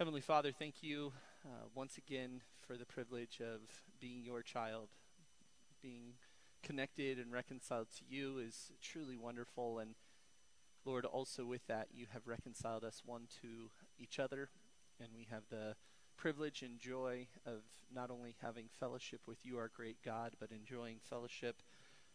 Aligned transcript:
Heavenly 0.00 0.22
Father, 0.22 0.50
thank 0.50 0.82
you 0.82 1.12
uh, 1.44 1.66
once 1.74 1.98
again 1.98 2.40
for 2.66 2.78
the 2.78 2.86
privilege 2.86 3.38
of 3.42 3.60
being 4.00 4.24
your 4.24 4.40
child. 4.40 4.88
Being 5.82 6.14
connected 6.62 7.18
and 7.18 7.30
reconciled 7.30 7.88
to 7.98 8.04
you 8.08 8.38
is 8.38 8.72
truly 8.80 9.18
wonderful. 9.18 9.78
And 9.78 9.96
Lord, 10.86 11.04
also 11.04 11.44
with 11.44 11.66
that, 11.66 11.88
you 11.92 12.06
have 12.14 12.26
reconciled 12.26 12.82
us 12.82 13.02
one 13.04 13.24
to 13.42 13.70
each 13.98 14.18
other. 14.18 14.48
And 14.98 15.10
we 15.14 15.26
have 15.30 15.42
the 15.50 15.76
privilege 16.16 16.62
and 16.62 16.78
joy 16.78 17.26
of 17.44 17.60
not 17.94 18.10
only 18.10 18.36
having 18.40 18.70
fellowship 18.70 19.20
with 19.26 19.44
you, 19.44 19.58
our 19.58 19.68
great 19.68 19.98
God, 20.02 20.32
but 20.40 20.50
enjoying 20.50 20.96
fellowship 21.02 21.56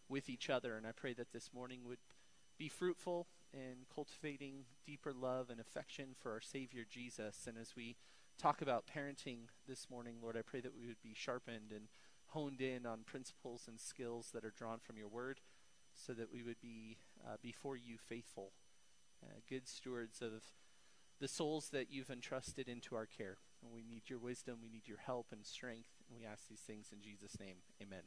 with 0.09 0.27
each 0.27 0.49
other. 0.49 0.75
And 0.75 0.87
I 0.87 0.91
pray 0.91 1.13
that 1.13 1.33
this 1.33 1.51
morning 1.53 1.81
would 1.85 1.99
be 2.57 2.67
fruitful 2.67 3.27
in 3.55 3.85
cultivating 3.93 4.65
deeper 4.85 5.13
love 5.13 5.49
and 5.49 5.59
affection 5.59 6.09
for 6.19 6.31
our 6.31 6.41
Savior 6.41 6.85
Jesus. 6.89 7.45
And 7.47 7.57
as 7.57 7.75
we 7.75 7.95
talk 8.37 8.61
about 8.61 8.85
parenting 8.85 9.47
this 9.67 9.89
morning, 9.89 10.15
Lord, 10.21 10.35
I 10.37 10.41
pray 10.41 10.59
that 10.61 10.75
we 10.75 10.87
would 10.87 11.01
be 11.01 11.13
sharpened 11.13 11.71
and 11.71 11.87
honed 12.27 12.59
in 12.59 12.85
on 12.85 12.99
principles 13.05 13.63
and 13.67 13.79
skills 13.79 14.29
that 14.33 14.43
are 14.43 14.53
drawn 14.55 14.79
from 14.79 14.97
your 14.97 15.07
word 15.07 15.39
so 15.93 16.11
that 16.13 16.31
we 16.31 16.43
would 16.43 16.59
be 16.61 16.97
uh, 17.25 17.37
before 17.41 17.77
you 17.77 17.97
faithful, 17.97 18.51
uh, 19.23 19.39
good 19.47 19.67
stewards 19.67 20.21
of 20.21 20.43
the 21.21 21.27
souls 21.27 21.69
that 21.69 21.89
you've 21.89 22.09
entrusted 22.09 22.67
into 22.67 22.95
our 22.95 23.05
care. 23.05 23.37
And 23.63 23.71
we 23.73 23.83
need 23.83 24.09
your 24.09 24.19
wisdom, 24.19 24.57
we 24.61 24.69
need 24.69 24.87
your 24.87 24.97
help 24.97 25.27
and 25.31 25.45
strength, 25.45 25.89
and 26.09 26.19
we 26.19 26.25
ask 26.25 26.49
these 26.49 26.59
things 26.59 26.87
in 26.91 27.01
Jesus' 27.01 27.39
name. 27.39 27.55
Amen. 27.81 28.03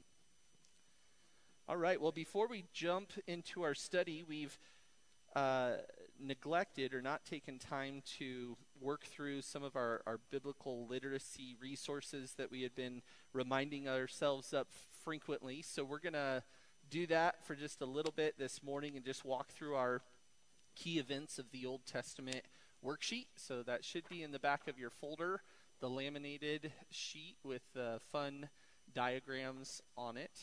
All 1.67 1.77
right, 1.77 2.01
well, 2.01 2.13
before 2.13 2.49
we 2.49 2.65
jump 2.73 3.13
into 3.27 3.63
our 3.63 3.75
study, 3.75 4.25
we've 4.27 4.59
uh, 5.37 5.73
neglected 6.21 6.95
or 6.95 7.03
not 7.03 7.25
taken 7.25 7.59
time 7.59 8.03
to 8.19 8.57
work 8.81 9.05
through 9.05 9.43
some 9.43 9.63
of 9.63 9.77
our, 9.77 10.03
our 10.07 10.21
biblical 10.31 10.87
literacy 10.87 11.57
resources 11.61 12.35
that 12.39 12.51
we 12.51 12.63
had 12.63 12.75
been 12.75 13.03
reminding 13.33 13.89
ourselves 13.89 14.53
of 14.53 14.67
frequently. 15.05 15.63
So 15.63 15.85
we're 15.85 16.01
going 16.01 16.13
to 16.15 16.43
do 16.91 17.07
that 17.09 17.45
for 17.47 17.55
just 17.55 17.81
a 17.81 17.87
little 17.87 18.13
bit 18.13 18.39
this 18.39 18.63
morning 18.63 18.97
and 18.97 19.05
just 19.05 19.25
walk 19.25 19.51
through 19.51 19.75
our 19.75 20.03
key 20.75 20.99
events 20.99 21.39
of 21.39 21.51
the 21.51 21.67
Old 21.67 21.85
Testament 21.87 22.43
worksheet. 22.85 23.27
So 23.37 23.63
that 23.63 23.85
should 23.85 24.09
be 24.09 24.23
in 24.23 24.33
the 24.33 24.39
back 24.39 24.69
of 24.69 24.79
your 24.79 24.91
folder, 24.91 25.43
the 25.81 25.89
laminated 25.89 26.73
sheet 26.91 27.37
with 27.45 27.63
uh, 27.79 27.99
fun 28.13 28.49
diagrams 28.95 29.83
on 29.97 30.17
it. 30.17 30.41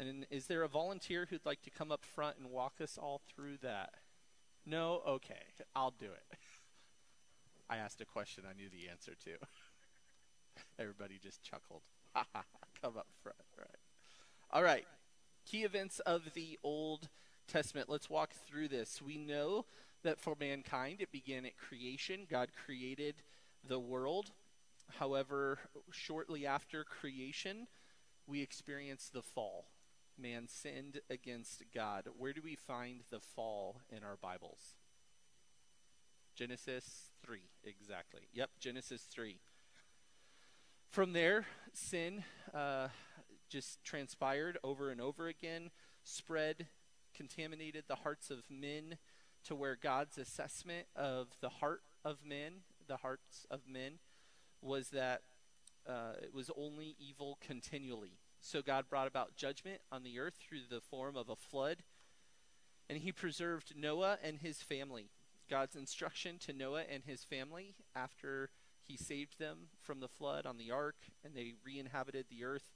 And 0.00 0.24
is 0.30 0.46
there 0.46 0.62
a 0.62 0.68
volunteer 0.68 1.26
who'd 1.28 1.44
like 1.44 1.60
to 1.62 1.70
come 1.70 1.92
up 1.92 2.06
front 2.06 2.38
and 2.38 2.50
walk 2.50 2.80
us 2.80 2.96
all 2.96 3.20
through 3.28 3.58
that? 3.62 3.90
No? 4.64 5.02
Okay, 5.06 5.42
I'll 5.76 5.90
do 5.90 6.06
it. 6.06 6.38
I 7.68 7.76
asked 7.76 8.00
a 8.00 8.06
question 8.06 8.44
I 8.48 8.54
knew 8.54 8.70
the 8.70 8.90
answer 8.90 9.12
to. 9.24 9.32
Everybody 10.78 11.18
just 11.22 11.42
chuckled. 11.42 11.82
come 12.14 12.96
up 12.96 13.08
front. 13.22 13.36
Right. 13.58 13.68
All 14.50 14.62
right. 14.62 14.86
Key 15.44 15.64
events 15.64 16.00
of 16.00 16.32
the 16.32 16.58
Old 16.64 17.10
Testament. 17.46 17.90
Let's 17.90 18.08
walk 18.08 18.30
through 18.48 18.68
this. 18.68 19.02
We 19.02 19.18
know 19.18 19.66
that 20.02 20.18
for 20.18 20.34
mankind, 20.40 21.02
it 21.02 21.12
began 21.12 21.44
at 21.44 21.58
creation. 21.58 22.26
God 22.28 22.48
created 22.64 23.16
the 23.68 23.78
world. 23.78 24.30
However, 24.98 25.58
shortly 25.90 26.46
after 26.46 26.84
creation, 26.84 27.66
we 28.26 28.40
experience 28.40 29.10
the 29.12 29.22
fall 29.22 29.66
man 30.20 30.46
sinned 30.48 31.00
against 31.08 31.62
God. 31.74 32.08
Where 32.16 32.32
do 32.32 32.40
we 32.42 32.54
find 32.54 33.02
the 33.10 33.20
fall 33.20 33.80
in 33.90 34.04
our 34.04 34.16
Bibles? 34.16 34.76
Genesis 36.34 37.10
3, 37.24 37.40
exactly. 37.64 38.22
Yep, 38.32 38.50
Genesis 38.60 39.02
3. 39.02 39.38
From 40.90 41.12
there, 41.12 41.46
sin 41.72 42.24
uh, 42.54 42.88
just 43.48 43.82
transpired 43.84 44.58
over 44.62 44.90
and 44.90 45.00
over 45.00 45.28
again, 45.28 45.70
spread, 46.04 46.66
contaminated 47.14 47.84
the 47.88 47.96
hearts 47.96 48.30
of 48.30 48.44
men 48.50 48.96
to 49.44 49.54
where 49.54 49.76
God's 49.76 50.18
assessment 50.18 50.86
of 50.94 51.28
the 51.40 51.48
heart 51.48 51.82
of 52.04 52.18
men, 52.24 52.62
the 52.86 52.98
hearts 52.98 53.46
of 53.50 53.60
men, 53.66 53.98
was 54.60 54.90
that 54.90 55.22
uh, 55.88 56.12
it 56.22 56.34
was 56.34 56.50
only 56.56 56.96
evil 56.98 57.38
continually. 57.40 58.18
So 58.40 58.62
God 58.62 58.86
brought 58.88 59.06
about 59.06 59.36
judgment 59.36 59.80
on 59.92 60.02
the 60.02 60.18
earth 60.18 60.38
through 60.40 60.62
the 60.70 60.80
form 60.80 61.16
of 61.16 61.28
a 61.28 61.36
flood, 61.36 61.78
and 62.88 62.98
he 62.98 63.12
preserved 63.12 63.74
Noah 63.76 64.18
and 64.22 64.38
his 64.38 64.62
family. 64.62 65.10
God's 65.48 65.76
instruction 65.76 66.38
to 66.40 66.52
Noah 66.52 66.84
and 66.90 67.04
his 67.04 67.24
family 67.24 67.74
after 67.94 68.50
he 68.84 68.96
saved 68.96 69.38
them 69.38 69.68
from 69.80 70.00
the 70.00 70.08
flood 70.08 70.46
on 70.46 70.58
the 70.58 70.70
ark 70.70 70.96
and 71.24 71.34
they 71.34 71.54
re 71.64 71.78
inhabited 71.78 72.26
the 72.28 72.44
earth 72.44 72.72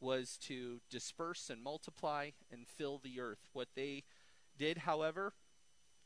was 0.00 0.36
to 0.42 0.80
disperse 0.90 1.48
and 1.50 1.62
multiply 1.62 2.30
and 2.52 2.66
fill 2.66 3.00
the 3.02 3.20
earth. 3.20 3.48
What 3.52 3.68
they 3.74 4.04
did, 4.58 4.78
however, 4.78 5.32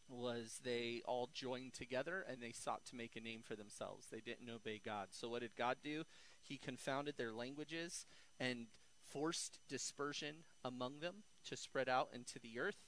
was 0.08 0.60
they 0.64 1.02
all 1.04 1.28
joined 1.32 1.74
together 1.74 2.24
and 2.28 2.40
they 2.40 2.52
sought 2.52 2.84
to 2.86 2.96
make 2.96 3.16
a 3.16 3.20
name 3.20 3.42
for 3.42 3.56
themselves. 3.56 4.06
They 4.10 4.20
didn't 4.20 4.50
obey 4.50 4.80
God. 4.84 5.08
So, 5.10 5.28
what 5.28 5.42
did 5.42 5.56
God 5.56 5.76
do? 5.82 6.04
He 6.42 6.56
confounded 6.56 7.14
their 7.16 7.32
languages 7.32 8.06
and 8.38 8.66
forced 9.10 9.58
dispersion 9.68 10.36
among 10.64 11.00
them 11.00 11.24
to 11.48 11.56
spread 11.56 11.88
out 11.88 12.08
into 12.14 12.38
the 12.38 12.58
earth. 12.58 12.86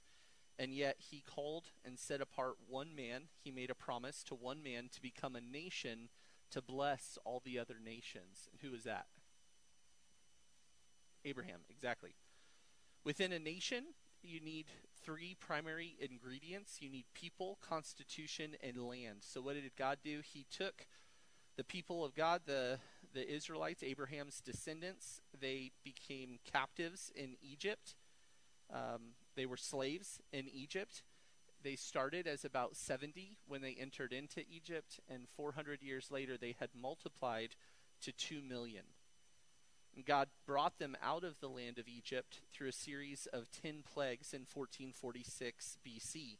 And 0.58 0.74
yet 0.74 0.96
he 0.98 1.22
called 1.22 1.70
and 1.84 1.98
set 1.98 2.20
apart 2.20 2.54
one 2.68 2.94
man. 2.94 3.22
He 3.42 3.50
made 3.50 3.70
a 3.70 3.74
promise 3.74 4.22
to 4.24 4.34
one 4.34 4.62
man 4.62 4.88
to 4.92 5.02
become 5.02 5.34
a 5.34 5.40
nation 5.40 6.08
to 6.50 6.60
bless 6.60 7.18
all 7.24 7.40
the 7.44 7.58
other 7.58 7.76
nations. 7.82 8.48
And 8.52 8.60
who 8.60 8.76
is 8.76 8.84
that? 8.84 9.06
Abraham, 11.24 11.60
exactly. 11.70 12.14
Within 13.04 13.32
a 13.32 13.38
nation, 13.38 13.84
you 14.22 14.40
need 14.40 14.66
three 15.04 15.36
primary 15.40 15.96
ingredients 16.00 16.78
you 16.80 16.90
need 16.90 17.06
people, 17.14 17.58
constitution, 17.60 18.56
and 18.62 18.76
land. 18.76 19.18
So, 19.20 19.40
what 19.40 19.54
did 19.54 19.70
God 19.76 19.98
do? 20.04 20.20
He 20.24 20.46
took 20.50 20.86
the 21.56 21.64
people 21.64 22.04
of 22.04 22.14
God, 22.14 22.42
the 22.46 22.78
the 23.12 23.28
Israelites, 23.28 23.82
Abraham's 23.82 24.40
descendants, 24.40 25.20
they 25.38 25.72
became 25.84 26.38
captives 26.50 27.10
in 27.14 27.36
Egypt. 27.42 27.94
Um, 28.72 29.14
they 29.36 29.46
were 29.46 29.56
slaves 29.56 30.20
in 30.32 30.48
Egypt. 30.52 31.02
They 31.62 31.76
started 31.76 32.26
as 32.26 32.44
about 32.44 32.76
70 32.76 33.36
when 33.46 33.60
they 33.60 33.76
entered 33.78 34.12
into 34.12 34.42
Egypt, 34.50 34.98
and 35.08 35.28
400 35.36 35.82
years 35.82 36.10
later, 36.10 36.36
they 36.36 36.56
had 36.58 36.70
multiplied 36.74 37.54
to 38.02 38.12
2 38.12 38.40
million. 38.42 38.84
God 40.06 40.28
brought 40.46 40.78
them 40.78 40.96
out 41.02 41.22
of 41.22 41.38
the 41.40 41.48
land 41.48 41.78
of 41.78 41.86
Egypt 41.86 42.40
through 42.52 42.68
a 42.68 42.72
series 42.72 43.28
of 43.32 43.50
10 43.50 43.84
plagues 43.92 44.32
in 44.32 44.40
1446 44.40 45.76
BC. 45.86 46.38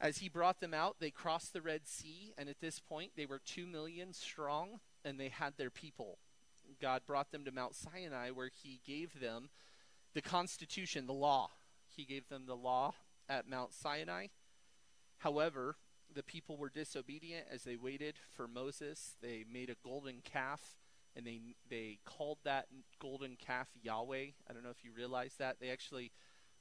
As 0.00 0.18
he 0.18 0.28
brought 0.28 0.60
them 0.60 0.74
out, 0.74 0.96
they 1.00 1.10
crossed 1.10 1.52
the 1.52 1.62
Red 1.62 1.86
Sea, 1.86 2.34
and 2.36 2.48
at 2.48 2.60
this 2.60 2.80
point, 2.80 3.12
they 3.16 3.26
were 3.26 3.40
2 3.44 3.66
million 3.66 4.12
strong 4.12 4.80
and 5.04 5.18
they 5.18 5.28
had 5.28 5.54
their 5.56 5.70
people. 5.70 6.18
God 6.80 7.02
brought 7.06 7.32
them 7.32 7.44
to 7.44 7.52
Mount 7.52 7.74
Sinai 7.74 8.30
where 8.30 8.50
he 8.62 8.80
gave 8.86 9.20
them 9.20 9.48
the 10.14 10.22
constitution, 10.22 11.06
the 11.06 11.12
law. 11.12 11.50
He 11.86 12.04
gave 12.04 12.28
them 12.28 12.44
the 12.46 12.56
law 12.56 12.94
at 13.28 13.48
Mount 13.48 13.72
Sinai. 13.72 14.26
However, 15.18 15.76
the 16.14 16.22
people 16.22 16.56
were 16.56 16.70
disobedient 16.70 17.46
as 17.50 17.64
they 17.64 17.76
waited 17.76 18.16
for 18.34 18.48
Moses. 18.48 19.16
They 19.20 19.44
made 19.50 19.70
a 19.70 19.76
golden 19.82 20.20
calf 20.22 20.76
and 21.16 21.26
they 21.26 21.40
they 21.68 21.98
called 22.04 22.38
that 22.44 22.66
golden 23.00 23.36
calf 23.36 23.68
Yahweh. 23.82 24.26
I 24.48 24.52
don't 24.52 24.62
know 24.62 24.70
if 24.70 24.84
you 24.84 24.92
realize 24.96 25.34
that. 25.38 25.56
They 25.60 25.70
actually 25.70 26.12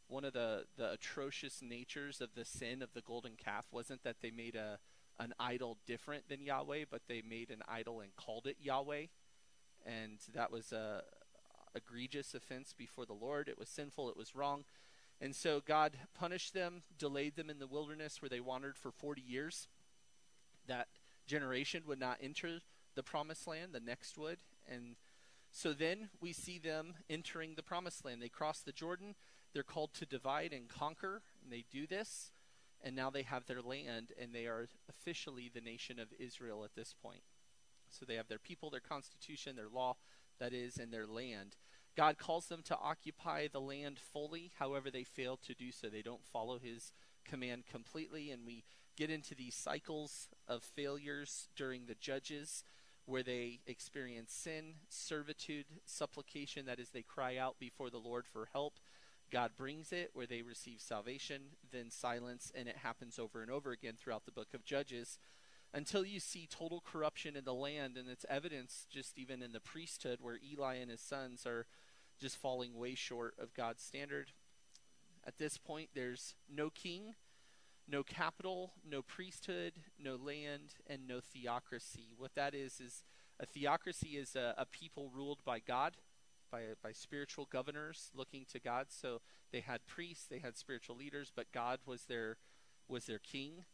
one 0.08 0.26
of 0.26 0.34
the 0.34 0.66
the 0.78 0.92
atrocious 0.92 1.62
natures 1.62 2.22
of 2.22 2.30
the 2.36 2.46
sin 2.46 2.82
of 2.82 2.94
the 2.94 3.02
golden 3.02 3.34
calf 3.36 3.68
wasn't 3.72 4.04
that 4.04 4.18
they 4.22 4.32
made 4.32 4.56
a 4.56 4.80
an 5.20 5.34
idol 5.40 5.78
different 5.86 6.30
than 6.30 6.42
Yahweh, 6.42 6.86
but 6.90 7.02
they 7.08 7.22
made 7.28 7.50
an 7.50 7.64
idol 7.68 8.02
and 8.02 8.16
called 8.16 8.48
it 8.48 8.58
Yahweh, 8.60 9.06
and 9.86 10.20
that 10.34 10.52
was 10.52 10.72
a 10.72 11.04
egregious 11.76 12.34
offense 12.34 12.74
before 12.78 13.06
the 13.06 13.14
Lord. 13.14 13.48
It 13.48 13.58
was 13.58 13.70
sinful. 13.70 14.10
It 14.10 14.18
was 14.18 14.36
wrong. 14.36 14.66
And 15.22 15.36
so 15.36 15.62
God 15.66 15.94
punished 16.14 16.54
them, 16.54 16.84
delayed 16.98 17.36
them 17.36 17.50
in 17.50 17.60
the 17.60 17.68
wilderness 17.68 18.22
where 18.22 18.30
they 18.30 18.40
wandered 18.40 18.78
for 18.78 18.92
40 18.92 19.22
years. 19.22 19.68
That 20.68 20.88
generation 21.26 21.84
would 21.88 22.00
not 22.00 22.18
enter 22.22 22.60
the 22.96 23.04
promised 23.04 23.48
land, 23.48 23.74
the 23.74 23.80
next 23.80 24.18
would. 24.18 24.40
And 24.70 24.96
so 25.52 25.74
then 25.74 26.10
we 26.20 26.34
see 26.34 26.60
them 26.60 26.96
entering 27.10 27.54
the 27.56 27.64
promised 27.64 28.04
land. 28.06 28.22
They 28.22 28.30
cross 28.30 28.60
the 28.60 28.72
Jordan. 28.72 29.16
They're 29.54 29.64
called 29.64 29.94
to 29.96 30.06
divide 30.06 30.54
and 30.54 30.68
conquer, 30.68 31.22
and 31.42 31.52
they 31.52 31.64
do 31.72 31.88
this 31.88 32.32
and 32.84 32.96
now 32.96 33.10
they 33.10 33.24
have 33.24 33.46
their 33.46 33.62
land, 33.62 34.12
and 34.20 34.34
they 34.34 34.46
are 34.46 34.68
officially 34.90 35.50
the 35.54 35.62
nation 35.62 36.00
of 36.00 36.14
Israel 36.20 36.64
at 36.64 36.76
this 36.76 36.94
point. 36.94 37.22
So 37.90 38.06
they 38.06 38.16
have 38.16 38.28
their 38.28 38.40
people, 38.40 38.70
their 38.70 38.80
constitution, 38.80 39.56
their 39.56 39.70
law, 39.70 39.96
that 40.40 40.54
is, 40.54 40.78
and 40.78 40.92
their 40.92 41.08
land. 41.08 41.56
God 41.96 42.18
calls 42.18 42.48
them 42.48 42.62
to 42.66 42.78
occupy 42.78 43.48
the 43.48 43.60
land 43.60 43.98
fully, 43.98 44.52
however, 44.60 44.92
they 44.92 45.04
fail 45.04 45.38
to 45.38 45.56
do 45.56 45.72
so. 45.72 45.88
They 45.88 46.04
don't 46.04 46.26
follow 46.26 46.60
his 46.60 46.94
command 47.26 47.64
completely, 47.66 48.30
and 48.30 48.46
we 48.46 48.64
get 48.96 49.10
into 49.10 49.34
these 49.34 49.56
cycles 49.56 50.30
of 50.48 50.64
failures 50.64 51.50
during 51.56 51.86
the 51.86 51.96
judges 51.96 52.64
where 53.06 53.24
they 53.24 53.62
experience 53.66 54.34
sin, 54.34 54.74
servitude, 54.90 55.66
supplication, 55.86 56.66
that 56.66 56.80
is, 56.80 56.90
they 56.90 57.02
cry 57.02 57.38
out 57.38 57.56
before 57.58 57.90
the 57.90 57.98
Lord 57.98 58.26
for 58.28 58.50
help. 58.52 58.74
God 59.32 59.52
brings 59.58 59.92
it 59.92 60.12
where 60.14 60.26
they 60.26 60.42
receive 60.42 60.80
salvation, 60.80 61.42
then 61.72 61.90
silence, 61.90 62.52
and 62.56 62.68
it 62.68 62.78
happens 62.78 63.20
over 63.20 63.42
and 63.42 63.52
over 63.52 63.72
again 63.72 63.96
throughout 63.98 64.26
the 64.26 64.32
book 64.32 64.54
of 64.54 64.64
Judges 64.64 65.20
until 65.74 66.06
you 66.06 66.20
see 66.20 66.48
total 66.50 66.82
corruption 66.82 67.36
in 67.36 67.44
the 67.44 67.54
land, 67.54 67.98
and 67.98 68.08
it's 68.10 68.26
evidence 68.30 68.88
just 68.90 69.18
even 69.18 69.42
in 69.42 69.52
the 69.52 69.60
priesthood 69.60 70.20
where 70.22 70.40
Eli 70.44 70.76
and 70.76 70.90
his 70.90 71.02
sons 71.02 71.46
are 71.46 71.66
just 72.20 72.38
falling 72.38 72.78
way 72.78 72.96
short 72.96 73.36
of 73.40 73.54
God's 73.54 73.84
standard. 73.84 74.32
At 75.26 75.38
this 75.38 75.58
point, 75.58 75.90
there's 75.94 76.36
no 76.50 76.70
king, 76.70 77.16
no 77.88 78.02
capital, 78.02 78.74
no 78.90 79.02
priesthood, 79.02 79.74
no 80.00 80.16
land, 80.16 80.76
and 80.88 81.08
no 81.08 81.20
theocracy. 81.20 82.14
What 82.18 82.36
that 82.36 82.56
is 82.56 82.80
is 82.80 83.04
a 83.40 83.46
theocracy 83.46 84.18
is 84.18 84.36
a, 84.36 84.56
a 84.58 84.66
people 84.66 85.12
ruled 85.14 85.44
by 85.46 85.60
God, 85.60 85.98
by 86.52 86.62
by 86.82 86.92
spiritual 86.92 87.48
governors 87.52 88.12
looking 88.14 88.46
to 88.52 88.60
God. 88.60 88.88
So 88.90 89.22
they 89.52 89.62
had 89.62 89.86
priests, 89.88 90.26
they 90.30 90.40
had 90.40 90.58
spiritual 90.58 90.98
leaders, 90.98 91.32
but 91.36 91.52
God 91.52 91.80
was 91.86 92.06
their 92.06 92.38
was 92.88 93.06
their 93.06 93.20
king. 93.20 93.66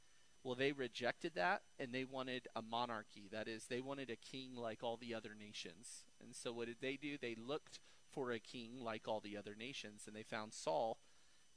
Well, 0.44 0.56
they 0.56 0.74
rejected 0.74 1.34
that 1.36 1.62
and 1.80 1.94
they 1.94 2.04
wanted 2.04 2.48
a 2.56 2.62
monarchy. 2.62 3.30
That 3.32 3.48
is, 3.48 3.66
they 3.66 3.80
wanted 3.80 4.10
a 4.10 4.18
king 4.18 4.56
like 4.56 4.84
all 4.84 4.98
the 4.98 5.14
other 5.14 5.32
nations. 5.38 6.04
And 6.22 6.36
so 6.36 6.52
what 6.52 6.68
did 6.68 6.82
they 6.82 6.98
do? 7.02 7.18
They 7.18 7.36
looked 7.36 7.80
for 8.12 8.32
a 8.32 8.40
king 8.40 8.72
like 8.78 9.08
all 9.08 9.22
the 9.22 9.38
other 9.38 9.56
nations 9.58 10.04
and 10.06 10.16
they 10.16 10.24
found 10.24 10.54
Saul 10.54 10.98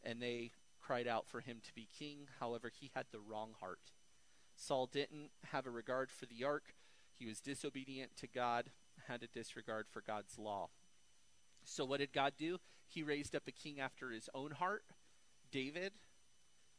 and 0.05 0.23
they 0.23 0.53
cried 0.81 1.09
out 1.09 1.27
for 1.27 1.41
him 1.41 1.59
to 1.65 1.75
be 1.75 1.89
king. 1.99 2.29
However, 2.39 2.71
he 2.73 2.93
had 2.95 3.07
the 3.11 3.19
wrong 3.19 3.55
heart. 3.59 3.91
Saul 4.55 4.87
didn't 4.87 5.31
have 5.51 5.67
a 5.67 5.71
regard 5.71 6.11
for 6.11 6.27
the 6.27 6.45
ark. 6.45 6.75
He 7.19 7.27
was 7.27 7.41
disobedient 7.41 8.17
to 8.19 8.29
God, 8.29 8.71
had 9.09 9.23
a 9.23 9.27
disregard 9.27 9.87
for 9.91 10.01
God's 10.01 10.39
law. 10.39 10.69
So 11.67 11.85
what 11.85 12.01
did 12.01 12.13
God 12.13 12.33
do? 12.39 12.59
He 12.87 13.03
raised 13.03 13.35
up 13.35 13.43
a 13.47 13.53
king 13.53 13.81
after 13.81 14.11
his 14.11 14.31
own 14.35 14.53
heart, 14.53 14.85
David. 15.51 15.93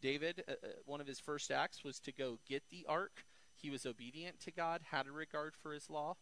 David, 0.02 0.44
uh, 0.48 0.52
uh, 0.52 0.68
one 0.86 1.02
of 1.02 1.08
his 1.08 1.20
first 1.20 1.52
acts 1.52 1.84
was 1.84 2.00
to 2.00 2.12
go 2.12 2.40
get 2.48 2.64
the 2.70 2.86
ark. 2.88 3.26
He 3.54 3.70
was 3.70 3.86
obedient 3.86 4.40
to 4.42 4.52
God, 4.52 4.82
had 4.92 5.08
a 5.08 5.12
regard 5.12 5.56
for 5.56 5.74
his 5.74 5.90
law. 5.90 6.16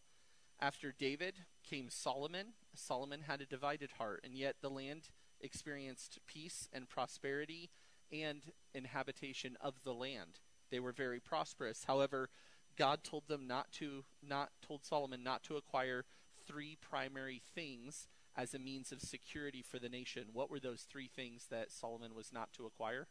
After 0.60 0.94
David 0.98 1.36
came 1.64 1.90
Solomon. 1.90 2.54
Solomon 2.74 3.22
had 3.28 3.42
a 3.42 3.46
divided 3.46 3.92
heart, 3.98 4.22
and 4.24 4.36
yet 4.36 4.56
the 4.62 4.70
land 4.70 5.10
experienced 5.42 6.20
peace 6.26 6.68
and 6.72 6.90
prosperity 6.90 7.70
and 8.12 8.42
inhabitation 8.74 9.58
of 9.62 9.76
the 9.84 9.94
land. 9.94 10.40
They 10.72 10.80
were 10.80 10.94
very 10.94 11.20
prosperous. 11.20 11.84
However, 11.86 12.30
God 12.78 13.04
told 13.04 13.28
them 13.28 13.48
not 13.48 13.72
to 13.74 14.06
not 14.28 14.50
told 14.66 14.86
Solomon 14.86 15.24
not 15.24 15.44
to 15.44 15.58
acquire 15.58 16.06
three 16.48 16.78
primary 16.82 17.42
things 17.54 18.08
as 18.38 18.54
a 18.54 18.60
means 18.60 18.92
of 18.92 19.02
security 19.02 19.62
for 19.62 19.80
the 19.80 19.90
nation. 19.90 20.26
What 20.34 20.50
were 20.50 20.60
those 20.60 20.82
three 20.82 21.08
things 21.08 21.48
that 21.50 21.72
Solomon 21.72 22.14
was 22.14 22.34
not 22.34 22.52
to 22.54 22.66
acquire? 22.66 23.08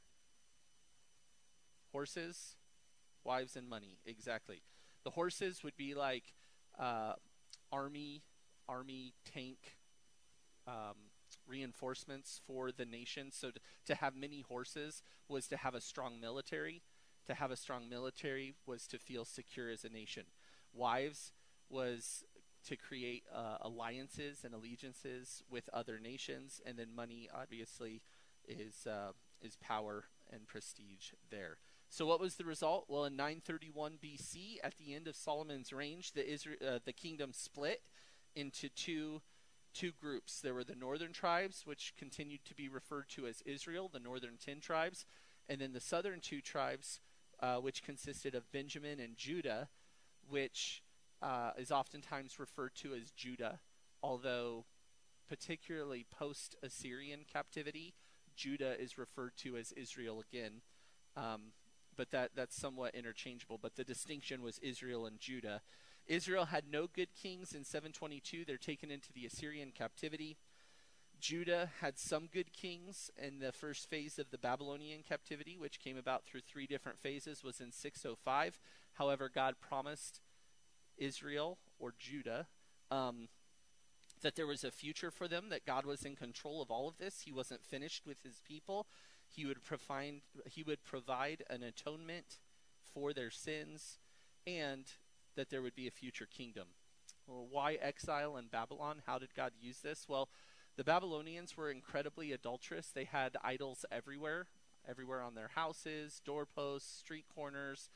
Horses, 1.93 2.57
wives, 3.25 3.57
and 3.57 3.69
money. 3.69 3.99
Exactly. 4.05 4.63
The 5.05 5.11
horses 5.11 5.63
would 5.63 5.77
be 5.77 5.95
like 5.95 6.35
uh, 6.79 7.15
army, 7.73 8.23
army 8.69 9.15
tank 9.25 9.79
um, 10.67 11.11
reinforcements 11.47 12.41
for 12.47 12.73
the 12.73 12.85
nation. 12.85 13.31
So 13.31 13.51
to, 13.51 13.61
to 13.87 13.95
have 13.95 14.17
many 14.17 14.43
horses 14.43 15.03
was 15.29 15.47
to 15.49 15.57
have 15.57 15.75
a 15.75 15.81
strong 15.81 16.21
military. 16.21 16.83
To 17.27 17.35
have 17.35 17.51
a 17.51 17.57
strong 17.57 17.89
military 17.89 18.55
was 18.67 18.87
to 18.89 18.99
feel 18.99 19.25
secure 19.25 19.71
as 19.71 19.85
a 19.85 19.89
nation. 19.89 20.25
Wives 20.75 21.33
was 21.71 22.25
to 22.69 22.77
create 22.77 23.25
uh, 23.35 23.59
alliances 23.61 24.45
and 24.45 24.55
allegiances 24.55 25.43
with 25.51 25.69
other 25.73 25.99
nations, 25.99 26.61
and 26.65 26.79
then 26.79 26.95
money 26.95 27.29
obviously 27.35 28.03
is 28.49 28.87
uh, 28.87 29.13
is 29.43 29.57
power 29.57 30.05
and 30.33 30.47
prestige 30.47 31.13
there. 31.31 31.59
So 31.89 32.07
what 32.07 32.21
was 32.21 32.37
the 32.37 32.45
result? 32.45 32.87
Well, 32.89 33.05
in 33.05 33.17
931 33.17 33.99
BC, 34.03 34.57
at 34.65 34.77
the 34.79 34.95
end 34.95 35.07
of 35.07 35.15
Solomon's 35.15 35.73
reign, 35.73 36.01
the 36.15 36.29
Israel, 36.29 36.57
uh, 36.67 36.79
the 36.85 36.93
kingdom 36.93 37.33
split 37.33 37.83
into 38.35 38.69
two 38.69 39.23
two 39.73 39.93
groups. 40.01 40.41
There 40.41 40.55
were 40.55 40.65
the 40.65 40.77
northern 40.77 41.13
tribes, 41.13 41.63
which 41.67 41.95
continued 41.99 42.45
to 42.45 42.55
be 42.55 42.69
referred 42.69 43.09
to 43.11 43.27
as 43.27 43.43
Israel, 43.45 43.91
the 43.93 44.01
northern 44.01 44.37
ten 44.45 44.61
tribes, 44.61 45.05
and 45.49 45.61
then 45.61 45.73
the 45.73 45.81
southern 45.81 46.21
two 46.21 46.41
tribes, 46.41 47.01
uh, 47.41 47.57
which 47.57 47.83
consisted 47.83 48.35
of 48.35 48.51
Benjamin 48.53 49.01
and 49.01 49.17
Judah, 49.17 49.69
which 50.29 50.83
uh, 51.25 51.53
is 51.57 51.73
oftentimes 51.73 52.39
referred 52.39 52.75
to 52.77 52.95
as 52.95 53.11
Judah, 53.11 53.61
although 54.03 54.67
particularly 55.29 56.05
post 56.11 56.55
Assyrian 56.63 57.21
captivity, 57.31 57.95
Judah 58.37 58.79
is 58.79 58.99
referred 58.99 59.37
to 59.39 59.57
as 59.57 59.73
Israel 59.73 60.23
again. 60.31 60.61
Um, 61.17 61.53
but 61.97 62.11
that, 62.11 62.33
that's 62.35 62.57
somewhat 62.57 62.95
interchangeable. 62.95 63.59
But 63.61 63.77
the 63.77 63.85
distinction 63.85 64.43
was 64.43 64.59
Israel 64.59 65.07
and 65.07 65.19
Judah. 65.19 65.63
Israel 66.07 66.47
had 66.47 66.65
no 66.71 66.87
good 66.87 67.15
kings 67.15 67.55
in 67.55 67.65
722. 67.65 68.45
They're 68.45 68.59
taken 68.59 68.91
into 68.91 69.13
the 69.13 69.25
Assyrian 69.25 69.71
captivity. 69.73 70.37
Judah 71.21 71.71
had 71.81 71.99
some 71.99 72.29
good 72.31 72.53
kings 72.53 73.11
in 73.17 73.39
the 73.39 73.53
first 73.53 73.89
phase 73.89 74.19
of 74.19 74.31
the 74.31 74.37
Babylonian 74.37 75.03
captivity, 75.09 75.57
which 75.57 75.81
came 75.81 75.97
about 75.97 76.25
through 76.25 76.43
three 76.43 76.67
different 76.67 76.99
phases, 76.99 77.43
was 77.43 77.61
in 77.61 77.73
605. 77.73 78.59
However, 78.95 79.31
God 79.33 79.55
promised 79.61 80.21
Israel 80.99 81.59
or 81.79 81.95
Judah 81.99 82.47
um, 82.91 83.29
that 84.23 84.37
there 84.37 84.47
was 84.47 84.65
a 84.65 84.71
future 84.71 85.11
for 85.11 85.29
them, 85.29 85.49
that 85.51 85.67
God 85.67 85.85
was 85.85 86.05
in 86.05 86.17
control 86.17 86.63
of 86.63 86.71
all 86.71 86.89
of 86.89 86.99
this. 86.99 87.23
He 87.25 87.33
wasn't 87.33 87.65
finished 87.65 88.07
with 88.07 88.23
his 88.23 88.41
people. 88.47 88.87
He 89.29 89.45
would 89.47 89.63
provide 89.63 90.23
he 90.47 90.63
would 90.63 90.85
provide 90.85 91.45
an 91.51 91.63
atonement 91.63 92.39
for 92.93 93.13
their 93.13 93.31
sins 93.31 93.99
and 94.47 94.85
that 95.37 95.51
there 95.51 95.63
would 95.63 95.75
be 95.75 95.89
a 95.89 95.93
future 95.93 96.27
kingdom. 96.27 96.69
Well, 97.27 97.47
why 97.51 97.75
exile 97.75 98.37
in 98.37 98.47
Babylon? 98.47 99.03
How 99.07 99.19
did 99.19 99.35
God 99.35 99.53
use 99.61 99.79
this? 99.79 100.07
Well, 100.09 100.29
the 100.77 100.85
Babylonians 100.85 101.57
were 101.57 101.71
incredibly 101.71 102.33
adulterous. 102.33 102.89
They 102.89 103.05
had 103.05 103.37
idols 103.43 103.85
everywhere, 103.91 104.47
everywhere 104.89 105.23
on 105.23 105.35
their 105.35 105.51
houses, 105.55 106.21
doorposts, 106.25 106.99
street 106.99 107.25
corners. 107.35 107.91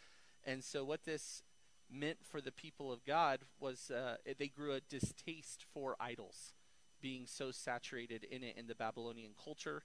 And 0.44 0.64
so, 0.64 0.84
what 0.84 1.04
this 1.04 1.42
meant 1.90 2.18
for 2.22 2.40
the 2.40 2.52
people 2.52 2.92
of 2.92 3.04
God 3.04 3.40
was 3.60 3.90
uh, 3.90 4.16
they 4.38 4.48
grew 4.48 4.72
a 4.72 4.80
distaste 4.80 5.64
for 5.72 5.96
idols, 6.00 6.52
being 7.00 7.26
so 7.26 7.50
saturated 7.50 8.24
in 8.24 8.42
it 8.42 8.56
in 8.56 8.66
the 8.66 8.74
Babylonian 8.74 9.32
culture. 9.42 9.82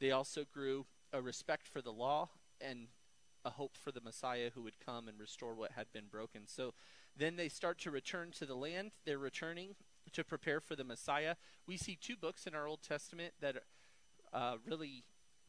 They 0.00 0.10
also 0.10 0.44
grew 0.50 0.86
a 1.12 1.20
respect 1.20 1.68
for 1.68 1.82
the 1.82 1.92
law 1.92 2.30
and 2.60 2.88
a 3.44 3.50
hope 3.50 3.76
for 3.76 3.92
the 3.92 4.00
Messiah 4.00 4.50
who 4.54 4.62
would 4.62 4.78
come 4.84 5.08
and 5.08 5.18
restore 5.18 5.54
what 5.54 5.72
had 5.72 5.92
been 5.92 6.06
broken. 6.10 6.42
So 6.46 6.74
then 7.16 7.36
they 7.36 7.48
start 7.48 7.78
to 7.80 7.90
return 7.90 8.30
to 8.38 8.46
the 8.46 8.54
land. 8.54 8.92
They're 9.04 9.18
returning 9.18 9.74
to 10.12 10.24
prepare 10.24 10.60
for 10.60 10.76
the 10.76 10.84
Messiah. 10.84 11.36
We 11.66 11.76
see 11.76 11.96
two 12.00 12.16
books 12.16 12.46
in 12.46 12.54
our 12.54 12.66
Old 12.66 12.82
Testament 12.82 13.34
that 13.40 13.56
uh, 14.32 14.56
really 14.66 15.04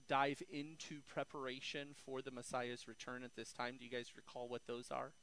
dive 0.07 0.41
into 0.51 1.01
preparation 1.07 1.89
for 1.95 2.21
the 2.21 2.31
Messiah's 2.31 2.87
return 2.87 3.23
at 3.23 3.35
this 3.35 3.53
time. 3.53 3.75
Do 3.77 3.85
you 3.85 3.91
guys 3.91 4.11
recall 4.15 4.47
what 4.47 4.63
those 4.67 4.91
are? 4.91 5.13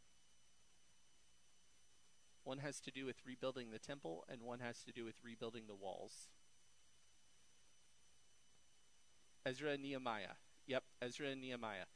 One 2.44 2.58
has 2.58 2.80
to 2.80 2.90
do 2.90 3.04
with 3.04 3.16
rebuilding 3.26 3.70
the 3.70 3.78
temple, 3.78 4.24
and 4.28 4.42
one 4.42 4.60
has 4.60 4.82
to 4.84 4.92
do 4.92 5.04
with 5.04 5.16
rebuilding 5.22 5.64
the 5.66 5.74
walls. 5.74 6.28
Ezra 9.44 9.72
and 9.72 9.82
Nehemiah. 9.82 10.36
Yep, 10.66 10.84
Ezra 11.02 11.28
and 11.28 11.40
Nehemiah. 11.40 11.86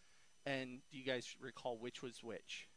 And 0.47 0.81
do 0.91 0.99
you 0.99 1.05
guys 1.05 1.37
recall 1.41 1.79
which 1.79 2.03
was 2.03 2.23
which? 2.23 2.69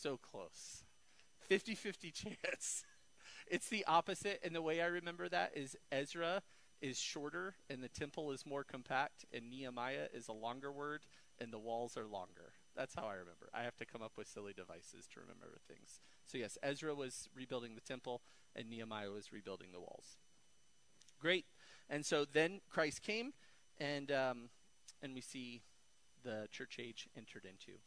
So 0.00 0.16
close. 0.16 0.84
50 1.40 1.74
50 1.74 2.10
chance. 2.44 2.84
it's 3.46 3.68
the 3.68 3.84
opposite. 3.86 4.40
And 4.42 4.54
the 4.54 4.62
way 4.62 4.80
I 4.80 4.86
remember 4.86 5.28
that 5.28 5.52
is 5.54 5.76
Ezra 5.90 6.42
is 6.80 6.98
shorter 6.98 7.54
and 7.70 7.82
the 7.82 7.88
temple 7.88 8.32
is 8.32 8.44
more 8.44 8.64
compact, 8.64 9.24
and 9.32 9.48
Nehemiah 9.48 10.08
is 10.12 10.28
a 10.28 10.32
longer 10.32 10.72
word 10.72 11.06
and 11.38 11.52
the 11.52 11.58
walls 11.58 11.96
are 11.96 12.06
longer. 12.06 12.52
That's 12.76 12.94
how 12.94 13.02
I 13.02 13.12
remember. 13.12 13.50
I 13.52 13.62
have 13.62 13.76
to 13.76 13.84
come 13.84 14.02
up 14.02 14.12
with 14.16 14.26
silly 14.26 14.52
devices 14.52 15.06
to 15.12 15.20
remember 15.20 15.58
things. 15.68 16.00
So, 16.26 16.38
yes, 16.38 16.56
Ezra 16.62 16.94
was 16.94 17.28
rebuilding 17.34 17.74
the 17.74 17.80
temple 17.80 18.22
and 18.56 18.68
Nehemiah 18.70 19.10
was 19.10 19.32
rebuilding 19.32 19.72
the 19.72 19.80
walls. 19.80 20.16
Great. 21.20 21.46
And 21.88 22.04
so 22.04 22.24
then 22.24 22.60
Christ 22.68 23.02
came, 23.02 23.32
and 23.78 24.10
um, 24.10 24.48
and 25.02 25.14
we 25.14 25.20
see 25.20 25.62
the 26.24 26.48
church 26.50 26.78
age 26.80 27.08
entered 27.16 27.44
into. 27.44 27.78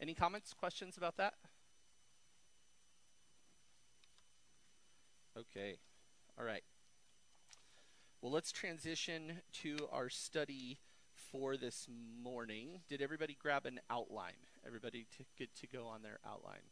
Any 0.00 0.14
comments, 0.14 0.52
questions 0.52 0.96
about 0.96 1.16
that? 1.16 1.34
Okay. 5.36 5.78
All 6.38 6.44
right. 6.44 6.62
Well, 8.20 8.32
let's 8.32 8.52
transition 8.52 9.40
to 9.62 9.88
our 9.92 10.08
study 10.08 10.78
for 11.30 11.56
this 11.56 11.88
morning. 12.22 12.80
Did 12.88 13.02
everybody 13.02 13.36
grab 13.40 13.66
an 13.66 13.80
outline? 13.90 14.32
Everybody 14.66 15.06
t- 15.16 15.26
good 15.36 15.54
to 15.60 15.66
go 15.66 15.86
on 15.86 16.02
their 16.02 16.18
outline? 16.26 16.62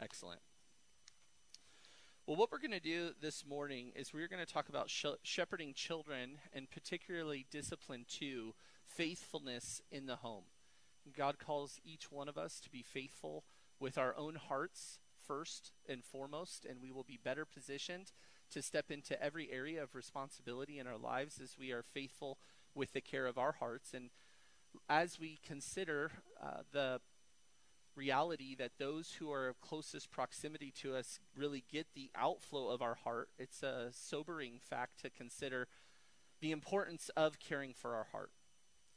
Excellent. 0.00 0.40
Well, 2.26 2.36
what 2.36 2.50
we're 2.52 2.58
going 2.58 2.70
to 2.70 2.80
do 2.80 3.10
this 3.20 3.44
morning 3.44 3.92
is 3.94 4.12
we're 4.12 4.28
going 4.28 4.44
to 4.44 4.52
talk 4.52 4.68
about 4.68 4.88
sh- 4.88 5.06
shepherding 5.22 5.74
children 5.74 6.38
and 6.52 6.70
particularly 6.70 7.46
discipline 7.50 8.04
to 8.20 8.54
faithfulness 8.86 9.82
in 9.90 10.06
the 10.06 10.16
home. 10.16 10.44
God 11.16 11.38
calls 11.38 11.80
each 11.84 12.10
one 12.10 12.28
of 12.28 12.38
us 12.38 12.60
to 12.60 12.70
be 12.70 12.82
faithful 12.82 13.44
with 13.78 13.98
our 13.98 14.16
own 14.16 14.36
hearts 14.36 15.00
first 15.26 15.72
and 15.88 16.04
foremost, 16.04 16.64
and 16.64 16.80
we 16.80 16.90
will 16.90 17.04
be 17.04 17.18
better 17.22 17.44
positioned 17.44 18.12
to 18.50 18.62
step 18.62 18.90
into 18.90 19.20
every 19.22 19.50
area 19.50 19.82
of 19.82 19.94
responsibility 19.94 20.78
in 20.78 20.86
our 20.86 20.98
lives 20.98 21.40
as 21.40 21.56
we 21.58 21.72
are 21.72 21.82
faithful 21.82 22.38
with 22.74 22.92
the 22.92 23.00
care 23.00 23.26
of 23.26 23.38
our 23.38 23.52
hearts. 23.52 23.94
And 23.94 24.10
as 24.88 25.18
we 25.18 25.38
consider 25.44 26.10
uh, 26.42 26.62
the 26.72 27.00
reality 27.96 28.54
that 28.54 28.72
those 28.78 29.16
who 29.18 29.32
are 29.32 29.48
of 29.48 29.60
closest 29.60 30.10
proximity 30.10 30.72
to 30.82 30.94
us 30.94 31.20
really 31.36 31.64
get 31.70 31.88
the 31.94 32.10
outflow 32.14 32.68
of 32.68 32.82
our 32.82 32.94
heart, 32.94 33.28
it's 33.38 33.62
a 33.62 33.88
sobering 33.92 34.58
fact 34.60 35.00
to 35.02 35.10
consider 35.10 35.66
the 36.40 36.52
importance 36.52 37.10
of 37.16 37.38
caring 37.38 37.74
for 37.74 37.94
our 37.94 38.06
heart. 38.12 38.30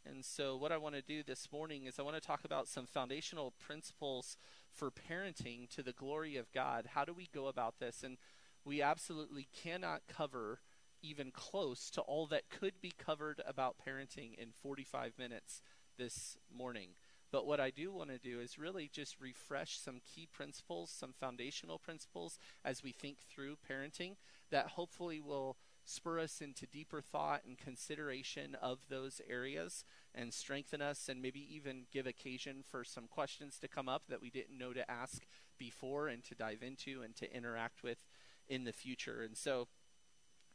And 0.05 0.25
so, 0.25 0.57
what 0.57 0.73
I 0.73 0.77
want 0.77 0.95
to 0.95 1.01
do 1.01 1.23
this 1.23 1.49
morning 1.51 1.85
is 1.85 1.97
I 1.97 2.03
want 2.03 2.15
to 2.15 2.21
talk 2.21 2.43
about 2.43 2.67
some 2.67 2.85
foundational 2.85 3.53
principles 3.57 4.37
for 4.73 4.91
parenting 4.91 5.69
to 5.69 5.81
the 5.81 5.93
glory 5.93 6.35
of 6.35 6.51
God. 6.51 6.89
How 6.93 7.05
do 7.05 7.13
we 7.13 7.29
go 7.33 7.47
about 7.47 7.79
this? 7.79 8.03
And 8.03 8.17
we 8.65 8.81
absolutely 8.81 9.47
cannot 9.53 10.01
cover 10.07 10.59
even 11.01 11.31
close 11.31 11.89
to 11.91 12.01
all 12.01 12.27
that 12.27 12.49
could 12.49 12.73
be 12.81 12.93
covered 12.97 13.41
about 13.45 13.75
parenting 13.85 14.35
in 14.35 14.51
45 14.61 15.13
minutes 15.19 15.61
this 15.97 16.37
morning. 16.55 16.89
But 17.31 17.47
what 17.47 17.59
I 17.59 17.71
do 17.71 17.91
want 17.91 18.11
to 18.11 18.19
do 18.19 18.39
is 18.39 18.59
really 18.59 18.89
just 18.93 19.19
refresh 19.19 19.79
some 19.79 20.01
key 20.05 20.27
principles, 20.31 20.91
some 20.91 21.13
foundational 21.19 21.79
principles 21.79 22.37
as 22.63 22.83
we 22.83 22.91
think 22.91 23.17
through 23.27 23.57
parenting 23.69 24.15
that 24.51 24.67
hopefully 24.67 25.19
will 25.19 25.57
spur 25.83 26.19
us 26.19 26.41
into 26.41 26.67
deeper 26.67 27.01
thought 27.01 27.41
and 27.45 27.57
consideration 27.57 28.55
of 28.61 28.79
those 28.87 29.19
areas 29.27 29.83
and 30.15 30.33
strengthen 30.33 30.81
us 30.81 31.09
and 31.09 31.21
maybe 31.21 31.45
even 31.53 31.85
give 31.91 32.05
occasion 32.05 32.63
for 32.69 32.83
some 32.83 33.07
questions 33.07 33.57
to 33.59 33.67
come 33.67 33.89
up 33.89 34.03
that 34.07 34.21
we 34.21 34.29
didn't 34.29 34.57
know 34.57 34.71
to 34.71 34.89
ask 34.89 35.25
before 35.57 36.07
and 36.07 36.23
to 36.23 36.35
dive 36.35 36.61
into 36.61 37.01
and 37.01 37.15
to 37.15 37.35
interact 37.35 37.83
with 37.83 37.97
in 38.47 38.63
the 38.63 38.73
future. 38.73 39.21
And 39.21 39.37
so 39.37 39.67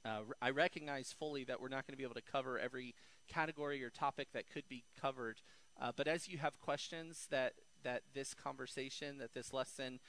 uh, 0.04 0.21
I 0.40 0.50
recognize 0.50 1.12
fully 1.12 1.45
that 1.45 1.61
we're 1.61 1.68
not 1.68 1.87
going 1.87 1.92
to 1.92 1.99
be 1.99 2.04
able 2.04 2.14
to 2.14 2.23
cover 2.23 2.59
every 2.59 2.95
category 3.26 3.83
or 3.83 3.90
topic 3.90 4.28
that 4.33 4.49
could 4.50 4.68
be 4.68 4.85
covered. 5.00 5.40
Uh, 5.80 5.92
but 5.95 6.09
as 6.09 6.28
you 6.28 6.38
have 6.38 6.59
questions 6.59 7.26
that 7.30 7.54
that 7.85 8.02
this 8.12 8.35
conversation, 8.35 9.18
that 9.18 9.35
this 9.35 9.52
lesson 9.52 10.00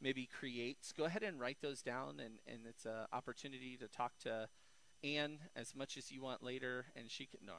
maybe 0.00 0.26
creates, 0.26 0.92
go 0.92 1.04
ahead 1.04 1.22
and 1.22 1.38
write 1.38 1.58
those 1.60 1.82
down, 1.82 2.20
and, 2.24 2.38
and 2.46 2.60
it's 2.66 2.86
an 2.86 3.06
opportunity 3.12 3.76
to 3.76 3.86
talk 3.86 4.12
to 4.18 4.48
Anne 5.04 5.38
as 5.54 5.74
much 5.74 5.98
as 5.98 6.10
you 6.10 6.22
want 6.22 6.42
later, 6.42 6.86
and 6.96 7.10
she 7.10 7.26
can 7.26 7.40
no, 7.44 7.52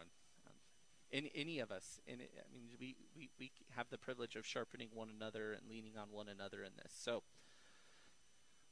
um, 0.48 1.30
any 1.36 1.60
of 1.60 1.70
us. 1.70 2.00
In 2.08 2.16
I 2.16 2.54
mean, 2.54 2.64
we, 2.80 2.96
we 3.16 3.30
we 3.40 3.52
have 3.76 3.90
the 3.90 3.98
privilege 3.98 4.36
of 4.36 4.46
sharpening 4.46 4.90
one 4.94 5.10
another 5.16 5.54
and 5.54 5.70
leaning 5.70 5.98
on 5.98 6.08
one 6.12 6.28
another 6.28 6.64
in 6.64 6.72
this. 6.78 6.94
So. 6.98 7.24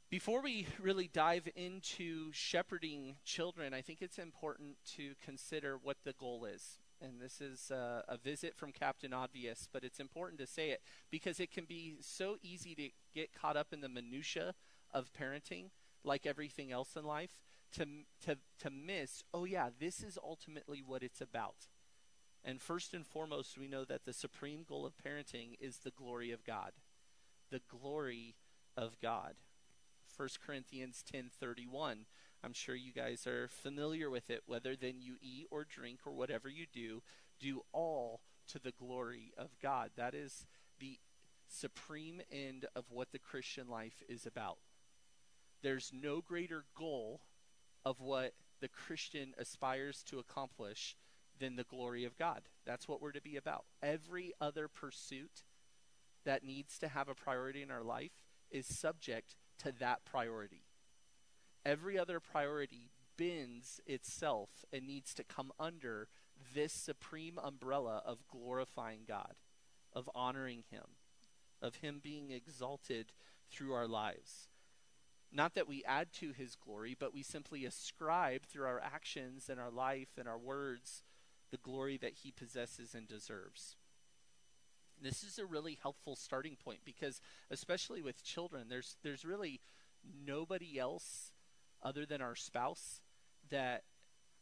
Before 0.10 0.42
we 0.42 0.68
really 0.80 1.10
dive 1.12 1.50
into 1.54 2.32
shepherding 2.32 3.16
children, 3.26 3.74
I 3.74 3.82
think 3.82 4.02
it's 4.02 4.18
important 4.18 4.78
to 4.96 5.16
consider 5.22 5.78
what 5.82 5.98
the 6.06 6.14
goal 6.14 6.46
is. 6.46 6.80
And 7.02 7.20
this 7.20 7.42
is 7.42 7.72
uh, 7.72 8.04
a 8.08 8.18
visit 8.18 8.56
from 8.56 8.72
Captain 8.72 9.14
Obvious, 9.14 9.68
but 9.72 9.84
it's 9.84 10.00
important 10.00 10.40
to 10.40 10.48
say 10.48 10.70
it 10.70 10.82
because 11.12 11.42
it 11.42 11.52
can 11.52 11.66
be 11.66 11.98
so 12.00 12.38
easy 12.42 12.74
to 12.76 12.90
get 13.14 13.34
caught 13.34 13.58
up 13.58 13.74
in 13.74 13.82
the 13.82 13.90
minutia 13.90 14.56
of 14.94 15.12
parenting, 15.12 15.72
like 16.06 16.26
everything 16.26 16.72
else 16.72 16.96
in 16.96 17.04
life, 17.04 17.42
to 17.74 17.86
to 18.26 18.38
to 18.60 18.70
miss. 18.70 19.26
Oh 19.34 19.44
yeah, 19.44 19.70
this 19.78 20.02
is 20.02 20.18
ultimately 20.24 20.82
what 20.82 21.04
it's 21.04 21.20
about. 21.20 21.68
And 22.46 22.62
first 22.62 22.94
and 22.94 23.06
foremost, 23.06 23.58
we 23.58 23.68
know 23.68 23.84
that 23.84 24.06
the 24.06 24.14
supreme 24.14 24.64
goal 24.64 24.86
of 24.86 24.94
parenting 24.98 25.56
is 25.60 25.80
the 25.80 25.92
glory 25.92 26.32
of 26.32 26.46
God, 26.46 26.72
the 27.52 27.62
glory 27.70 28.36
of 28.78 28.98
God. 29.02 29.34
1 30.18 30.42
Corinthians 30.44 31.04
10:31. 31.04 32.08
I'm 32.44 32.54
sure 32.54 32.76
you 32.76 32.92
guys 32.92 33.28
are 33.28 33.48
familiar 33.48 34.10
with 34.10 34.30
it. 34.30 34.44
Whether 34.48 34.76
then 34.76 35.00
you 35.00 35.18
eat 35.22 35.48
or 35.52 35.64
drink 35.64 36.02
or 36.06 36.14
whatever 36.14 36.50
you 36.50 36.66
do, 36.66 37.04
do 37.40 37.64
all 37.72 38.22
to 38.48 38.60
the 38.60 38.72
glory 38.72 39.32
of 39.38 39.60
God. 39.62 39.92
That 39.96 40.16
is 40.16 40.48
the 40.80 41.00
supreme 41.48 42.22
end 42.32 42.66
of 42.76 42.86
what 42.90 43.12
the 43.12 43.20
Christian 43.20 43.68
life 43.68 44.02
is 44.10 44.26
about. 44.26 44.58
There's 45.62 45.92
no 45.94 46.22
greater 46.22 46.66
goal 46.76 47.22
of 47.86 48.00
what 48.00 48.34
the 48.60 48.68
Christian 48.68 49.34
aspires 49.38 50.04
to 50.04 50.20
accomplish 50.20 50.96
than 51.40 51.56
the 51.56 51.64
glory 51.64 52.06
of 52.06 52.18
God. 52.18 52.50
That's 52.66 52.88
what 52.88 53.02
we're 53.02 53.12
to 53.12 53.22
be 53.22 53.36
about. 53.36 53.66
Every 53.84 54.34
other 54.42 54.68
pursuit 54.68 55.44
that 56.26 56.44
needs 56.44 56.80
to 56.80 56.88
have 56.88 57.08
a 57.08 57.16
priority 57.16 57.62
in 57.62 57.72
our 57.72 57.84
life 57.84 58.24
is 58.50 58.66
subject 58.66 59.36
to 59.60 59.72
that 59.80 60.06
priority. 60.06 60.64
Every 61.66 61.98
other 61.98 62.20
priority 62.20 62.92
bends 63.18 63.82
itself 63.86 64.66
and 64.72 64.86
needs 64.86 65.14
to 65.16 65.24
come 65.24 65.52
under 65.60 66.08
this 66.54 66.74
supreme 66.74 67.40
umbrella 67.44 68.02
of 68.06 68.28
glorifying 68.28 69.02
God, 69.08 69.34
of 69.94 70.10
honoring 70.14 70.64
Him, 70.70 70.84
of 71.62 71.78
Him 71.78 72.00
being 72.02 72.32
exalted 72.32 73.12
through 73.50 73.74
our 73.74 73.88
lives. 73.88 74.50
Not 75.32 75.56
that 75.56 75.68
we 75.68 75.84
add 75.84 76.14
to 76.14 76.32
His 76.32 76.56
glory, 76.56 76.96
but 76.98 77.14
we 77.14 77.24
simply 77.24 77.66
ascribe 77.66 78.46
through 78.46 78.66
our 78.66 78.80
actions 78.80 79.50
and 79.50 79.60
our 79.60 79.72
life 79.72 80.18
and 80.18 80.28
our 80.28 80.38
words 80.38 81.04
the 81.52 81.58
glory 81.58 81.98
that 81.98 82.20
He 82.24 82.32
possesses 82.32 82.94
and 82.94 83.08
deserves. 83.08 83.77
This 85.02 85.24
is 85.24 85.38
a 85.38 85.46
really 85.46 85.78
helpful 85.82 86.16
starting 86.16 86.56
point 86.56 86.80
because, 86.84 87.22
especially 87.52 88.02
with 88.02 88.24
children, 88.24 88.68
there's 88.70 88.98
there's 89.04 89.26
really 89.26 89.62
nobody 90.26 90.80
else 90.80 91.32
other 91.84 92.06
than 92.06 92.22
our 92.22 92.36
spouse 92.36 93.02
that 93.50 93.84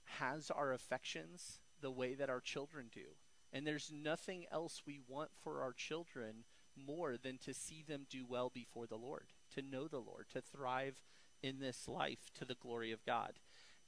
has 0.06 0.50
our 0.50 0.72
affections 0.72 1.60
the 1.82 1.92
way 1.92 2.14
that 2.14 2.30
our 2.30 2.40
children 2.40 2.88
do. 2.94 3.16
And 3.52 3.66
there's 3.66 3.92
nothing 3.94 4.46
else 4.52 4.82
we 4.86 5.00
want 5.08 5.30
for 5.44 5.62
our 5.62 5.74
children 5.74 6.46
more 6.76 7.16
than 7.18 7.38
to 7.40 7.54
see 7.54 7.84
them 7.88 8.06
do 8.10 8.26
well 8.28 8.52
before 8.54 8.88
the 8.88 8.98
Lord, 8.98 9.28
to 9.56 9.62
know 9.62 9.88
the 9.88 10.00
Lord, 10.00 10.28
to 10.34 10.42
thrive 10.42 11.02
in 11.42 11.60
this 11.60 11.88
life 11.88 12.32
to 12.38 12.46
the 12.46 12.56
glory 12.56 12.92
of 12.92 13.06
God. 13.06 13.34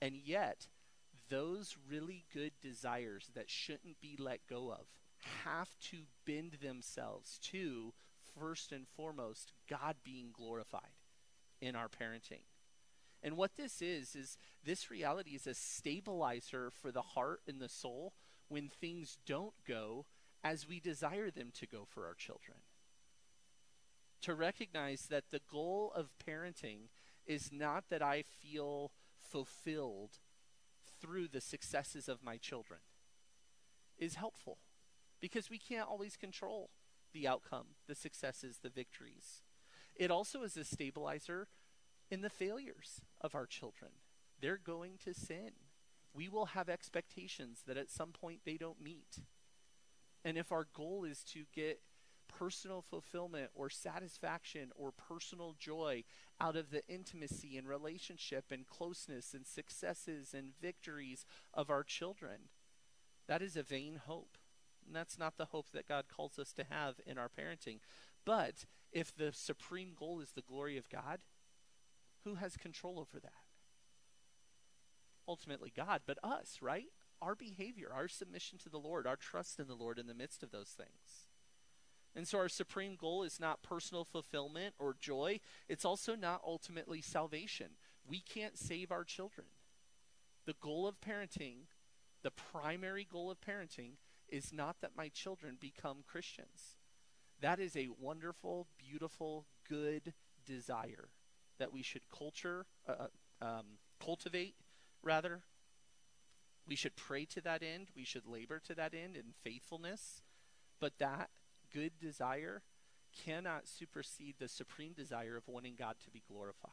And 0.02 0.16
yet, 0.16 0.68
those 1.30 1.76
really 1.90 2.24
good 2.34 2.54
desires 2.62 3.30
that 3.36 3.50
shouldn't 3.50 4.00
be 4.00 4.16
let 4.18 4.48
go 4.48 4.72
of 4.72 4.86
have 5.46 5.70
to 5.92 6.04
bend 6.26 6.58
themselves 6.62 7.40
to, 7.44 7.94
first 8.40 8.72
and 8.72 8.88
foremost, 8.88 9.54
God 9.70 9.96
being 10.04 10.30
glorified 10.32 10.96
in 11.62 11.76
our 11.76 11.88
parenting. 11.88 12.44
And 13.24 13.36
what 13.36 13.58
this 13.58 13.82
is, 13.82 14.16
is 14.16 14.38
this 14.64 14.92
reality 14.92 15.32
is 15.32 15.48
a 15.48 15.54
stabilizer 15.54 16.70
for 16.70 16.92
the 16.92 17.02
heart 17.02 17.42
and 17.48 17.60
the 17.60 17.70
soul 17.70 18.14
when 18.48 18.70
things 18.70 19.18
don't 19.26 19.54
go 19.68 20.06
as 20.44 20.68
we 20.68 20.80
desire 20.80 21.32
them 21.32 21.50
to 21.56 21.66
go 21.66 21.86
for 21.86 22.06
our 22.06 22.14
children. 22.14 22.60
To 24.22 24.34
recognize 24.34 25.08
that 25.10 25.32
the 25.32 25.42
goal 25.50 25.92
of 25.96 26.12
parenting 26.26 26.90
is 27.26 27.52
not 27.52 27.86
that 27.90 28.02
I 28.02 28.24
feel 28.24 28.92
fulfilled 29.18 30.20
through 31.02 31.28
the 31.28 31.42
successes 31.42 32.08
of 32.08 32.24
my 32.24 32.38
children 32.38 32.80
is 33.98 34.16
helpful 34.16 34.58
because 35.20 35.50
we 35.50 35.58
can't 35.58 35.88
always 35.88 36.16
control 36.16 36.70
the 37.14 37.28
outcome, 37.28 37.68
the 37.88 37.96
successes, 37.96 38.60
the 38.62 38.70
victories. 38.70 39.44
It 39.96 40.12
also 40.12 40.44
is 40.44 40.58
a 40.58 40.64
stabilizer 40.64 41.48
in 42.10 42.22
the 42.22 42.30
failures 42.30 43.02
of 43.20 43.36
our 43.36 43.46
children. 43.46 43.92
They're 44.40 44.60
going 44.64 45.00
to 45.04 45.14
sin. 45.14 45.52
We 46.14 46.30
will 46.30 46.48
have 46.48 46.70
expectations 46.70 47.64
that 47.68 47.78
at 47.78 47.90
some 47.90 48.12
point 48.12 48.42
they 48.46 48.58
don't 48.58 48.82
meet. 48.82 49.20
And 50.24 50.38
if 50.38 50.52
our 50.52 50.68
goal 50.74 51.04
is 51.04 51.24
to 51.34 51.46
get 51.54 51.82
personal 52.28 52.82
fulfillment 52.82 53.50
or 53.56 53.70
satisfaction 53.70 54.72
or 54.76 54.92
personal 54.92 55.56
joy 55.58 56.04
out 56.40 56.56
of 56.56 56.70
the 56.70 56.86
intimacy 56.88 57.58
and 57.58 57.68
relationship 57.68 58.46
and 58.52 58.68
closeness 58.68 59.34
and 59.34 59.48
successes 59.48 60.34
and 60.34 60.52
victories 60.62 61.26
of 61.54 61.70
our 61.70 61.84
children, 61.84 62.50
that 63.28 63.42
is 63.42 63.56
a 63.56 63.64
vain 63.64 64.02
hope. 64.06 64.37
And 64.88 64.96
that's 64.96 65.20
not 65.20 65.38
the 65.38 65.46
hope 65.46 65.72
that 65.74 65.88
God 65.88 66.06
calls 66.08 66.40
us 66.40 66.54
to 66.54 66.64
have 66.70 66.96
in 67.06 67.18
our 67.18 67.30
parenting. 67.30 67.80
But 68.26 68.66
if 68.92 69.16
the 69.16 69.32
supreme 69.34 69.92
goal 69.98 70.22
is 70.22 70.32
the 70.32 70.42
glory 70.42 70.78
of 70.78 70.90
God, 70.90 71.20
who 72.24 72.36
has 72.36 72.58
control 72.58 73.00
over 73.00 73.20
that? 73.20 73.32
Ultimately, 75.28 75.72
God, 75.76 76.02
but 76.08 76.18
us, 76.24 76.60
right? 76.62 76.88
our 77.22 77.36
behavior, 77.36 77.90
our 77.94 78.08
submission 78.08 78.58
to 78.60 78.70
the 78.70 78.80
Lord, 78.80 79.08
our 79.08 79.16
trust 79.16 79.60
in 79.60 79.68
the 79.68 79.76
Lord 79.76 80.00
in 80.00 80.08
the 80.08 80.14
midst 80.14 80.44
of 80.44 80.52
those 80.52 80.70
things. 80.70 81.28
And 82.16 82.28
so 82.28 82.40
our 82.40 82.50
supreme 82.50 82.96
goal 82.96 83.24
is 83.24 83.40
not 83.40 83.64
personal 83.64 84.04
fulfillment 84.04 84.74
or 84.80 84.96
joy. 85.00 85.40
It's 85.68 85.86
also 85.86 86.16
not 86.16 86.42
ultimately 86.46 87.02
salvation. 87.02 87.72
We 88.08 88.22
can't 88.22 88.58
save 88.58 88.92
our 88.92 89.04
children. 89.04 89.48
The 90.46 90.56
goal 90.62 90.88
of 90.88 91.00
parenting, 91.02 91.68
the 92.24 92.32
primary 92.32 93.08
goal 93.10 93.30
of 93.30 93.42
parenting, 93.42 93.98
is 94.30 94.54
not 94.54 94.78
that 94.82 94.92
my 94.96 95.10
children 95.10 95.58
become 95.60 95.98
Christians. 96.06 96.78
That 97.42 97.60
is 97.60 97.76
a 97.76 97.90
wonderful, 98.00 98.68
beautiful, 98.78 99.46
good 99.68 100.14
desire 100.46 101.10
that 101.60 101.74
we 101.74 101.82
should 101.82 102.10
culture, 102.10 102.66
uh, 102.88 103.08
uh, 103.42 103.46
um, 103.46 103.66
cultivate, 104.04 104.56
rather. 105.04 105.44
We 106.68 106.76
should 106.76 106.96
pray 106.96 107.26
to 107.26 107.42
that 107.42 107.64
end. 107.64 107.88
We 107.96 108.04
should 108.04 108.28
labor 108.28 108.60
to 108.66 108.76
that 108.76 108.94
end 108.94 109.16
in 109.16 109.34
faithfulness. 109.44 110.22
But 110.80 110.98
that 111.00 111.30
good 111.74 111.94
desire 112.00 112.64
cannot 113.26 113.68
supersede 113.68 114.36
the 114.40 114.48
supreme 114.48 114.94
desire 114.94 115.36
of 115.38 115.48
wanting 115.48 115.76
God 115.78 115.96
to 116.04 116.12
be 116.12 116.24
glorified. 116.28 116.72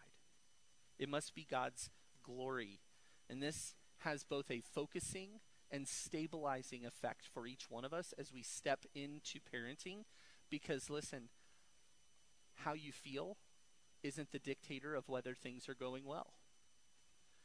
It 0.99 1.09
must 1.09 1.35
be 1.35 1.47
God's 1.49 1.91
glory. 2.23 2.81
And 3.29 3.43
this 3.43 3.75
has 3.99 4.25
both 4.25 4.51
a 4.51 4.61
focusing 4.61 5.41
and 5.75 5.89
stabilizing 5.89 6.87
effect 6.87 7.27
for 7.27 7.49
each 7.49 7.69
one 7.69 7.85
of 7.85 7.93
us 7.93 8.15
as 8.17 8.33
we 8.33 8.45
step 8.45 8.87
into 8.95 9.41
parenting. 9.53 10.05
Because, 10.49 10.89
listen, 10.89 11.31
how 12.59 12.75
you 12.75 12.93
feel 12.93 13.39
isn't 14.05 14.31
the 14.31 14.39
dictator 14.39 14.95
of 14.95 15.09
whether 15.09 15.35
things 15.35 15.69
are 15.69 15.75
going 15.75 16.05
well. 16.05 16.35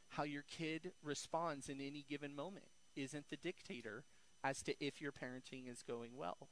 How 0.10 0.24
your 0.24 0.44
kid 0.44 0.92
responds 1.04 1.70
in 1.70 1.82
any 1.82 2.06
given 2.08 2.36
moment 2.36 2.68
isn't 2.96 3.30
the 3.32 3.38
dictator 3.38 4.04
as 4.44 4.62
to 4.62 4.76
if 4.80 5.02
your 5.02 5.12
parenting 5.12 5.68
is 5.68 5.82
going 5.82 6.16
well. 6.16 6.50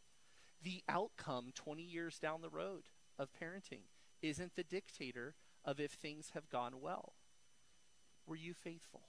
The 0.63 0.83
outcome 0.89 1.51
20 1.53 1.83
years 1.83 2.17
down 2.17 2.41
the 2.41 2.49
road 2.49 2.85
of 3.19 3.29
parenting 3.39 3.83
isn't 4.23 4.55
the 4.55 4.63
dictator 4.63 5.35
of 5.63 5.79
if 5.79 5.91
things 5.91 6.31
have 6.33 6.49
gone 6.49 6.81
well. 6.81 7.13
Were 8.25 8.35
you 8.35 8.55
faithful? 8.55 9.03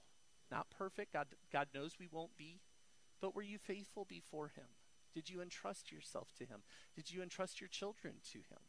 Not 0.51 0.71
perfect. 0.71 1.13
God, 1.13 1.27
God 1.53 1.69
knows 1.75 1.99
we 1.99 2.09
won't 2.11 2.37
be. 2.37 2.61
But 3.21 3.35
were 3.35 3.43
you 3.43 3.59
faithful 3.59 4.05
before 4.05 4.49
Him? 4.49 4.67
Did 5.15 5.29
you 5.29 5.41
entrust 5.41 5.91
yourself 5.91 6.29
to 6.39 6.45
Him? 6.45 6.61
Did 6.95 7.11
you 7.11 7.23
entrust 7.23 7.61
your 7.61 7.69
children 7.69 8.15
to 8.33 8.39
Him? 8.39 8.61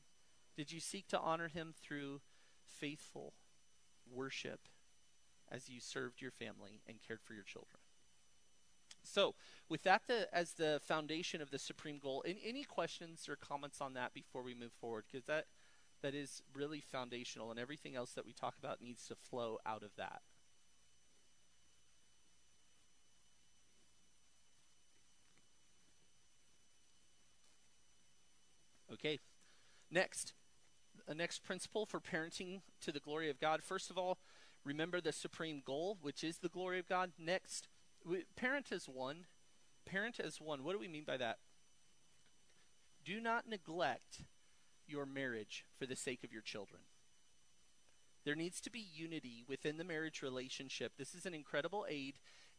Did 0.55 0.71
you 0.71 0.79
seek 0.79 1.07
to 1.09 1.19
honor 1.19 1.48
Him 1.48 1.74
through 1.81 2.21
faithful 2.65 3.33
worship 4.12 4.62
as 5.51 5.69
you 5.69 5.79
served 5.79 6.21
your 6.21 6.31
family 6.31 6.81
and 6.88 6.98
cared 7.05 7.21
for 7.21 7.33
your 7.33 7.43
children? 7.43 7.79
So, 9.03 9.36
with 9.69 9.83
that 9.83 10.03
the, 10.07 10.27
as 10.36 10.53
the 10.53 10.81
foundation 10.83 11.41
of 11.41 11.51
the 11.51 11.59
supreme 11.59 12.00
goal, 12.00 12.24
any 12.25 12.63
questions 12.63 13.27
or 13.29 13.36
comments 13.36 13.81
on 13.81 13.93
that 13.93 14.13
before 14.13 14.43
we 14.43 14.53
move 14.53 14.74
forward? 14.79 15.05
Because 15.09 15.25
that 15.25 15.45
that 16.01 16.15
is 16.15 16.41
really 16.53 16.79
foundational, 16.79 17.51
and 17.51 17.59
everything 17.59 17.95
else 17.95 18.12
that 18.13 18.25
we 18.25 18.33
talk 18.33 18.55
about 18.57 18.81
needs 18.81 19.05
to 19.07 19.15
flow 19.15 19.57
out 19.65 19.83
of 19.83 19.91
that. 19.98 20.21
Okay, 28.91 29.19
next, 29.91 30.34
a 31.08 31.13
next 31.13 31.43
principle 31.43 31.86
for 31.86 32.00
parenting 32.00 32.62
to 32.81 32.91
the 32.91 33.00
glory 33.00 33.29
of 33.29 33.39
God. 33.39 33.63
First 33.63 33.89
of 33.89 33.98
all, 33.98 34.17
remember 34.63 35.00
the 35.00 35.12
supreme 35.12 35.62
goal, 35.65 35.98
which 36.01 36.24
is 36.24 36.38
the 36.38 36.50
glory 36.50 36.79
of 36.79 36.88
God. 36.88 37.12
Next, 37.17 37.67
parent 38.36 38.72
as 38.72 38.88
one. 38.88 39.25
Parent 39.86 40.19
as 40.19 40.41
one. 40.41 40.63
What 40.63 40.74
do 40.74 40.79
we 40.79 40.88
mean 40.88 41.03
by 41.05 41.17
that? 41.17 41.38
Do 43.05 43.20
not 43.20 43.48
neglect 43.48 44.24
your 44.87 45.05
marriage 45.05 45.66
for 45.77 45.85
the 45.85 45.96
sake 45.96 46.24
of 46.24 46.33
your 46.33 46.42
children. 46.42 46.81
There 48.25 48.35
needs 48.35 48.59
to 48.61 48.70
be 48.70 48.79
unity 48.79 49.44
within 49.48 49.77
the 49.77 49.83
marriage 49.83 50.22
relationship. 50.22 50.94
This 50.98 51.16
is 51.16 51.25
an 51.25 51.33
incredible 51.33 51.85
aid 51.87 52.16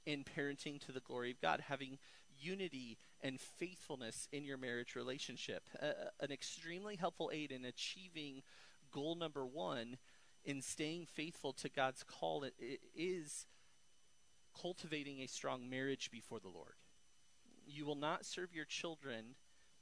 in 0.06 0.24
parenting 0.24 0.80
to 0.86 0.92
the 0.92 1.00
glory 1.00 1.30
of 1.30 1.40
God, 1.40 1.64
having 1.68 1.98
unity 2.40 2.98
and 3.20 3.40
faithfulness 3.40 4.28
in 4.32 4.44
your 4.44 4.56
marriage 4.56 4.96
relationship. 4.96 5.64
Uh, 5.80 5.92
an 6.20 6.32
extremely 6.32 6.96
helpful 6.96 7.30
aid 7.32 7.52
in 7.52 7.64
achieving 7.64 8.42
goal 8.90 9.14
number 9.14 9.46
one 9.46 9.96
in 10.44 10.62
staying 10.62 11.06
faithful 11.06 11.52
to 11.52 11.68
God's 11.68 12.02
call 12.02 12.44
is 12.96 13.46
cultivating 14.60 15.20
a 15.20 15.26
strong 15.26 15.68
marriage 15.68 16.10
before 16.10 16.40
the 16.40 16.48
Lord. 16.48 16.74
You 17.66 17.84
will 17.84 17.96
not 17.96 18.24
serve 18.24 18.54
your 18.54 18.64
children 18.64 19.36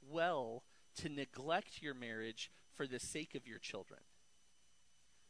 well 0.07 0.63
to 0.97 1.09
neglect 1.09 1.81
your 1.81 1.93
marriage 1.93 2.51
for 2.73 2.85
the 2.87 2.99
sake 2.99 3.35
of 3.35 3.47
your 3.47 3.59
children. 3.59 4.01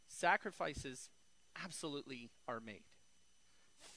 Sacrifices 0.08 1.10
absolutely 1.63 2.32
are 2.48 2.60
made. 2.60 2.84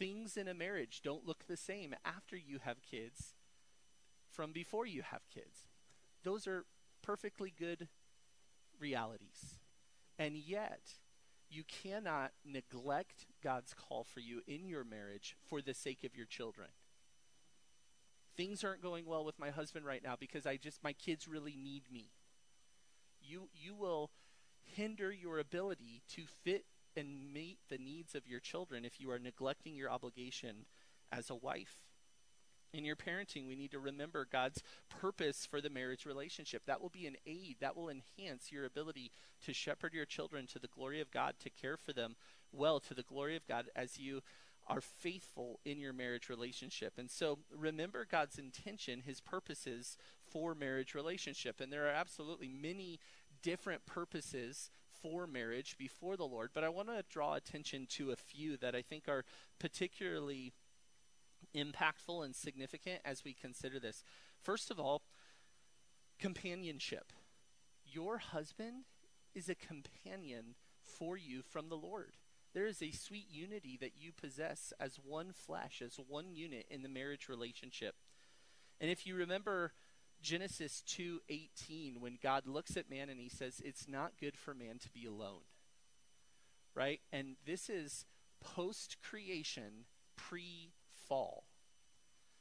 Things 0.02 0.36
in 0.36 0.48
a 0.48 0.54
marriage 0.54 1.00
don't 1.04 1.28
look 1.28 1.46
the 1.46 1.56
same 1.56 1.94
after 2.04 2.36
you 2.36 2.58
have 2.64 2.82
kids 2.82 3.34
from 4.28 4.50
before 4.50 4.84
you 4.84 5.02
have 5.02 5.20
kids. 5.32 5.68
Those 6.24 6.48
are 6.48 6.64
perfectly 7.02 7.54
good 7.56 7.86
realities. 8.80 9.60
And 10.18 10.34
yet, 10.34 10.94
you 11.48 11.62
cannot 11.62 12.32
neglect 12.44 13.26
God's 13.44 13.74
call 13.74 14.02
for 14.02 14.18
you 14.18 14.40
in 14.48 14.66
your 14.66 14.82
marriage 14.82 15.36
for 15.48 15.62
the 15.62 15.72
sake 15.72 16.02
of 16.02 16.16
your 16.16 16.26
children. 16.26 16.70
Things 18.36 18.64
aren't 18.64 18.82
going 18.82 19.06
well 19.06 19.24
with 19.24 19.38
my 19.38 19.50
husband 19.50 19.86
right 19.86 20.02
now 20.02 20.16
because 20.18 20.46
I 20.46 20.56
just 20.56 20.82
my 20.82 20.94
kids 20.94 21.28
really 21.28 21.54
need 21.54 21.84
me. 21.92 22.10
You 23.22 23.50
you 23.54 23.72
will 23.72 24.10
hinder 24.64 25.12
your 25.12 25.38
ability 25.38 26.02
to 26.16 26.22
fit 26.26 26.64
and 26.96 27.32
meet 27.32 27.58
the 27.68 27.78
needs 27.78 28.14
of 28.14 28.26
your 28.26 28.40
children 28.40 28.84
if 28.84 29.00
you 29.00 29.10
are 29.10 29.18
neglecting 29.18 29.74
your 29.74 29.90
obligation 29.90 30.66
as 31.10 31.30
a 31.30 31.34
wife. 31.34 31.78
In 32.72 32.86
your 32.86 32.96
parenting, 32.96 33.46
we 33.46 33.54
need 33.54 33.70
to 33.72 33.78
remember 33.78 34.26
God's 34.30 34.62
purpose 34.88 35.44
for 35.44 35.60
the 35.60 35.68
marriage 35.68 36.06
relationship. 36.06 36.62
That 36.66 36.80
will 36.80 36.88
be 36.88 37.06
an 37.06 37.16
aid, 37.26 37.56
that 37.60 37.76
will 37.76 37.90
enhance 37.90 38.50
your 38.50 38.64
ability 38.64 39.10
to 39.44 39.52
shepherd 39.52 39.92
your 39.92 40.06
children 40.06 40.46
to 40.48 40.58
the 40.58 40.68
glory 40.68 41.00
of 41.00 41.10
God, 41.10 41.34
to 41.40 41.50
care 41.50 41.76
for 41.76 41.92
them 41.92 42.16
well 42.50 42.80
to 42.80 42.94
the 42.94 43.02
glory 43.02 43.36
of 43.36 43.46
God 43.46 43.66
as 43.76 43.98
you 43.98 44.22
are 44.68 44.80
faithful 44.80 45.60
in 45.64 45.78
your 45.78 45.92
marriage 45.92 46.28
relationship. 46.30 46.94
And 46.96 47.10
so 47.10 47.40
remember 47.54 48.06
God's 48.10 48.38
intention, 48.38 49.02
his 49.04 49.20
purposes 49.20 49.98
for 50.24 50.54
marriage 50.54 50.94
relationship. 50.94 51.60
And 51.60 51.70
there 51.70 51.86
are 51.86 51.92
absolutely 51.92 52.48
many 52.48 53.00
different 53.42 53.84
purposes 53.84 54.70
for 55.02 55.26
marriage 55.26 55.76
before 55.76 56.16
the 56.16 56.24
Lord, 56.24 56.50
but 56.54 56.64
I 56.64 56.68
want 56.68 56.88
to 56.88 57.04
draw 57.10 57.34
attention 57.34 57.86
to 57.90 58.12
a 58.12 58.16
few 58.16 58.56
that 58.58 58.74
I 58.74 58.82
think 58.82 59.08
are 59.08 59.24
particularly 59.58 60.52
impactful 61.54 62.24
and 62.24 62.34
significant 62.34 63.00
as 63.04 63.24
we 63.24 63.34
consider 63.34 63.78
this. 63.80 64.04
First 64.40 64.70
of 64.70 64.78
all, 64.78 65.02
companionship. 66.18 67.12
Your 67.84 68.18
husband 68.18 68.84
is 69.34 69.48
a 69.48 69.54
companion 69.54 70.54
for 70.80 71.16
you 71.16 71.42
from 71.42 71.68
the 71.68 71.76
Lord. 71.76 72.12
There 72.54 72.66
is 72.66 72.82
a 72.82 72.90
sweet 72.90 73.26
unity 73.30 73.78
that 73.80 73.92
you 73.98 74.12
possess 74.12 74.72
as 74.78 75.00
one 75.02 75.32
flesh, 75.32 75.82
as 75.84 75.98
one 76.06 76.32
unit 76.32 76.66
in 76.70 76.82
the 76.82 76.88
marriage 76.88 77.28
relationship. 77.28 77.96
And 78.80 78.90
if 78.90 79.06
you 79.06 79.14
remember 79.14 79.72
Genesis 80.22 80.82
2:18 80.86 82.00
when 82.00 82.18
God 82.22 82.46
looks 82.46 82.76
at 82.76 82.88
man 82.88 83.08
and 83.08 83.20
he 83.20 83.28
says 83.28 83.60
it's 83.64 83.88
not 83.88 84.18
good 84.18 84.36
for 84.36 84.54
man 84.54 84.78
to 84.78 84.90
be 84.90 85.04
alone. 85.04 85.42
Right? 86.74 87.00
And 87.12 87.36
this 87.44 87.68
is 87.68 88.06
post 88.40 88.96
creation, 89.02 89.84
pre 90.16 90.72
fall. 91.08 91.44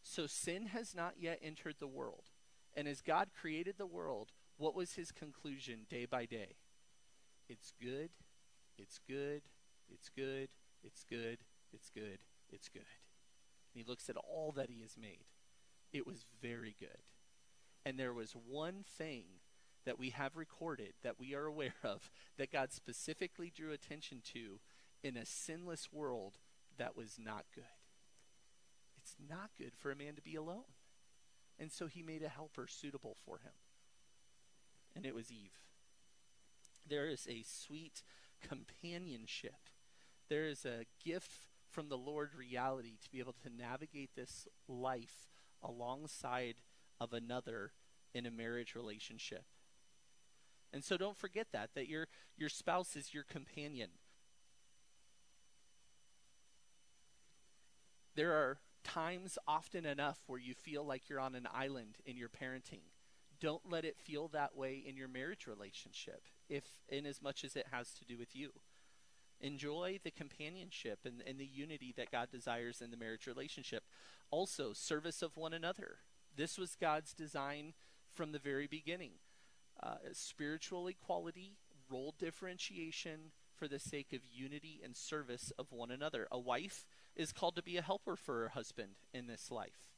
So 0.04 0.28
sin 0.28 0.68
has 0.68 0.96
not 0.96 1.16
yet 1.20 1.40
entered 1.42 1.76
the 1.80 1.88
world. 1.88 2.30
And 2.74 2.88
as 2.88 3.02
God 3.02 3.30
created 3.40 3.76
the 3.78 3.86
world, 3.86 4.32
what 4.58 4.76
was 4.76 4.94
his 4.94 5.12
conclusion 5.12 5.86
day 5.90 6.06
by 6.06 6.26
day? 6.26 6.56
It's 7.50 7.74
good, 7.82 8.12
it's 8.78 9.00
good, 9.08 9.42
it's 9.90 10.10
good, 10.10 10.50
it's 10.84 11.04
good, 11.04 11.40
it's 11.74 11.90
good, 11.90 12.20
it's 12.50 12.70
good. 12.70 12.86
And 13.74 13.84
he 13.84 13.84
looks 13.84 14.10
at 14.10 14.16
all 14.16 14.54
that 14.56 14.70
he 14.70 14.82
has 14.82 14.98
made. 14.98 15.26
It 15.92 16.08
was 16.08 16.26
very 16.42 16.76
good. 16.80 17.02
And 17.86 17.98
there 17.98 18.14
was 18.14 18.34
one 18.34 18.84
thing 18.98 19.24
that 19.86 19.98
we 19.98 20.10
have 20.12 20.36
recorded 20.36 20.94
that 21.04 21.20
we 21.20 21.34
are 21.34 21.46
aware 21.46 21.74
of 21.84 22.12
that 22.38 22.52
God 22.52 22.72
specifically 22.72 23.52
drew 23.56 23.72
attention 23.72 24.22
to 24.34 24.60
in 25.04 25.18
a 25.18 25.26
sinless 25.26 25.90
world 25.92 26.38
that 26.78 26.96
was 26.96 27.18
not 27.24 27.46
good. 27.54 27.64
It's 28.98 29.16
not 29.30 29.52
good 29.58 29.74
for 29.76 29.92
a 29.92 29.96
man 29.96 30.16
to 30.16 30.22
be 30.22 30.36
alone. 30.36 30.76
And 31.60 31.72
so 31.72 31.88
he 31.88 32.04
made 32.04 32.24
a 32.24 32.30
helper 32.30 32.68
suitable 32.68 33.16
for 33.26 33.38
him. 33.38 33.54
And 34.96 35.06
it 35.06 35.16
was 35.16 35.32
Eve. 35.32 35.60
There 36.88 37.08
is 37.08 37.28
a 37.30 37.44
sweet 37.44 38.04
companionship. 38.42 39.70
There 40.30 40.46
is 40.46 40.66
a 40.66 40.86
gift 41.04 41.48
from 41.70 41.90
the 41.90 41.98
Lord 41.98 42.32
reality 42.38 42.98
to 43.02 43.10
be 43.10 43.20
able 43.20 43.36
to 43.44 43.50
navigate 43.50 44.12
this 44.16 44.48
life 44.68 45.30
alongside 45.64 46.56
of 47.02 47.12
another 47.14 47.74
in 48.14 48.28
a 48.28 48.32
marriage 48.32 48.76
relationship. 48.76 49.44
And 50.72 50.84
so 50.84 50.96
don't 50.96 51.18
forget 51.18 51.48
that 51.52 51.72
that 51.74 51.90
your 51.90 52.08
your 52.38 52.48
spouse 52.48 52.96
is 52.96 53.14
your 53.14 53.24
companion. 53.24 53.90
There 58.16 58.34
are 58.34 58.60
times 58.84 59.38
often 59.48 59.86
enough 59.86 60.20
where 60.28 60.40
you 60.40 60.54
feel 60.54 60.86
like 60.86 61.10
you're 61.10 61.20
on 61.20 61.36
an 61.36 61.48
island 61.54 61.98
in 62.06 62.18
your 62.18 62.30
parenting. 62.30 62.84
Don't 63.40 63.70
let 63.70 63.84
it 63.86 63.98
feel 63.98 64.28
that 64.30 64.56
way 64.56 64.84
in 64.86 64.96
your 64.96 65.08
marriage 65.08 65.48
relationship, 65.48 66.22
if 66.48 66.64
in 66.88 67.06
as 67.06 67.22
much 67.22 67.44
as 67.44 67.56
it 67.56 67.68
has 67.72 67.94
to 67.94 68.06
do 68.06 68.18
with 68.18 68.36
you. 68.36 68.52
Enjoy 69.40 70.00
the 70.04 70.12
companionship 70.12 71.00
and, 71.04 71.24
and 71.26 71.40
the 71.40 71.46
unity 71.46 71.94
that 71.98 72.12
God 72.12 72.30
desires 72.32 72.82
in 72.82 72.92
the 72.92 72.98
marriage 72.98 73.26
relationship. 73.26 73.84
Also, 74.30 74.74
service 74.74 75.24
of 75.24 75.36
one 75.36 75.54
another. 75.54 75.98
This 76.36 76.58
was 76.58 76.76
God's 76.80 77.14
design 77.14 77.74
from 78.14 78.32
the 78.32 78.40
very 78.40 78.68
beginning. 78.68 79.14
Uh, 79.82 79.96
spiritual 80.14 80.88
equality, 80.88 81.58
role 81.90 82.14
differentiation 82.18 83.32
for 83.56 83.68
the 83.68 83.80
sake 83.80 84.14
of 84.14 84.22
unity 84.32 84.82
and 84.84 84.96
service 84.96 85.52
of 85.60 85.72
one 85.72 85.92
another. 85.92 86.28
A 86.32 86.40
wife 86.40 86.88
is 87.16 87.32
called 87.32 87.56
to 87.56 87.64
be 87.64 87.78
a 87.78 87.82
helper 87.82 88.16
for 88.16 88.42
her 88.42 88.50
husband 88.50 88.92
in 89.14 89.28
this 89.28 89.52
life. 89.52 89.92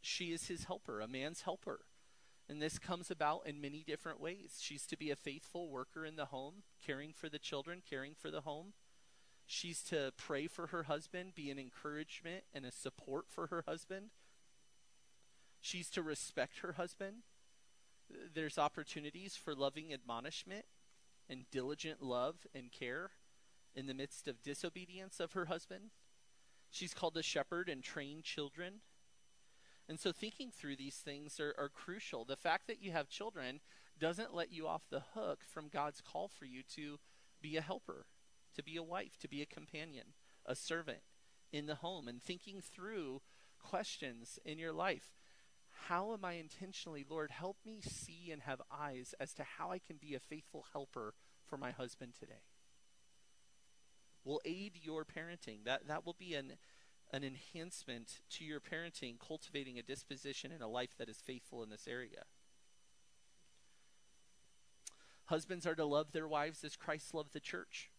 She 0.00 0.32
is 0.32 0.46
his 0.46 0.64
helper, 0.64 1.00
a 1.00 1.08
man's 1.08 1.42
helper. 1.42 1.80
And 2.48 2.62
this 2.62 2.78
comes 2.78 3.10
about 3.10 3.46
in 3.46 3.60
many 3.60 3.84
different 3.86 4.20
ways. 4.20 4.58
She's 4.60 4.86
to 4.86 4.96
be 4.96 5.10
a 5.10 5.16
faithful 5.16 5.68
worker 5.68 6.06
in 6.06 6.16
the 6.16 6.26
home, 6.26 6.62
caring 6.84 7.12
for 7.12 7.28
the 7.28 7.38
children, 7.38 7.82
caring 7.88 8.14
for 8.14 8.30
the 8.30 8.40
home. 8.42 8.72
She's 9.46 9.82
to 9.84 10.12
pray 10.16 10.46
for 10.46 10.68
her 10.68 10.84
husband, 10.84 11.34
be 11.34 11.50
an 11.50 11.58
encouragement 11.58 12.44
and 12.54 12.64
a 12.64 12.72
support 12.72 13.26
for 13.28 13.48
her 13.48 13.64
husband. 13.66 14.10
She's 15.60 15.90
to 15.90 16.02
respect 16.02 16.58
her 16.60 16.72
husband. 16.72 17.18
There's 18.34 18.58
opportunities 18.58 19.36
for 19.36 19.54
loving 19.54 19.92
admonishment 19.92 20.64
and 21.28 21.44
diligent 21.50 22.02
love 22.02 22.46
and 22.54 22.72
care 22.72 23.10
in 23.74 23.86
the 23.86 23.94
midst 23.94 24.26
of 24.28 24.42
disobedience 24.42 25.20
of 25.20 25.32
her 25.32 25.46
husband. 25.46 25.90
She's 26.70 26.94
called 26.94 27.14
to 27.14 27.22
shepherd 27.22 27.68
and 27.68 27.82
train 27.82 28.22
children. 28.22 28.80
And 29.88 29.98
so 29.98 30.12
thinking 30.12 30.50
through 30.50 30.76
these 30.76 30.96
things 30.96 31.40
are, 31.40 31.54
are 31.58 31.68
crucial. 31.68 32.24
The 32.24 32.36
fact 32.36 32.66
that 32.66 32.82
you 32.82 32.92
have 32.92 33.08
children 33.08 33.60
doesn't 33.98 34.34
let 34.34 34.52
you 34.52 34.66
off 34.66 34.82
the 34.90 35.02
hook 35.14 35.40
from 35.46 35.68
God's 35.68 36.00
call 36.00 36.28
for 36.28 36.44
you 36.44 36.62
to 36.74 36.98
be 37.40 37.56
a 37.56 37.62
helper, 37.62 38.06
to 38.54 38.62
be 38.62 38.76
a 38.76 38.82
wife, 38.82 39.16
to 39.20 39.28
be 39.28 39.42
a 39.42 39.46
companion, 39.46 40.14
a 40.44 40.54
servant 40.54 41.00
in 41.52 41.66
the 41.66 41.76
home, 41.76 42.08
and 42.08 42.22
thinking 42.22 42.60
through 42.60 43.22
questions 43.58 44.38
in 44.44 44.58
your 44.58 44.72
life. 44.72 45.17
How 45.88 46.12
am 46.12 46.22
I 46.22 46.34
intentionally, 46.34 47.06
Lord, 47.08 47.30
help 47.30 47.56
me 47.64 47.80
see 47.80 48.30
and 48.30 48.42
have 48.42 48.60
eyes 48.70 49.14
as 49.18 49.32
to 49.34 49.42
how 49.42 49.70
I 49.70 49.78
can 49.78 49.96
be 49.96 50.14
a 50.14 50.20
faithful 50.20 50.66
helper 50.74 51.14
for 51.46 51.56
my 51.56 51.70
husband 51.70 52.12
today? 52.18 52.42
Will 54.22 54.42
aid 54.44 54.72
your 54.82 55.06
parenting. 55.06 55.64
That 55.64 55.86
that 55.88 56.04
will 56.04 56.16
be 56.18 56.34
an 56.34 56.58
an 57.10 57.24
enhancement 57.24 58.20
to 58.32 58.44
your 58.44 58.60
parenting, 58.60 59.18
cultivating 59.18 59.78
a 59.78 59.82
disposition 59.82 60.52
and 60.52 60.62
a 60.62 60.68
life 60.68 60.94
that 60.98 61.08
is 61.08 61.22
faithful 61.22 61.62
in 61.62 61.70
this 61.70 61.88
area. 61.88 62.24
Husbands 65.24 65.66
are 65.66 65.74
to 65.74 65.86
love 65.86 66.12
their 66.12 66.28
wives 66.28 66.64
as 66.64 66.76
Christ 66.76 67.14
loved 67.14 67.32
the 67.32 67.40
church. 67.40 67.90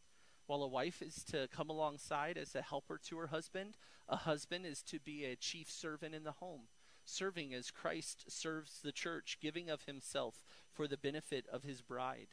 While 0.45 0.62
a 0.62 0.67
wife 0.67 1.02
is 1.02 1.23
to 1.32 1.47
come 1.47 1.71
alongside 1.71 2.38
as 2.38 2.54
a 2.54 2.62
helper 2.62 2.99
to 3.06 3.17
her 3.17 3.28
husband, 3.28 3.78
a 4.08 4.17
husband 4.17 4.67
is 4.67 4.84
to 4.84 4.99
be 4.99 5.25
a 5.25 5.36
chief 5.36 5.71
servant 5.71 6.13
in 6.13 6.23
the 6.23 6.34
home, 6.34 6.67
serving 7.10 7.54
as 7.54 7.72
Christ 7.72 8.26
serves 8.30 8.80
the 8.82 8.91
church, 8.91 9.38
giving 9.41 9.69
of 9.69 9.84
himself 9.84 10.43
for 10.72 10.88
the 10.88 10.98
benefit 10.98 11.45
of 11.52 11.63
his 11.63 11.82
bride. 11.82 12.30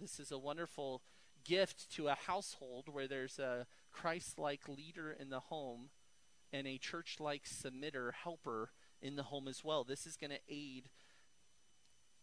This 0.00 0.18
is 0.18 0.30
a 0.30 0.38
wonderful 0.38 1.02
gift 1.44 1.90
to 1.92 2.08
a 2.08 2.14
household 2.14 2.88
where 2.90 3.08
there's 3.08 3.38
a 3.38 3.66
Christ 3.90 4.38
like 4.38 4.68
leader 4.68 5.10
in 5.10 5.30
the 5.30 5.40
home 5.40 5.90
and 6.52 6.66
a 6.66 6.78
church 6.78 7.16
like 7.20 7.44
submitter, 7.44 8.12
helper 8.12 8.70
in 9.00 9.16
the 9.16 9.24
home 9.24 9.48
as 9.48 9.64
well. 9.64 9.84
This 9.84 10.06
is 10.06 10.16
going 10.16 10.30
to 10.30 10.40
aid 10.48 10.88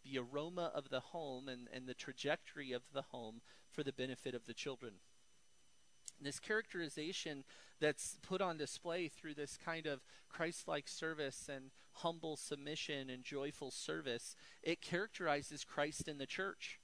the 0.04 0.20
aroma 0.20 0.72
of 0.74 0.90
the 0.90 1.00
home 1.00 1.48
and, 1.48 1.68
and 1.74 1.88
the 1.88 1.94
trajectory 1.94 2.72
of 2.72 2.84
the 2.94 3.04
home 3.04 3.42
for 3.72 3.84
the 3.84 3.94
benefit 3.94 4.36
of 4.36 4.46
the 4.46 4.54
children. 4.54 4.94
This 6.22 6.40
characterization 6.40 7.44
that's 7.80 8.18
put 8.22 8.42
on 8.42 8.58
display 8.58 9.08
through 9.08 9.34
this 9.34 9.58
kind 9.58 9.86
of 9.86 10.02
Christ 10.30 10.68
like 10.68 10.88
service 10.88 11.50
and 11.54 11.72
humble 11.94 12.36
submission 12.36 13.10
and 13.10 13.24
joyful 13.24 13.72
service, 13.72 14.36
it 14.64 14.82
characterizes 14.82 15.64
Christ 15.64 16.08
in 16.08 16.18
the 16.18 16.26
church 16.26 16.80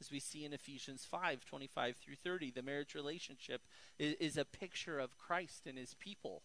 as 0.00 0.10
we 0.10 0.20
see 0.20 0.44
in 0.44 0.52
Ephesians 0.52 1.06
5 1.08 1.44
25 1.44 1.96
through 1.96 2.16
30. 2.16 2.50
The 2.50 2.62
marriage 2.62 2.94
relationship 2.94 3.62
is, 3.98 4.14
is, 4.20 4.36
a 4.36 4.44
picture 4.44 4.98
of 4.98 5.16
Christ 5.18 5.66
and 5.66 5.78
his 5.78 5.94
people. 5.94 6.42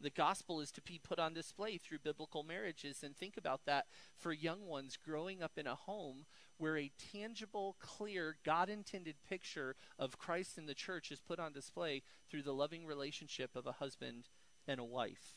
The 0.00 0.10
gospel 0.10 0.60
is 0.60 0.70
to 0.72 0.82
be 0.82 1.00
put 1.02 1.18
on 1.18 1.32
display 1.32 1.78
through 1.78 2.00
biblical 2.04 2.42
marriages. 2.42 3.02
And 3.02 3.16
think 3.16 3.36
about 3.36 3.64
that 3.64 3.86
for 4.16 4.32
young 4.32 4.66
ones 4.66 4.98
growing 5.02 5.42
up 5.42 5.52
in 5.56 5.66
a 5.66 5.74
home 5.74 6.26
where 6.58 6.76
a 6.76 6.92
tangible, 7.12 7.76
clear, 7.80 8.36
God 8.44 8.68
intended 8.68 9.16
picture 9.28 9.74
of 9.98 10.18
Christ 10.18 10.58
in 10.58 10.66
the 10.66 10.74
church 10.74 11.10
is 11.10 11.20
put 11.20 11.38
on 11.38 11.52
display 11.52 12.02
through 12.30 12.42
the 12.42 12.54
loving 12.54 12.86
relationship 12.86 13.56
of 13.56 13.66
a 13.66 13.72
husband 13.72 14.28
and 14.66 14.80
a 14.80 14.84
wife. 14.84 15.36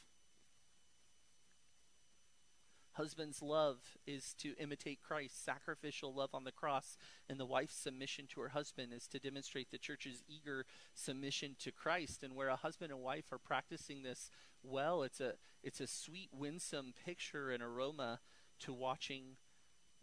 Husband's 2.94 3.42
love 3.42 3.78
is 4.06 4.34
to 4.40 4.56
imitate 4.60 5.00
Christ's 5.02 5.40
sacrificial 5.40 6.14
love 6.14 6.32
on 6.34 6.44
the 6.44 6.52
cross, 6.52 6.98
and 7.30 7.40
the 7.40 7.46
wife's 7.46 7.78
submission 7.78 8.26
to 8.28 8.42
her 8.42 8.50
husband 8.50 8.92
is 8.92 9.08
to 9.08 9.20
demonstrate 9.20 9.72
the 9.72 9.78
church's 9.78 10.22
eager 10.28 10.66
submission 10.94 11.56
to 11.60 11.72
Christ. 11.72 12.24
And 12.24 12.36
where 12.36 12.50
a 12.50 12.58
husband 12.58 12.92
and 12.92 13.00
wife 13.00 13.32
are 13.32 13.38
practicing 13.38 14.04
this 14.04 14.30
well, 14.64 15.04
it's 15.04 15.20
a 15.20 15.34
it's 15.64 15.82
a 15.82 15.88
sweet, 15.88 16.30
winsome 16.32 16.94
picture 17.06 17.52
and 17.52 17.62
aroma 17.62 18.20
to 18.60 18.74
watching 18.74 19.38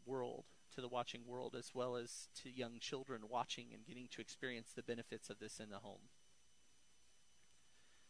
world, 0.04 0.44
to 0.74 0.80
the 0.80 0.88
watching 0.88 1.22
world, 1.26 1.54
as 1.58 1.70
well 1.74 1.96
as 1.96 2.28
to 2.42 2.50
young 2.50 2.78
children 2.78 3.22
watching 3.28 3.68
and 3.72 3.86
getting 3.86 4.08
to 4.12 4.20
experience 4.20 4.70
the 4.74 4.82
benefits 4.82 5.30
of 5.30 5.38
this 5.38 5.58
in 5.58 5.70
the 5.70 5.78
home. 5.78 6.10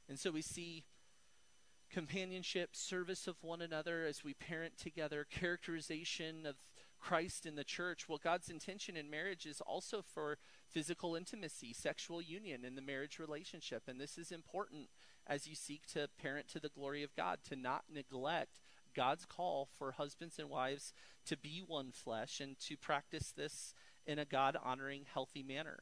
And 0.08 0.18
so 0.18 0.30
we 0.30 0.42
see 0.42 0.84
companionship, 1.90 2.74
service 2.74 3.26
of 3.26 3.36
one 3.42 3.62
another 3.62 4.04
as 4.04 4.24
we 4.24 4.34
parent 4.34 4.76
together, 4.76 5.26
characterization 5.30 6.46
of 6.46 6.56
Christ 6.98 7.46
in 7.46 7.54
the 7.54 7.64
church. 7.64 8.08
Well, 8.08 8.20
God's 8.22 8.48
intention 8.48 8.96
in 8.96 9.10
marriage 9.10 9.46
is 9.46 9.60
also 9.60 10.02
for 10.02 10.38
physical 10.68 11.14
intimacy, 11.14 11.72
sexual 11.72 12.20
union 12.20 12.64
in 12.64 12.74
the 12.74 12.82
marriage 12.82 13.18
relationship. 13.18 13.84
And 13.86 14.00
this 14.00 14.18
is 14.18 14.32
important 14.32 14.88
as 15.26 15.46
you 15.46 15.54
seek 15.54 15.86
to 15.86 16.08
parent 16.20 16.48
to 16.48 16.60
the 16.60 16.68
glory 16.68 17.02
of 17.02 17.14
God, 17.14 17.38
to 17.48 17.56
not 17.56 17.84
neglect 17.92 18.60
God's 18.94 19.26
call 19.26 19.68
for 19.78 19.92
husbands 19.92 20.38
and 20.38 20.48
wives 20.48 20.92
to 21.26 21.36
be 21.36 21.62
one 21.66 21.92
flesh 21.92 22.40
and 22.40 22.58
to 22.60 22.76
practice 22.76 23.32
this 23.36 23.74
in 24.06 24.18
a 24.18 24.24
God 24.24 24.56
honoring, 24.62 25.04
healthy 25.12 25.42
manner. 25.42 25.80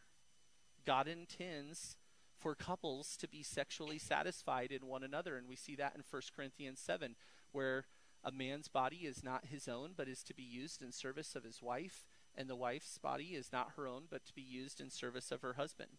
God 0.84 1.06
intends 1.06 1.96
for 2.38 2.54
couples 2.54 3.16
to 3.18 3.28
be 3.28 3.42
sexually 3.42 3.98
satisfied 3.98 4.70
in 4.70 4.86
one 4.86 5.02
another. 5.02 5.36
And 5.36 5.48
we 5.48 5.56
see 5.56 5.76
that 5.76 5.94
in 5.94 6.02
1 6.08 6.22
Corinthians 6.34 6.80
7, 6.80 7.14
where 7.52 7.86
a 8.22 8.32
man's 8.32 8.68
body 8.68 9.06
is 9.06 9.22
not 9.22 9.46
his 9.46 9.68
own, 9.68 9.90
but 9.96 10.08
is 10.08 10.22
to 10.24 10.34
be 10.34 10.42
used 10.42 10.82
in 10.82 10.92
service 10.92 11.36
of 11.36 11.44
his 11.44 11.62
wife, 11.62 12.04
and 12.34 12.48
the 12.48 12.56
wife's 12.56 12.98
body 12.98 13.34
is 13.34 13.52
not 13.52 13.72
her 13.76 13.86
own, 13.86 14.04
but 14.10 14.24
to 14.26 14.34
be 14.34 14.42
used 14.42 14.80
in 14.80 14.90
service 14.90 15.30
of 15.30 15.42
her 15.42 15.54
husband. 15.54 15.90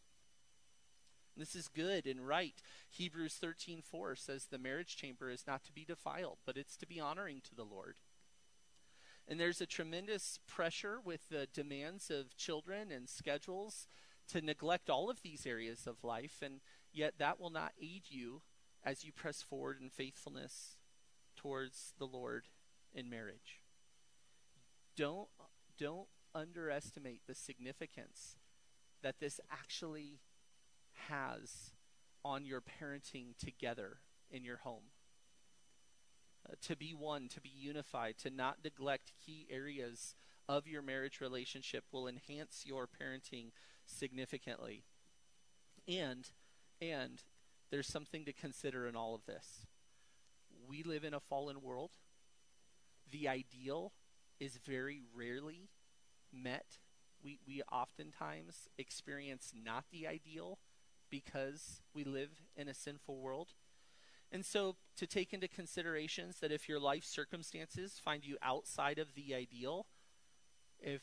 This 1.38 1.56
is 1.56 1.68
good 1.68 2.06
and 2.06 2.28
right. 2.28 2.62
Hebrews 2.90 3.38
13:4 3.42 4.16
says 4.18 4.46
the 4.46 4.58
marriage 4.58 4.96
chamber 4.96 5.30
is 5.30 5.46
not 5.46 5.64
to 5.66 5.74
be 5.74 5.86
defiled, 5.86 6.40
but 6.46 6.58
it's 6.58 6.78
to 6.78 6.88
be 6.88 7.00
honoring 7.00 7.42
to 7.42 7.56
the 7.56 7.66
Lord. 7.66 7.98
And 9.28 9.40
there's 9.40 9.62
a 9.62 9.66
tremendous 9.66 10.40
pressure 10.48 11.00
with 11.02 11.30
the 11.30 11.48
demands 11.48 12.12
of 12.12 12.38
children 12.38 12.92
and 12.92 13.10
schedules 13.10 13.88
to 14.28 14.42
neglect 14.42 14.90
all 14.90 15.10
of 15.10 15.22
these 15.22 15.46
areas 15.46 15.88
of 15.88 16.04
life, 16.04 16.42
and 16.42 16.62
yet 16.92 17.16
that 17.18 17.40
will 17.40 17.50
not 17.50 17.74
aid 17.82 18.04
you 18.10 18.42
as 18.84 19.04
you 19.04 19.12
press 19.12 19.42
forward 19.42 19.82
in 19.82 19.90
faithfulness 19.90 20.78
towards 21.36 21.94
the 21.98 22.08
Lord 22.08 22.48
in 22.94 23.10
marriage. 23.10 23.62
Don't 24.96 25.28
don't 25.78 26.08
underestimate 26.34 27.22
the 27.28 27.36
significance 27.36 28.38
that 29.02 29.20
this 29.20 29.40
actually 29.52 30.20
has 31.10 31.72
on 32.24 32.46
your 32.46 32.62
parenting 32.62 33.38
together 33.38 33.98
in 34.32 34.44
your 34.44 34.58
home. 34.58 34.92
Uh, 36.48 36.54
to 36.62 36.76
be 36.76 36.94
one, 36.94 37.28
to 37.28 37.42
be 37.42 37.52
unified, 37.54 38.18
to 38.18 38.30
not 38.30 38.58
neglect 38.64 39.14
key 39.26 39.48
areas 39.50 40.16
of 40.48 40.68
your 40.68 40.82
marriage 40.82 41.22
relationship 41.22 41.86
will 41.92 42.08
enhance 42.08 42.64
your 42.66 42.88
parenting 42.88 43.52
significantly. 43.86 44.84
And 45.88 46.30
And 46.82 47.24
there's 47.72 47.88
something 47.88 48.26
to 48.26 48.34
consider 48.34 48.88
in 48.88 48.96
all 48.96 49.16
of 49.16 49.26
this. 49.26 49.66
We 50.68 50.84
live 50.84 51.04
in 51.04 51.14
a 51.14 51.20
fallen 51.20 51.62
world. 51.62 51.92
The 53.10 53.28
ideal 53.28 53.94
is 54.40 54.58
very 54.58 55.02
rarely 55.16 55.70
met. 56.34 56.80
We, 57.24 57.40
we 57.48 57.62
oftentimes 57.72 58.68
experience 58.78 59.54
not 59.56 59.86
the 59.92 60.08
ideal 60.08 60.60
because 61.10 61.82
we 61.94 62.04
live 62.04 62.32
in 62.56 62.68
a 62.68 62.74
sinful 62.74 63.20
world. 63.20 63.50
And 64.32 64.46
so, 64.46 64.76
to 64.98 65.08
take 65.08 65.34
into 65.34 65.48
considerations 65.48 66.40
that 66.40 66.52
if 66.52 66.68
your 66.68 66.80
life 66.80 67.06
circumstances 67.06 68.00
find 68.04 68.26
you 68.26 68.38
outside 68.42 69.00
of 69.00 69.14
the 69.14 69.36
ideal, 69.36 69.86
if 70.80 71.02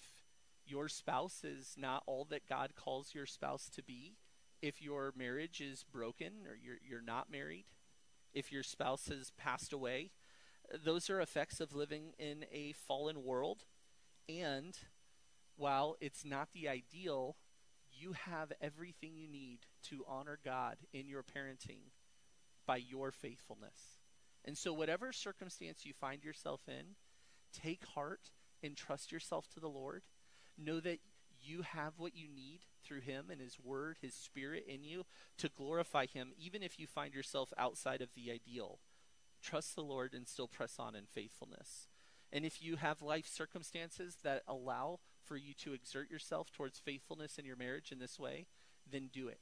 your 0.66 0.88
spouse 0.88 1.44
is 1.44 1.74
not 1.76 2.02
all 2.06 2.26
that 2.30 2.48
God 2.48 2.74
calls 2.74 3.14
your 3.14 3.26
spouse 3.26 3.68
to 3.70 3.82
be, 3.82 4.16
if 4.60 4.82
your 4.82 5.12
marriage 5.16 5.60
is 5.60 5.84
broken 5.84 6.46
or 6.48 6.56
you're, 6.56 6.78
you're 6.86 7.02
not 7.02 7.30
married, 7.30 7.64
if 8.32 8.52
your 8.52 8.62
spouse 8.62 9.08
has 9.08 9.30
passed 9.30 9.72
away, 9.72 10.10
those 10.84 11.10
are 11.10 11.20
effects 11.20 11.60
of 11.60 11.74
living 11.74 12.12
in 12.18 12.44
a 12.52 12.72
fallen 12.72 13.24
world. 13.24 13.64
And 14.28 14.76
while 15.56 15.96
it's 16.00 16.24
not 16.24 16.52
the 16.52 16.68
ideal, 16.68 17.36
you 18.02 18.14
have 18.26 18.52
everything 18.60 19.16
you 19.16 19.28
need 19.28 19.60
to 19.90 20.04
honor 20.08 20.38
God 20.44 20.78
in 20.92 21.08
your 21.08 21.22
parenting 21.22 21.90
by 22.66 22.76
your 22.76 23.10
faithfulness. 23.10 24.00
And 24.44 24.58
so, 24.58 24.72
whatever 24.72 25.12
circumstance 25.12 25.86
you 25.86 25.92
find 25.92 26.24
yourself 26.24 26.62
in, 26.66 26.96
take 27.52 27.86
heart 27.86 28.30
and 28.62 28.76
trust 28.76 29.12
yourself 29.12 29.48
to 29.54 29.60
the 29.60 29.68
Lord. 29.68 30.02
Know 30.58 30.80
that 30.80 30.98
you 31.40 31.62
have 31.62 31.94
what 31.98 32.16
you 32.16 32.28
need 32.28 32.60
through 32.84 33.00
Him 33.00 33.26
and 33.30 33.40
His 33.40 33.58
Word, 33.62 33.98
His 34.00 34.14
Spirit 34.14 34.64
in 34.68 34.84
you 34.84 35.04
to 35.38 35.48
glorify 35.48 36.06
Him, 36.06 36.32
even 36.38 36.62
if 36.62 36.78
you 36.78 36.86
find 36.86 37.14
yourself 37.14 37.52
outside 37.56 38.02
of 38.02 38.14
the 38.14 38.32
ideal. 38.32 38.80
Trust 39.40 39.74
the 39.74 39.82
Lord 39.82 40.14
and 40.14 40.26
still 40.26 40.48
press 40.48 40.76
on 40.78 40.94
in 40.94 41.04
faithfulness. 41.06 41.88
And 42.32 42.44
if 42.44 42.62
you 42.62 42.76
have 42.76 43.02
life 43.02 43.26
circumstances 43.26 44.18
that 44.22 44.42
allow 44.48 45.00
for 45.24 45.36
you 45.36 45.54
to 45.54 45.72
exert 45.72 46.10
yourself 46.10 46.52
towards 46.52 46.78
faithfulness 46.78 47.38
in 47.38 47.44
your 47.44 47.56
marriage 47.56 47.92
in 47.92 47.98
this 47.98 48.18
way, 48.18 48.46
then 48.90 49.08
do 49.12 49.28
it. 49.28 49.40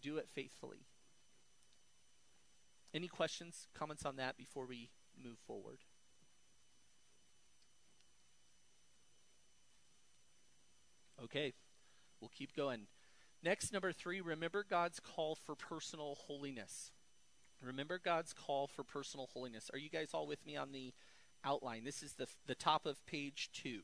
Do 0.00 0.16
it 0.16 0.28
faithfully. 0.32 0.86
Any 2.92 3.08
questions, 3.08 3.66
comments 3.74 4.04
on 4.04 4.16
that 4.16 4.36
before 4.36 4.66
we 4.66 4.90
move 5.22 5.38
forward? 5.46 5.78
Okay, 11.22 11.54
we'll 12.20 12.30
keep 12.36 12.54
going. 12.54 12.82
Next, 13.42 13.72
number 13.72 13.92
three, 13.92 14.20
remember 14.20 14.64
God's 14.68 15.00
call 15.00 15.34
for 15.34 15.54
personal 15.54 16.16
holiness. 16.26 16.92
Remember 17.62 17.98
God's 17.98 18.32
call 18.32 18.66
for 18.66 18.84
personal 18.84 19.28
holiness. 19.32 19.70
Are 19.72 19.78
you 19.78 19.88
guys 19.88 20.10
all 20.12 20.26
with 20.26 20.44
me 20.46 20.56
on 20.56 20.72
the 20.72 20.92
outline? 21.44 21.84
This 21.84 22.02
is 22.02 22.12
the, 22.14 22.26
the 22.46 22.54
top 22.54 22.84
of 22.84 23.04
page 23.06 23.50
two. 23.52 23.80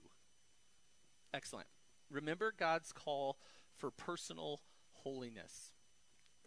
Excellent. 1.33 1.69
Remember 2.11 2.53
God's 2.57 2.93
call 2.93 3.39
for 3.77 3.91
personal 3.91 4.61
holiness. 4.93 5.73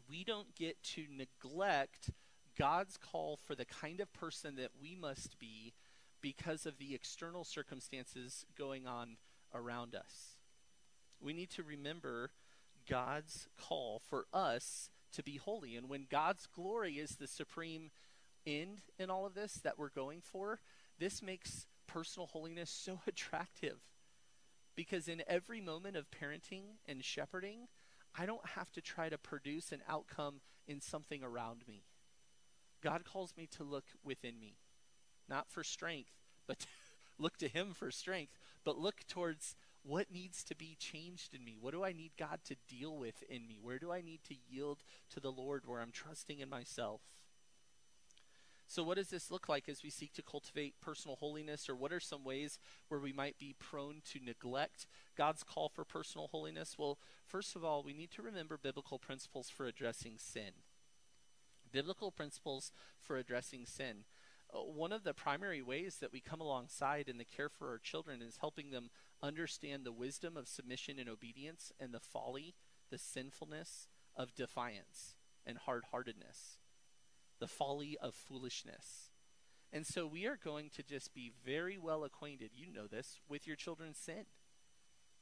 We 0.09 0.23
don't 0.23 0.53
get 0.55 0.81
to 0.95 1.05
neglect 1.09 2.11
God's 2.57 2.97
call 2.97 3.37
for 3.37 3.55
the 3.55 3.65
kind 3.65 3.99
of 3.99 4.13
person 4.13 4.55
that 4.57 4.71
we 4.79 4.95
must 4.95 5.39
be 5.39 5.73
because 6.21 6.65
of 6.65 6.77
the 6.77 6.93
external 6.93 7.43
circumstances 7.43 8.45
going 8.57 8.85
on 8.85 9.17
around 9.53 9.95
us. 9.95 10.37
We 11.19 11.33
need 11.33 11.49
to 11.51 11.63
remember 11.63 12.31
God's 12.89 13.47
call 13.57 14.01
for 14.07 14.25
us 14.33 14.89
to 15.13 15.23
be 15.23 15.37
holy. 15.37 15.75
And 15.75 15.89
when 15.89 16.07
God's 16.09 16.47
glory 16.47 16.93
is 16.93 17.11
the 17.11 17.27
supreme 17.27 17.91
end 18.45 18.81
in 18.99 19.09
all 19.09 19.25
of 19.25 19.33
this 19.33 19.53
that 19.63 19.79
we're 19.79 19.89
going 19.89 20.21
for, 20.21 20.59
this 20.99 21.21
makes 21.21 21.65
personal 21.87 22.27
holiness 22.27 22.69
so 22.69 22.99
attractive. 23.07 23.77
Because 24.75 25.07
in 25.07 25.23
every 25.27 25.61
moment 25.61 25.95
of 25.95 26.11
parenting 26.11 26.77
and 26.87 27.03
shepherding, 27.03 27.67
I 28.17 28.25
don't 28.25 28.45
have 28.55 28.71
to 28.71 28.81
try 28.81 29.09
to 29.09 29.17
produce 29.17 29.71
an 29.71 29.81
outcome 29.87 30.41
in 30.67 30.81
something 30.81 31.23
around 31.23 31.63
me. 31.67 31.83
God 32.81 33.05
calls 33.05 33.33
me 33.37 33.47
to 33.55 33.63
look 33.63 33.85
within 34.03 34.39
me, 34.39 34.57
not 35.29 35.49
for 35.49 35.63
strength, 35.63 36.11
but 36.47 36.65
look 37.17 37.37
to 37.37 37.47
Him 37.47 37.73
for 37.73 37.91
strength, 37.91 38.33
but 38.65 38.77
look 38.77 39.07
towards 39.07 39.55
what 39.83 40.11
needs 40.11 40.43
to 40.45 40.55
be 40.55 40.77
changed 40.79 41.33
in 41.33 41.43
me? 41.43 41.57
What 41.59 41.73
do 41.73 41.83
I 41.83 41.91
need 41.91 42.11
God 42.17 42.39
to 42.45 42.55
deal 42.67 42.97
with 42.97 43.21
in 43.29 43.45
me? 43.45 43.57
Where 43.61 43.79
do 43.79 43.91
I 43.91 44.01
need 44.01 44.23
to 44.25 44.35
yield 44.49 44.83
to 45.09 45.19
the 45.19 45.31
Lord 45.31 45.63
where 45.65 45.81
I'm 45.81 45.91
trusting 45.91 46.39
in 46.39 46.49
myself? 46.49 47.01
So, 48.67 48.83
what 48.83 48.97
does 48.97 49.09
this 49.09 49.29
look 49.29 49.49
like 49.49 49.67
as 49.67 49.83
we 49.83 49.89
seek 49.89 50.13
to 50.13 50.21
cultivate 50.21 50.81
personal 50.81 51.17
holiness, 51.17 51.69
or 51.69 51.75
what 51.75 51.91
are 51.91 51.99
some 51.99 52.23
ways 52.23 52.59
where 52.87 52.99
we 52.99 53.13
might 53.13 53.37
be 53.37 53.55
prone 53.59 54.01
to 54.11 54.23
neglect 54.23 54.87
God's 55.15 55.43
call 55.43 55.69
for 55.69 55.83
personal 55.83 56.27
holiness? 56.27 56.75
Well, 56.77 56.97
first 57.25 57.55
of 57.55 57.63
all, 57.63 57.83
we 57.83 57.93
need 57.93 58.11
to 58.11 58.21
remember 58.21 58.57
biblical 58.57 58.99
principles 58.99 59.49
for 59.49 59.65
addressing 59.65 60.13
sin. 60.17 60.51
Biblical 61.71 62.11
principles 62.11 62.71
for 63.01 63.17
addressing 63.17 63.65
sin. 63.65 64.05
Uh, 64.53 64.59
one 64.59 64.91
of 64.91 65.03
the 65.03 65.13
primary 65.13 65.61
ways 65.61 65.97
that 65.99 66.13
we 66.13 66.19
come 66.19 66.41
alongside 66.41 67.09
in 67.09 67.17
the 67.17 67.25
care 67.25 67.49
for 67.49 67.69
our 67.69 67.79
children 67.79 68.21
is 68.21 68.37
helping 68.37 68.71
them 68.71 68.89
understand 69.21 69.83
the 69.83 69.91
wisdom 69.91 70.37
of 70.37 70.47
submission 70.47 70.99
and 70.99 71.09
obedience 71.09 71.71
and 71.79 71.93
the 71.93 71.99
folly, 71.99 72.53
the 72.91 72.97
sinfulness 72.97 73.87
of 74.15 74.35
defiance 74.35 75.15
and 75.45 75.57
hard 75.59 75.85
heartedness, 75.91 76.59
the 77.43 77.47
folly 77.49 77.97
of 78.01 78.15
foolishness. 78.15 79.09
And 79.73 79.85
so 79.85 80.07
we 80.07 80.25
are 80.25 80.39
going 80.41 80.69
to 80.77 80.81
just 80.81 81.13
be 81.13 81.29
very 81.45 81.77
well 81.77 82.05
acquainted, 82.05 82.51
you 82.55 82.71
know 82.71 82.87
this, 82.87 83.19
with 83.27 83.45
your 83.45 83.57
children's 83.57 83.97
sin. 83.97 84.27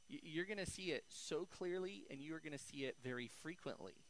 You're 0.08 0.44
going 0.44 0.64
to 0.64 0.70
see 0.70 0.92
it 0.92 1.02
so 1.08 1.48
clearly 1.50 2.04
and 2.08 2.20
you're 2.20 2.38
going 2.38 2.56
to 2.56 2.64
see 2.64 2.84
it 2.84 2.98
very 3.02 3.26
frequently. 3.26 4.04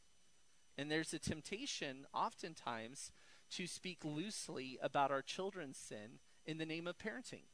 And 0.77 0.91
there's 0.91 1.15
a 1.15 1.19
temptation, 1.19 2.05
oftentimes, 2.13 3.13
to 3.53 3.67
speak 3.67 4.05
loosely 4.05 4.79
about 4.83 5.11
our 5.11 5.23
children's 5.23 5.79
sin 5.79 6.19
in 6.45 6.59
the 6.59 6.67
name 6.67 6.87
of 6.87 6.99
parenting 6.99 7.45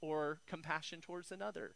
or 0.00 0.38
compassion 0.46 1.00
towards 1.00 1.32
another. 1.32 1.74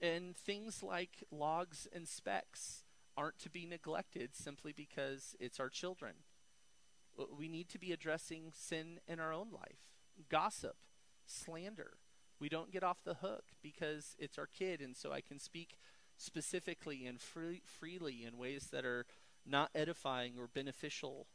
And 0.00 0.34
things 0.34 0.82
like 0.82 1.22
logs 1.30 1.86
and 1.92 2.08
specks 2.08 2.84
aren't 3.14 3.38
to 3.40 3.50
be 3.50 3.66
neglected 3.66 4.30
simply 4.34 4.72
because 4.72 5.36
it's 5.38 5.60
our 5.60 5.68
children. 5.68 6.14
We 7.36 7.48
need 7.48 7.68
to 7.70 7.78
be 7.78 7.92
addressing 7.92 8.52
sin 8.52 9.00
in 9.06 9.20
our 9.20 9.32
own 9.32 9.48
life, 9.52 9.90
gossip, 10.28 10.76
slander. 11.26 11.94
We 12.38 12.48
don't 12.48 12.72
get 12.72 12.82
off 12.82 13.04
the 13.04 13.14
hook 13.14 13.44
because 13.62 14.16
it's 14.18 14.38
our 14.38 14.46
kid, 14.46 14.80
and 14.80 14.96
so 14.96 15.12
I 15.12 15.20
can 15.20 15.38
speak 15.38 15.76
specifically 16.16 17.06
and 17.06 17.20
free, 17.20 17.62
freely 17.64 18.24
in 18.24 18.38
ways 18.38 18.68
that 18.72 18.84
are 18.84 19.06
not 19.46 19.70
edifying 19.74 20.34
or 20.38 20.46
beneficial 20.46 21.26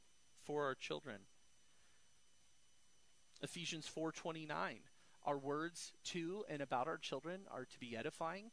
for 0.44 0.66
our 0.66 0.76
children. 0.76 1.22
Ephesians 3.42 3.88
4:29 3.88 4.80
our 5.26 5.38
words 5.38 5.92
to 6.04 6.46
and 6.48 6.62
about 6.62 6.88
our 6.88 6.98
children 6.98 7.42
are 7.52 7.66
to 7.66 7.80
be 7.80 7.98
edifying. 7.98 8.52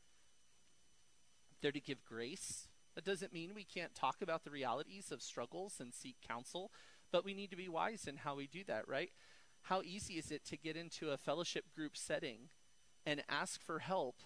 They're 1.61 1.71
to 1.71 1.81
give 1.81 2.05
grace. 2.05 2.66
That 2.95 3.05
doesn't 3.05 3.33
mean 3.33 3.55
we 3.55 3.64
can't 3.64 3.95
talk 3.95 4.23
about 4.23 4.45
the 4.45 4.51
realities 4.51 5.12
of 5.12 5.23
struggles 5.23 5.81
and 5.81 5.95
seek 5.95 6.16
counsel, 6.27 6.73
but 7.12 7.25
we 7.25 7.35
need 7.35 7.51
to 7.51 7.57
be 7.57 7.68
wise 7.68 8.07
in 8.09 8.16
how 8.16 8.35
we 8.35 8.46
do 8.46 8.64
that, 8.64 8.88
right? 8.88 9.11
How 9.62 9.83
easy 9.83 10.14
is 10.14 10.33
it 10.33 10.44
to 10.46 10.57
get 10.57 10.77
into 10.77 11.11
a 11.11 11.16
fellowship 11.16 11.66
group 11.75 11.96
setting 11.96 12.48
and 13.07 13.22
ask 13.29 13.62
for 13.62 13.81
help 13.81 14.16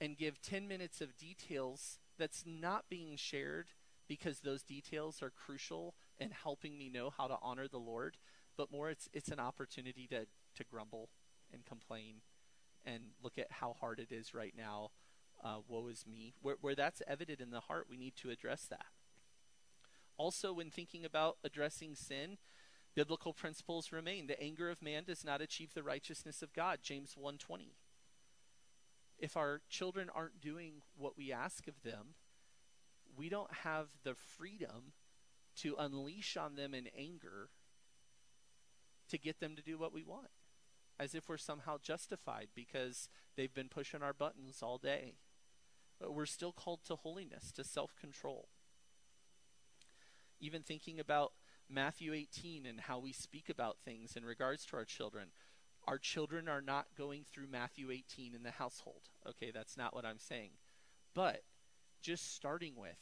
and 0.00 0.16
give 0.16 0.40
10 0.40 0.66
minutes 0.66 1.00
of 1.00 1.16
details 1.16 1.98
that's 2.18 2.44
not 2.46 2.86
being 2.88 3.16
shared 3.16 3.68
because 4.08 4.40
those 4.40 4.62
details 4.62 5.22
are 5.22 5.30
crucial 5.30 5.94
in 6.18 6.30
helping 6.30 6.76
me 6.76 6.88
know 6.88 7.10
how 7.16 7.28
to 7.28 7.36
honor 7.42 7.68
the 7.68 7.78
Lord, 7.78 8.16
but 8.56 8.72
more 8.72 8.90
it's 8.90 9.08
it's 9.12 9.28
an 9.28 9.38
opportunity 9.38 10.08
to 10.08 10.26
to 10.56 10.64
grumble 10.64 11.10
and 11.52 11.64
complain 11.64 12.16
and 12.84 13.04
look 13.22 13.38
at 13.38 13.46
how 13.50 13.74
hard 13.80 14.00
it 14.00 14.10
is 14.10 14.34
right 14.34 14.54
now. 14.56 14.90
Uh, 15.42 15.58
woe 15.68 15.86
is 15.86 16.04
me. 16.06 16.34
Where, 16.42 16.56
where 16.60 16.74
that's 16.74 17.02
evident 17.06 17.40
in 17.40 17.50
the 17.50 17.60
heart, 17.60 17.86
we 17.88 17.96
need 17.96 18.14
to 18.16 18.30
address 18.30 18.66
that. 18.68 18.86
Also, 20.20 20.52
when 20.52 20.70
thinking 20.70 21.02
about 21.02 21.38
addressing 21.42 21.94
sin, 21.94 22.36
biblical 22.94 23.32
principles 23.32 23.90
remain. 23.90 24.26
The 24.26 24.38
anger 24.38 24.68
of 24.68 24.82
man 24.82 25.04
does 25.04 25.24
not 25.24 25.40
achieve 25.40 25.72
the 25.72 25.82
righteousness 25.82 26.42
of 26.42 26.52
God. 26.52 26.80
James 26.82 27.14
1:20. 27.16 27.72
If 29.16 29.34
our 29.34 29.62
children 29.70 30.10
aren't 30.10 30.38
doing 30.38 30.82
what 30.94 31.16
we 31.16 31.32
ask 31.32 31.66
of 31.66 31.80
them, 31.84 32.16
we 33.16 33.30
don't 33.30 33.50
have 33.64 33.88
the 34.02 34.14
freedom 34.14 34.92
to 35.56 35.74
unleash 35.76 36.36
on 36.36 36.54
them 36.54 36.74
in 36.74 36.88
anger 36.88 37.48
to 39.08 39.16
get 39.16 39.40
them 39.40 39.56
to 39.56 39.62
do 39.62 39.78
what 39.78 39.94
we 39.94 40.02
want 40.02 40.30
as 40.98 41.14
if 41.14 41.30
we're 41.30 41.38
somehow 41.38 41.78
justified 41.78 42.48
because 42.54 43.08
they've 43.36 43.54
been 43.54 43.70
pushing 43.70 44.02
our 44.02 44.12
buttons 44.12 44.62
all 44.62 44.76
day. 44.76 45.16
But 45.98 46.12
we're 46.12 46.26
still 46.26 46.52
called 46.52 46.84
to 46.84 46.96
holiness, 46.96 47.50
to 47.52 47.64
self 47.64 47.96
control. 47.96 48.50
Even 50.40 50.62
thinking 50.62 50.98
about 50.98 51.32
Matthew 51.68 52.12
18 52.12 52.66
and 52.66 52.80
how 52.80 52.98
we 52.98 53.12
speak 53.12 53.48
about 53.48 53.78
things 53.84 54.16
in 54.16 54.24
regards 54.24 54.64
to 54.66 54.76
our 54.76 54.84
children. 54.84 55.28
Our 55.86 55.98
children 55.98 56.48
are 56.48 56.60
not 56.60 56.86
going 56.96 57.24
through 57.24 57.46
Matthew 57.46 57.90
18 57.90 58.34
in 58.34 58.42
the 58.42 58.50
household. 58.50 59.02
Okay, 59.28 59.50
that's 59.52 59.76
not 59.76 59.94
what 59.94 60.04
I'm 60.04 60.18
saying. 60.18 60.50
But 61.14 61.42
just 62.02 62.34
starting 62.34 62.74
with, 62.76 62.98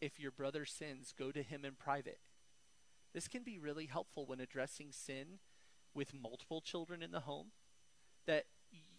if 0.00 0.18
your 0.18 0.30
brother 0.30 0.64
sins, 0.64 1.14
go 1.16 1.30
to 1.30 1.42
him 1.42 1.64
in 1.64 1.72
private. 1.72 2.20
This 3.12 3.28
can 3.28 3.42
be 3.42 3.58
really 3.58 3.86
helpful 3.86 4.26
when 4.26 4.40
addressing 4.40 4.92
sin 4.92 5.38
with 5.94 6.14
multiple 6.14 6.60
children 6.60 7.02
in 7.02 7.12
the 7.12 7.20
home. 7.20 7.48
That 8.26 8.44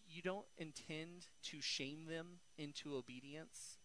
you 0.10 0.21
don't 0.21 0.47
intend 0.58 1.28
to 1.43 1.62
shame 1.62 2.06
them 2.10 2.39
into 2.58 2.95
obedience. 2.95 3.78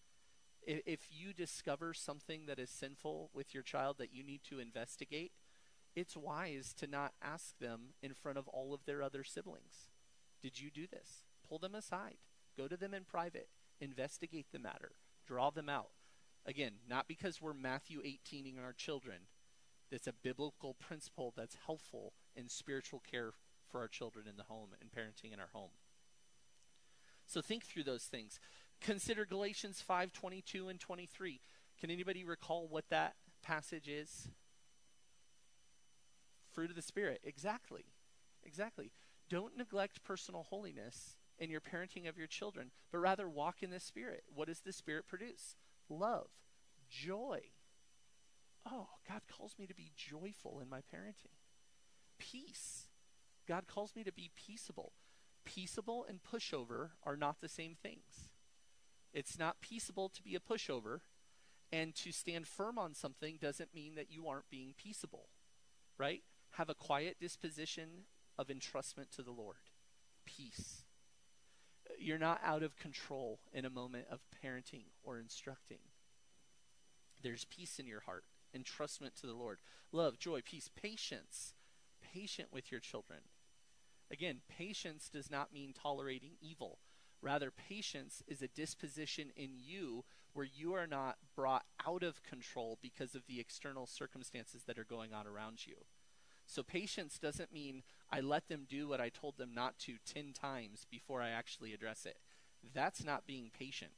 If 0.64 1.08
you 1.10 1.32
discover 1.32 1.92
something 1.92 2.46
that 2.46 2.58
is 2.58 2.70
sinful 2.70 3.30
with 3.34 3.52
your 3.52 3.62
child 3.62 3.96
that 3.98 4.14
you 4.14 4.22
need 4.22 4.42
to 4.48 4.60
investigate, 4.60 5.32
it's 5.94 6.16
wise 6.16 6.72
to 6.78 6.86
not 6.86 7.12
ask 7.22 7.58
them 7.58 7.94
in 8.02 8.14
front 8.14 8.38
of 8.38 8.48
all 8.48 8.72
of 8.72 8.84
their 8.84 9.02
other 9.02 9.24
siblings. 9.24 9.88
Did 10.40 10.60
you 10.60 10.70
do 10.70 10.86
this? 10.86 11.24
Pull 11.48 11.58
them 11.58 11.74
aside. 11.74 12.16
Go 12.56 12.68
to 12.68 12.76
them 12.76 12.94
in 12.94 13.04
private. 13.04 13.48
Investigate 13.80 14.46
the 14.52 14.58
matter. 14.58 14.92
Draw 15.26 15.50
them 15.50 15.68
out. 15.68 15.90
Again, 16.46 16.72
not 16.88 17.08
because 17.08 17.40
we're 17.40 17.54
Matthew 17.54 18.00
18ing 18.02 18.62
our 18.62 18.72
children. 18.72 19.18
That's 19.90 20.06
a 20.06 20.12
biblical 20.12 20.74
principle 20.74 21.32
that's 21.36 21.56
helpful 21.66 22.14
in 22.34 22.48
spiritual 22.48 23.02
care 23.08 23.32
for 23.70 23.80
our 23.80 23.88
children 23.88 24.26
in 24.28 24.36
the 24.36 24.44
home 24.44 24.70
and 24.80 24.90
parenting 24.90 25.32
in 25.32 25.40
our 25.40 25.50
home. 25.52 25.70
So 27.26 27.40
think 27.40 27.64
through 27.64 27.84
those 27.84 28.04
things. 28.04 28.40
Consider 28.82 29.24
Galatians 29.24 29.80
5:22 29.80 30.68
and 30.68 30.80
23. 30.80 31.40
Can 31.78 31.90
anybody 31.90 32.24
recall 32.24 32.66
what 32.66 32.88
that 32.90 33.16
passage 33.40 33.88
is? 33.88 34.28
Fruit 36.50 36.70
of 36.70 36.76
the 36.76 36.82
spirit. 36.82 37.20
Exactly. 37.22 37.86
Exactly. 38.42 38.92
Don't 39.28 39.56
neglect 39.56 40.02
personal 40.02 40.42
holiness 40.42 41.16
in 41.38 41.48
your 41.48 41.60
parenting 41.60 42.08
of 42.08 42.18
your 42.18 42.26
children, 42.26 42.72
but 42.90 42.98
rather 42.98 43.28
walk 43.28 43.62
in 43.62 43.70
the 43.70 43.80
spirit. 43.80 44.24
What 44.34 44.48
does 44.48 44.60
the 44.60 44.72
spirit 44.72 45.06
produce? 45.06 45.56
Love, 45.88 46.28
joy. 46.90 47.52
Oh, 48.66 48.88
God 49.08 49.22
calls 49.28 49.58
me 49.58 49.66
to 49.66 49.74
be 49.74 49.92
joyful 49.96 50.60
in 50.60 50.68
my 50.68 50.80
parenting. 50.80 51.36
Peace. 52.18 52.88
God 53.46 53.66
calls 53.66 53.96
me 53.96 54.04
to 54.04 54.12
be 54.12 54.30
peaceable. 54.36 54.92
Peaceable 55.44 56.04
and 56.08 56.20
pushover 56.22 56.90
are 57.04 57.16
not 57.16 57.40
the 57.40 57.48
same 57.48 57.74
things. 57.74 58.31
It's 59.12 59.38
not 59.38 59.60
peaceable 59.60 60.08
to 60.08 60.22
be 60.22 60.34
a 60.34 60.40
pushover, 60.40 61.00
and 61.70 61.94
to 61.96 62.12
stand 62.12 62.46
firm 62.46 62.78
on 62.78 62.94
something 62.94 63.38
doesn't 63.40 63.74
mean 63.74 63.94
that 63.94 64.10
you 64.10 64.28
aren't 64.28 64.50
being 64.50 64.74
peaceable, 64.76 65.28
right? 65.98 66.22
Have 66.52 66.68
a 66.68 66.74
quiet 66.74 67.16
disposition 67.20 68.06
of 68.38 68.48
entrustment 68.48 69.10
to 69.16 69.22
the 69.22 69.30
Lord. 69.30 69.56
Peace. 70.24 70.84
You're 71.98 72.18
not 72.18 72.40
out 72.44 72.62
of 72.62 72.76
control 72.76 73.40
in 73.52 73.64
a 73.64 73.70
moment 73.70 74.06
of 74.10 74.20
parenting 74.44 74.84
or 75.02 75.18
instructing. 75.18 75.78
There's 77.22 77.44
peace 77.44 77.78
in 77.78 77.86
your 77.86 78.00
heart, 78.00 78.24
entrustment 78.56 79.14
to 79.20 79.26
the 79.26 79.34
Lord. 79.34 79.60
Love, 79.92 80.18
joy, 80.18 80.40
peace, 80.44 80.70
patience. 80.74 81.54
Patient 82.12 82.48
with 82.52 82.70
your 82.70 82.80
children. 82.80 83.20
Again, 84.10 84.40
patience 84.48 85.08
does 85.08 85.30
not 85.30 85.52
mean 85.52 85.72
tolerating 85.72 86.32
evil. 86.40 86.78
Rather, 87.22 87.52
patience 87.52 88.22
is 88.26 88.42
a 88.42 88.48
disposition 88.48 89.30
in 89.36 89.50
you 89.56 90.04
where 90.32 90.46
you 90.46 90.74
are 90.74 90.88
not 90.88 91.16
brought 91.36 91.64
out 91.86 92.02
of 92.02 92.22
control 92.24 92.78
because 92.82 93.14
of 93.14 93.26
the 93.26 93.38
external 93.38 93.86
circumstances 93.86 94.64
that 94.66 94.78
are 94.78 94.84
going 94.84 95.14
on 95.14 95.26
around 95.26 95.66
you. 95.66 95.76
So, 96.46 96.64
patience 96.64 97.18
doesn't 97.18 97.52
mean 97.52 97.84
I 98.10 98.20
let 98.20 98.48
them 98.48 98.66
do 98.68 98.88
what 98.88 99.00
I 99.00 99.08
told 99.08 99.38
them 99.38 99.52
not 99.54 99.78
to 99.80 99.94
10 100.04 100.32
times 100.32 100.84
before 100.90 101.22
I 101.22 101.30
actually 101.30 101.72
address 101.72 102.04
it. 102.04 102.18
That's 102.74 103.04
not 103.04 103.26
being 103.26 103.50
patient. 103.56 103.92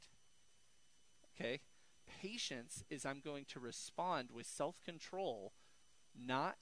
Okay? 1.34 1.60
Patience 2.20 2.84
is 2.90 3.06
I'm 3.06 3.20
going 3.24 3.46
to 3.46 3.60
respond 3.60 4.28
with 4.32 4.46
self 4.46 4.82
control, 4.84 5.52
not 6.14 6.56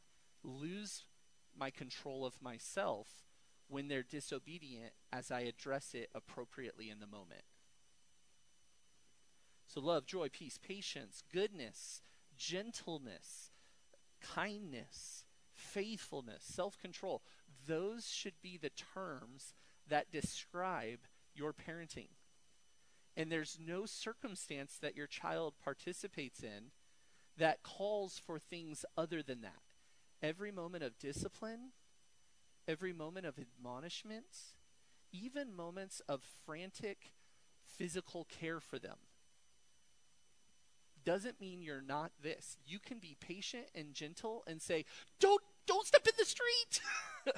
lose 0.44 1.04
my 1.58 1.70
control 1.70 2.24
of 2.24 2.40
myself 2.40 3.08
when 3.72 3.88
they're 3.88 4.02
disobedient 4.02 4.92
as 5.12 5.30
I 5.30 5.40
address 5.40 5.94
it 5.94 6.10
appropriately 6.14 6.90
in 6.90 7.00
the 7.00 7.06
moment. 7.06 7.42
So, 9.66 9.80
love, 9.80 10.04
joy, 10.04 10.28
peace, 10.30 10.58
patience, 10.58 11.22
goodness, 11.32 12.02
gentleness, 12.36 13.50
kindness, 14.20 15.24
faithfulness, 15.54 16.44
self 16.44 16.78
control. 16.78 17.22
Those 17.66 18.08
should 18.10 18.34
be 18.42 18.58
the 18.58 18.70
terms 18.70 19.54
that 19.88 20.12
describe 20.12 20.98
your 21.34 21.54
parenting. 21.54 22.08
And 23.16 23.32
there's 23.32 23.58
no 23.64 23.86
circumstance 23.86 24.78
that 24.80 24.96
your 24.96 25.06
child 25.06 25.54
participates 25.62 26.42
in 26.42 26.72
that 27.38 27.62
calls 27.62 28.18
for 28.18 28.38
things 28.38 28.84
other 28.96 29.22
than 29.22 29.40
that. 29.42 29.62
Every 30.22 30.52
moment 30.52 30.84
of 30.84 30.98
discipline, 30.98 31.72
every 32.66 32.92
moment 32.92 33.26
of 33.26 33.38
admonishments, 33.38 34.54
even 35.12 35.54
moments 35.54 36.00
of 36.08 36.22
frantic 36.46 37.12
physical 37.64 38.24
care 38.24 38.60
for 38.60 38.78
them, 38.78 38.96
doesn't 41.04 41.40
mean 41.40 41.62
you're 41.62 41.82
not 41.82 42.12
this. 42.22 42.56
You 42.64 42.78
can 42.78 42.98
be 42.98 43.16
patient 43.18 43.66
and 43.74 43.94
gentle 43.94 44.44
and 44.46 44.62
say, 44.62 44.84
"Don't 45.18 45.42
don't 45.66 45.86
step 45.86 46.06
in 46.06 46.14
the 46.18 46.24
street." 46.24 46.80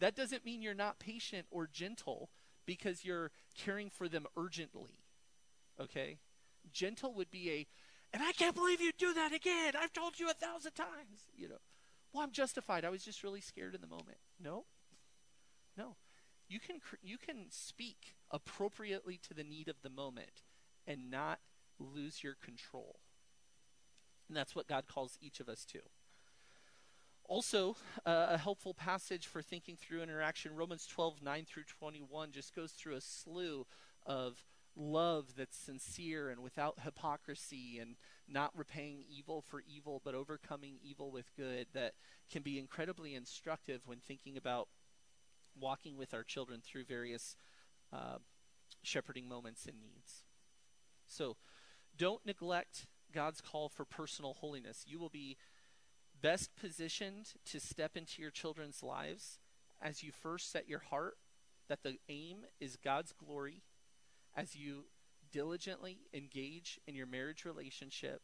that 0.00 0.16
doesn't 0.16 0.44
mean 0.44 0.62
you're 0.62 0.74
not 0.74 0.98
patient 0.98 1.46
or 1.50 1.66
gentle 1.66 2.30
because 2.66 3.04
you're 3.04 3.30
caring 3.56 3.90
for 3.90 4.08
them 4.08 4.26
urgently. 4.36 5.00
Okay? 5.78 6.18
Gentle 6.72 7.12
would 7.14 7.30
be 7.30 7.50
a 7.50 7.66
and 8.12 8.22
I 8.22 8.32
can't 8.32 8.54
believe 8.54 8.80
you 8.80 8.92
do 8.96 9.12
that 9.14 9.32
again. 9.32 9.74
I've 9.76 9.92
told 9.92 10.20
you 10.20 10.30
a 10.30 10.34
thousand 10.34 10.72
times, 10.72 11.28
you 11.36 11.48
know. 11.48 11.58
Well, 12.12 12.22
I'm 12.22 12.30
justified. 12.30 12.84
I 12.84 12.90
was 12.90 13.04
just 13.04 13.24
really 13.24 13.40
scared 13.40 13.74
in 13.74 13.80
the 13.80 13.88
moment. 13.88 14.18
No. 14.44 14.64
No. 15.76 15.96
You 16.46 16.60
can 16.60 16.80
you 17.02 17.16
can 17.16 17.46
speak 17.48 18.14
appropriately 18.30 19.18
to 19.26 19.34
the 19.34 19.42
need 19.42 19.68
of 19.68 19.76
the 19.82 19.88
moment 19.88 20.42
and 20.86 21.10
not 21.10 21.40
lose 21.78 22.22
your 22.22 22.34
control. 22.34 23.00
And 24.28 24.36
that's 24.36 24.54
what 24.54 24.68
God 24.68 24.84
calls 24.86 25.18
each 25.20 25.40
of 25.40 25.48
us 25.48 25.64
to. 25.66 25.80
Also, 27.26 27.76
uh, 28.04 28.26
a 28.30 28.38
helpful 28.38 28.74
passage 28.74 29.26
for 29.26 29.40
thinking 29.40 29.76
through 29.76 30.02
interaction, 30.02 30.54
Romans 30.54 30.86
12, 30.86 31.22
9 31.22 31.44
through 31.46 31.64
21, 31.64 32.32
just 32.32 32.54
goes 32.54 32.72
through 32.72 32.96
a 32.96 33.00
slew 33.00 33.66
of 34.04 34.44
love 34.76 35.32
that's 35.36 35.56
sincere 35.56 36.28
and 36.28 36.42
without 36.42 36.80
hypocrisy 36.82 37.78
and 37.80 37.96
not 38.28 38.56
repaying 38.56 39.04
evil 39.08 39.42
for 39.42 39.62
evil, 39.66 40.00
but 40.04 40.14
overcoming 40.14 40.76
evil 40.82 41.10
with 41.10 41.34
good 41.36 41.66
that 41.74 41.92
can 42.30 42.42
be 42.42 42.58
incredibly 42.58 43.14
instructive 43.14 43.82
when 43.86 43.98
thinking 43.98 44.36
about 44.36 44.68
walking 45.58 45.96
with 45.96 46.14
our 46.14 46.24
children 46.24 46.60
through 46.64 46.84
various 46.84 47.36
uh, 47.92 48.16
shepherding 48.82 49.28
moments 49.28 49.66
and 49.66 49.80
needs. 49.80 50.24
So, 51.06 51.36
don't 51.96 52.24
neglect 52.26 52.86
God's 53.12 53.40
call 53.40 53.68
for 53.68 53.84
personal 53.84 54.34
holiness. 54.34 54.84
You 54.86 54.98
will 54.98 55.10
be 55.10 55.36
best 56.20 56.56
positioned 56.56 57.34
to 57.44 57.60
step 57.60 57.96
into 57.96 58.20
your 58.20 58.30
children's 58.30 58.82
lives 58.82 59.38
as 59.80 60.02
you 60.02 60.10
first 60.10 60.50
set 60.50 60.68
your 60.68 60.80
heart 60.80 61.18
that 61.68 61.82
the 61.82 61.98
aim 62.08 62.38
is 62.60 62.76
God's 62.76 63.12
glory, 63.12 63.62
as 64.36 64.56
you 64.56 64.86
diligently 65.34 65.98
engage 66.14 66.78
in 66.86 66.94
your 66.94 67.08
marriage 67.08 67.44
relationship, 67.44 68.22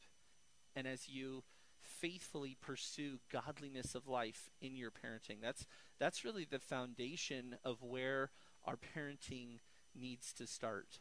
and 0.77 0.87
as 0.87 1.09
you 1.09 1.43
faithfully 1.83 2.57
pursue 2.61 3.19
godliness 3.33 3.97
of 3.97 4.07
life 4.07 4.49
in 4.61 4.77
your 4.77 4.91
parenting. 4.91 5.39
That's 5.43 5.67
that's 5.99 6.25
really 6.25 6.47
the 6.49 6.61
foundation 6.61 7.57
of 7.65 7.83
where 7.83 8.31
our 8.65 8.77
parenting 8.77 9.59
needs 9.99 10.33
to 10.35 10.47
start. 10.47 11.01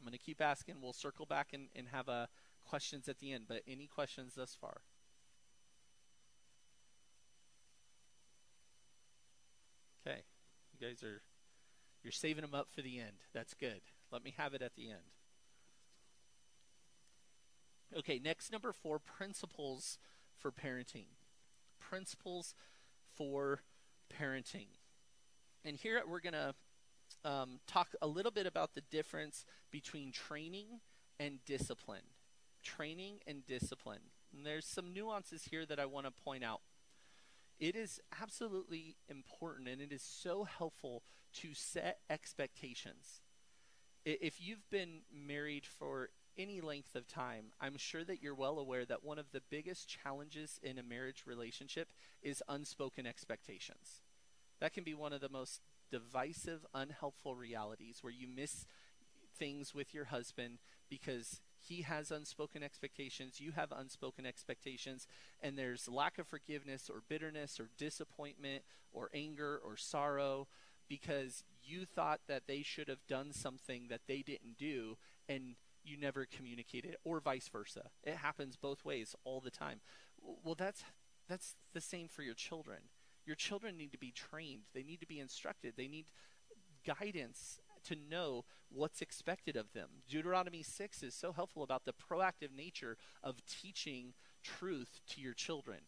I'm 0.00 0.06
going 0.06 0.12
to 0.12 0.18
keep 0.18 0.40
asking. 0.40 0.76
We'll 0.80 0.92
circle 0.92 1.26
back 1.26 1.48
and, 1.52 1.68
and 1.74 1.88
have 1.88 2.08
uh, 2.08 2.26
questions 2.64 3.08
at 3.08 3.18
the 3.18 3.32
end. 3.32 3.44
But 3.48 3.62
any 3.66 3.88
questions 3.88 4.34
thus 4.36 4.56
far? 4.58 4.80
Okay, 10.06 10.22
you 10.72 10.86
guys 10.88 11.02
are 11.02 11.20
you're 12.02 12.12
saving 12.12 12.42
them 12.42 12.54
up 12.54 12.68
for 12.70 12.80
the 12.80 12.98
end. 12.98 13.24
That's 13.34 13.54
good. 13.54 13.80
Let 14.10 14.24
me 14.24 14.34
have 14.36 14.54
it 14.54 14.62
at 14.62 14.74
the 14.74 14.90
end. 14.90 15.12
Okay, 17.96 18.20
next 18.22 18.52
number 18.52 18.72
four 18.72 18.98
principles 18.98 19.98
for 20.36 20.50
parenting. 20.50 21.06
Principles 21.78 22.54
for 23.16 23.62
parenting. 24.14 24.68
And 25.64 25.76
here 25.76 26.02
we're 26.06 26.20
going 26.20 26.34
to 26.34 26.54
um, 27.24 27.60
talk 27.66 27.88
a 28.00 28.06
little 28.06 28.30
bit 28.30 28.46
about 28.46 28.74
the 28.74 28.82
difference 28.90 29.44
between 29.70 30.12
training 30.12 30.80
and 31.18 31.44
discipline. 31.44 32.02
training 32.62 33.20
and 33.26 33.46
discipline. 33.46 34.00
And 34.36 34.44
there's 34.44 34.66
some 34.66 34.92
nuances 34.92 35.44
here 35.50 35.64
that 35.66 35.80
I 35.80 35.86
want 35.86 36.06
to 36.06 36.12
point 36.12 36.44
out. 36.44 36.60
It 37.58 37.74
is 37.74 38.00
absolutely 38.22 38.96
important 39.08 39.68
and 39.68 39.80
it 39.80 39.92
is 39.92 40.02
so 40.02 40.44
helpful 40.44 41.02
to 41.34 41.54
set 41.54 41.98
expectations. 42.08 43.22
If 44.10 44.40
you've 44.40 44.70
been 44.70 45.00
married 45.12 45.66
for 45.66 46.08
any 46.38 46.62
length 46.62 46.94
of 46.94 47.06
time, 47.06 47.52
I'm 47.60 47.76
sure 47.76 48.04
that 48.04 48.22
you're 48.22 48.34
well 48.34 48.58
aware 48.58 48.86
that 48.86 49.04
one 49.04 49.18
of 49.18 49.32
the 49.32 49.42
biggest 49.50 49.86
challenges 49.86 50.58
in 50.62 50.78
a 50.78 50.82
marriage 50.82 51.24
relationship 51.26 51.88
is 52.22 52.42
unspoken 52.48 53.06
expectations. 53.06 54.00
That 54.60 54.72
can 54.72 54.82
be 54.82 54.94
one 54.94 55.12
of 55.12 55.20
the 55.20 55.28
most 55.28 55.60
divisive, 55.90 56.64
unhelpful 56.72 57.34
realities 57.34 57.98
where 58.00 58.12
you 58.12 58.26
miss 58.26 58.64
things 59.36 59.74
with 59.74 59.92
your 59.92 60.06
husband 60.06 60.58
because 60.88 61.42
he 61.60 61.82
has 61.82 62.10
unspoken 62.10 62.62
expectations, 62.62 63.40
you 63.40 63.52
have 63.52 63.72
unspoken 63.72 64.24
expectations, 64.24 65.06
and 65.42 65.58
there's 65.58 65.86
lack 65.86 66.18
of 66.18 66.26
forgiveness 66.26 66.88
or 66.88 67.02
bitterness 67.08 67.60
or 67.60 67.68
disappointment 67.76 68.62
or 68.90 69.10
anger 69.12 69.60
or 69.62 69.76
sorrow 69.76 70.48
because 70.88 71.44
you 71.62 71.84
thought 71.84 72.20
that 72.28 72.46
they 72.46 72.62
should 72.62 72.88
have 72.88 73.06
done 73.06 73.32
something 73.32 73.86
that 73.88 74.02
they 74.06 74.22
didn't 74.22 74.56
do 74.58 74.96
and 75.28 75.56
you 75.84 75.96
never 75.96 76.26
communicated 76.26 76.96
or 77.04 77.20
vice 77.20 77.48
versa. 77.48 77.90
It 78.04 78.16
happens 78.16 78.56
both 78.56 78.84
ways 78.84 79.14
all 79.24 79.40
the 79.40 79.50
time. 79.50 79.80
Well, 80.20 80.54
that's 80.56 80.82
that's 81.28 81.56
the 81.74 81.80
same 81.80 82.08
for 82.08 82.22
your 82.22 82.34
children. 82.34 82.78
Your 83.26 83.36
children 83.36 83.76
need 83.76 83.92
to 83.92 83.98
be 83.98 84.12
trained. 84.12 84.62
They 84.74 84.82
need 84.82 85.00
to 85.00 85.06
be 85.06 85.20
instructed. 85.20 85.74
They 85.76 85.88
need 85.88 86.06
guidance 86.86 87.60
to 87.84 87.96
know 88.10 88.44
what's 88.70 89.02
expected 89.02 89.56
of 89.56 89.72
them. 89.72 89.88
Deuteronomy 90.08 90.62
6 90.62 91.02
is 91.02 91.14
so 91.14 91.32
helpful 91.32 91.62
about 91.62 91.84
the 91.84 91.92
proactive 91.92 92.54
nature 92.56 92.96
of 93.22 93.44
teaching 93.46 94.14
truth 94.42 95.00
to 95.08 95.20
your 95.20 95.34
children. 95.34 95.80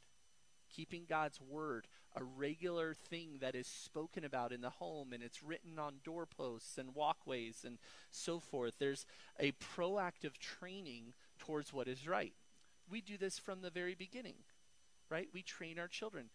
Keeping 0.75 1.05
God's 1.09 1.41
word 1.41 1.87
a 2.17 2.25
regular 2.25 2.95
thing 2.95 3.39
that 3.41 3.55
is 3.55 3.67
spoken 3.67 4.25
about 4.25 4.53
in 4.53 4.61
the 4.61 4.71
home 4.71 5.13
and 5.13 5.23
it's 5.23 5.43
written 5.43 5.79
on 5.79 6.01
doorposts 6.05 6.77
and 6.77 6.95
walkways 6.95 7.65
and 7.65 7.79
so 8.11 8.41
forth. 8.41 8.75
There's 8.79 9.07
a 9.39 9.53
proactive 9.53 10.37
training 10.39 11.15
towards 11.39 11.73
what 11.73 11.89
is 11.89 12.09
right. 12.09 12.35
We 12.91 13.01
do 13.01 13.17
this 13.17 13.39
from 13.39 13.63
the 13.63 13.71
very 13.71 13.95
beginning, 13.95 14.35
right? 15.09 15.29
We 15.33 15.43
train 15.43 15.79
our 15.79 15.89
children. 15.89 16.27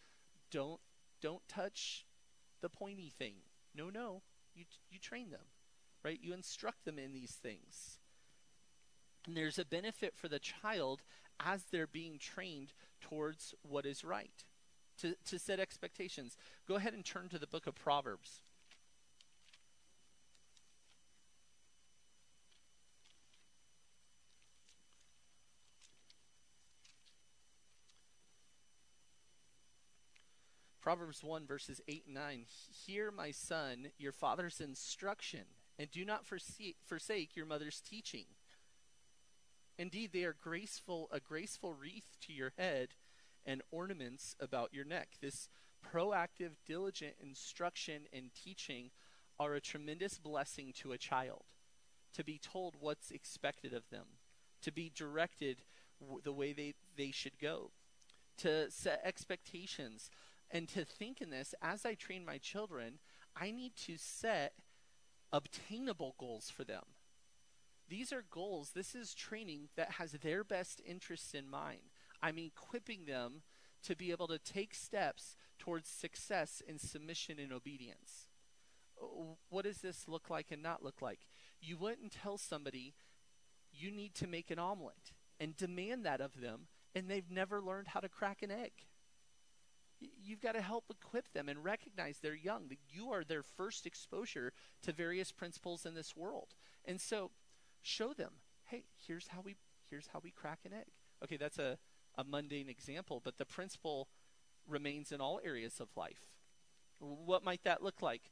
Don't 0.52 0.80
don't 1.22 1.46
touch 1.48 2.06
the 2.62 2.70
pointy 2.70 3.12
thing. 3.18 3.36
No, 3.76 3.90
no. 3.90 4.22
You 4.54 4.64
you 4.90 5.00
train 5.00 5.32
them, 5.32 5.48
right? 6.04 6.20
You 6.22 6.34
instruct 6.34 6.86
them 6.86 6.98
in 6.98 7.12
these 7.12 7.32
things. 7.32 8.00
And 9.28 9.36
there's 9.36 9.60
a 9.60 9.66
benefit 9.66 10.14
for 10.16 10.28
the 10.28 10.40
child 10.40 11.02
as 11.40 11.64
they're 11.64 11.88
being 11.88 12.18
trained 12.18 12.74
towards 13.02 13.54
what 13.64 13.86
is 13.86 14.04
right 14.04 14.44
to, 15.00 15.16
to 15.26 15.40
set 15.40 15.60
expectations. 15.60 16.38
Go 16.68 16.76
ahead 16.76 16.94
and 16.94 17.06
turn 17.06 17.30
to 17.30 17.40
the 17.40 17.48
book 17.48 17.68
of 17.68 17.76
Proverbs. 17.76 18.42
Proverbs 30.86 31.24
1, 31.24 31.48
verses 31.48 31.82
8 31.88 32.04
and 32.06 32.14
9. 32.14 32.46
Hear, 32.86 33.10
my 33.10 33.32
son, 33.32 33.88
your 33.98 34.12
father's 34.12 34.62
instruction, 34.62 35.46
and 35.80 35.90
do 35.90 36.06
not 36.06 36.28
forsake, 36.28 36.76
forsake 36.86 37.36
your 37.36 37.48
mother's 37.48 37.82
teaching. 37.82 38.26
Indeed, 39.78 40.12
they 40.14 40.24
are 40.24 40.36
graceful, 40.42 41.10
a 41.12 41.20
graceful 41.20 41.74
wreath 41.74 42.18
to 42.22 42.34
your 42.34 42.54
head 42.58 42.90
and 43.46 43.62
ornaments 43.72 44.36
about 44.40 44.74
your 44.74 44.86
neck. 44.86 45.10
This 45.22 45.50
proactive, 45.86 46.52
diligent 46.66 47.16
instruction 47.22 48.04
and 48.14 48.32
teaching 48.34 48.92
are 49.40 49.54
a 49.54 49.62
tremendous 49.62 50.18
blessing 50.18 50.74
to 50.82 50.94
a 50.94 50.98
child. 50.98 51.44
To 52.14 52.24
be 52.24 52.40
told 52.40 52.76
what's 52.80 53.12
expected 53.12 53.74
of 53.74 53.90
them, 53.90 54.06
to 54.62 54.72
be 54.72 54.90
directed 54.96 55.64
w- 56.00 56.22
the 56.24 56.32
way 56.32 56.54
they, 56.54 56.74
they 56.96 57.12
should 57.12 57.38
go, 57.38 57.72
to 58.38 58.72
set 58.72 59.02
expectations, 59.04 60.10
and 60.50 60.70
to 60.70 60.86
think 60.86 61.20
in 61.20 61.30
this 61.30 61.54
as 61.62 61.86
I 61.86 61.96
train 61.96 62.24
my 62.26 62.38
children, 62.38 63.00
I 63.36 63.52
need 63.52 63.76
to 63.88 63.98
set 63.98 64.54
obtainable 65.34 66.16
goals 66.18 66.50
for 66.50 66.64
them. 66.64 66.84
These 67.88 68.12
are 68.12 68.24
goals, 68.30 68.72
this 68.74 68.96
is 68.96 69.14
training 69.14 69.70
that 69.76 69.92
has 69.92 70.14
their 70.14 70.44
best 70.44 70.82
interests 70.86 71.34
in 71.34 71.50
mind. 71.50 71.92
I'm 72.22 72.38
equipping 72.38 73.06
them 73.06 73.44
to 73.84 73.96
be 73.96 74.12
able 74.12 74.28
to 74.28 74.40
take 74.40 74.74
steps 74.74 75.38
towards 75.60 75.88
success 75.88 76.62
in 76.68 76.80
submission 76.80 77.38
and 77.40 77.54
obedience. 77.54 78.28
Uh, 79.00 79.06
what 79.50 79.66
does 79.66 79.80
this 79.80 80.08
look 80.08 80.30
like 80.30 80.48
and 80.52 80.64
not 80.64 80.84
look 80.84 81.02
like? 81.02 81.28
You 81.62 81.78
wouldn't 81.78 82.12
tell 82.12 82.38
somebody 82.38 82.96
you 83.72 83.92
need 83.92 84.16
to 84.16 84.28
make 84.28 84.50
an 84.50 84.60
omelet 84.60 85.14
and 85.40 85.56
demand 85.56 86.06
that 86.06 86.22
of 86.22 86.42
them, 86.42 86.68
and 86.96 87.10
they've 87.10 87.30
never 87.30 87.62
learned 87.62 87.90
how 87.90 88.00
to 88.00 88.10
crack 88.10 88.42
an 88.42 88.52
egg. 88.52 88.72
You've 90.00 90.42
got 90.42 90.54
to 90.54 90.62
help 90.62 90.86
equip 90.90 91.32
them 91.34 91.48
and 91.50 91.64
recognize 91.64 92.20
they're 92.20 92.36
young, 92.36 92.68
that 92.70 92.80
you 92.90 93.12
are 93.12 93.24
their 93.24 93.44
first 93.44 93.86
exposure 93.86 94.54
to 94.82 94.92
various 94.92 95.32
principles 95.32 95.86
in 95.86 95.94
this 95.94 96.16
world. 96.16 96.56
And 96.84 97.00
so 97.00 97.32
show 97.86 98.14
them, 98.14 98.32
hey, 98.66 98.84
here's 99.08 99.28
how 99.28 99.42
we 99.42 99.56
here's 99.90 100.08
how 100.08 100.20
we 100.24 100.32
crack 100.32 100.60
an 100.66 100.74
egg. 100.74 100.88
Okay, 101.24 101.38
that's 101.38 101.60
a 101.60 101.78
a 102.18 102.24
mundane 102.24 102.70
example, 102.70 103.22
but 103.24 103.38
the 103.38 103.46
principle 103.46 104.08
remains 104.68 105.12
in 105.12 105.22
all 105.22 105.40
areas 105.44 105.80
of 105.80 105.90
life. 105.96 106.32
What 107.00 107.44
might 107.44 107.64
that 107.64 107.84
look 107.84 108.02
like 108.02 108.32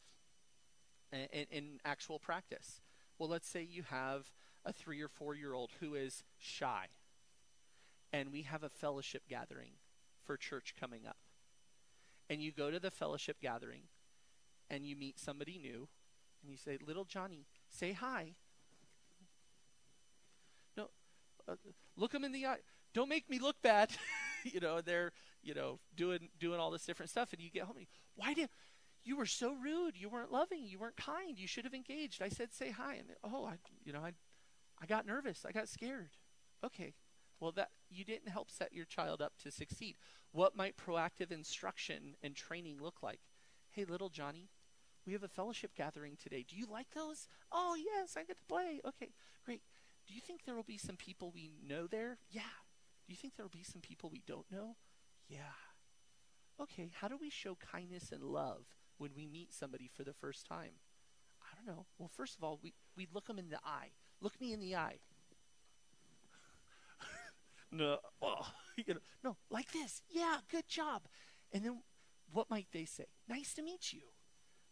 in, 1.12 1.45
in 1.51 1.64
actual 1.84 2.18
practice? 2.18 2.82
Well, 3.20 3.30
let's 3.30 3.47
say 3.47 3.62
you 3.62 3.84
have 3.84 4.32
a 4.66 4.72
three 4.72 5.01
or 5.01 5.10
four 5.10 5.36
year 5.36 5.54
old 5.54 5.72
who 5.80 5.95
is 5.95 6.24
shy, 6.39 6.88
and 8.12 8.32
we 8.32 8.43
have 8.43 8.64
a 8.64 8.70
fellowship 8.70 9.24
gathering 9.30 9.74
for 10.24 10.38
church 10.38 10.76
coming 10.80 11.06
up. 11.06 11.18
And 12.30 12.41
you 12.41 12.51
go 12.51 12.72
to 12.72 12.80
the 12.80 12.89
fellowship 12.89 13.38
gathering 13.41 13.84
and 14.70 14.86
you 14.86 14.95
meet 14.95 15.20
somebody 15.20 15.60
new, 15.62 15.88
and 16.41 16.49
you 16.49 16.58
say, 16.58 16.78
Little 16.86 17.06
Johnny, 17.06 17.45
say 17.70 17.91
hi. 17.91 18.34
No, 20.76 20.84
uh, 20.84 20.88
Uh, 21.48 21.56
look 21.98 22.12
them 22.12 22.24
in 22.24 22.32
the 22.32 22.46
eye 22.46 22.58
don't 22.94 23.10
make 23.10 23.30
me 23.30 23.39
look 23.39 23.62
bad. 23.62 23.89
you 24.44 24.60
know, 24.60 24.82
they're, 24.82 25.12
you 25.41 25.54
know, 25.54 25.80
doing 25.96 26.30
doing 26.39 26.60
all 26.60 26.72
this 26.72 26.86
different 26.86 27.10
stuff 27.10 27.34
and 27.34 27.41
you 27.41 27.50
get 27.50 27.64
home 27.64 27.78
and 27.78 27.82
you, 27.82 27.88
why 28.16 28.34
did 28.34 28.50
you 29.06 29.18
were 29.18 29.26
so 29.26 29.54
rude. 29.54 29.98
You 29.98 30.08
weren't 30.10 30.32
loving. 30.32 30.64
You 30.64 30.80
weren't 30.80 30.96
kind. 30.96 31.38
You 31.38 31.48
should 31.48 31.66
have 31.66 31.74
engaged. 31.74 32.22
I 32.22 32.30
said 32.30 32.54
say 32.54 32.72
hi 32.72 32.96
and 32.96 33.08
oh, 33.24 33.46
I 33.46 33.56
you 33.84 33.91
know, 33.91 34.00
I 34.00 34.14
I 34.82 34.86
got 34.86 35.06
nervous. 35.06 35.46
I 35.48 35.52
got 35.52 35.68
scared. 35.68 36.12
Okay. 36.64 36.94
Well, 37.39 37.52
that 37.54 37.72
you 37.89 38.06
didn't 38.06 38.30
help 38.30 38.50
set 38.50 38.72
your 38.72 38.86
child 38.86 39.22
up 39.22 39.34
to 39.44 39.52
succeed. 39.52 39.98
What 40.32 40.56
might 40.56 40.78
proactive 40.78 41.32
instruction 41.32 42.16
and 42.24 42.36
training 42.36 42.78
look 42.82 43.04
like? 43.04 43.20
Hey, 43.72 43.84
little 43.84 44.10
Johnny, 44.10 44.50
we 45.06 45.12
have 45.12 45.24
a 45.24 45.28
fellowship 45.28 45.72
gathering 45.76 46.16
today. 46.16 46.46
Do 46.48 46.56
you 46.56 46.66
like 46.72 46.91
those? 46.96 47.28
Oh, 47.52 47.76
yes, 47.76 48.16
I 48.16 48.24
get 48.24 48.39
to 48.39 48.46
play. 48.46 48.80
Okay, 48.88 49.12
great. 49.44 49.62
Do 50.08 50.14
you 50.14 50.22
think 50.22 50.45
there 50.45 50.56
will 50.56 50.64
be 50.64 50.78
some 50.78 50.97
people 50.97 51.32
we 51.34 51.51
know 51.66 51.88
there? 51.88 52.18
Yeah, 52.30 52.41
do 53.06 53.12
you 53.12 53.18
think 53.18 53.36
there 53.36 53.45
will 53.45 53.49
be 53.49 53.64
some 53.64 53.82
people 53.82 54.10
we 54.10 54.24
don't 54.26 54.49
know? 54.51 54.76
Yeah. 55.28 55.56
Okay, 56.62 56.91
how 56.93 57.08
do 57.08 57.18
we 57.20 57.30
show 57.30 57.56
kindness 57.56 58.12
and 58.12 58.24
love 58.24 58.66
when 58.97 59.12
we 59.16 59.28
meet 59.28 59.54
somebody 59.54 59.89
for 59.93 60.04
the 60.04 60.14
first 60.14 60.45
time? 60.45 60.74
I 61.41 61.56
don't 61.56 61.76
know. 61.76 61.86
Well, 61.97 62.10
first 62.14 62.38
of 62.38 62.43
all, 62.43 62.60
we, 62.64 62.74
we 62.95 63.08
look 63.14 63.28
them 63.28 63.39
in 63.39 63.49
the 63.49 63.60
eye. 63.66 63.91
Look 64.22 64.39
me 64.39 64.54
in 64.54 64.60
the 64.60 64.76
eye. 64.76 64.99
no, 67.72 67.97
oh, 68.22 68.47
you 68.78 68.93
know, 68.93 68.99
no, 69.24 69.38
like 69.49 69.72
this. 69.72 70.01
Yeah, 70.10 70.38
good 70.49 70.68
job. 70.68 71.04
And 71.51 71.66
then 71.66 71.82
what 72.32 72.49
might 72.49 72.68
they 72.72 72.86
say? 72.86 73.06
Nice 73.28 73.54
to 73.56 73.64
meet 73.64 73.91
you. 73.91 74.01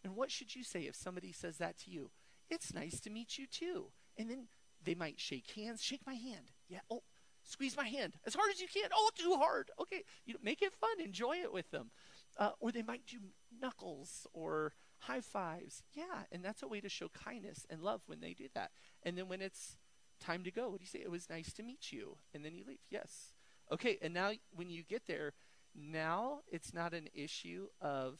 And 0.04 0.16
what 0.16 0.32
should 0.32 0.56
you 0.56 0.64
say 0.64 0.82
if 0.82 0.96
somebody 0.96 1.32
says 1.32 1.58
that 1.58 1.78
to 1.80 1.92
you? 1.92 2.12
It's 2.50 2.74
nice 2.74 3.00
to 3.02 3.10
meet 3.10 3.38
you 3.38 3.46
too. 3.46 3.92
And 4.18 4.30
then 4.30 4.48
they 4.84 4.96
might 4.96 5.20
shake 5.20 5.50
hands. 5.52 5.82
Shake 5.82 6.06
my 6.06 6.16
hand. 6.16 6.52
Yeah. 6.70 6.80
Oh, 6.90 7.04
Squeeze 7.44 7.76
my 7.76 7.88
hand 7.88 8.18
as 8.26 8.36
hard 8.36 8.52
as 8.52 8.62
you 8.62 8.68
can. 8.68 8.90
Oh, 8.94 9.10
too 9.16 9.36
hard. 9.36 9.72
Okay, 9.80 10.04
you 10.26 10.34
know, 10.34 10.40
make 10.44 10.62
it 10.62 10.74
fun. 10.74 11.02
Enjoy 11.04 11.38
it 11.38 11.52
with 11.52 11.70
them. 11.72 11.92
Uh, 12.38 12.52
or 12.60 12.72
they 12.72 12.82
might 12.82 13.06
do 13.06 13.18
knuckles 13.62 14.26
or 14.34 14.74
high 15.00 15.22
fives. 15.22 15.84
Yeah, 15.94 16.24
and 16.32 16.44
that's 16.46 16.64
a 16.64 16.68
way 16.68 16.80
to 16.82 16.90
show 16.90 17.10
kindness 17.10 17.66
and 17.70 17.82
love 17.82 18.02
when 18.06 18.22
they 18.22 18.34
do 18.34 18.48
that. 18.54 18.72
And 19.04 19.18
then 19.18 19.28
when 19.28 19.42
it's 19.42 19.76
time 20.20 20.44
to 20.44 20.52
go, 20.52 20.70
what 20.70 20.80
do 20.80 20.84
you 20.84 20.88
say? 20.88 21.02
It 21.04 21.12
was 21.12 21.30
nice 21.30 21.52
to 21.54 21.64
meet 21.64 21.92
you. 21.92 22.18
And 22.34 22.46
then 22.46 22.56
you 22.56 22.64
leave. 22.66 22.80
Yes. 22.90 23.34
Okay, 23.72 23.98
and 24.02 24.14
now 24.14 24.32
when 24.56 24.70
you 24.70 24.84
get 24.84 25.08
there, 25.08 25.34
now 25.76 26.40
it's 26.48 26.74
not 26.74 26.94
an 26.94 27.08
issue 27.14 27.68
of 27.82 28.20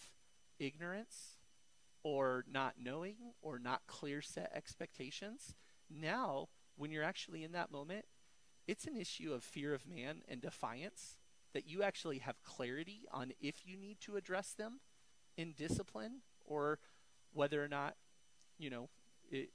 ignorance 0.60 1.38
or 2.04 2.44
not 2.52 2.76
knowing 2.82 3.16
or 3.42 3.60
not 3.60 3.82
clear 3.88 4.22
set 4.22 4.52
expectations. 4.56 5.56
Now, 6.00 6.48
when 6.76 6.92
you're 6.92 7.04
actually 7.04 7.44
in 7.44 7.52
that 7.52 7.72
moment, 7.72 8.06
it's 8.68 8.86
an 8.86 8.96
issue 8.96 9.34
of 9.34 9.44
fear 9.44 9.74
of 9.74 9.88
man 9.88 10.22
and 10.28 10.42
defiance 10.42 11.18
that 11.54 11.68
you 11.68 11.84
actually 11.84 12.20
have 12.20 12.42
clarity 12.44 13.02
on 13.12 13.34
if 13.42 13.66
you 13.66 13.76
need 13.76 14.00
to 14.02 14.16
address 14.16 14.54
them 14.54 14.80
in 15.38 15.54
discipline 15.54 16.22
or 16.46 16.80
whether 17.34 17.64
or 17.64 17.68
not, 17.68 17.96
you 18.58 18.70
know, 18.70 18.90
it, 19.30 19.50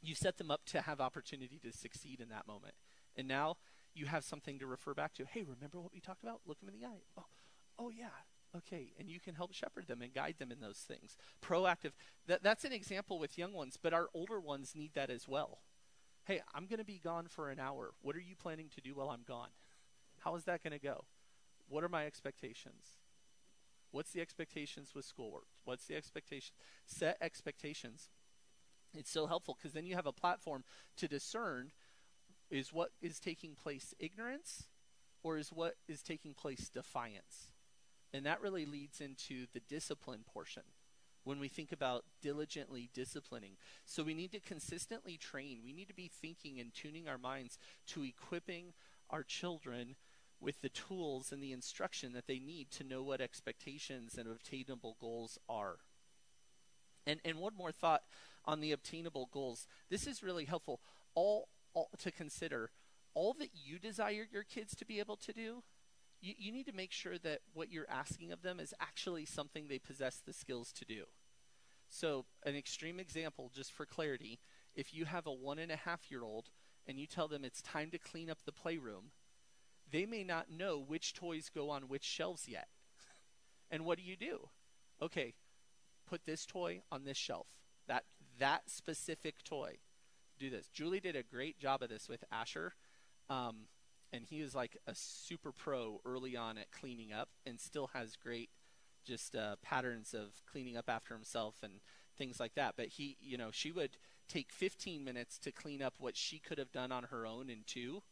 you 0.00 0.14
set 0.14 0.38
them 0.38 0.50
up 0.50 0.64
to 0.66 0.80
have 0.80 1.00
opportunity 1.00 1.58
to 1.62 1.72
succeed 1.72 2.20
in 2.20 2.28
that 2.28 2.46
moment. 2.46 2.74
And 3.16 3.26
now 3.28 3.56
you 3.94 4.06
have 4.06 4.24
something 4.24 4.58
to 4.58 4.66
refer 4.66 4.94
back 4.94 5.14
to. 5.14 5.24
Hey, 5.24 5.42
remember 5.42 5.80
what 5.80 5.92
we 5.92 6.00
talked 6.00 6.22
about? 6.22 6.40
Look 6.46 6.60
them 6.60 6.68
in 6.68 6.80
the 6.80 6.86
eye. 6.86 7.02
Oh, 7.16 7.26
oh 7.78 7.90
yeah. 7.90 8.06
Okay, 8.56 8.92
and 8.98 9.10
you 9.10 9.20
can 9.20 9.34
help 9.34 9.52
shepherd 9.52 9.86
them 9.88 10.00
and 10.00 10.14
guide 10.14 10.36
them 10.38 10.50
in 10.50 10.60
those 10.60 10.78
things. 10.78 11.16
Proactive. 11.42 11.92
That, 12.26 12.42
that's 12.42 12.64
an 12.64 12.72
example 12.72 13.18
with 13.18 13.36
young 13.36 13.52
ones, 13.52 13.78
but 13.80 13.92
our 13.92 14.08
older 14.14 14.40
ones 14.40 14.72
need 14.74 14.94
that 14.94 15.10
as 15.10 15.28
well. 15.28 15.58
Hey, 16.24 16.40
I'm 16.54 16.66
going 16.66 16.78
to 16.78 16.84
be 16.84 17.00
gone 17.02 17.26
for 17.28 17.50
an 17.50 17.60
hour. 17.60 17.92
What 18.00 18.16
are 18.16 18.20
you 18.20 18.36
planning 18.36 18.68
to 18.74 18.80
do 18.80 18.94
while 18.94 19.10
I'm 19.10 19.22
gone? 19.26 19.50
How 20.20 20.34
is 20.34 20.44
that 20.44 20.62
going 20.62 20.72
to 20.72 20.78
go? 20.78 21.04
What 21.68 21.84
are 21.84 21.88
my 21.88 22.06
expectations? 22.06 22.98
What's 23.90 24.12
the 24.12 24.20
expectations 24.20 24.94
with 24.94 25.04
schoolwork? 25.04 25.46
What's 25.64 25.86
the 25.86 25.96
expectation? 25.96 26.54
Set 26.86 27.16
expectations. 27.20 28.08
It's 28.94 29.10
so 29.10 29.26
helpful 29.26 29.56
because 29.58 29.74
then 29.74 29.86
you 29.86 29.94
have 29.94 30.06
a 30.06 30.12
platform 30.12 30.64
to 30.96 31.08
discern 31.08 31.72
is 32.50 32.72
what 32.72 32.90
is 33.02 33.20
taking 33.20 33.54
place 33.54 33.94
ignorance 33.98 34.68
or 35.22 35.36
is 35.36 35.50
what 35.50 35.76
is 35.86 36.02
taking 36.02 36.32
place 36.34 36.68
defiance? 36.68 37.52
And 38.12 38.24
that 38.26 38.40
really 38.40 38.64
leads 38.64 39.00
into 39.00 39.46
the 39.52 39.60
discipline 39.60 40.24
portion 40.26 40.62
when 41.24 41.38
we 41.38 41.48
think 41.48 41.72
about 41.72 42.04
diligently 42.22 42.88
disciplining. 42.94 43.56
So 43.84 44.02
we 44.02 44.14
need 44.14 44.32
to 44.32 44.40
consistently 44.40 45.18
train. 45.18 45.58
We 45.62 45.74
need 45.74 45.88
to 45.88 45.94
be 45.94 46.08
thinking 46.08 46.58
and 46.58 46.72
tuning 46.72 47.06
our 47.06 47.18
minds 47.18 47.58
to 47.88 48.02
equipping 48.02 48.72
our 49.10 49.22
children 49.22 49.96
with 50.40 50.60
the 50.62 50.68
tools 50.68 51.32
and 51.32 51.42
the 51.42 51.52
instruction 51.52 52.12
that 52.12 52.26
they 52.26 52.38
need 52.38 52.70
to 52.70 52.84
know 52.84 53.02
what 53.02 53.20
expectations 53.20 54.16
and 54.16 54.28
obtainable 54.28 54.96
goals 55.00 55.38
are. 55.48 55.78
And 57.06 57.20
and 57.24 57.38
one 57.38 57.56
more 57.56 57.72
thought 57.72 58.02
on 58.44 58.60
the 58.60 58.72
obtainable 58.72 59.28
goals. 59.32 59.66
This 59.90 60.06
is 60.06 60.22
really 60.22 60.44
helpful. 60.44 60.80
All, 61.14 61.48
all 61.74 61.90
to 61.98 62.10
consider 62.10 62.70
all 63.14 63.34
that 63.34 63.50
you 63.52 63.78
desire 63.78 64.26
your 64.30 64.44
kids 64.44 64.74
to 64.76 64.86
be 64.86 65.00
able 65.00 65.16
to 65.16 65.32
do. 65.32 65.62
You, 66.20 66.34
you 66.36 66.52
need 66.52 66.66
to 66.66 66.72
make 66.72 66.92
sure 66.92 67.18
that 67.18 67.40
what 67.54 67.70
you're 67.70 67.88
asking 67.88 68.32
of 68.32 68.42
them 68.42 68.58
is 68.60 68.74
actually 68.80 69.24
something 69.24 69.66
they 69.68 69.78
possess 69.78 70.20
the 70.24 70.32
skills 70.32 70.72
to 70.72 70.84
do. 70.84 71.04
So, 71.88 72.26
an 72.44 72.54
extreme 72.54 73.00
example, 73.00 73.50
just 73.54 73.72
for 73.72 73.86
clarity, 73.86 74.40
if 74.74 74.92
you 74.92 75.06
have 75.06 75.26
a 75.26 75.32
one 75.32 75.58
and 75.58 75.72
a 75.72 75.76
half 75.76 76.10
year 76.10 76.22
old 76.22 76.50
and 76.86 76.98
you 76.98 77.06
tell 77.06 77.28
them 77.28 77.44
it's 77.44 77.62
time 77.62 77.90
to 77.90 77.98
clean 77.98 78.30
up 78.30 78.38
the 78.44 78.52
playroom, 78.52 79.10
they 79.90 80.04
may 80.04 80.22
not 80.22 80.50
know 80.50 80.78
which 80.78 81.14
toys 81.14 81.50
go 81.52 81.70
on 81.70 81.88
which 81.88 82.04
shelves 82.04 82.46
yet. 82.48 82.68
and 83.70 83.84
what 83.84 83.98
do 83.98 84.04
you 84.04 84.16
do? 84.16 84.48
Okay, 85.00 85.34
put 86.08 86.26
this 86.26 86.44
toy 86.44 86.82
on 86.90 87.04
this 87.04 87.16
shelf. 87.16 87.46
That 87.86 88.04
that 88.38 88.68
specific 88.68 89.42
toy. 89.44 89.78
Do 90.38 90.50
this. 90.50 90.68
Julie 90.68 91.00
did 91.00 91.16
a 91.16 91.22
great 91.22 91.58
job 91.58 91.82
of 91.82 91.88
this 91.88 92.08
with 92.08 92.22
Asher. 92.30 92.74
Um, 93.28 93.66
and 94.12 94.24
he 94.24 94.42
was 94.42 94.54
like 94.54 94.76
a 94.86 94.94
super 94.94 95.52
pro 95.52 96.00
early 96.04 96.36
on 96.36 96.58
at 96.58 96.70
cleaning 96.70 97.12
up 97.12 97.28
and 97.46 97.60
still 97.60 97.90
has 97.92 98.16
great 98.16 98.50
just 99.04 99.34
uh, 99.34 99.56
patterns 99.62 100.14
of 100.14 100.42
cleaning 100.50 100.76
up 100.76 100.88
after 100.88 101.14
himself 101.14 101.56
and 101.62 101.80
things 102.16 102.40
like 102.40 102.54
that. 102.54 102.74
But 102.76 102.88
he, 102.88 103.16
you 103.20 103.38
know, 103.38 103.50
she 103.50 103.72
would 103.72 103.96
take 104.28 104.52
15 104.52 105.02
minutes 105.02 105.38
to 105.38 105.52
clean 105.52 105.82
up 105.82 105.94
what 105.98 106.16
she 106.16 106.38
could 106.38 106.58
have 106.58 106.72
done 106.72 106.92
on 106.92 107.04
her 107.04 107.26
own 107.26 107.48
in 107.48 107.60
two 107.66 108.02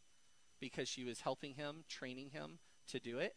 because 0.59 0.87
she 0.87 1.03
was 1.03 1.21
helping 1.21 1.53
him, 1.53 1.83
training 1.87 2.31
him 2.31 2.59
to 2.89 2.99
do 2.99 3.19
it. 3.19 3.35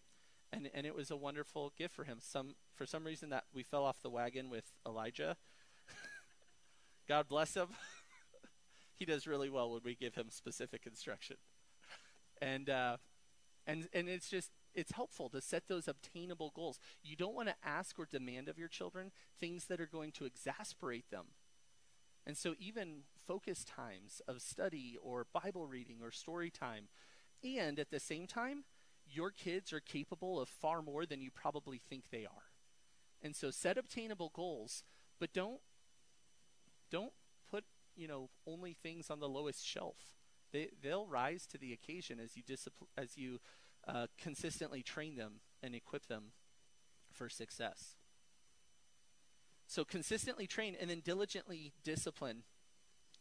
And, 0.52 0.70
and 0.74 0.86
it 0.86 0.96
was 0.96 1.10
a 1.10 1.16
wonderful 1.16 1.72
gift 1.76 1.94
for 1.94 2.04
him. 2.04 2.18
Some 2.20 2.54
for 2.74 2.86
some 2.86 3.04
reason 3.04 3.30
that 3.30 3.44
we 3.54 3.62
fell 3.62 3.84
off 3.84 4.02
the 4.02 4.10
wagon 4.10 4.50
with 4.50 4.72
Elijah. 4.86 5.36
God 7.08 7.28
bless 7.28 7.54
him. 7.54 7.68
he 8.96 9.04
does 9.04 9.26
really 9.26 9.50
well 9.50 9.70
when 9.70 9.82
we 9.84 9.94
give 9.94 10.14
him 10.14 10.26
specific 10.30 10.86
instruction. 10.86 11.36
And 12.40 12.70
uh, 12.70 12.96
and 13.66 13.88
and 13.92 14.08
it's 14.08 14.28
just 14.28 14.50
it's 14.74 14.92
helpful 14.92 15.28
to 15.30 15.40
set 15.40 15.64
those 15.68 15.88
obtainable 15.88 16.52
goals. 16.54 16.78
You 17.02 17.16
don't 17.16 17.34
want 17.34 17.48
to 17.48 17.54
ask 17.64 17.98
or 17.98 18.06
demand 18.06 18.48
of 18.48 18.58
your 18.58 18.68
children 18.68 19.10
things 19.38 19.66
that 19.66 19.80
are 19.80 19.86
going 19.86 20.12
to 20.12 20.24
exasperate 20.24 21.10
them. 21.10 21.26
And 22.26 22.36
so 22.36 22.54
even 22.58 23.02
focus 23.26 23.64
times 23.64 24.20
of 24.28 24.42
study 24.42 24.96
or 25.02 25.26
Bible 25.32 25.66
reading 25.66 25.98
or 26.02 26.10
story 26.10 26.50
time 26.50 26.88
and 27.42 27.78
at 27.78 27.90
the 27.90 28.00
same 28.00 28.26
time 28.26 28.64
your 29.10 29.30
kids 29.30 29.72
are 29.72 29.80
capable 29.80 30.38
of 30.40 30.48
far 30.48 30.82
more 30.82 31.04
than 31.04 31.20
you 31.20 31.30
probably 31.30 31.78
think 31.78 32.10
they 32.10 32.24
are. 32.24 32.52
And 33.22 33.34
so 33.34 33.50
set 33.50 33.76
obtainable 33.76 34.30
goals, 34.34 34.84
but 35.18 35.32
don't 35.32 35.60
don't 36.90 37.12
put, 37.50 37.64
you 37.96 38.08
know, 38.08 38.30
only 38.46 38.72
things 38.72 39.10
on 39.10 39.20
the 39.20 39.28
lowest 39.28 39.66
shelf. 39.66 40.19
They 40.52 40.68
they'll 40.82 41.06
rise 41.06 41.46
to 41.46 41.58
the 41.58 41.72
occasion 41.72 42.18
as 42.18 42.36
you 42.36 42.42
discipline 42.42 42.88
as 42.96 43.16
you 43.16 43.40
uh, 43.86 44.06
consistently 44.18 44.82
train 44.82 45.16
them 45.16 45.40
and 45.62 45.74
equip 45.74 46.06
them 46.06 46.32
for 47.12 47.28
success. 47.28 47.96
So 49.66 49.84
consistently 49.84 50.46
train 50.46 50.76
and 50.80 50.90
then 50.90 51.00
diligently 51.00 51.72
discipline. 51.84 52.42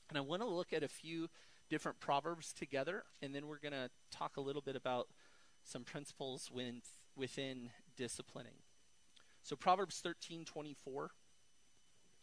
And 0.10 0.18
I 0.18 0.22
want 0.22 0.42
to 0.42 0.48
look 0.48 0.74
at 0.74 0.84
a 0.84 0.88
few 0.88 1.30
different 1.70 2.00
proverbs 2.00 2.52
together, 2.52 3.04
and 3.22 3.34
then 3.34 3.48
we're 3.48 3.60
going 3.60 3.74
to 3.74 3.90
talk 4.10 4.38
a 4.38 4.42
little 4.42 4.62
bit 4.62 4.76
about 4.76 5.08
some 5.64 5.84
principles 5.84 6.50
when, 6.52 6.82
within 7.16 7.70
disciplining. 7.96 8.56
So 9.44 9.56
Proverbs 9.56 10.02
13:24, 10.04 11.10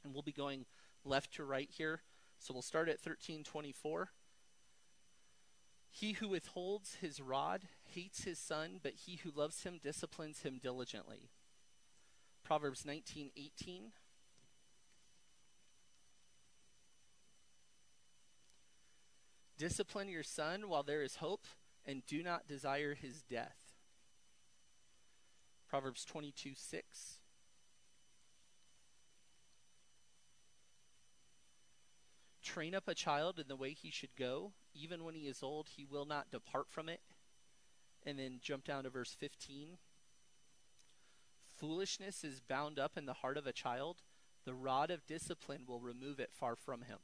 and 0.04 0.12
we'll 0.12 0.22
be 0.22 0.32
going 0.32 0.66
left 1.04 1.34
to 1.34 1.44
right 1.44 1.70
here. 1.70 2.02
So 2.38 2.52
we'll 2.52 2.62
start 2.62 2.88
at 2.88 3.00
13:24. 3.00 4.06
He 5.98 6.12
who 6.12 6.28
withholds 6.28 6.96
his 6.96 7.22
rod 7.22 7.62
hates 7.84 8.24
his 8.24 8.38
son, 8.38 8.80
but 8.82 8.92
he 9.06 9.16
who 9.16 9.30
loves 9.30 9.62
him 9.62 9.80
disciplines 9.82 10.42
him 10.42 10.58
diligently. 10.62 11.30
Proverbs 12.44 12.84
19:18. 12.84 13.92
Discipline 19.56 20.10
your 20.10 20.22
son 20.22 20.68
while 20.68 20.82
there 20.82 21.02
is 21.02 21.16
hope, 21.16 21.46
and 21.86 22.04
do 22.04 22.22
not 22.22 22.46
desire 22.46 22.92
his 22.92 23.22
death. 23.22 23.72
Proverbs 25.66 26.04
22 26.04 26.54
6. 26.54 27.20
Train 32.42 32.74
up 32.74 32.86
a 32.86 32.94
child 32.94 33.38
in 33.38 33.48
the 33.48 33.56
way 33.56 33.72
he 33.72 33.90
should 33.90 34.14
go. 34.14 34.52
Even 34.78 35.04
when 35.04 35.14
he 35.14 35.26
is 35.26 35.42
old, 35.42 35.68
he 35.76 35.84
will 35.84 36.04
not 36.04 36.30
depart 36.30 36.66
from 36.68 36.88
it. 36.88 37.00
And 38.04 38.18
then 38.18 38.38
jump 38.42 38.64
down 38.64 38.84
to 38.84 38.90
verse 38.90 39.16
15. 39.18 39.78
Foolishness 41.56 42.22
is 42.22 42.40
bound 42.40 42.78
up 42.78 42.96
in 42.96 43.06
the 43.06 43.14
heart 43.14 43.38
of 43.38 43.46
a 43.46 43.52
child. 43.52 43.96
The 44.44 44.54
rod 44.54 44.90
of 44.90 45.06
discipline 45.06 45.62
will 45.66 45.80
remove 45.80 46.20
it 46.20 46.30
far 46.32 46.54
from 46.54 46.82
him. 46.82 46.98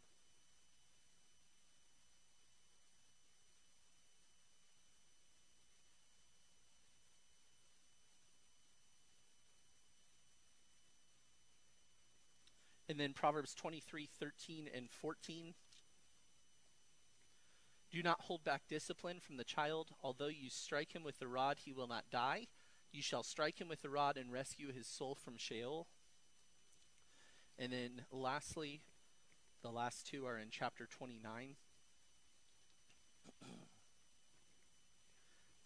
And 12.89 13.01
then 13.01 13.15
Proverbs 13.15 13.55
23 13.55 14.07
13 14.21 14.69
and 14.75 14.91
14. 14.91 15.55
Do 17.93 18.03
not 18.03 18.23
hold 18.23 18.43
back 18.43 18.63
discipline 18.69 19.21
from 19.21 19.37
the 19.37 19.45
child. 19.45 19.91
Although 20.03 20.29
you 20.29 20.49
strike 20.49 20.95
him 20.95 21.05
with 21.05 21.19
the 21.19 21.29
rod, 21.29 21.59
he 21.65 21.75
will 21.75 21.87
not 21.87 22.07
die. 22.11 22.47
You 22.91 23.03
shall 23.03 23.23
strike 23.23 23.61
him 23.61 23.69
with 23.69 23.83
the 23.83 23.91
rod 23.91 24.17
and 24.17 24.33
rescue 24.33 24.73
his 24.73 24.87
soul 24.87 25.15
from 25.15 25.37
Sheol. 25.37 25.89
And 27.59 27.71
then 27.71 28.07
lastly, 28.11 28.81
the 29.63 29.71
last 29.71 30.07
two 30.07 30.25
are 30.25 30.39
in 30.39 30.49
chapter 30.51 30.87
29. 30.87 31.57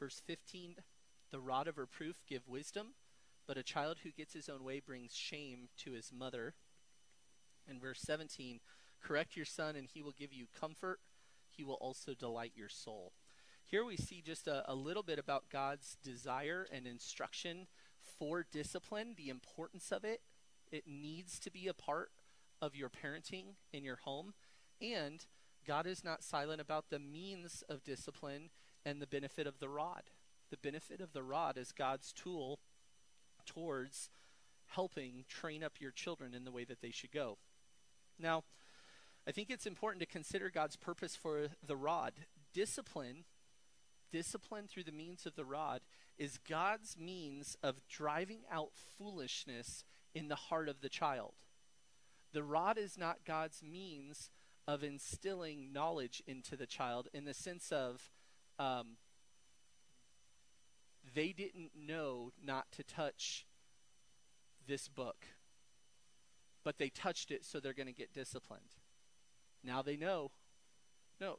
Verse 0.01 0.21
15 0.27 0.75
The 1.31 1.41
rod 1.41 1.69
of 1.69 1.79
reproof 1.79 2.25
give 2.29 2.49
wisdom, 2.49 2.95
but 3.47 3.57
a 3.57 3.63
child 3.63 3.99
who 4.03 4.11
gets 4.11 4.35
his 4.35 4.49
own 4.49 4.65
way 4.65 4.81
brings 4.85 5.15
shame 5.15 5.69
to 5.79 5.93
his 5.93 6.11
mother. 6.13 6.55
And 7.69 7.81
verse 7.81 8.01
17, 8.03 8.61
correct 9.03 9.37
your 9.37 9.45
son, 9.45 9.75
and 9.75 9.89
he 9.93 10.01
will 10.01 10.15
give 10.17 10.33
you 10.33 10.47
comfort. 10.57 11.01
He 11.57 11.65
will 11.65 11.75
also 11.75 12.15
delight 12.15 12.53
your 12.55 12.69
soul. 12.69 13.13
Here 13.65 13.85
we 13.85 13.97
see 13.97 14.23
just 14.25 14.47
a, 14.47 14.71
a 14.71 14.75
little 14.75 15.03
bit 15.03 15.19
about 15.19 15.51
God's 15.51 15.97
desire 16.03 16.67
and 16.71 16.87
instruction 16.87 17.67
for 18.19 18.47
discipline, 18.51 19.15
the 19.17 19.29
importance 19.29 19.91
of 19.91 20.05
it. 20.05 20.21
It 20.71 20.85
needs 20.87 21.39
to 21.41 21.51
be 21.51 21.67
a 21.67 21.75
part 21.75 22.11
of 22.63 22.77
your 22.77 22.89
parenting 22.89 23.55
in 23.73 23.83
your 23.83 23.97
home. 23.97 24.35
And 24.81 25.25
God 25.67 25.87
is 25.87 26.05
not 26.05 26.23
silent 26.23 26.61
about 26.61 26.91
the 26.91 26.99
means 26.99 27.65
of 27.69 27.83
discipline 27.83 28.51
and 28.85 29.03
the 29.03 29.07
benefit 29.07 29.47
of 29.47 29.59
the 29.59 29.69
rod. 29.69 30.05
The 30.51 30.57
benefit 30.57 31.01
of 31.01 31.13
the 31.13 31.25
rod 31.25 31.59
is 31.59 31.73
God's 31.73 32.13
tool 32.13 32.61
towards 33.45 34.11
helping 34.67 35.25
train 35.29 35.65
up 35.65 35.81
your 35.81 35.91
children 35.91 36.35
in 36.35 36.45
the 36.45 36.53
way 36.53 36.65
that 36.65 36.81
they 36.81 36.91
should 36.91 37.11
go. 37.11 37.39
Now, 38.19 38.45
I 39.27 39.33
think 39.33 39.51
it's 39.51 39.67
important 39.67 40.01
to 40.01 40.07
consider 40.07 40.51
God's 40.51 40.77
purpose 40.77 41.17
for 41.17 41.49
the 41.67 41.77
rod. 41.77 42.13
Discipline, 42.53 43.25
discipline 44.13 44.69
through 44.69 44.85
the 44.85 44.93
means 44.93 45.27
of 45.27 45.35
the 45.35 45.45
rod, 45.45 45.81
is 46.17 46.39
God's 46.49 46.97
means 46.97 47.57
of 47.63 47.87
driving 47.89 48.41
out 48.51 48.71
foolishness 48.97 49.85
in 50.15 50.29
the 50.29 50.37
heart 50.37 50.69
of 50.69 50.81
the 50.81 50.89
child. 50.89 51.35
The 52.33 52.45
rod 52.45 52.79
is 52.79 52.97
not 52.97 53.25
God's 53.27 53.63
means 53.63 54.31
of 54.69 54.85
instilling 54.85 55.73
knowledge 55.73 56.23
into 56.27 56.57
the 56.57 56.67
child 56.67 57.09
in 57.13 57.25
the 57.25 57.35
sense 57.35 57.73
of 57.73 58.11
um, 58.59 58.97
they 61.15 61.33
didn't 61.33 61.73
know 61.77 62.33
not 62.43 62.71
to 62.73 62.83
touch 62.85 63.45
this 64.67 64.89
book, 64.89 65.27
but 66.65 66.79
they 66.79 66.89
touched 66.89 67.31
it, 67.31 67.45
so 67.45 67.59
they're 67.59 67.73
going 67.73 67.87
to 67.87 67.93
get 67.93 68.13
disciplined. 68.13 68.76
Now 69.67 69.83
they 69.83 69.97
know. 69.97 70.31
No. 71.21 71.39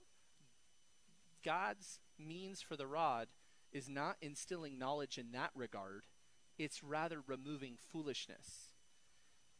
God's 1.44 2.00
means 2.20 2.62
for 2.62 2.76
the 2.76 2.88
rod 2.88 3.30
is 3.72 3.88
not 3.88 4.18
instilling 4.22 4.78
knowledge 4.78 5.18
in 5.18 5.32
that 5.32 5.52
regard, 5.56 6.06
it's 6.58 6.84
rather 6.84 7.22
removing 7.26 7.78
foolishness. 7.92 8.74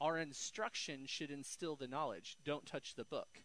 Our 0.02 0.18
instruction 0.18 1.06
should 1.06 1.32
instill 1.32 1.76
the 1.76 1.88
knowledge 1.88 2.38
don't 2.44 2.66
touch 2.66 2.96
the 2.96 3.06
book. 3.06 3.44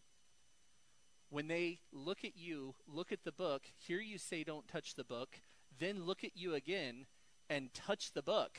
When 1.31 1.49
they 1.49 1.79
look 1.93 2.25
at 2.25 2.37
you, 2.37 2.75
look 2.87 3.13
at 3.13 3.25
the 3.25 3.33
book, 3.33 3.63
hear 3.79 4.01
you 4.01 4.19
say 4.19 4.45
don't 4.45 4.69
touch 4.69 4.97
the 4.97 5.05
book, 5.05 5.41
then 5.79 6.05
look 6.05 6.25
at 6.25 6.37
you 6.37 6.55
again 6.55 7.07
and 7.49 7.73
touch 7.73 8.13
the 8.13 8.23
book 8.23 8.59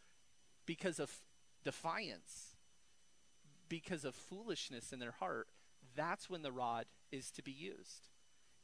because 0.66 0.98
of 0.98 1.12
defiance, 1.62 2.56
because 3.68 4.04
of 4.04 4.14
foolishness 4.14 4.92
in 4.92 4.98
their 4.98 5.12
heart, 5.12 5.48
that's 5.94 6.30
when 6.30 6.42
the 6.42 6.52
rod 6.52 6.86
is 7.10 7.30
to 7.32 7.42
be 7.42 7.52
used. 7.52 8.08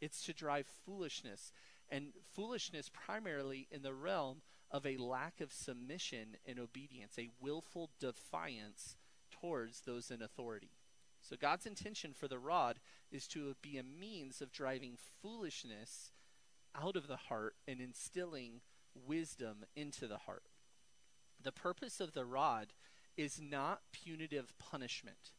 It's 0.01 0.25
to 0.27 0.33
drive 0.33 0.67
foolishness, 0.85 1.53
and 1.89 2.13
foolishness 2.35 2.91
primarily 2.93 3.67
in 3.71 3.83
the 3.83 3.95
realm 3.95 4.43
of 4.71 4.85
a 4.85 4.97
lack 4.97 5.41
of 5.41 5.53
submission 5.53 6.37
and 6.45 6.59
obedience, 6.59 7.19
a 7.19 7.31
willful 7.41 7.91
defiance 8.01 8.97
towards 9.31 9.81
those 9.81 10.11
in 10.11 10.23
authority. 10.23 10.71
So 11.23 11.37
God's 11.37 11.67
intention 11.67 12.13
for 12.13 12.29
the 12.29 12.39
rod 12.39 12.79
is 13.11 13.27
to 13.29 13.55
be 13.63 13.79
a 13.79 13.83
means 13.83 14.41
of 14.41 14.53
driving 14.53 14.97
foolishness 15.23 16.13
out 16.75 16.97
of 16.97 17.09
the 17.09 17.17
heart 17.17 17.55
and 17.67 17.81
instilling 17.81 18.61
wisdom 18.95 19.65
into 19.75 20.07
the 20.07 20.19
heart. 20.19 20.45
The 21.43 21.53
purpose 21.53 22.01
of 22.01 22.13
the 22.13 22.25
rod 22.25 22.69
is 23.17 23.41
not 23.41 23.81
punitive 23.93 24.53
punishment. 24.59 25.33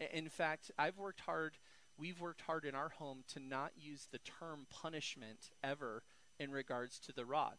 In 0.00 0.28
fact, 0.28 0.70
I've 0.78 0.98
worked 0.98 1.20
hard, 1.20 1.58
we've 1.98 2.20
worked 2.20 2.42
hard 2.42 2.64
in 2.64 2.74
our 2.74 2.88
home 2.88 3.24
to 3.28 3.40
not 3.40 3.72
use 3.76 4.08
the 4.10 4.18
term 4.18 4.66
punishment 4.70 5.50
ever 5.62 6.02
in 6.38 6.50
regards 6.50 6.98
to 7.00 7.12
the 7.12 7.26
rod, 7.26 7.56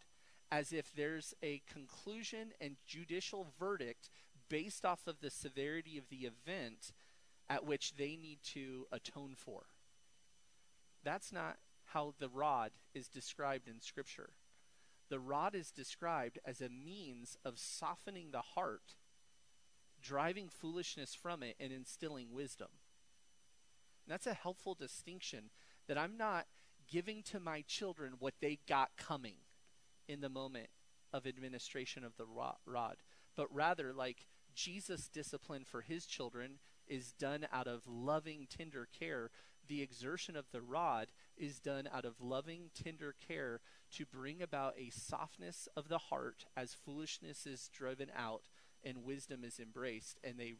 as 0.52 0.74
if 0.74 0.92
there's 0.92 1.36
a 1.44 1.62
conclusion 1.72 2.52
and 2.60 2.78
judicial 2.86 3.54
verdict 3.60 4.10
based 4.50 4.86
off 4.86 5.08
of 5.08 5.22
the 5.22 5.30
severity 5.30 5.98
of 5.98 6.10
the 6.10 6.28
event 6.28 6.92
at 7.50 7.66
which 7.66 7.96
they 7.96 8.16
need 8.16 8.40
to 8.44 8.86
atone 8.92 9.34
for. 9.36 9.64
That's 11.04 11.32
not 11.32 11.58
how 11.86 12.14
the 12.20 12.30
rod 12.30 12.72
is 12.94 13.08
described 13.08 13.68
in 13.68 13.82
Scripture. 13.82 14.30
The 15.10 15.20
rod 15.20 15.56
is 15.56 15.72
described 15.72 16.40
as 16.46 16.62
a 16.62 16.70
means 16.70 17.38
of 17.44 17.60
softening 17.60 18.32
the 18.32 18.42
heart, 18.56 18.96
driving 20.02 20.50
foolishness 20.50 21.14
from 21.14 21.44
it, 21.44 21.56
and 21.60 21.72
instilling 21.72 22.34
wisdom. 22.34 22.70
And 24.06 24.14
that's 24.14 24.28
a 24.28 24.34
helpful 24.34 24.76
distinction 24.76 25.50
that 25.88 25.98
I'm 25.98 26.18
not 26.18 26.48
giving 26.88 27.24
to 27.24 27.40
my 27.40 27.62
children 27.62 28.14
what 28.20 28.36
they 28.42 28.60
got 28.68 28.92
coming 28.98 29.36
in 30.08 30.22
the 30.22 30.30
moment 30.30 30.68
of 31.14 31.28
administration 31.28 32.04
of 32.04 32.18
the 32.18 32.26
rod, 32.26 32.98
but 33.36 33.54
rather, 33.54 33.94
like 33.94 34.28
Jesus' 34.54 35.08
discipline 35.08 35.64
for 35.64 35.82
his 35.82 36.06
children 36.06 36.60
is 36.88 37.14
done 37.14 37.48
out 37.54 37.68
of 37.68 37.88
loving, 37.88 38.48
tender 38.50 38.88
care 38.98 39.30
the 39.68 39.82
exertion 39.82 40.36
of 40.36 40.52
the 40.52 40.62
rod 40.62 41.08
is 41.38 41.60
done 41.60 41.88
out 41.94 42.04
of 42.04 42.20
loving, 42.20 42.72
tender 42.74 43.16
care 43.26 43.62
to 43.92 44.06
bring 44.06 44.42
about 44.42 44.74
a 44.78 44.90
softness 44.90 45.68
of 45.78 45.88
the 45.88 45.98
heart 45.98 46.46
as 46.58 46.74
foolishness 46.74 47.46
is 47.46 47.70
driven 47.70 48.12
out 48.14 48.50
and 48.84 49.04
wisdom 49.04 49.44
is 49.44 49.60
embraced, 49.60 50.20
and 50.24 50.38
they 50.38 50.54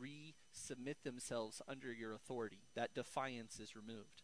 resubmit 0.00 0.96
themselves 1.04 1.62
under 1.68 1.92
your 1.92 2.12
authority. 2.12 2.60
That 2.74 2.94
defiance 2.94 3.58
is 3.58 3.76
removed. 3.76 4.22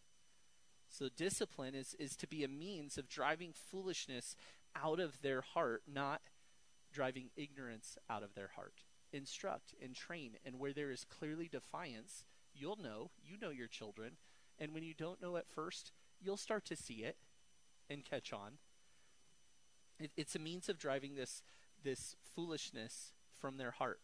So, 0.89 1.09
discipline 1.14 1.74
is, 1.74 1.95
is 1.99 2.16
to 2.16 2.26
be 2.26 2.45
a 2.45 2.49
means 2.49 2.99
of 2.99 3.09
driving 3.09 3.53
foolishness 3.55 4.37
out 4.76 5.01
of 5.01 5.22
their 5.22 5.41
heart, 5.41 5.83
not 5.91 6.20
driving 6.93 7.30
ignorance 7.37 7.97
out 8.11 8.22
of 8.22 8.35
their 8.35 8.51
heart. 8.57 8.85
Instruct 9.12 9.74
and 9.83 9.95
train, 9.95 10.33
and 10.45 10.59
where 10.59 10.72
there 10.72 10.91
is 10.91 11.05
clearly 11.05 11.49
defiance, 11.49 12.24
you'll 12.55 12.76
know, 12.76 13.11
you 13.24 13.37
know 13.41 13.51
your 13.51 13.68
children, 13.68 14.12
and 14.59 14.74
when 14.74 14.83
you 14.83 14.95
don't 14.95 15.20
know 15.20 15.37
at 15.37 15.49
first, 15.49 15.93
you'll 16.20 16.37
start 16.37 16.64
to 16.66 16.76
see 16.76 17.05
it 17.05 17.16
and 17.89 18.05
catch 18.05 18.33
on. 18.33 18.53
It, 19.99 20.11
it's 20.16 20.35
a 20.35 20.39
means 20.39 20.68
of 20.68 20.78
driving 20.78 21.14
this 21.14 21.43
this 21.83 22.14
foolishness 22.35 23.12
from 23.43 23.59
their 23.59 23.72
heart. 23.72 24.01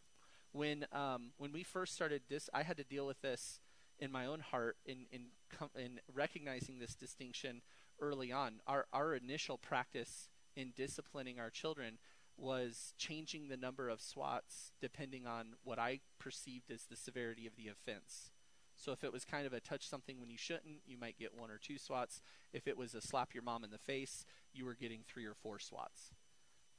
When 0.51 0.85
um, 0.91 1.31
when 1.37 1.51
we 1.51 1.63
first 1.63 1.95
started 1.95 2.23
this, 2.29 2.49
I 2.53 2.61
had 2.63 2.77
to 2.77 2.83
deal 2.83 3.07
with 3.07 3.21
this 3.21 3.61
in 3.97 4.11
my 4.11 4.25
own 4.25 4.41
heart 4.41 4.77
in 4.85 5.05
in 5.11 5.27
in 5.75 5.99
recognizing 6.13 6.77
this 6.77 6.93
distinction 6.93 7.61
early 7.99 8.31
on. 8.31 8.59
Our 8.67 8.85
our 8.93 9.15
initial 9.15 9.57
practice 9.57 10.29
in 10.55 10.73
disciplining 10.75 11.39
our 11.39 11.49
children 11.49 11.97
was 12.37 12.93
changing 12.97 13.47
the 13.47 13.57
number 13.57 13.89
of 13.89 14.01
swats 14.01 14.71
depending 14.81 15.25
on 15.25 15.55
what 15.63 15.79
I 15.79 15.99
perceived 16.19 16.71
as 16.71 16.83
the 16.83 16.95
severity 16.95 17.47
of 17.47 17.55
the 17.55 17.67
offense. 17.67 18.31
So 18.77 18.93
if 18.93 19.03
it 19.03 19.11
was 19.11 19.25
kind 19.25 19.45
of 19.45 19.51
a 19.51 19.59
touch 19.59 19.89
something 19.89 20.21
when 20.21 20.29
you 20.29 20.37
shouldn't, 20.37 20.77
you 20.87 20.97
might 20.97 21.19
get 21.19 21.37
one 21.37 21.51
or 21.51 21.57
two 21.57 21.77
swats. 21.77 22.21
If 22.53 22.65
it 22.65 22.77
was 22.77 22.95
a 22.95 23.01
slap 23.01 23.33
your 23.33 23.43
mom 23.43 23.65
in 23.65 23.71
the 23.71 23.77
face, 23.77 24.25
you 24.53 24.63
were 24.63 24.73
getting 24.73 25.01
three 25.05 25.25
or 25.25 25.33
four 25.33 25.59
swats. 25.59 26.13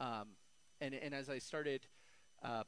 Um, 0.01 0.29
and 0.81 0.95
and 0.95 1.15
as 1.15 1.29
I 1.29 1.39
started 1.39 1.87
uh, 2.43 2.65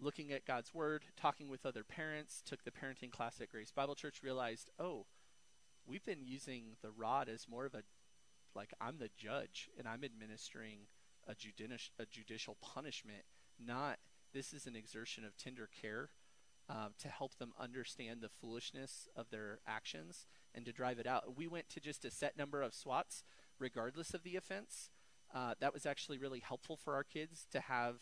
looking 0.00 0.32
at 0.32 0.46
God's 0.46 0.74
Word, 0.74 1.04
talking 1.16 1.48
with 1.48 1.66
other 1.66 1.84
parents, 1.84 2.42
took 2.44 2.64
the 2.64 2.70
parenting 2.70 3.10
class 3.10 3.40
at 3.40 3.50
Grace 3.50 3.70
Bible 3.70 3.94
Church, 3.94 4.20
realized, 4.22 4.70
oh, 4.78 5.06
we've 5.86 6.04
been 6.04 6.24
using 6.24 6.76
the 6.82 6.90
rod 6.90 7.28
as 7.28 7.48
more 7.48 7.66
of 7.66 7.74
a 7.74 7.82
like 8.54 8.72
I'm 8.80 8.98
the 8.98 9.10
judge 9.16 9.68
and 9.78 9.86
I'm 9.86 10.04
administering 10.04 10.80
a 11.26 11.34
judicial 11.34 11.92
a 11.98 12.06
judicial 12.06 12.56
punishment, 12.60 13.24
not 13.58 13.98
this 14.32 14.52
is 14.52 14.66
an 14.66 14.76
exertion 14.76 15.24
of 15.24 15.36
tender 15.36 15.68
care 15.80 16.10
uh, 16.68 16.88
to 16.98 17.08
help 17.08 17.36
them 17.36 17.52
understand 17.58 18.20
the 18.20 18.28
foolishness 18.28 19.08
of 19.16 19.30
their 19.30 19.60
actions 19.66 20.26
and 20.54 20.64
to 20.66 20.72
drive 20.72 20.98
it 20.98 21.06
out. 21.06 21.36
We 21.36 21.46
went 21.46 21.68
to 21.70 21.80
just 21.80 22.04
a 22.04 22.10
set 22.10 22.36
number 22.36 22.62
of 22.62 22.74
swats, 22.74 23.22
regardless 23.58 24.12
of 24.12 24.22
the 24.22 24.36
offense. 24.36 24.90
Uh, 25.34 25.54
that 25.60 25.72
was 25.72 25.86
actually 25.86 26.18
really 26.18 26.40
helpful 26.40 26.76
for 26.76 26.94
our 26.94 27.04
kids 27.04 27.46
to 27.52 27.60
have 27.60 27.96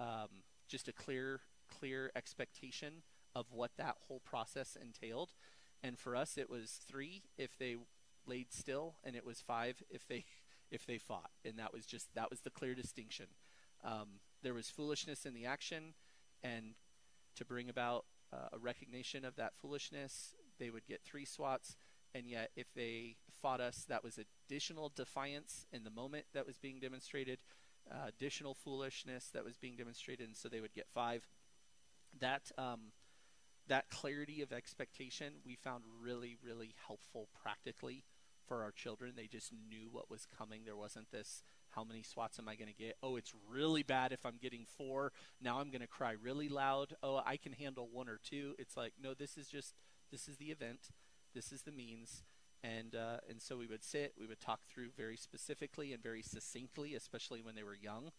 um, 0.00 0.42
just 0.68 0.88
a 0.88 0.92
clear, 0.92 1.40
clear 1.68 2.10
expectation 2.16 3.02
of 3.34 3.46
what 3.52 3.72
that 3.76 3.96
whole 4.08 4.20
process 4.20 4.76
entailed. 4.80 5.30
And 5.82 5.98
for 5.98 6.16
us, 6.16 6.36
it 6.36 6.50
was 6.50 6.80
three 6.88 7.22
if 7.38 7.56
they 7.56 7.76
laid 8.26 8.52
still, 8.52 8.96
and 9.04 9.14
it 9.14 9.24
was 9.24 9.40
five 9.40 9.82
if 9.90 10.06
they 10.08 10.24
if 10.70 10.86
they 10.86 10.98
fought. 10.98 11.30
And 11.44 11.58
that 11.58 11.72
was 11.72 11.86
just 11.86 12.14
that 12.14 12.30
was 12.30 12.40
the 12.40 12.50
clear 12.50 12.74
distinction. 12.74 13.26
Um, 13.84 14.20
there 14.42 14.54
was 14.54 14.68
foolishness 14.68 15.26
in 15.26 15.34
the 15.34 15.46
action, 15.46 15.94
and 16.42 16.74
to 17.36 17.44
bring 17.44 17.68
about 17.68 18.04
uh, 18.32 18.48
a 18.52 18.58
recognition 18.58 19.24
of 19.24 19.36
that 19.36 19.52
foolishness. 19.56 20.34
They 20.58 20.70
would 20.70 20.86
get 20.86 21.02
three 21.02 21.24
swats, 21.24 21.76
and 22.14 22.26
yet 22.26 22.50
if 22.56 22.72
they 22.74 23.16
fought 23.40 23.60
us, 23.60 23.86
that 23.88 24.04
was 24.04 24.18
additional 24.18 24.92
defiance 24.94 25.66
in 25.72 25.84
the 25.84 25.90
moment 25.90 26.26
that 26.34 26.46
was 26.46 26.58
being 26.58 26.78
demonstrated, 26.78 27.38
uh, 27.90 28.08
additional 28.08 28.54
foolishness 28.54 29.30
that 29.32 29.44
was 29.44 29.56
being 29.56 29.76
demonstrated, 29.76 30.26
and 30.26 30.36
so 30.36 30.48
they 30.48 30.60
would 30.60 30.74
get 30.74 30.88
five. 30.88 31.26
That 32.20 32.50
um, 32.58 32.92
that 33.68 33.88
clarity 33.90 34.42
of 34.42 34.52
expectation 34.52 35.34
we 35.44 35.54
found 35.56 35.84
really, 36.02 36.36
really 36.44 36.74
helpful 36.86 37.28
practically 37.42 38.04
for 38.46 38.62
our 38.62 38.72
children. 38.72 39.12
They 39.16 39.26
just 39.26 39.52
knew 39.52 39.88
what 39.90 40.10
was 40.10 40.26
coming. 40.36 40.62
There 40.64 40.76
wasn't 40.76 41.10
this 41.10 41.44
how 41.70 41.84
many 41.84 42.02
swats 42.02 42.38
am 42.40 42.48
I 42.48 42.56
going 42.56 42.68
to 42.68 42.74
get? 42.74 42.96
Oh, 43.00 43.14
it's 43.14 43.32
really 43.48 43.84
bad 43.84 44.12
if 44.12 44.26
I'm 44.26 44.38
getting 44.42 44.66
four. 44.76 45.12
Now 45.40 45.60
I'm 45.60 45.70
going 45.70 45.82
to 45.82 45.86
cry 45.86 46.14
really 46.20 46.48
loud. 46.48 46.94
Oh, 47.00 47.22
I 47.24 47.36
can 47.36 47.52
handle 47.52 47.88
one 47.92 48.08
or 48.08 48.18
two. 48.22 48.54
It's 48.58 48.76
like, 48.76 48.94
no, 49.00 49.14
this 49.14 49.36
is 49.36 49.46
just 49.46 49.74
This 50.10 50.26
is 50.26 50.36
the 50.36 50.50
event. 50.50 50.90
This 51.32 51.52
is 51.52 51.62
the 51.62 51.70
means. 51.70 52.24
And 52.62 52.94
uh, 52.94 53.18
and 53.28 53.40
so 53.40 53.56
we 53.56 53.66
would 53.66 53.82
sit. 53.82 54.14
We 54.18 54.26
would 54.26 54.40
talk 54.40 54.60
through 54.66 54.90
very 54.96 55.16
specifically 55.16 55.92
and 55.92 56.02
very 56.02 56.22
succinctly, 56.22 56.94
especially 56.94 57.40
when 57.40 57.54
they 57.54 57.62
were 57.62 57.76
young. 57.76 58.10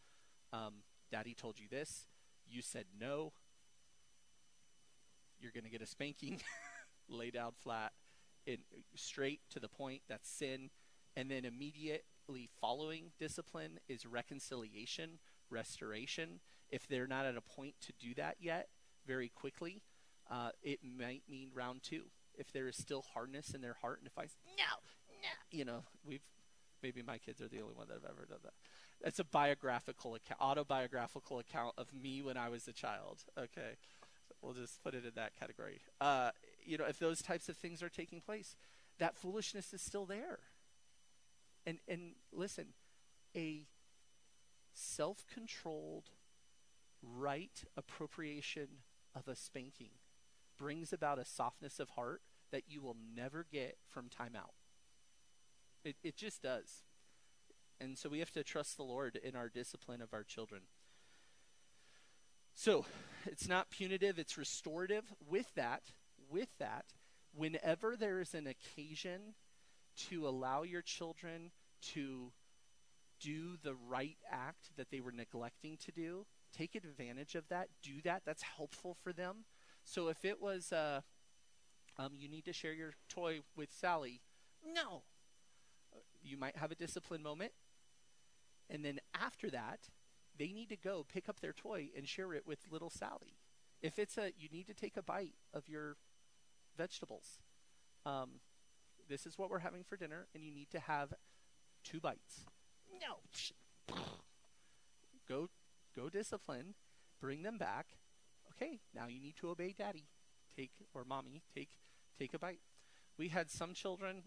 Um, 0.52 0.84
Daddy 1.12 1.36
told 1.36 1.60
you 1.60 1.68
this. 1.70 2.08
You 2.48 2.62
said 2.62 2.86
no. 3.00 3.34
You're 5.40 5.52
going 5.52 5.64
to 5.64 5.70
get 5.70 5.82
a 5.82 5.88
spanking. 5.88 6.42
Lay 7.08 7.30
down 7.30 7.52
flat, 7.62 7.92
in 8.46 8.60
straight 8.96 9.42
to 9.52 9.60
the 9.60 9.68
point. 9.68 10.02
That's 10.08 10.30
sin. 10.30 10.70
And 11.16 11.30
then 11.30 11.46
immediately 11.46 12.50
following 12.60 13.12
discipline 13.20 13.80
is 13.90 14.06
reconciliation, 14.06 15.20
restoration. 15.50 16.40
If 16.70 16.88
they're 16.88 17.08
not 17.08 17.26
at 17.26 17.36
a 17.36 17.42
point 17.42 17.76
to 17.82 17.94
do 18.00 18.14
that 18.16 18.38
yet, 18.40 18.70
very 19.06 19.30
quickly, 19.30 19.82
uh, 20.30 20.52
it 20.64 20.80
might 20.84 21.24
mean 21.30 21.50
round 21.54 21.84
two. 21.84 22.04
If 22.36 22.52
there 22.52 22.68
is 22.68 22.78
still 22.78 23.04
hardness 23.14 23.54
in 23.54 23.62
their 23.62 23.76
heart, 23.82 24.00
and 24.00 24.08
if 24.08 24.18
I 24.18 24.24
no, 24.58 24.64
no, 25.22 25.30
you 25.52 25.66
know, 25.66 25.84
we've 26.06 26.22
maybe 26.82 27.02
my 27.02 27.18
kids 27.18 27.42
are 27.42 27.48
the 27.48 27.62
only 27.62 27.76
one 27.76 27.88
that 27.88 27.96
have 27.96 28.10
ever 28.10 28.26
done 28.26 28.40
that. 28.44 28.54
That's 29.04 29.20
a 29.20 29.24
biographical 29.24 30.16
account, 30.16 30.40
autobiographical 30.40 31.40
account 31.40 31.74
of 31.78 31.94
me 31.94 32.22
when 32.22 32.38
I 32.38 32.50
was 32.50 32.68
a 32.68 32.74
child. 32.74 33.24
Okay, 33.38 33.78
we'll 34.42 34.54
just 34.54 34.82
put 34.84 34.94
it 34.94 35.06
in 35.06 35.12
that 35.16 35.36
category. 35.40 35.82
Uh, 36.00 36.32
you 36.64 36.78
know, 36.78 36.86
if 36.86 37.00
those 37.00 37.22
types 37.22 37.50
of 37.50 37.58
things 37.58 37.82
are 37.84 37.90
taking 37.90 38.22
place, 38.22 38.56
that 39.00 39.16
foolishness 39.16 39.74
is 39.74 39.82
still 39.82 40.06
there. 40.06 40.40
And 41.66 41.80
and 41.88 42.14
listen, 42.32 42.68
a 43.36 43.68
self-controlled 44.74 46.10
right 47.04 47.64
appropriation 47.76 48.68
of 49.16 49.28
a 49.28 49.36
spanking 49.36 49.90
brings 50.62 50.94
about 50.94 51.18
a 51.18 51.26
softness 51.26 51.80
of 51.80 51.90
heart 51.92 52.22
that 52.52 52.64
you 52.68 52.82
will 52.82 52.98
never 53.16 53.48
get 53.52 53.78
from 53.88 54.06
timeout. 54.06 54.54
It, 55.84 55.96
it 56.04 56.16
just 56.16 56.44
does. 56.44 56.84
And 57.80 57.98
so 57.98 58.10
we 58.10 58.20
have 58.20 58.32
to 58.34 58.44
trust 58.44 58.78
the 58.78 58.84
Lord 58.84 59.20
in 59.24 59.36
our 59.36 59.50
discipline 59.50 60.02
of 60.02 60.14
our 60.14 60.24
children. 60.24 60.62
So 62.54 62.86
it's 63.26 63.48
not 63.48 63.72
punitive, 63.72 64.20
it's 64.20 64.38
restorative. 64.38 65.06
With 65.28 65.52
that, 65.56 65.82
with 66.30 66.50
that, 66.60 66.86
whenever 67.34 67.96
there 67.96 68.20
is 68.20 68.36
an 68.36 68.46
occasion 68.46 69.34
to 70.10 70.28
allow 70.28 70.62
your 70.62 70.84
children 70.84 71.50
to 71.94 72.32
do 73.20 73.58
the 73.64 73.76
right 73.90 74.18
act 74.30 74.70
that 74.78 74.92
they 74.92 75.00
were 75.00 75.12
neglecting 75.12 75.78
to 75.86 75.92
do, 75.92 76.28
take 76.56 76.76
advantage 76.76 77.34
of 77.34 77.48
that, 77.50 77.70
do 77.82 78.02
that. 78.04 78.22
That's 78.26 78.44
helpful 78.44 78.96
for 79.04 79.12
them. 79.12 79.46
So 79.84 80.08
if 80.08 80.24
it 80.24 80.42
was, 80.42 80.72
uh, 80.72 81.02
um, 81.98 82.12
you 82.18 82.30
need 82.30 82.46
to 82.46 82.54
share 82.54 82.74
your 82.74 82.94
toy 83.10 83.42
with 83.56 83.72
Sally, 83.72 84.22
no. 84.66 85.04
You 86.24 86.38
might 86.38 86.58
have 86.58 86.72
a 86.72 86.76
discipline 86.76 87.24
moment. 87.24 87.52
And 88.70 88.86
then 88.86 89.00
after 89.20 89.50
that, 89.50 89.90
they 90.38 90.52
need 90.52 90.70
to 90.70 90.78
go 90.78 91.06
pick 91.08 91.28
up 91.28 91.42
their 91.42 91.54
toy 91.54 91.90
and 91.96 92.08
share 92.08 92.34
it 92.34 92.48
with 92.48 92.60
little 92.72 92.90
Sally. 92.90 93.36
If 93.82 93.98
it's 93.98 94.18
a, 94.18 94.32
you 94.38 94.48
need 94.52 94.68
to 94.68 94.74
take 94.74 94.96
a 94.96 95.04
bite 95.04 95.34
of 95.54 95.68
your 95.68 95.98
vegetables. 96.78 97.40
Um, 98.06 98.40
this 99.10 99.26
is 99.26 99.38
what 99.38 99.50
we're 99.50 99.60
having 99.60 99.84
for 99.84 99.98
dinner, 99.98 100.28
and 100.34 100.44
you 100.44 100.52
need 100.52 100.70
to 100.72 100.80
have 100.80 101.14
two 101.84 102.00
bites. 102.00 102.46
No. 103.02 103.18
Go 105.28 105.50
go 105.96 106.10
discipline, 106.10 106.76
bring 107.20 107.44
them 107.44 107.58
back. 107.58 107.88
Okay, 108.62 108.80
now 108.94 109.08
you 109.08 109.20
need 109.20 109.36
to 109.38 109.50
obey 109.50 109.74
daddy. 109.76 110.06
Take 110.56 110.72
or 110.94 111.04
mommy, 111.04 111.42
take 111.56 111.70
take 112.20 112.34
a 112.34 112.40
bite. 112.40 112.60
We 113.18 113.30
had 113.30 113.50
some 113.50 113.74
children 113.74 114.24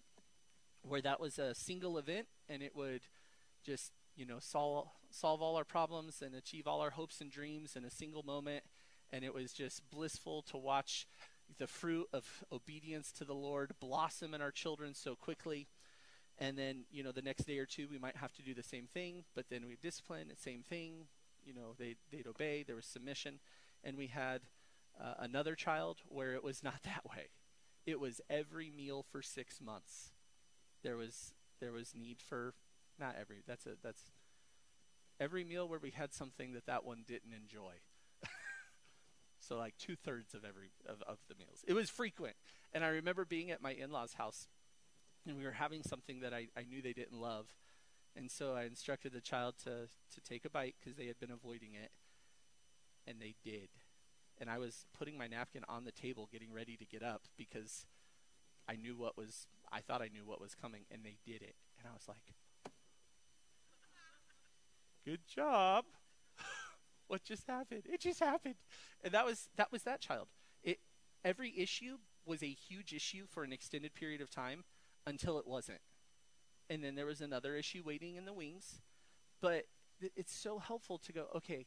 where 0.83 1.03
that 1.03 1.21
was 1.21 1.39
a 1.39 1.55
single 1.55 1.99
event 1.99 2.27
and 2.49 2.63
it 2.63 2.75
would 2.75 3.03
just, 3.65 3.93
you 4.17 4.27
know, 4.27 4.39
solve 4.41 4.89
solve 5.11 5.41
all 5.41 5.57
our 5.57 5.65
problems 5.65 6.21
and 6.21 6.35
achieve 6.35 6.67
all 6.67 6.81
our 6.81 6.91
hopes 6.91 7.21
and 7.21 7.31
dreams 7.31 7.77
in 7.77 7.85
a 7.85 7.91
single 7.91 8.25
moment 8.25 8.65
and 9.13 9.25
it 9.25 9.33
was 9.33 9.53
just 9.53 9.89
blissful 9.91 10.43
to 10.43 10.57
watch 10.57 11.07
the 11.59 11.69
fruit 11.69 12.09
of 12.13 12.43
obedience 12.51 13.13
to 13.13 13.25
the 13.25 13.35
Lord 13.35 13.75
blossom 13.79 14.35
in 14.35 14.41
our 14.41 14.51
children 14.51 14.95
so 14.95 15.15
quickly. 15.15 15.69
And 16.39 16.59
then, 16.59 16.87
you 16.91 17.05
know, 17.05 17.13
the 17.13 17.23
next 17.23 17.45
day 17.47 17.59
or 17.59 17.67
two, 17.67 17.87
we 17.89 17.99
might 17.99 18.17
have 18.17 18.33
to 18.33 18.43
do 18.43 18.55
the 18.55 18.63
same 18.65 18.89
thing, 18.93 19.23
but 19.37 19.45
then 19.51 19.67
we 19.69 19.77
discipline, 19.81 20.27
the 20.29 20.37
same 20.37 20.63
thing, 20.63 21.07
you 21.45 21.55
know 21.55 21.75
they 21.79 21.97
they'd 22.11 22.27
obey. 22.27 22.63
There 22.63 22.77
was 22.77 22.87
submission, 22.87 23.39
and 23.85 23.97
we 23.97 24.09
had 24.09 24.41
uh, 25.01 25.15
another 25.19 25.55
child 25.55 25.99
where 26.09 26.35
it 26.35 26.43
was 26.43 26.63
not 26.65 26.83
that 26.85 27.05
way. 27.09 27.29
It 27.87 28.01
was 28.01 28.21
every 28.31 28.71
meal 28.71 29.05
for 29.11 29.23
six 29.23 29.61
months. 29.61 30.13
There 30.83 30.97
was 30.97 31.33
there 31.61 31.73
was 31.73 31.95
need 31.95 32.21
for 32.21 32.55
not 32.99 33.15
every 33.19 33.43
that's 33.47 33.67
a 33.67 33.71
that's 33.83 34.13
every 35.21 35.45
meal 35.45 35.69
where 35.69 35.79
we 35.79 35.91
had 35.91 36.13
something 36.13 36.53
that 36.55 36.67
that 36.67 36.85
one 36.85 37.05
didn't 37.07 37.33
enjoy. 37.33 37.75
so 39.41 39.57
like 39.57 39.77
two 39.79 39.97
thirds 39.97 40.35
of 40.35 40.45
every 40.45 40.71
of, 40.87 41.03
of 41.03 41.19
the 41.29 41.35
meals. 41.35 41.65
It 41.67 41.75
was 41.75 41.91
frequent, 41.91 42.37
and 42.73 42.85
I 42.85 42.89
remember 42.89 43.25
being 43.25 43.51
at 43.51 43.63
my 43.63 43.73
in-laws' 43.73 44.15
house, 44.15 44.49
and 45.27 45.37
we 45.37 45.45
were 45.45 45.53
having 45.53 45.83
something 45.83 46.21
that 46.21 46.33
I, 46.33 46.49
I 46.57 46.65
knew 46.65 46.83
they 46.83 46.93
didn't 46.93 47.21
love, 47.21 47.55
and 48.17 48.31
so 48.31 48.55
I 48.55 48.65
instructed 48.65 49.13
the 49.13 49.21
child 49.21 49.55
to, 49.65 49.89
to 50.15 50.21
take 50.23 50.45
a 50.45 50.51
bite 50.51 50.75
because 50.79 50.97
they 50.97 51.07
had 51.07 51.19
been 51.19 51.31
avoiding 51.31 51.75
it. 51.75 51.91
And 53.07 53.21
they 53.21 53.35
did. 53.45 53.69
And 54.39 54.51
I 54.51 54.59
was 54.59 54.87
putting 54.97 55.17
my 55.17 55.27
napkin 55.27 55.63
on 55.69 55.85
the 55.85 55.93
table, 55.93 56.29
getting 56.33 56.53
ready 56.53 56.77
to 56.77 56.85
get 56.85 57.03
up 57.03 57.23
because 57.37 57.87
I 58.69 58.77
knew 58.77 58.97
what 58.97 59.17
was, 59.17 59.47
I 59.71 59.81
thought 59.81 60.03
I 60.03 60.09
knew 60.13 60.25
what 60.25 60.41
was 60.41 60.55
coming, 60.55 60.83
and 60.91 61.05
they 61.05 61.19
did 61.25 61.43
it. 61.43 61.55
And 61.79 61.87
I 61.89 61.93
was 61.93 62.09
like, 62.09 62.35
good 65.05 65.21
job. 65.27 65.85
what 67.09 67.23
just 67.23 67.47
happened? 67.47 67.83
It 67.85 68.01
just 68.01 68.21
happened. 68.21 68.57
And 69.03 69.13
that 69.15 69.25
was, 69.25 69.49
that 69.57 69.71
was 69.71 69.83
that 69.85 70.01
child. 70.01 70.29
It, 70.63 70.81
every 71.25 71.55
issue 71.57 71.99
was 72.27 72.43
a 72.43 72.47
huge 72.47 72.93
issue 72.93 73.27
for 73.29 73.45
an 73.45 73.53
extended 73.53 73.95
period 73.95 74.21
of 74.21 74.31
time 74.31 74.65
until 75.07 75.39
it 75.39 75.47
wasn't 75.47 75.81
and 76.71 76.83
then 76.83 76.95
there 76.95 77.07
was 77.07 77.21
another 77.21 77.57
issue 77.57 77.83
waiting 77.85 78.17
in 78.17 78.25
the 78.25 78.33
wings. 78.33 78.81
But 79.41 79.65
it's 80.01 80.35
so 80.35 80.59
helpful 80.59 80.99
to 80.99 81.13
go, 81.13 81.27
okay, 81.37 81.67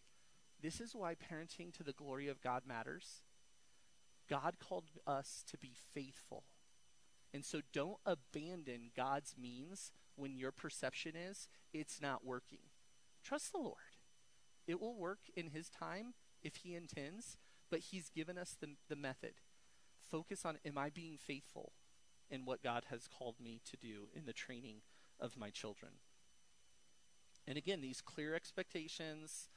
this 0.62 0.80
is 0.80 0.96
why 0.96 1.16
parenting 1.16 1.74
to 1.74 1.84
the 1.84 1.94
glory 1.94 2.28
of 2.28 2.42
God 2.42 2.64
matters. 2.68 3.22
God 4.30 4.56
called 4.60 4.86
us 5.06 5.44
to 5.50 5.58
be 5.58 5.74
faithful. 5.94 6.44
And 7.34 7.46
so 7.46 7.62
don't 7.74 8.00
abandon 8.06 8.92
God's 8.96 9.36
means 9.40 9.92
when 10.16 10.38
your 10.38 10.52
perception 10.52 11.14
is 11.16 11.48
it's 11.74 12.02
not 12.02 12.26
working. 12.26 12.60
Trust 13.24 13.52
the 13.52 13.60
Lord. 13.60 13.98
It 14.66 14.82
will 14.82 14.96
work 14.96 15.20
in 15.36 15.50
His 15.50 15.70
time 15.70 16.14
if 16.42 16.58
He 16.58 16.76
intends, 16.76 17.38
but 17.70 17.80
He's 17.80 18.10
given 18.10 18.38
us 18.38 18.56
the, 18.60 18.76
the 18.90 18.96
method. 18.96 19.34
Focus 20.10 20.46
on 20.46 20.58
am 20.66 20.78
I 20.78 20.90
being 20.90 21.18
faithful? 21.18 21.74
in 22.30 22.46
what 22.46 22.64
God 22.64 22.86
has 22.90 23.08
called 23.08 23.36
me 23.42 23.62
to 23.66 23.78
do 23.78 24.10
in 24.14 24.26
the 24.26 24.34
training 24.34 24.82
of 25.20 25.38
my 25.38 25.50
children. 25.50 25.94
And 27.48 27.58
again, 27.58 27.82
these 27.82 28.02
clear 28.02 28.36
expectations, 28.36 29.50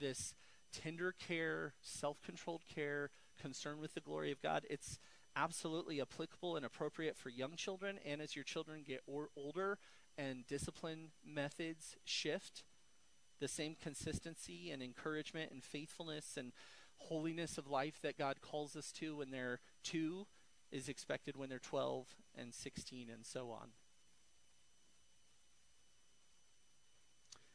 this 0.00 0.34
tender 0.72 1.12
care, 1.12 1.74
self 1.80 2.20
controlled 2.22 2.62
care, 2.72 3.10
concern 3.40 3.80
with 3.80 3.94
the 3.94 4.00
glory 4.00 4.32
of 4.32 4.42
God, 4.42 4.66
it's 4.68 4.98
absolutely 5.36 6.00
applicable 6.00 6.56
and 6.56 6.66
appropriate 6.66 7.16
for 7.16 7.28
young 7.28 7.54
children. 7.56 7.98
And 8.04 8.20
as 8.20 8.34
your 8.34 8.44
children 8.44 8.82
get 8.86 9.02
or- 9.06 9.30
older 9.36 9.78
and 10.18 10.46
discipline 10.46 11.12
methods 11.24 11.96
shift, 12.04 12.64
the 13.38 13.48
same 13.48 13.76
consistency 13.80 14.70
and 14.70 14.82
encouragement 14.82 15.50
and 15.50 15.64
faithfulness 15.64 16.36
and 16.36 16.52
holiness 16.98 17.56
of 17.56 17.68
life 17.68 17.98
that 18.02 18.18
God 18.18 18.40
calls 18.42 18.76
us 18.76 18.92
to 18.92 19.16
when 19.16 19.30
they're 19.30 19.60
two 19.82 20.26
is 20.70 20.88
expected 20.88 21.36
when 21.36 21.48
they're 21.48 21.58
12 21.58 22.06
and 22.36 22.54
16 22.54 23.08
and 23.10 23.24
so 23.24 23.50
on. 23.50 23.70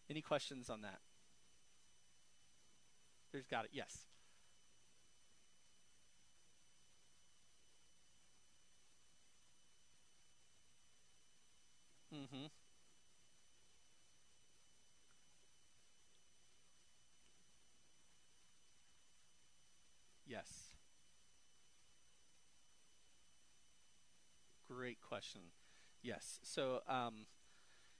Any 0.09 0.21
questions 0.21 0.69
on 0.69 0.81
that? 0.81 0.99
There's 3.35 3.47
got 3.47 3.65
it. 3.65 3.71
Yes. 3.73 4.05
Mm-hmm. 12.15 12.45
Yes. 20.25 20.71
great 24.65 25.01
question. 25.01 25.41
Yes. 26.01 26.39
So, 26.41 26.79
um, 26.87 27.25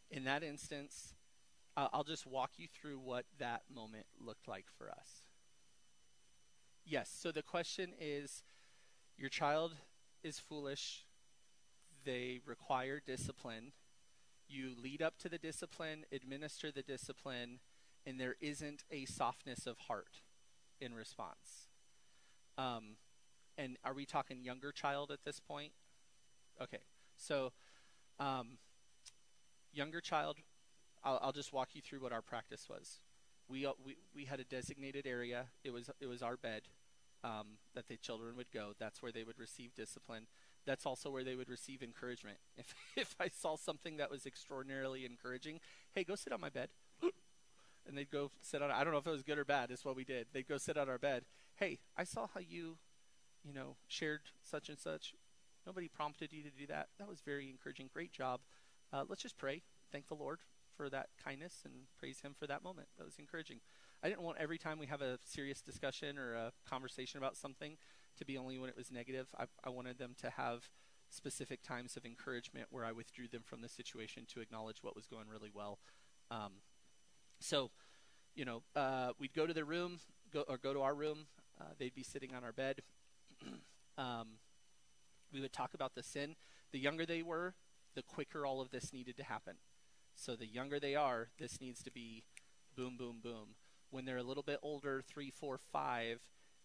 in 0.09 0.23
that 0.23 0.43
instance, 0.43 1.13
I'll 1.75 2.05
just 2.05 2.25
walk 2.25 2.51
you 2.55 2.67
through 2.69 2.99
what 2.99 3.25
that 3.37 3.63
moment 3.69 4.05
looked 4.17 4.47
like 4.47 4.67
for 4.77 4.89
us. 4.89 5.24
Yes. 6.85 7.09
So 7.19 7.31
the 7.31 7.41
question 7.41 7.93
is 7.99 8.43
your 9.17 9.29
child 9.29 9.73
is 10.23 10.39
foolish. 10.39 11.05
They 12.03 12.39
require 12.45 13.01
discipline. 13.05 13.71
You 14.47 14.73
lead 14.81 15.01
up 15.01 15.17
to 15.19 15.29
the 15.29 15.39
discipline, 15.39 16.05
administer 16.11 16.71
the 16.71 16.83
discipline, 16.83 17.59
and 18.05 18.19
there 18.19 18.35
isn't 18.39 18.83
a 18.91 19.05
softness 19.05 19.65
of 19.65 19.79
heart 19.79 20.21
in 20.79 20.93
response. 20.93 21.69
Um, 22.57 22.97
and 23.57 23.77
are 23.83 23.93
we 23.93 24.05
talking 24.05 24.43
younger 24.43 24.71
child 24.71 25.09
at 25.09 25.23
this 25.25 25.39
point? 25.39 25.71
Okay, 26.61 26.81
so 27.17 27.51
um, 28.19 28.59
younger 29.73 30.01
child, 30.01 30.37
I'll, 31.03 31.19
I'll, 31.21 31.31
just 31.31 31.51
walk 31.51 31.69
you 31.73 31.81
through 31.81 31.99
what 31.99 32.13
our 32.13 32.21
practice 32.21 32.67
was. 32.69 32.99
We, 33.47 33.65
uh, 33.65 33.73
we 33.85 33.97
we 34.15 34.25
had 34.25 34.39
a 34.39 34.43
designated 34.43 35.05
area. 35.05 35.45
It 35.63 35.71
was 35.71 35.89
it 35.99 36.07
was 36.07 36.21
our 36.21 36.37
bed 36.37 36.63
um, 37.23 37.57
that 37.73 37.87
the 37.87 37.97
children 37.97 38.35
would 38.37 38.51
go. 38.51 38.73
That's 38.79 39.01
where 39.01 39.11
they 39.11 39.23
would 39.23 39.39
receive 39.39 39.73
discipline. 39.75 40.27
That's 40.65 40.85
also 40.85 41.11
where 41.11 41.23
they 41.23 41.35
would 41.35 41.49
receive 41.49 41.81
encouragement. 41.81 42.37
If 42.57 42.73
if 42.95 43.15
I 43.19 43.27
saw 43.27 43.55
something 43.55 43.97
that 43.97 44.09
was 44.09 44.25
extraordinarily 44.25 45.05
encouraging, 45.05 45.59
hey, 45.93 46.03
go 46.03 46.15
sit 46.15 46.33
on 46.33 46.41
my 46.41 46.49
bed. 46.49 46.69
and 47.87 47.97
they'd 47.97 48.11
go 48.11 48.31
sit 48.41 48.61
on. 48.61 48.71
I 48.71 48.83
don't 48.83 48.93
know 48.93 48.99
if 48.99 49.07
it 49.07 49.11
was 49.11 49.23
good 49.23 49.37
or 49.37 49.45
bad. 49.45 49.71
It's 49.71 49.85
what 49.85 49.95
we 49.95 50.03
did. 50.03 50.27
They'd 50.33 50.47
go 50.47 50.57
sit 50.57 50.77
on 50.77 50.89
our 50.89 50.97
bed. 50.97 51.23
Hey, 51.55 51.79
I 51.95 52.03
saw 52.03 52.27
how 52.33 52.41
you, 52.41 52.77
you 53.43 53.53
know, 53.53 53.75
shared 53.87 54.21
such 54.43 54.69
and 54.69 54.79
such. 54.79 55.13
Nobody 55.65 55.87
prompted 55.87 56.31
you 56.31 56.43
to 56.43 56.51
do 56.51 56.67
that. 56.67 56.89
That 56.99 57.07
was 57.07 57.21
very 57.21 57.49
encouraging. 57.49 57.89
Great 57.91 58.11
job. 58.11 58.41
Uh, 58.93 59.03
let's 59.07 59.21
just 59.21 59.37
pray. 59.37 59.61
Thank 59.91 60.07
the 60.07 60.15
Lord 60.15 60.39
for 60.75 60.89
that 60.89 61.07
kindness 61.23 61.61
and 61.65 61.73
praise 61.97 62.21
Him 62.21 62.35
for 62.37 62.47
that 62.47 62.63
moment. 62.63 62.87
That 62.97 63.05
was 63.05 63.17
encouraging. 63.19 63.59
I 64.03 64.09
didn't 64.09 64.21
want 64.21 64.37
every 64.39 64.57
time 64.57 64.79
we 64.79 64.87
have 64.87 65.01
a 65.01 65.17
serious 65.23 65.61
discussion 65.61 66.17
or 66.17 66.33
a 66.33 66.51
conversation 66.67 67.17
about 67.17 67.37
something 67.37 67.77
to 68.17 68.25
be 68.25 68.37
only 68.37 68.57
when 68.57 68.69
it 68.69 68.77
was 68.77 68.91
negative. 68.91 69.27
I, 69.37 69.45
I 69.63 69.69
wanted 69.69 69.97
them 69.97 70.15
to 70.21 70.29
have 70.29 70.69
specific 71.09 71.63
times 71.63 71.95
of 71.95 72.05
encouragement 72.05 72.67
where 72.69 72.85
I 72.85 72.91
withdrew 72.91 73.27
them 73.27 73.41
from 73.43 73.61
the 73.61 73.69
situation 73.69 74.25
to 74.33 74.41
acknowledge 74.41 74.77
what 74.81 74.95
was 74.95 75.07
going 75.07 75.27
really 75.29 75.51
well. 75.53 75.79
Um, 76.31 76.53
so, 77.39 77.71
you 78.33 78.45
know, 78.45 78.63
uh, 78.75 79.11
we'd 79.19 79.33
go 79.33 79.45
to 79.45 79.53
their 79.53 79.65
room, 79.65 79.99
go 80.31 80.43
or 80.47 80.57
go 80.57 80.73
to 80.73 80.81
our 80.81 80.95
room. 80.95 81.27
Uh, 81.59 81.65
they'd 81.77 81.95
be 81.95 82.03
sitting 82.03 82.33
on 82.33 82.43
our 82.43 82.51
bed. 82.51 82.81
um, 83.97 84.27
we 85.31 85.41
would 85.41 85.53
talk 85.53 85.73
about 85.73 85.95
the 85.95 86.03
sin. 86.03 86.35
The 86.71 86.79
younger 86.79 87.05
they 87.05 87.23
were, 87.23 87.53
the 87.95 88.01
quicker 88.03 88.45
all 88.45 88.61
of 88.61 88.71
this 88.71 88.91
needed 88.93 89.17
to 89.17 89.23
happen. 89.23 89.55
So 90.15 90.35
the 90.35 90.47
younger 90.47 90.79
they 90.79 90.95
are, 90.95 91.29
this 91.37 91.59
needs 91.59 91.83
to 91.83 91.91
be 91.91 92.23
boom, 92.75 92.97
boom, 92.97 93.19
boom. 93.21 93.55
When 93.89 94.05
they're 94.05 94.17
a 94.17 94.23
little 94.23 94.43
bit 94.43 94.59
older, 94.61 95.03
three, 95.05 95.29
four, 95.29 95.59
five, 95.71 96.21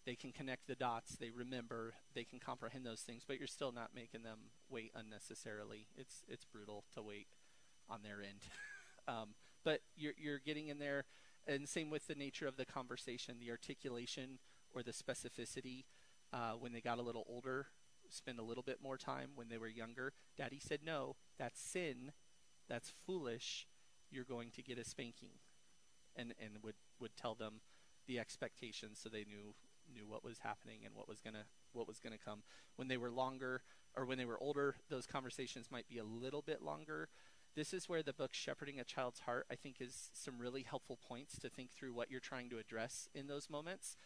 they 0.06 0.14
can 0.14 0.32
connect 0.32 0.66
the 0.66 0.74
dots. 0.74 1.16
They 1.16 1.30
remember. 1.30 1.94
They 2.14 2.24
can 2.24 2.38
comprehend 2.38 2.86
those 2.86 3.00
things. 3.00 3.22
But 3.26 3.38
you're 3.38 3.46
still 3.46 3.72
not 3.72 3.90
making 3.94 4.22
them 4.22 4.38
wait 4.68 4.92
unnecessarily. 4.94 5.86
It's 5.96 6.24
it's 6.28 6.44
brutal 6.44 6.84
to 6.94 7.02
wait 7.02 7.26
on 7.88 8.00
their 8.02 8.22
end. 8.22 8.40
um, 9.08 9.34
but 9.64 9.80
you're 9.96 10.14
you're 10.18 10.38
getting 10.38 10.68
in 10.68 10.78
there, 10.78 11.04
and 11.46 11.68
same 11.68 11.90
with 11.90 12.06
the 12.06 12.14
nature 12.14 12.46
of 12.46 12.56
the 12.56 12.64
conversation, 12.64 13.36
the 13.40 13.50
articulation 13.50 14.38
or 14.74 14.82
the 14.82 14.92
specificity. 14.92 15.84
Uh, 16.32 16.52
when 16.52 16.72
they 16.72 16.80
got 16.80 16.98
a 16.98 17.02
little 17.02 17.26
older, 17.28 17.66
spend 18.08 18.38
a 18.38 18.42
little 18.42 18.62
bit 18.62 18.78
more 18.82 18.96
time. 18.96 19.30
When 19.34 19.48
they 19.48 19.58
were 19.58 19.68
younger, 19.68 20.12
Daddy 20.38 20.60
said 20.60 20.80
no. 20.84 21.16
That's 21.38 21.60
sin. 21.60 22.12
That's 22.70 22.92
foolish. 23.04 23.66
You're 24.10 24.24
going 24.24 24.50
to 24.52 24.62
get 24.62 24.78
a 24.78 24.84
spanking, 24.84 25.40
and 26.16 26.32
and 26.40 26.62
would 26.62 26.76
would 27.00 27.16
tell 27.16 27.34
them 27.34 27.60
the 28.06 28.18
expectations 28.18 28.98
so 29.02 29.08
they 29.08 29.24
knew 29.24 29.54
knew 29.92 30.06
what 30.06 30.24
was 30.24 30.38
happening 30.38 30.78
and 30.84 30.94
what 30.94 31.08
was 31.08 31.20
gonna 31.20 31.44
what 31.72 31.88
was 31.88 31.98
gonna 31.98 32.16
come. 32.16 32.42
When 32.76 32.88
they 32.88 32.96
were 32.96 33.10
longer 33.10 33.62
or 33.96 34.06
when 34.06 34.18
they 34.18 34.24
were 34.24 34.40
older, 34.40 34.76
those 34.88 35.06
conversations 35.06 35.70
might 35.70 35.88
be 35.88 35.98
a 35.98 36.04
little 36.04 36.42
bit 36.42 36.62
longer. 36.62 37.08
This 37.56 37.74
is 37.74 37.88
where 37.88 38.04
the 38.04 38.12
book 38.12 38.32
Shepherding 38.32 38.78
a 38.78 38.84
Child's 38.84 39.20
Heart, 39.20 39.46
I 39.50 39.56
think, 39.56 39.80
is 39.80 40.10
some 40.12 40.38
really 40.38 40.62
helpful 40.62 40.96
points 40.96 41.36
to 41.40 41.48
think 41.48 41.72
through 41.72 41.92
what 41.92 42.08
you're 42.08 42.20
trying 42.20 42.48
to 42.50 42.58
address 42.58 43.08
in 43.12 43.26
those 43.26 43.50
moments. 43.50 43.96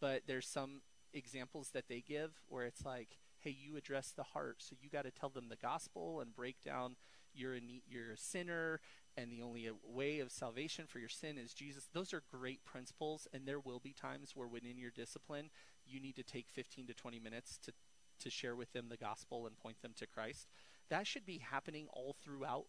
But 0.00 0.22
there's 0.28 0.46
some 0.46 0.82
examples 1.12 1.70
that 1.70 1.88
they 1.88 2.00
give 2.00 2.30
where 2.48 2.64
it's 2.64 2.84
like, 2.84 3.18
hey, 3.40 3.50
you 3.50 3.76
address 3.76 4.12
the 4.16 4.22
heart, 4.22 4.58
so 4.58 4.76
you 4.80 4.88
got 4.88 5.04
to 5.04 5.10
tell 5.10 5.30
them 5.30 5.48
the 5.48 5.56
gospel 5.56 6.20
and 6.20 6.32
break 6.32 6.62
down 6.64 6.94
you're 7.34 7.54
a 7.54 7.60
you're 7.88 8.12
a 8.12 8.16
sinner 8.16 8.80
and 9.16 9.30
the 9.30 9.42
only 9.42 9.68
uh, 9.68 9.72
way 9.84 10.20
of 10.20 10.30
salvation 10.30 10.86
for 10.86 10.98
your 10.98 11.08
sin 11.08 11.36
is 11.36 11.52
Jesus. 11.52 11.88
Those 11.92 12.14
are 12.14 12.22
great 12.30 12.64
principles, 12.64 13.28
and 13.32 13.46
there 13.46 13.60
will 13.60 13.78
be 13.78 13.92
times 13.92 14.32
where 14.34 14.48
within 14.48 14.78
your 14.78 14.90
discipline, 14.90 15.50
you 15.86 16.00
need 16.00 16.16
to 16.16 16.22
take 16.22 16.46
15 16.48 16.86
to 16.86 16.94
20 16.94 17.20
minutes 17.20 17.58
to, 17.64 17.72
to 18.20 18.30
share 18.30 18.56
with 18.56 18.72
them 18.72 18.88
the 18.88 18.96
gospel 18.96 19.46
and 19.46 19.58
point 19.58 19.82
them 19.82 19.92
to 19.98 20.06
Christ. 20.06 20.48
That 20.88 21.06
should 21.06 21.26
be 21.26 21.38
happening 21.38 21.88
all 21.92 22.16
throughout 22.22 22.66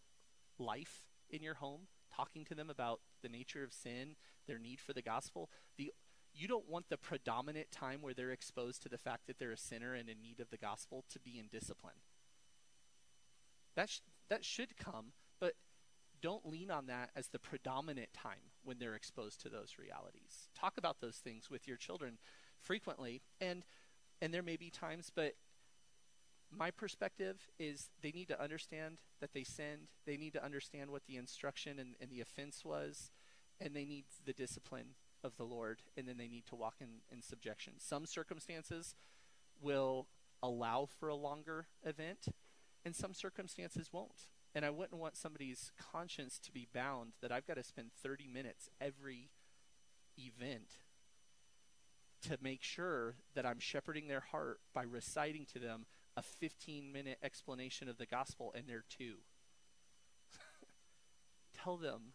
life 0.59 1.03
in 1.29 1.41
your 1.41 1.55
home, 1.55 1.87
talking 2.13 2.43
to 2.45 2.55
them 2.55 2.69
about 2.69 2.99
the 3.21 3.29
nature 3.29 3.63
of 3.63 3.73
sin, 3.73 4.15
their 4.47 4.59
need 4.59 4.81
for 4.81 4.93
the 4.93 5.01
gospel. 5.01 5.49
The 5.77 5.93
you 6.35 6.47
don't 6.47 6.67
want 6.67 6.89
the 6.89 6.97
predominant 6.97 7.71
time 7.71 8.01
where 8.01 8.15
they're 8.15 8.31
exposed 8.31 8.81
to 8.81 8.89
the 8.89 8.97
fact 8.97 9.27
that 9.27 9.37
they're 9.37 9.51
a 9.51 9.57
sinner 9.57 9.93
and 9.93 10.09
in 10.09 10.19
need 10.19 10.39
of 10.39 10.49
the 10.49 10.57
gospel 10.57 11.05
to 11.11 11.19
be 11.19 11.37
in 11.37 11.45
discipline. 11.45 11.93
That 13.75 13.91
sh- 13.91 13.99
that 14.33 14.43
should 14.43 14.75
come, 14.77 15.11
but 15.39 15.53
don't 16.19 16.43
lean 16.49 16.71
on 16.71 16.87
that 16.87 17.11
as 17.15 17.27
the 17.27 17.37
predominant 17.37 18.09
time 18.13 18.49
when 18.63 18.79
they're 18.79 18.95
exposed 18.95 19.39
to 19.41 19.49
those 19.49 19.75
realities. 19.77 20.49
Talk 20.59 20.73
about 20.75 21.01
those 21.01 21.17
things 21.17 21.51
with 21.51 21.67
your 21.67 21.77
children 21.77 22.17
frequently 22.59 23.21
and 23.39 23.63
and 24.21 24.33
there 24.33 24.41
may 24.41 24.55
be 24.55 24.69
times 24.69 25.11
but 25.13 25.33
my 26.49 26.71
perspective 26.71 27.49
is 27.59 27.89
they 28.01 28.11
need 28.11 28.27
to 28.29 28.41
understand 28.41 28.97
that 29.19 29.33
they 29.33 29.43
sinned. 29.43 29.89
They 30.05 30.17
need 30.17 30.33
to 30.33 30.43
understand 30.43 30.89
what 30.89 31.03
the 31.07 31.17
instruction 31.17 31.77
and, 31.77 31.95
and 31.99 32.09
the 32.09 32.21
offense 32.21 32.63
was, 32.63 33.11
and 33.59 33.75
they 33.75 33.85
need 33.85 34.05
the 34.23 34.33
discipline 34.33 34.95
of 35.23 35.35
the 35.37 35.45
Lord, 35.45 35.81
and 35.97 36.07
then 36.07 36.17
they 36.17 36.27
need 36.27 36.45
to 36.47 36.55
walk 36.55 36.75
in, 36.79 37.01
in 37.11 37.23
subjection. 37.23 37.73
Some 37.79 38.05
circumstances 38.05 38.93
will 39.59 40.07
allow 40.43 40.87
for 40.99 41.09
a 41.09 41.15
longer 41.15 41.65
event, 41.83 42.27
and 42.85 42.95
some 42.95 43.13
circumstances 43.13 43.89
won't. 43.91 44.27
And 44.55 44.63
I 44.63 44.69
wouldn't 44.69 44.99
want 44.99 45.17
somebody's 45.17 45.71
conscience 45.91 46.37
to 46.39 46.51
be 46.51 46.67
bound 46.73 47.13
that 47.21 47.31
I've 47.31 47.47
got 47.47 47.55
to 47.55 47.63
spend 47.63 47.91
30 47.91 48.27
minutes 48.27 48.69
every 48.79 49.31
event 50.17 50.77
to 52.23 52.37
make 52.41 52.61
sure 52.61 53.15
that 53.35 53.45
I'm 53.45 53.59
shepherding 53.59 54.07
their 54.07 54.21
heart 54.31 54.59
by 54.73 54.83
reciting 54.83 55.45
to 55.53 55.59
them 55.59 55.85
a 56.15 56.21
15 56.21 56.91
minute 56.91 57.17
explanation 57.23 57.89
of 57.89 57.97
the 57.97 58.05
gospel 58.05 58.53
and 58.55 58.65
they're 58.67 58.85
two. 58.87 59.15
Tell 61.63 61.77
them 61.77 62.13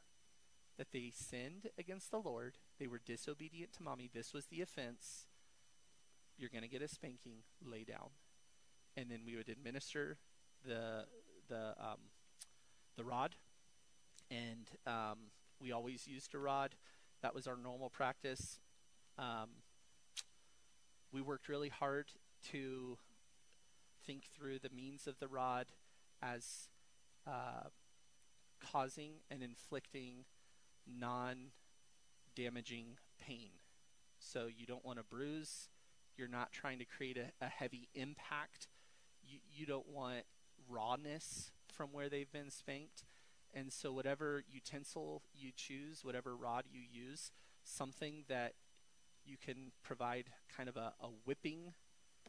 that 0.78 0.92
they 0.92 1.12
sinned 1.12 1.70
against 1.76 2.10
the 2.10 2.20
Lord, 2.20 2.56
they 2.78 2.86
were 2.86 3.00
disobedient 3.04 3.72
to 3.74 3.82
mommy, 3.82 4.08
this 4.12 4.32
was 4.32 4.46
the 4.46 4.62
offense. 4.62 5.26
You're 6.38 6.50
going 6.50 6.62
to 6.62 6.68
get 6.68 6.82
a 6.82 6.88
spanking, 6.88 7.42
lay 7.60 7.82
down. 7.82 8.10
And 8.96 9.10
then 9.10 9.20
we 9.26 9.36
would 9.36 9.48
administer 9.48 10.18
the 10.66 11.04
the 11.48 11.74
um, 11.80 11.98
the 12.96 13.04
rod, 13.04 13.36
and 14.30 14.68
um, 14.86 15.18
we 15.60 15.72
always 15.72 16.06
used 16.06 16.34
a 16.34 16.38
rod. 16.38 16.74
That 17.22 17.34
was 17.34 17.46
our 17.46 17.56
normal 17.56 17.90
practice. 17.90 18.60
Um, 19.18 19.48
we 21.12 21.20
worked 21.20 21.48
really 21.48 21.68
hard 21.68 22.06
to 22.50 22.98
think 24.06 24.24
through 24.36 24.58
the 24.58 24.70
means 24.70 25.06
of 25.06 25.18
the 25.18 25.28
rod 25.28 25.66
as 26.22 26.68
uh, 27.26 27.68
causing 28.72 29.12
and 29.30 29.42
inflicting 29.42 30.24
non 30.86 31.52
damaging 32.34 32.98
pain. 33.20 33.50
So 34.18 34.46
you 34.46 34.66
don't 34.66 34.84
want 34.84 34.98
to 34.98 35.04
bruise. 35.04 35.68
You're 36.16 36.28
not 36.28 36.52
trying 36.52 36.78
to 36.78 36.84
create 36.84 37.16
a, 37.16 37.44
a 37.44 37.48
heavy 37.48 37.88
impact. 37.94 38.68
You, 39.26 39.38
you 39.52 39.66
don't 39.66 39.88
want 39.88 40.24
rawness 40.68 41.52
from 41.72 41.88
where 41.92 42.08
they've 42.08 42.30
been 42.30 42.50
spanked. 42.50 43.04
And 43.54 43.72
so, 43.72 43.92
whatever 43.92 44.44
utensil 44.50 45.22
you 45.34 45.50
choose, 45.56 46.04
whatever 46.04 46.36
rod 46.36 46.64
you 46.70 46.80
use, 46.80 47.32
something 47.64 48.24
that 48.28 48.54
you 49.24 49.36
can 49.36 49.72
provide 49.82 50.26
kind 50.54 50.68
of 50.68 50.76
a, 50.76 50.92
a 51.00 51.08
whipping 51.24 51.74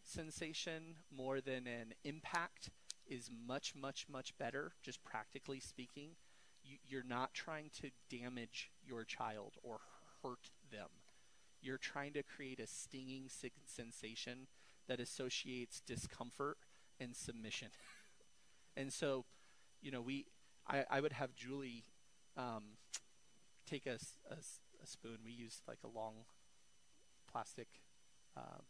sensation 0.04 0.96
more 1.16 1.42
than 1.42 1.68
an 1.68 1.94
impact 2.04 2.70
is 3.08 3.30
much, 3.48 3.74
much, 3.76 4.06
much 4.10 4.38
better, 4.38 4.74
just 4.82 5.04
practically 5.04 5.60
speaking. 5.60 6.12
You, 6.64 6.78
you're 6.88 7.04
not 7.04 7.34
trying 7.34 7.70
to 7.82 7.90
damage 8.10 8.70
your 8.86 9.04
child 9.04 9.54
or 9.64 9.80
hurt 10.22 10.52
them. 10.72 10.90
You're 11.62 11.78
trying 11.78 12.14
to 12.14 12.24
create 12.24 12.60
a 12.60 12.68
stinging 12.68 13.30
sensation 13.66 14.48
that 14.88 15.00
associates 15.00 15.82
discomfort 15.86 16.58
and 17.00 17.16
submission. 17.16 17.70
and 18.80 18.94
so, 18.94 19.26
you 19.82 19.92
know, 19.92 20.00
we, 20.00 20.26
I, 20.66 20.86
I 20.90 21.02
would 21.02 21.12
have 21.12 21.36
Julie 21.36 21.84
um, 22.38 22.64
take 23.70 23.86
a, 23.86 23.98
a, 24.32 24.36
a, 24.82 24.88
spoon. 24.88 25.18
We 25.26 25.34
used 25.34 25.64
like 25.68 25.80
a 25.84 25.90
long 25.90 26.14
plastic 27.30 27.68
uh, 28.38 28.62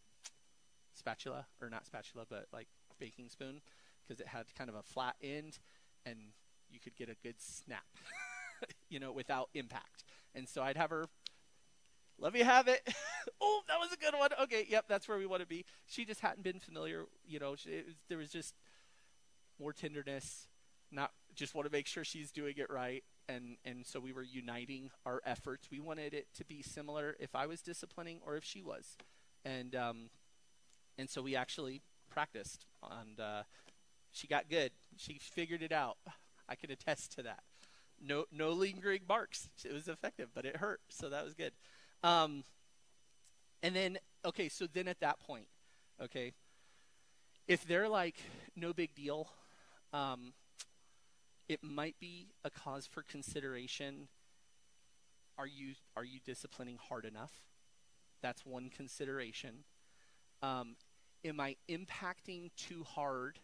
spatula, 0.96 1.46
or 1.62 1.70
not 1.70 1.86
spatula, 1.86 2.26
but 2.28 2.48
like 2.52 2.68
baking 3.00 3.30
spoon 3.30 3.62
because 4.02 4.20
it 4.20 4.28
had 4.28 4.46
kind 4.58 4.68
of 4.68 4.76
a 4.76 4.82
flat 4.82 5.16
end 5.22 5.60
and 6.08 6.18
you 6.72 6.80
could 6.80 6.96
get 6.96 7.08
a 7.08 7.16
good 7.22 7.36
snap, 7.38 7.86
you 8.90 9.00
know, 9.00 9.12
without 9.12 9.50
impact. 9.54 10.06
And 10.34 10.50
so 10.50 10.64
I'd 10.64 10.78
have 10.78 10.90
her, 10.90 11.06
let 12.18 12.34
me 12.34 12.40
have 12.40 12.68
it. 12.68 12.82
oh, 13.42 13.62
that 13.68 13.78
was 13.80 13.92
a 13.94 13.98
good 13.98 14.18
one. 14.18 14.32
Okay, 14.42 14.66
yep, 14.68 14.86
that's 14.88 15.08
where 15.08 15.20
we 15.20 15.28
want 15.28 15.42
to 15.44 15.48
be. 15.48 15.66
She 15.86 16.04
just 16.04 16.22
hadn't 16.22 16.42
been 16.42 16.60
familiar, 16.60 17.06
you 17.28 17.38
know, 17.38 17.56
she, 17.56 17.84
was, 17.86 17.96
there 18.08 18.18
was 18.18 18.32
just 18.32 18.56
more 19.60 19.74
tenderness, 19.74 20.48
not 20.92 21.12
just 21.36 21.56
want 21.56 21.68
to 21.68 21.72
make 21.72 21.88
sure 21.88 22.04
she's 22.04 22.32
doing 22.32 22.56
it 22.58 22.70
right. 22.70 23.04
And, 23.28 23.58
and 23.64 23.86
so 23.86 24.00
we 24.00 24.12
were 24.12 24.24
uniting 24.24 24.90
our 25.06 25.22
efforts. 25.26 25.70
We 25.72 25.80
wanted 25.80 26.14
it 26.14 26.28
to 26.36 26.46
be 26.46 26.64
similar 26.64 27.16
if 27.20 27.36
I 27.36 27.46
was 27.46 27.62
disciplining 27.62 28.20
or 28.26 28.36
if 28.36 28.44
she 28.44 28.64
was. 28.64 28.98
And, 29.46 29.76
um, 29.76 30.10
and 30.98 31.10
so 31.10 31.22
we 31.22 31.36
actually 31.36 31.82
practiced 32.10 32.66
and 32.82 33.20
uh, 33.20 33.44
she 34.12 34.28
got 34.28 34.50
good. 34.50 34.72
She 34.98 35.20
figured 35.20 35.62
it 35.62 35.72
out. 35.72 35.98
I 36.50 36.56
can 36.56 36.72
attest 36.72 37.12
to 37.14 37.24
that. 37.24 37.44
No, 38.02 38.26
no 38.32 38.52
lingering 38.52 39.02
marks. 39.08 39.50
It 39.64 39.74
was 39.74 39.88
effective, 39.88 40.30
but 40.34 40.46
it 40.46 40.58
hurt, 40.58 40.82
so 40.90 41.10
that 41.10 41.24
was 41.24 41.34
good. 41.34 41.52
Um, 42.02 42.44
and 43.62 43.76
then, 43.76 44.00
okay, 44.26 44.50
so 44.50 44.68
then 44.72 44.88
at 44.88 45.02
that 45.02 45.20
point, 45.20 45.48
okay, 46.02 46.32
if 47.48 47.68
they're 47.68 47.90
like 47.90 48.16
no 48.56 48.74
big 48.74 48.96
deal, 48.96 49.30
um, 49.94 50.34
it 51.48 51.64
might 51.64 51.96
be 52.00 52.28
a 52.44 52.50
cause 52.50 52.88
for 52.88 53.02
consideration. 53.02 54.08
Are 55.38 55.48
you 55.48 55.74
are 55.96 56.04
you 56.04 56.20
disciplining 56.24 56.78
hard 56.78 57.06
enough? 57.06 57.42
That's 58.22 58.46
one 58.46 58.70
consideration. 58.70 59.64
Um, 60.42 60.76
am 61.26 61.40
I 61.40 61.56
impacting 61.70 62.52
too 62.56 62.84
hard 62.84 63.40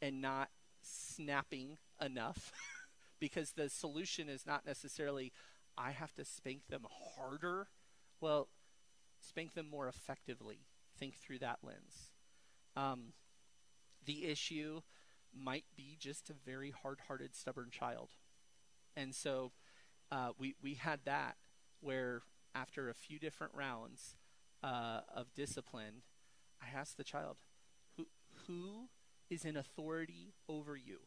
and 0.00 0.20
not 0.20 0.48
snapping 0.82 1.78
enough? 2.00 2.52
because 3.20 3.52
the 3.52 3.68
solution 3.68 4.28
is 4.28 4.46
not 4.46 4.66
necessarily 4.66 5.32
I 5.76 5.92
have 5.92 6.14
to 6.14 6.24
spank 6.24 6.66
them 6.68 6.86
harder. 7.16 7.68
Well, 8.20 8.48
spank 9.20 9.54
them 9.54 9.68
more 9.70 9.88
effectively. 9.88 10.60
Think 10.98 11.16
through 11.16 11.38
that 11.40 11.58
lens. 11.62 12.10
Um, 12.76 13.12
the 14.04 14.26
issue 14.26 14.80
might 15.34 15.64
be 15.76 15.96
just 15.98 16.30
a 16.30 16.34
very 16.34 16.70
hard-hearted, 16.70 17.34
stubborn 17.34 17.70
child, 17.70 18.10
and 18.96 19.14
so 19.14 19.52
uh, 20.10 20.30
we 20.38 20.54
we 20.62 20.74
had 20.74 21.00
that 21.04 21.36
where 21.80 22.22
after 22.54 22.88
a 22.88 22.94
few 22.94 23.18
different 23.18 23.52
rounds 23.54 24.16
uh, 24.62 25.00
of 25.14 25.34
discipline, 25.34 26.02
I 26.60 26.76
asked 26.76 26.96
the 26.96 27.04
child, 27.04 27.36
"Who 27.96 28.06
who 28.46 28.88
is 29.30 29.44
in 29.44 29.56
authority 29.56 30.34
over 30.48 30.76
you?" 30.76 31.00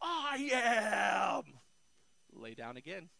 I 0.00 0.50
am. 0.52 1.58
Lay 2.32 2.54
down 2.54 2.76
again. 2.76 3.10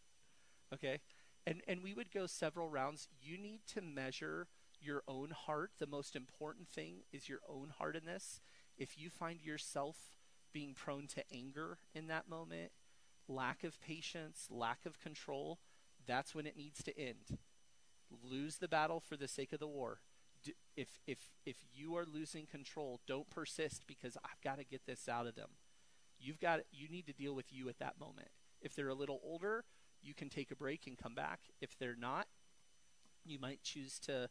okay, 0.74 1.00
and 1.46 1.62
and 1.66 1.82
we 1.82 1.94
would 1.94 2.10
go 2.10 2.26
several 2.26 2.68
rounds. 2.68 3.08
You 3.20 3.38
need 3.38 3.60
to 3.74 3.80
measure 3.80 4.48
your 4.80 5.02
own 5.08 5.30
heart. 5.30 5.72
The 5.78 5.86
most 5.86 6.14
important 6.14 6.68
thing 6.68 7.02
is 7.12 7.28
your 7.28 7.40
own 7.48 7.72
heart 7.78 7.96
in 7.96 8.04
this. 8.04 8.40
If 8.78 8.98
you 8.98 9.10
find 9.10 9.40
yourself 9.40 9.96
being 10.52 10.74
prone 10.74 11.06
to 11.08 11.24
anger 11.32 11.78
in 11.94 12.06
that 12.08 12.28
moment, 12.28 12.72
lack 13.28 13.64
of 13.64 13.80
patience, 13.80 14.48
lack 14.50 14.86
of 14.86 15.00
control, 15.00 15.58
that's 16.06 16.34
when 16.34 16.46
it 16.46 16.56
needs 16.56 16.82
to 16.84 16.98
end. 16.98 17.38
Lose 18.22 18.56
the 18.56 18.68
battle 18.68 19.00
for 19.00 19.16
the 19.16 19.28
sake 19.28 19.52
of 19.52 19.60
the 19.60 19.66
war. 19.66 20.00
If 20.76 21.00
if 21.06 21.30
if 21.44 21.56
you 21.74 21.96
are 21.96 22.04
losing 22.04 22.46
control, 22.46 23.00
don't 23.06 23.28
persist 23.28 23.84
because 23.86 24.16
I've 24.24 24.40
got 24.42 24.58
to 24.58 24.64
get 24.64 24.86
this 24.86 25.08
out 25.08 25.26
of 25.26 25.34
them. 25.34 25.50
You've 26.20 26.38
got 26.38 26.60
you 26.70 26.88
need 26.88 27.06
to 27.06 27.12
deal 27.12 27.34
with 27.34 27.52
you 27.52 27.68
at 27.68 27.78
that 27.80 27.98
moment. 27.98 28.28
If 28.60 28.76
they're 28.76 28.88
a 28.88 28.94
little 28.94 29.20
older, 29.24 29.64
you 30.02 30.14
can 30.14 30.28
take 30.28 30.50
a 30.50 30.56
break 30.56 30.86
and 30.86 30.96
come 30.96 31.14
back. 31.14 31.40
If 31.60 31.76
they're 31.78 31.96
not, 31.98 32.28
you 33.24 33.38
might 33.40 33.62
choose 33.62 33.98
to 34.00 34.28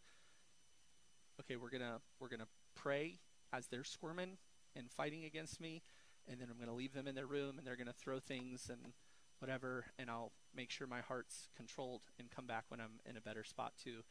okay, 1.41 1.57
we're 1.57 1.69
going 1.69 1.81
to 1.81 1.99
we're 2.19 2.29
going 2.29 2.39
to 2.39 2.47
pray 2.75 3.19
as 3.55 3.67
they're 3.67 3.83
squirming 3.83 4.37
and 4.75 4.91
fighting 4.91 5.23
against 5.23 5.61
me 5.61 5.81
and 6.27 6.39
then 6.39 6.47
I'm 6.49 6.57
going 6.57 6.69
to 6.69 6.73
leave 6.73 6.93
them 6.93 7.07
in 7.07 7.15
their 7.15 7.27
room 7.27 7.57
and 7.57 7.65
they're 7.65 7.75
going 7.75 7.87
to 7.87 7.93
throw 7.93 8.19
things 8.19 8.69
and 8.69 8.93
whatever 9.39 9.85
and 9.99 10.09
I'll 10.09 10.31
make 10.55 10.71
sure 10.71 10.87
my 10.87 11.01
heart's 11.01 11.49
controlled 11.55 12.03
and 12.19 12.29
come 12.31 12.47
back 12.47 12.65
when 12.69 12.79
I'm 12.79 12.99
in 13.07 13.17
a 13.17 13.21
better 13.21 13.43
spot 13.43 13.73
to 13.83 14.01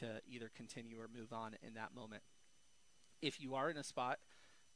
to 0.00 0.20
either 0.28 0.50
continue 0.54 0.98
or 0.98 1.08
move 1.14 1.32
on 1.32 1.54
in 1.62 1.74
that 1.74 1.94
moment. 1.94 2.22
If 3.22 3.40
you 3.40 3.54
are 3.54 3.70
in 3.70 3.76
a 3.76 3.84
spot 3.84 4.18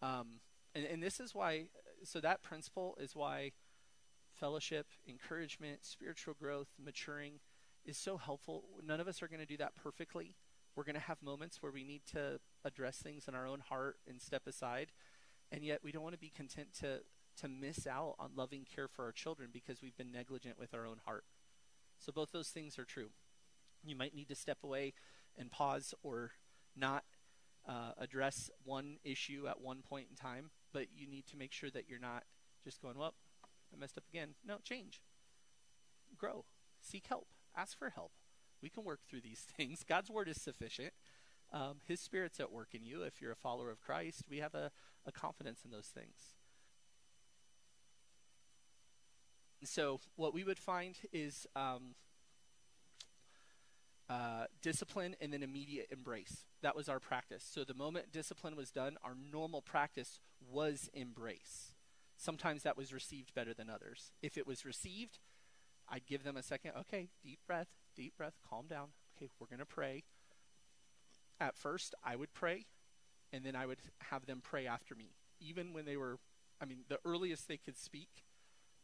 um, 0.01 0.41
and, 0.75 0.85
and 0.85 1.03
this 1.03 1.21
is 1.21 1.35
why 1.35 1.69
so 2.05 2.21
that 2.21 2.43
principle 2.43 2.97
is 3.01 3.17
why 3.17 3.53
fellowship, 4.39 4.87
encouragement, 5.09 5.85
spiritual 5.85 6.35
growth, 6.35 6.69
maturing 6.83 7.41
is 7.85 7.97
so 7.97 8.17
helpful. 8.17 8.65
None 8.87 9.01
of 9.01 9.09
us 9.09 9.23
are 9.23 9.29
going 9.29 9.41
to 9.41 9.47
do 9.47 9.57
that 9.57 9.75
perfectly. 9.75 10.37
We're 10.77 10.85
going 10.85 10.95
to 10.95 11.01
have 11.01 11.21
moments 11.23 11.61
where 11.61 11.73
we 11.73 11.83
need 11.83 12.03
to 12.13 12.39
address 12.65 12.99
things 12.99 13.29
in 13.29 13.35
our 13.35 13.47
own 13.47 13.61
heart 13.61 13.97
and 14.09 14.21
step 14.21 14.47
aside. 14.47 14.93
And 15.51 15.65
yet 15.65 15.81
we 15.83 15.93
don't 15.93 16.03
want 16.03 16.15
to 16.15 16.21
be 16.21 16.33
content 16.35 16.69
to 16.81 17.01
to 17.41 17.49
miss 17.49 17.87
out 17.87 18.17
on 18.19 18.31
loving 18.35 18.67
care 18.75 18.89
for 18.89 19.05
our 19.05 19.13
children 19.13 19.51
because 19.53 19.81
we've 19.81 19.97
been 19.97 20.11
negligent 20.11 20.59
with 20.59 20.75
our 20.75 20.85
own 20.87 20.97
heart. 21.05 21.25
So 21.99 22.13
both 22.13 22.33
those 22.33 22.49
things 22.49 22.79
are 22.79 22.85
true. 22.85 23.11
You 23.85 23.95
might 23.95 24.15
need 24.15 24.29
to 24.29 24.35
step 24.35 24.59
away 24.65 24.93
and 25.37 25.51
pause 25.51 25.95
or 26.03 26.33
not 26.77 27.05
uh, 27.69 27.93
address 27.99 28.51
one 28.65 28.97
issue 29.05 29.47
at 29.49 29.61
one 29.61 29.83
point 29.89 30.07
in 30.11 30.17
time, 30.17 30.51
but 30.73 30.87
you 30.97 31.07
need 31.07 31.27
to 31.27 31.37
make 31.37 31.53
sure 31.53 31.71
that 31.71 31.89
you're 31.89 32.01
not 32.01 32.25
just 32.65 32.83
going, 32.83 32.99
well, 32.99 33.15
I 33.73 33.79
messed 33.79 33.99
up 33.99 34.05
again. 34.13 34.31
No, 34.47 34.57
change. 34.65 35.01
Grow. 36.17 36.45
Seek 36.81 37.07
help. 37.09 37.29
Ask 37.57 37.79
for 37.79 37.91
help. 37.91 38.13
We 38.63 38.69
can 38.69 38.85
work 38.85 39.01
through 39.09 39.21
these 39.21 39.47
things. 39.57 39.85
God's 39.89 40.11
word 40.11 40.29
is 40.29 40.41
sufficient. 40.41 40.93
Um, 41.53 41.79
his 41.87 42.01
spirit's 42.01 42.41
at 42.41 42.53
work 42.53 42.75
in 42.75 42.85
you. 42.85 43.03
If 43.03 43.21
you're 43.21 43.33
a 43.33 43.37
follower 43.37 43.71
of 43.71 43.81
Christ, 43.81 44.25
we 44.29 44.39
have 44.39 44.55
a, 44.55 44.71
a 45.07 45.13
confidence 45.13 45.61
in 45.65 45.71
those 45.71 45.87
things. 45.87 46.35
So, 49.65 50.01
what 50.17 50.35
we 50.35 50.45
would 50.45 50.59
find 50.59 50.97
is 51.13 51.47
um, 51.57 51.95
uh, 54.11 54.45
discipline 54.63 55.17
and 55.21 55.33
then 55.33 55.43
immediate 55.43 55.89
embrace. 55.91 56.45
That 56.63 56.75
was 56.75 56.89
our 56.89 56.99
practice. 56.99 57.47
So 57.49 57.65
the 57.65 57.75
moment 57.75 58.11
discipline 58.11 58.57
was 58.57 58.71
done, 58.71 58.97
our 59.03 59.15
normal 59.31 59.61
practice 59.61 60.21
was 60.51 60.89
embrace. 60.95 61.75
Sometimes 62.17 62.63
that 62.63 62.77
was 62.77 62.93
received 62.93 63.35
better 63.35 63.55
than 63.55 63.69
others. 63.69 64.13
If 64.23 64.39
it 64.39 64.47
was 64.47 64.65
received, 64.65 65.19
I'd 65.89 66.07
give 66.07 66.25
them 66.25 66.37
a 66.37 66.43
second. 66.43 66.73
Okay, 66.81 67.09
deep 67.23 67.41
breath, 67.47 67.69
deep 67.95 68.17
breath, 68.17 68.39
calm 68.49 68.67
down. 68.67 68.89
Okay, 69.17 69.31
we're 69.39 69.47
going 69.47 69.59
to 69.59 69.67
pray. 69.67 70.05
At 71.41 71.57
first, 71.57 71.95
I 72.05 72.17
would 72.17 72.33
pray, 72.35 72.67
and 73.33 73.45
then 73.45 73.55
I 73.55 73.67
would 73.67 73.79
have 74.11 74.27
them 74.27 74.41
pray 74.43 74.67
after 74.67 74.95
me. 74.95 75.13
Even 75.41 75.73
when 75.73 75.85
they 75.85 75.97
were, 75.97 76.19
I 76.61 76.65
mean, 76.65 76.81
the 76.89 76.99
earliest 77.05 77.47
they 77.47 77.57
could 77.57 77.77
speak, 77.77 78.25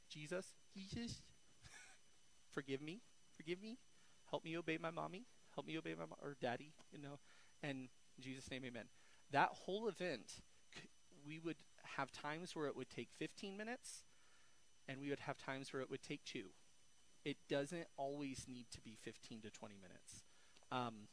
Jesus, 0.09 0.55
Jesus, 0.73 1.23
forgive 2.53 2.81
me, 2.81 3.01
forgive 3.37 3.61
me, 3.61 3.79
help 4.31 4.45
me 4.45 4.57
obey 4.57 4.79
my 4.81 4.91
mommy, 4.91 5.27
help 5.55 5.67
me 5.67 5.77
obey 5.77 5.95
my 5.95 6.07
mo- 6.07 6.19
or 6.23 6.37
daddy, 6.41 6.73
you 6.93 7.01
know, 7.01 7.19
and 7.63 7.89
Jesus' 8.21 8.51
name, 8.51 8.63
amen. 8.65 8.85
That 9.33 9.51
whole 9.65 9.89
event, 9.89 10.41
we 11.27 11.39
would 11.39 11.57
have 11.97 12.13
times 12.13 12.55
where 12.55 12.67
it 12.67 12.77
would 12.77 12.91
take 12.91 13.09
15 13.19 13.57
minutes, 13.57 14.05
and 14.89 15.01
we 15.01 15.11
would 15.11 15.21
have 15.21 15.39
times 15.39 15.73
where 15.73 15.83
it 15.83 15.91
would 15.91 16.03
take 16.03 16.25
two. 16.25 16.47
It 17.25 17.37
doesn't 17.49 17.87
always 17.97 18.47
need 18.49 18.67
to 18.73 18.81
be 18.83 18.97
15 19.03 19.41
to 19.43 19.51
20 19.51 19.75
minutes. 19.81 20.23
Um, 20.71 21.09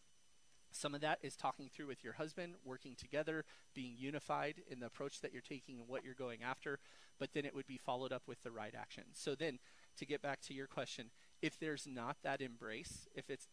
some 0.72 0.96
of 0.96 1.02
that 1.02 1.20
is 1.22 1.36
talking 1.36 1.70
through 1.70 1.88
with 1.88 2.04
your 2.04 2.14
husband, 2.14 2.56
working 2.64 2.96
together, 2.96 3.46
being 3.74 3.94
unified 3.98 4.62
in 4.70 4.80
the 4.80 4.86
approach 4.88 5.22
that 5.22 5.34
you're 5.34 5.42
taking 5.42 5.80
and 5.80 5.88
what 5.88 6.04
you're 6.04 6.14
going 6.14 6.44
after, 6.44 6.80
but 7.20 7.34
then 7.34 7.46
it 7.46 7.54
would 7.54 7.68
be 7.68 7.78
followed 7.78 8.12
up 8.12 8.24
with 8.28 8.42
the 8.44 8.52
right 8.52 8.74
action. 8.78 9.04
So 9.14 9.36
then, 9.36 9.60
to 9.98 10.06
get 10.06 10.22
back 10.22 10.42
to 10.42 10.54
your 10.54 10.68
question, 10.68 11.12
if 11.42 11.60
there's 11.60 11.88
not 11.88 12.18
that 12.24 12.42
embrace, 12.42 13.08
if 13.14 13.30
it's 13.30 13.48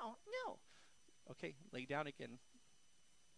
no, 0.00 0.16
no, 0.46 0.58
okay, 1.30 1.54
lay 1.72 1.84
down 1.84 2.06
again, 2.06 2.38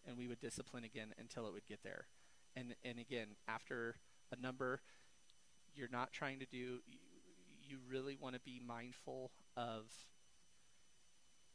and 0.07 0.17
we 0.17 0.29
would 0.29 0.41
discipline 0.41 0.85
again 0.85 1.15
until 1.19 1.47
it 1.47 1.53
would 1.53 1.67
get 1.67 1.83
there. 1.83 2.07
And 2.55 2.75
and 2.85 2.99
again, 2.99 3.29
after 3.49 3.97
a 4.31 4.41
number, 4.41 4.81
you're 5.75 5.89
not 5.91 6.13
trying 6.13 6.39
to 6.41 6.47
do. 6.47 6.81
You, 6.87 6.99
you 7.65 7.79
really 7.89 8.17
want 8.21 8.35
to 8.35 8.41
be 8.41 8.61
mindful 8.65 9.31
of 9.57 9.85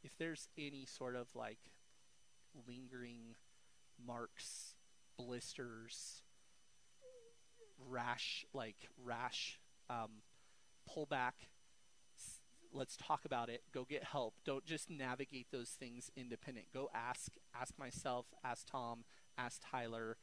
if 0.04 0.12
there's 0.18 0.48
any 0.58 0.86
sort 0.86 1.16
of 1.16 1.28
like 1.36 1.60
lingering 2.68 3.36
marks, 4.06 4.76
blisters, 5.18 6.24
rash, 7.88 8.46
like 8.54 8.90
rash 9.04 9.60
um, 9.90 10.22
pullback 10.90 11.34
let's 12.74 12.98
talk 12.98 13.26
about 13.26 13.50
it. 13.50 13.64
Go 13.74 13.86
get 13.88 14.04
help. 14.04 14.36
Don't 14.46 14.66
just 14.66 14.90
navigate 14.90 15.48
those 15.52 15.70
things 15.70 16.12
independent. 16.16 16.68
Go 16.74 16.90
ask 16.94 17.32
ask 17.60 17.78
myself, 17.78 18.28
ask 18.44 18.68
Tom, 18.68 19.04
ask 19.38 19.62
Tyler. 19.70 20.18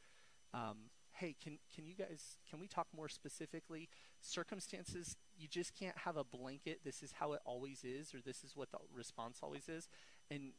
Um, 0.53 0.89
hey, 1.13 1.35
can 1.41 1.57
can 1.73 1.85
you 1.85 1.95
guys 1.95 2.37
can 2.49 2.59
we 2.59 2.67
talk 2.67 2.87
more 2.95 3.09
specifically? 3.09 3.89
Circumstances 4.21 5.15
you 5.37 5.47
just 5.47 5.73
can't 5.77 5.97
have 5.99 6.17
a 6.17 6.23
blanket. 6.23 6.79
This 6.83 7.03
is 7.03 7.13
how 7.19 7.33
it 7.33 7.41
always 7.45 7.83
is, 7.83 8.13
or 8.13 8.21
this 8.21 8.43
is 8.43 8.55
what 8.55 8.71
the 8.71 8.77
response 8.93 9.39
always 9.41 9.69
is, 9.69 9.87
and 10.29 10.53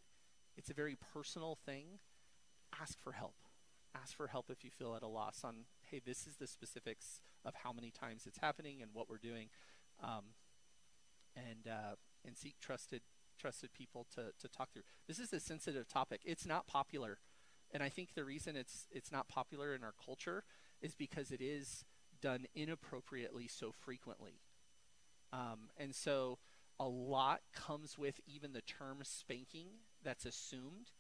it's 0.57 0.70
a 0.70 0.74
very 0.74 0.97
personal 1.12 1.59
thing. 1.66 1.99
Ask 2.81 3.01
for 3.01 3.12
help. 3.12 3.35
Ask 3.95 4.16
for 4.16 4.27
help 4.29 4.51
if 4.51 4.64
you 4.64 4.70
feel 4.70 4.95
at 4.95 5.03
a 5.03 5.09
loss 5.09 5.43
on, 5.45 5.64
hey, 5.91 6.01
this 6.05 6.27
is 6.27 6.37
the 6.37 6.47
specifics 6.47 7.20
of 7.45 7.55
how 7.62 7.72
many 7.72 7.91
times 7.91 8.24
it's 8.27 8.39
happening 8.39 8.83
and 8.83 8.91
what 8.93 9.09
we're 9.09 9.18
doing, 9.18 9.49
um, 10.03 10.35
and 11.35 11.66
uh, 11.70 11.95
and 12.24 12.37
seek 12.37 12.57
trusted 12.61 13.03
trusted 13.39 13.72
people 13.72 14.07
to 14.14 14.33
to 14.39 14.49
talk 14.49 14.72
through. 14.72 14.83
This 15.07 15.18
is 15.18 15.33
a 15.33 15.41
sensitive 15.41 15.89
topic. 15.89 16.20
It's 16.24 16.47
not 16.47 16.66
popular, 16.66 17.18
and 17.72 17.83
I 17.83 17.89
think 17.89 18.14
the 18.14 18.24
reason 18.24 18.57
it's 18.57 18.87
it's 18.91 19.12
not 19.12 19.29
popular 19.29 19.74
in 19.74 19.83
our 19.83 19.95
culture 20.05 20.45
is 20.83 20.95
because 20.95 21.31
it 21.31 21.41
is 21.41 21.85
done 22.20 22.47
inappropriately 22.55 23.49
so 23.49 23.72
frequently, 23.72 24.41
um, 25.33 25.70
and 25.77 25.95
so 25.95 26.39
a 26.79 26.87
lot 26.87 27.41
comes 27.55 27.99
with 27.99 28.20
even 28.27 28.53
the 28.53 28.61
term 28.62 28.99
spanking 29.03 29.68
that's 30.05 30.27
assumed 30.27 30.91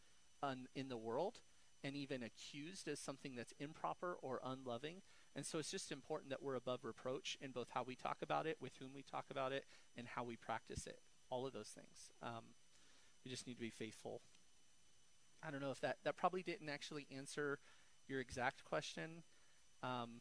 un, 0.42 0.66
in 0.74 0.88
the 0.88 0.96
world 0.96 1.40
and 1.84 1.94
even 1.94 2.22
accused 2.22 2.88
as 2.88 2.98
something 2.98 3.34
that's 3.36 3.52
improper 3.58 4.16
or 4.22 4.40
unloving. 4.44 5.02
And 5.34 5.44
so 5.44 5.58
it's 5.58 5.70
just 5.70 5.92
important 5.92 6.30
that 6.30 6.42
we're 6.42 6.54
above 6.54 6.84
reproach 6.84 7.36
in 7.40 7.50
both 7.50 7.68
how 7.70 7.82
we 7.82 7.94
talk 7.94 8.16
about 8.22 8.46
it, 8.46 8.56
with 8.60 8.72
whom 8.80 8.88
we 8.94 9.02
talk 9.02 9.26
about 9.30 9.52
it, 9.52 9.64
and 9.96 10.06
how 10.08 10.24
we 10.24 10.36
practice 10.36 10.86
it. 10.86 10.98
All 11.30 11.46
of 11.46 11.52
those 11.52 11.68
things. 11.68 12.10
Um, 12.22 12.42
we 13.24 13.30
just 13.30 13.46
need 13.46 13.54
to 13.54 13.60
be 13.60 13.70
faithful. 13.70 14.22
I 15.46 15.50
don't 15.50 15.60
know 15.60 15.70
if 15.70 15.80
that 15.80 15.98
that 16.04 16.16
probably 16.16 16.42
didn't 16.42 16.68
actually 16.68 17.06
answer 17.14 17.58
your 18.08 18.20
exact 18.20 18.64
question. 18.64 19.22
Um, 19.82 20.20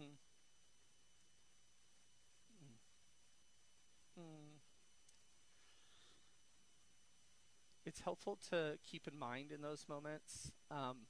Mm. 0.00 0.16
It's 7.86 8.00
helpful 8.00 8.38
to 8.50 8.78
keep 8.82 9.06
in 9.06 9.18
mind 9.18 9.52
in 9.52 9.60
those 9.60 9.86
moments. 9.88 10.52
Um, 10.70 11.06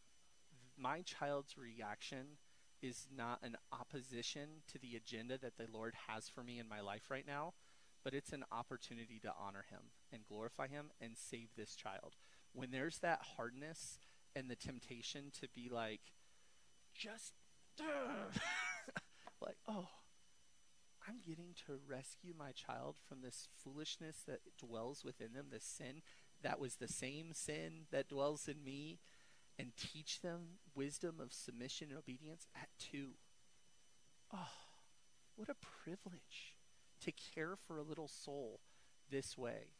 my 0.76 1.02
child's 1.02 1.56
reaction 1.56 2.38
is 2.82 3.06
not 3.16 3.38
an 3.42 3.56
opposition 3.72 4.62
to 4.72 4.78
the 4.78 4.96
agenda 4.96 5.38
that 5.38 5.56
the 5.56 5.66
Lord 5.72 5.94
has 6.08 6.28
for 6.28 6.42
me 6.42 6.58
in 6.58 6.68
my 6.68 6.80
life 6.80 7.10
right 7.10 7.26
now, 7.26 7.54
but 8.02 8.12
it's 8.12 8.32
an 8.32 8.44
opportunity 8.52 9.18
to 9.20 9.32
honor 9.38 9.64
Him 9.70 9.80
and 10.12 10.26
glorify 10.26 10.66
Him 10.66 10.90
and 11.00 11.16
save 11.16 11.48
this 11.56 11.74
child. 11.74 12.16
When 12.52 12.70
there's 12.70 12.98
that 12.98 13.20
hardness 13.36 13.98
and 14.36 14.50
the 14.50 14.56
temptation 14.56 15.30
to 15.40 15.48
be 15.54 15.68
like, 15.70 16.00
just 16.94 17.34
like, 19.44 19.58
oh, 19.68 19.88
I'm 21.06 21.20
getting 21.26 21.54
to 21.66 21.78
rescue 21.88 22.32
my 22.36 22.52
child 22.52 22.96
from 23.06 23.20
this 23.20 23.48
foolishness 23.62 24.22
that 24.26 24.40
dwells 24.58 25.04
within 25.04 25.34
them, 25.34 25.46
this 25.50 25.64
sin 25.64 26.02
that 26.42 26.60
was 26.60 26.76
the 26.76 26.88
same 26.88 27.32
sin 27.32 27.86
that 27.90 28.08
dwells 28.08 28.46
in 28.48 28.62
me, 28.62 29.00
and 29.58 29.72
teach 29.76 30.20
them 30.20 30.58
wisdom 30.74 31.16
of 31.20 31.32
submission 31.32 31.88
and 31.90 31.98
obedience 31.98 32.46
at 32.54 32.68
two. 32.78 33.12
Oh, 34.32 34.48
what 35.36 35.48
a 35.48 35.54
privilege 35.84 36.54
to 37.00 37.12
care 37.12 37.54
for 37.56 37.78
a 37.78 37.82
little 37.82 38.08
soul 38.08 38.60
this 39.10 39.38
way. 39.38 39.72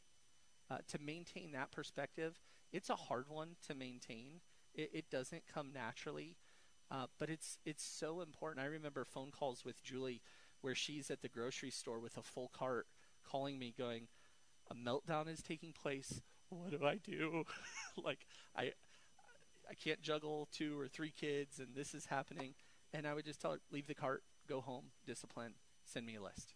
Uh, 0.70 0.78
to 0.88 0.98
maintain 0.98 1.52
that 1.52 1.70
perspective, 1.70 2.40
it's 2.72 2.90
a 2.90 2.96
hard 2.96 3.28
one 3.28 3.56
to 3.66 3.74
maintain. 3.74 4.40
It, 4.74 4.90
it 4.94 5.10
doesn't 5.10 5.44
come 5.52 5.70
naturally. 5.72 6.36
Uh, 6.90 7.06
but 7.18 7.30
it's 7.30 7.58
it's 7.64 7.84
so 7.84 8.20
important. 8.20 8.64
I 8.64 8.68
remember 8.68 9.04
phone 9.04 9.30
calls 9.30 9.64
with 9.64 9.82
Julie 9.82 10.20
where 10.60 10.74
she's 10.74 11.10
at 11.10 11.22
the 11.22 11.28
grocery 11.28 11.70
store 11.70 11.98
with 11.98 12.16
a 12.16 12.22
full 12.22 12.50
cart 12.56 12.86
calling 13.22 13.58
me 13.58 13.74
going, 13.76 14.08
a 14.70 14.74
meltdown 14.74 15.28
is 15.28 15.42
taking 15.42 15.72
place. 15.72 16.22
What 16.50 16.70
do 16.70 16.86
I 16.86 16.96
do? 16.96 17.44
like 18.04 18.26
I 18.56 18.72
I 19.68 19.74
can't 19.74 20.02
juggle 20.02 20.48
two 20.52 20.78
or 20.78 20.88
three 20.88 21.10
kids 21.10 21.58
and 21.58 21.74
this 21.74 21.94
is 21.94 22.06
happening. 22.06 22.54
And 22.92 23.06
I 23.06 23.14
would 23.14 23.24
just 23.24 23.40
tell 23.40 23.52
her, 23.52 23.60
leave 23.72 23.88
the 23.88 23.94
cart, 23.94 24.22
go 24.48 24.60
home, 24.60 24.84
discipline, 25.04 25.54
send 25.84 26.06
me 26.06 26.14
a 26.14 26.22
list. 26.22 26.54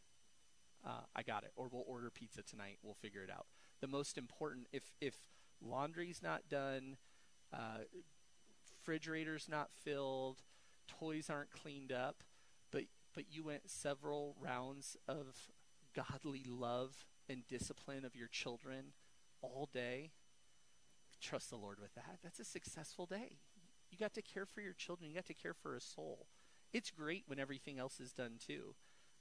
Uh, 0.87 1.01
I 1.17 1.23
got 1.23 1.43
it. 1.43 1.51
Or 1.57 1.69
we'll 1.71 1.85
order 1.87 2.11
pizza 2.11 2.43
tonight. 2.43 2.79
We'll 2.83 2.95
figure 2.95 3.23
it 3.23 3.31
out. 3.31 3.47
The 3.81 3.89
most 3.89 4.17
important, 4.17 4.69
if 4.73 4.93
if 5.01 5.15
laundry's 5.61 6.23
not 6.23 6.49
done, 6.49 6.97
uh, 7.53 7.85
refrigerator's 8.89 9.49
not 9.51 9.69
filled, 9.85 10.43
toys 10.87 11.29
aren't 11.29 11.51
cleaned 11.51 11.93
up, 11.93 12.25
but 12.73 12.85
but 13.15 13.25
you 13.31 13.45
went 13.45 13.69
several 13.69 14.35
rounds 14.41 14.97
of 15.07 15.51
godly 15.95 16.45
love 16.49 17.05
and 17.29 17.47
discipline 17.49 18.05
of 18.05 18.17
your 18.17 18.29
children 18.29 18.93
all 19.43 19.69
day. 19.73 20.11
Trust 21.21 21.51
the 21.51 21.57
Lord 21.57 21.79
with 21.81 21.95
that. 21.97 22.19
That's 22.23 22.39
a 22.41 22.45
successful 22.45 23.05
day. 23.05 23.39
You 23.91 23.99
got 23.99 24.15
to 24.15 24.23
care 24.23 24.47
for 24.47 24.61
your 24.61 24.73
children. 24.73 25.11
You 25.11 25.17
got 25.17 25.27
to 25.27 25.35
care 25.35 25.55
for 25.55 25.75
a 25.75 25.81
soul. 25.81 26.27
It's 26.73 26.91
great 26.91 27.25
when 27.27 27.41
everything 27.41 27.79
else 27.79 28.01
is 28.01 28.13
done 28.13 28.39
too. 28.45 28.75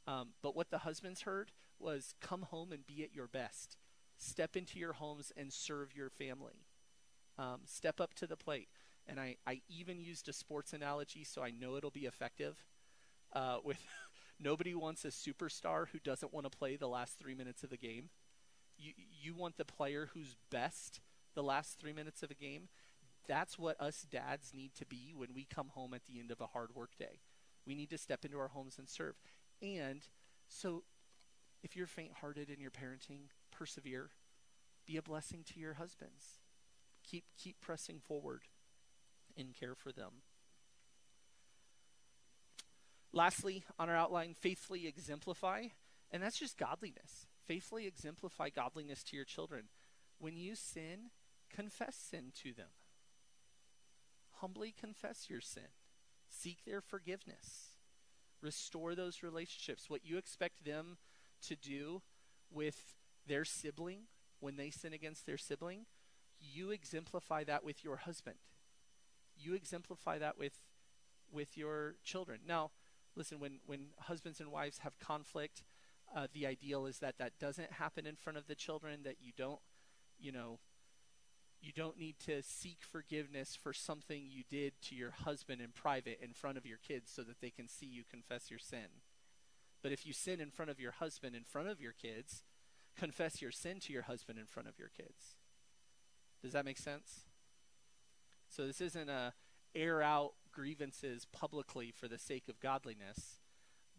Um, 0.06 0.30
but 0.42 0.56
what 0.56 0.70
the 0.70 0.80
husbands 0.80 1.22
heard 1.22 1.52
was 1.80 2.14
come 2.22 2.44
home 2.44 2.72
and 2.72 2.86
be 2.86 3.04
at 3.04 3.16
your 3.16 3.28
best. 3.28 3.78
Step 4.18 4.56
into 4.56 4.80
your 4.80 4.94
homes 4.94 5.32
and 5.36 5.52
serve 5.52 5.96
your 5.96 6.10
family. 6.10 6.66
Um, 7.38 7.62
step 7.66 8.00
up 8.00 8.14
to 8.16 8.28
the 8.28 8.38
plate 8.38 8.70
and 9.08 9.20
I, 9.20 9.38
I 9.46 9.62
even 9.70 10.00
used 10.00 10.28
a 10.30 10.34
sports 10.34 10.74
analogy 10.74 11.24
so 11.24 11.42
I 11.44 11.52
know 11.52 11.76
it'll 11.76 11.92
be 11.92 12.06
effective. 12.06 12.58
Uh, 13.34 13.58
with 13.64 13.78
nobody 14.40 14.76
wants 14.76 15.06
a 15.06 15.10
superstar 15.10 15.88
who 15.92 16.00
doesn't 16.00 16.34
want 16.34 16.50
to 16.50 16.58
play 16.58 16.76
the 16.76 16.88
last 16.88 17.18
three 17.18 17.36
minutes 17.36 17.64
of 17.64 17.70
the 17.70 17.78
game. 17.78 18.10
You 18.78 18.94
you 19.22 19.34
want 19.34 19.58
the 19.58 19.66
player 19.66 20.10
who's 20.14 20.36
best 20.52 21.02
the 21.36 21.44
last 21.44 21.80
three 21.80 21.94
minutes 21.94 22.24
of 22.24 22.32
a 22.32 22.36
game. 22.36 22.70
That's 23.28 23.60
what 23.60 23.80
us 23.82 24.06
dads 24.10 24.54
need 24.54 24.74
to 24.76 24.86
be 24.86 25.14
when 25.16 25.30
we 25.34 25.46
come 25.46 25.70
home 25.70 25.94
at 25.94 26.06
the 26.06 26.20
end 26.20 26.32
of 26.32 26.40
a 26.40 26.48
hard 26.48 26.74
work 26.74 26.98
day. 26.98 27.20
We 27.66 27.76
need 27.76 27.90
to 27.90 27.98
step 27.98 28.24
into 28.24 28.40
our 28.40 28.48
homes 28.48 28.78
and 28.78 28.88
serve. 28.88 29.16
And 29.62 30.08
so, 30.48 30.84
if 31.62 31.76
you're 31.76 31.88
faint-hearted 31.88 32.50
in 32.50 32.62
your 32.62 32.72
parenting, 32.72 33.30
persevere. 33.52 34.12
Be 34.86 34.96
a 34.96 35.02
blessing 35.02 35.44
to 35.54 35.60
your 35.60 35.74
husbands. 35.74 36.40
Keep 37.04 37.26
keep 37.38 37.60
pressing 37.60 38.00
forward 38.00 38.44
and 39.38 39.54
care 39.54 39.76
for 39.76 39.92
them. 39.92 40.22
Lastly, 43.14 43.64
on 43.80 43.90
our 43.90 43.96
outline, 43.96 44.34
faithfully 44.34 44.88
exemplify, 44.88 45.68
and 46.12 46.22
that's 46.22 46.40
just 46.40 46.58
godliness. 46.58 47.26
Faithfully 47.46 47.88
exemplify 47.88 48.50
godliness 48.50 49.04
to 49.04 49.16
your 49.16 49.26
children. 49.26 49.64
When 50.20 50.36
you 50.36 50.56
sin, 50.56 51.12
confess 51.50 51.96
sin 51.96 52.32
to 52.44 52.54
them. 52.54 52.68
Humbly 54.42 54.74
confess 54.78 55.30
your 55.30 55.42
sin. 55.42 55.70
Seek 56.30 56.66
their 56.66 56.82
forgiveness. 56.82 57.72
Restore 58.42 58.94
those 58.94 59.24
relationships. 59.24 59.90
What 59.90 60.06
you 60.06 60.18
expect 60.18 60.66
them 60.66 60.98
to 61.48 61.56
do 61.56 62.02
with 62.52 62.96
their 63.26 63.46
sibling 63.46 64.02
when 64.40 64.58
they 64.58 64.70
sin 64.70 64.94
against 64.94 65.26
their 65.26 65.38
sibling, 65.38 65.86
you 66.40 66.72
exemplify 66.72 67.44
that 67.46 67.64
with 67.64 67.84
your 67.84 67.98
husband 67.98 68.38
you 69.38 69.54
exemplify 69.54 70.18
that 70.20 70.38
with 70.38 70.54
with 71.32 71.58
your 71.58 71.96
children. 72.04 72.40
Now, 72.48 72.72
listen, 73.16 73.40
when 73.40 73.60
when 73.66 73.88
husbands 74.00 74.40
and 74.40 74.52
wives 74.52 74.80
have 74.80 75.00
conflict, 75.00 75.64
uh, 76.16 76.28
the 76.34 76.46
ideal 76.46 76.86
is 76.86 77.00
that 77.00 77.18
that 77.18 77.40
doesn't 77.40 77.74
happen 77.74 78.06
in 78.06 78.16
front 78.16 78.38
of 78.38 78.48
the 78.48 78.56
children. 78.56 79.02
That 79.04 79.18
you 79.22 79.32
don't, 79.36 79.60
you 80.20 80.32
know, 80.32 80.60
you 81.62 81.72
don't 81.76 81.98
need 81.98 82.20
to 82.26 82.42
seek 82.44 82.80
forgiveness 82.82 83.58
for 83.62 83.74
something 83.74 84.28
you 84.30 84.44
did 84.50 84.74
to 84.84 84.96
your 84.96 85.12
husband 85.12 85.62
in 85.62 85.70
private 85.72 86.20
in 86.22 86.34
front 86.34 86.58
of 86.58 86.66
your 86.66 86.78
kids 86.78 87.12
so 87.14 87.24
that 87.24 87.42
they 87.42 87.50
can 87.50 87.68
see 87.68 87.86
you 87.86 88.04
confess 88.10 88.50
your 88.50 88.60
sin. 88.60 89.02
But 89.84 89.92
if 89.92 90.06
you 90.06 90.14
sin 90.14 90.40
in 90.40 90.52
front 90.52 90.72
of 90.72 90.80
your 90.80 90.92
husband 90.94 91.36
in 91.36 91.44
front 91.44 91.68
of 91.68 91.80
your 91.80 91.94
kids, 91.94 92.44
confess 92.98 93.42
your 93.42 93.52
sin 93.52 93.80
to 93.82 93.94
your 93.94 94.04
husband 94.04 94.40
in 94.40 94.46
front 94.46 94.68
of 94.68 94.80
your 94.80 94.90
kids. 94.90 95.38
Does 96.42 96.54
that 96.54 96.66
make 96.66 96.78
sense? 96.78 97.27
So 98.58 98.66
this 98.66 98.82
isn't 98.82 99.08
a 99.08 99.34
air 99.76 100.02
out 100.02 100.34
grievances 100.52 101.28
publicly 101.32 101.92
for 101.92 102.08
the 102.08 102.18
sake 102.18 102.50
of 102.50 102.60
godliness, 102.60 103.40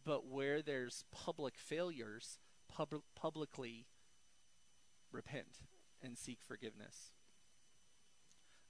but 0.04 0.26
where 0.26 0.62
there's 0.62 1.04
public 1.12 1.56
failures, 1.56 2.40
pub- 2.68 3.04
publicly 3.14 3.86
repent 5.12 5.60
and 6.02 6.18
seek 6.18 6.40
forgiveness. 6.42 7.12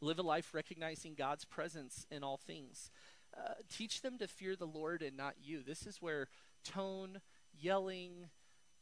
Live 0.03 0.19
a 0.19 0.23
life 0.23 0.53
recognizing 0.53 1.15
God's 1.15 1.47
presence 1.47 2.05
in 2.11 2.23
all 2.23 2.37
things. 2.37 2.91
Uh, 3.35 3.55
teach 3.71 4.03
them 4.03 4.19
to 4.19 4.29
fear 4.29 4.57
the 4.57 4.67
Lord 4.67 5.01
and 5.01 5.17
not 5.17 5.37
you. 5.43 5.63
This 5.63 5.87
is 5.87 6.03
where 6.03 6.29
tone, 6.65 7.23
yelling, 7.59 8.27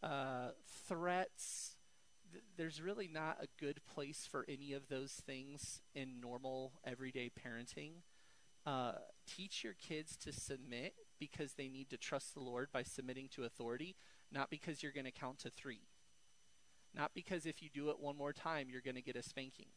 uh, 0.02 0.48
threats, 0.88 1.75
th- 2.32 2.44
there's 2.56 2.80
really 2.80 3.08
not 3.08 3.38
a 3.40 3.48
good 3.62 3.80
place 3.86 4.26
for 4.30 4.44
any 4.48 4.72
of 4.72 4.88
those 4.88 5.12
things 5.12 5.80
in 5.94 6.20
normal, 6.20 6.72
everyday 6.84 7.30
parenting. 7.30 8.02
Uh, 8.64 8.92
teach 9.26 9.62
your 9.62 9.74
kids 9.74 10.16
to 10.16 10.32
submit 10.32 10.94
because 11.18 11.54
they 11.54 11.68
need 11.68 11.88
to 11.90 11.96
trust 11.96 12.34
the 12.34 12.40
Lord 12.40 12.68
by 12.72 12.82
submitting 12.82 13.28
to 13.34 13.44
authority, 13.44 13.96
not 14.32 14.50
because 14.50 14.82
you're 14.82 14.92
going 14.92 15.04
to 15.04 15.12
count 15.12 15.38
to 15.40 15.50
three. 15.50 15.82
Not 16.94 17.12
because 17.14 17.46
if 17.46 17.62
you 17.62 17.68
do 17.72 17.90
it 17.90 18.00
one 18.00 18.16
more 18.16 18.32
time, 18.32 18.68
you're 18.70 18.80
going 18.80 18.96
to 18.96 19.02
get 19.02 19.16
a 19.16 19.22
spanking. 19.22 19.68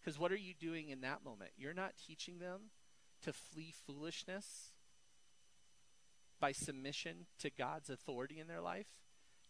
Because 0.00 0.18
what 0.18 0.32
are 0.32 0.36
you 0.36 0.54
doing 0.54 0.88
in 0.88 1.00
that 1.02 1.24
moment? 1.24 1.52
You're 1.56 1.74
not 1.74 1.92
teaching 2.06 2.38
them 2.38 2.70
to 3.22 3.32
flee 3.32 3.72
foolishness 3.86 4.72
by 6.40 6.52
submission 6.52 7.26
to 7.40 7.50
God's 7.50 7.90
authority 7.90 8.38
in 8.38 8.46
their 8.46 8.60
life. 8.60 8.86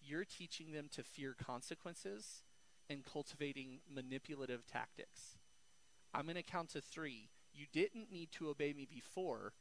You're 0.01 0.25
teaching 0.25 0.73
them 0.73 0.89
to 0.93 1.03
fear 1.03 1.35
consequences 1.35 2.43
and 2.89 3.05
cultivating 3.05 3.81
manipulative 3.93 4.66
tactics. 4.66 5.39
I'm 6.15 6.25
going 6.25 6.37
to 6.37 6.43
count 6.43 6.70
to 6.70 6.81
three. 6.81 7.29
You 7.53 7.66
didn't 7.73 8.11
need 8.11 8.33
to 8.33 8.49
obey 8.49 8.73
me 8.73 8.87
before. 8.91 9.53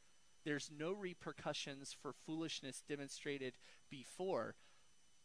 There's 0.44 0.70
no 0.76 0.92
repercussions 0.92 1.94
for 2.00 2.12
foolishness 2.12 2.82
demonstrated 2.88 3.54
before. 3.90 4.54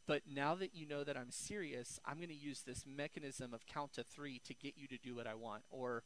But 0.06 0.24
now 0.30 0.56
that 0.56 0.76
you 0.76 0.86
know 0.86 1.04
that 1.06 1.16
I'm 1.16 1.32
serious, 1.32 2.00
I'm 2.06 2.18
going 2.18 2.28
to 2.28 2.36
use 2.36 2.62
this 2.62 2.84
mechanism 2.86 3.54
of 3.54 3.66
count 3.66 3.94
to 3.94 4.04
three 4.04 4.40
to 4.40 4.54
get 4.54 4.74
you 4.76 4.88
to 4.88 4.98
do 4.98 5.16
what 5.16 5.28
I 5.28 5.36
want, 5.36 5.64
or 5.70 6.04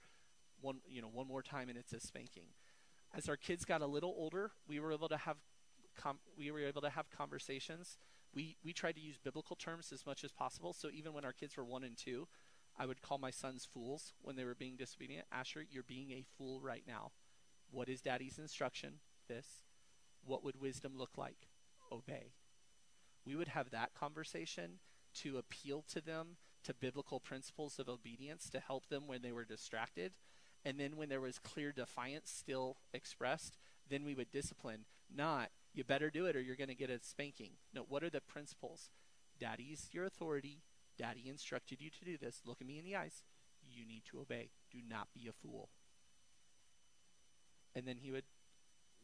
one, 0.61 0.77
you 0.87 1.01
know, 1.01 1.09
one 1.11 1.27
more 1.27 1.41
time 1.41 1.69
and 1.69 1.77
it's 1.77 1.93
a 1.93 1.99
spanking. 1.99 2.49
As 3.15 3.27
our 3.27 3.37
kids 3.37 3.65
got 3.65 3.81
a 3.81 3.87
little 3.87 4.13
older, 4.15 4.51
we 4.67 4.79
were 4.79 4.91
able 4.91 5.09
to 5.09 5.17
have, 5.17 5.37
we 6.37 6.51
were 6.51 6.59
able 6.59 6.81
to 6.81 6.89
have 6.89 7.09
conversations. 7.09 7.97
We 8.37 8.57
we 8.63 8.73
tried 8.73 8.95
to 8.95 9.01
use 9.01 9.17
biblical 9.17 9.55
terms 9.55 9.91
as 9.91 10.05
much 10.05 10.23
as 10.23 10.31
possible. 10.31 10.73
So 10.73 10.89
even 10.91 11.13
when 11.13 11.25
our 11.25 11.33
kids 11.33 11.57
were 11.57 11.65
one 11.65 11.83
and 11.83 11.97
two, 11.97 12.27
I 12.77 12.85
would 12.85 13.01
call 13.01 13.17
my 13.17 13.31
sons 13.31 13.65
fools 13.65 14.13
when 14.21 14.35
they 14.35 14.45
were 14.45 14.55
being 14.55 14.77
disobedient. 14.77 15.25
Asher, 15.31 15.65
you're 15.69 15.83
being 15.83 16.11
a 16.11 16.25
fool 16.37 16.61
right 16.61 16.83
now. 16.87 17.11
What 17.71 17.89
is 17.89 18.01
daddy's 18.01 18.37
instruction? 18.37 18.99
This. 19.27 19.63
What 20.23 20.43
would 20.43 20.61
wisdom 20.61 20.93
look 20.97 21.17
like? 21.17 21.47
Obey 21.91 22.33
we 23.27 23.35
would 23.35 23.49
have 23.49 23.69
that 23.71 23.93
conversation 23.93 24.79
to 25.13 25.37
appeal 25.37 25.83
to 25.89 25.99
them 25.99 26.37
to 26.63 26.73
biblical 26.73 27.19
principles 27.19 27.77
of 27.77 27.89
obedience 27.89 28.49
to 28.49 28.59
help 28.59 28.87
them 28.87 29.03
when 29.05 29.21
they 29.21 29.31
were 29.31 29.45
distracted. 29.45 30.13
And 30.65 30.79
then 30.79 30.95
when 30.95 31.09
there 31.09 31.21
was 31.21 31.39
clear 31.39 31.71
defiance 31.71 32.31
still 32.31 32.77
expressed, 32.93 33.57
then 33.89 34.05
we 34.05 34.15
would 34.15 34.31
discipline. 34.31 34.85
Not, 35.13 35.49
you 35.77 35.83
better 35.83 36.09
do 36.09 36.25
it 36.25 36.35
or 36.35 36.41
you're 36.41 36.55
going 36.55 36.69
to 36.69 36.75
get 36.75 36.89
a 36.89 36.99
spanking. 37.01 37.51
No, 37.73 37.85
what 37.87 38.03
are 38.03 38.09
the 38.09 38.21
principles? 38.21 38.89
Daddy's 39.39 39.89
your 39.91 40.05
authority. 40.05 40.63
Daddy 40.97 41.29
instructed 41.29 41.79
you 41.79 41.89
to 41.91 42.05
do 42.05 42.17
this. 42.17 42.41
Look 42.45 42.59
at 42.59 42.67
me 42.67 42.79
in 42.79 42.85
the 42.85 42.95
eyes. 42.95 43.21
You 43.69 43.85
need 43.85 44.03
to 44.05 44.19
obey. 44.19 44.49
Do 44.71 44.79
not 44.87 45.09
be 45.13 45.27
a 45.27 45.31
fool. 45.31 45.69
And 47.75 47.87
then 47.87 47.97
he 47.97 48.11
would 48.11 48.23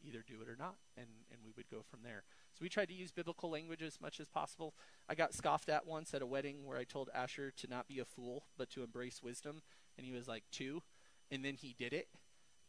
either 0.02 0.24
do 0.26 0.42
it 0.42 0.48
or 0.48 0.56
not, 0.56 0.74
and, 0.96 1.06
and 1.30 1.40
we 1.44 1.52
would 1.56 1.70
go 1.70 1.82
from 1.88 2.00
there. 2.02 2.24
So 2.52 2.58
we 2.62 2.68
tried 2.68 2.88
to 2.88 2.94
use 2.94 3.12
biblical 3.12 3.50
language 3.50 3.82
as 3.82 4.00
much 4.00 4.20
as 4.20 4.28
possible. 4.28 4.74
I 5.08 5.14
got 5.14 5.32
scoffed 5.32 5.68
at 5.68 5.86
once 5.86 6.12
at 6.12 6.22
a 6.22 6.26
wedding 6.26 6.64
where 6.64 6.76
I 6.76 6.84
told 6.84 7.08
Asher 7.14 7.52
to 7.52 7.70
not 7.70 7.88
be 7.88 8.00
a 8.00 8.04
fool, 8.04 8.44
but 8.58 8.68
to 8.70 8.82
embrace 8.82 9.22
wisdom, 9.22 9.62
and 9.96 10.04
he 10.04 10.12
was 10.12 10.28
like 10.28 10.44
two, 10.50 10.82
and 11.30 11.44
then 11.44 11.54
he 11.54 11.74
did 11.78 11.92
it, 11.92 12.08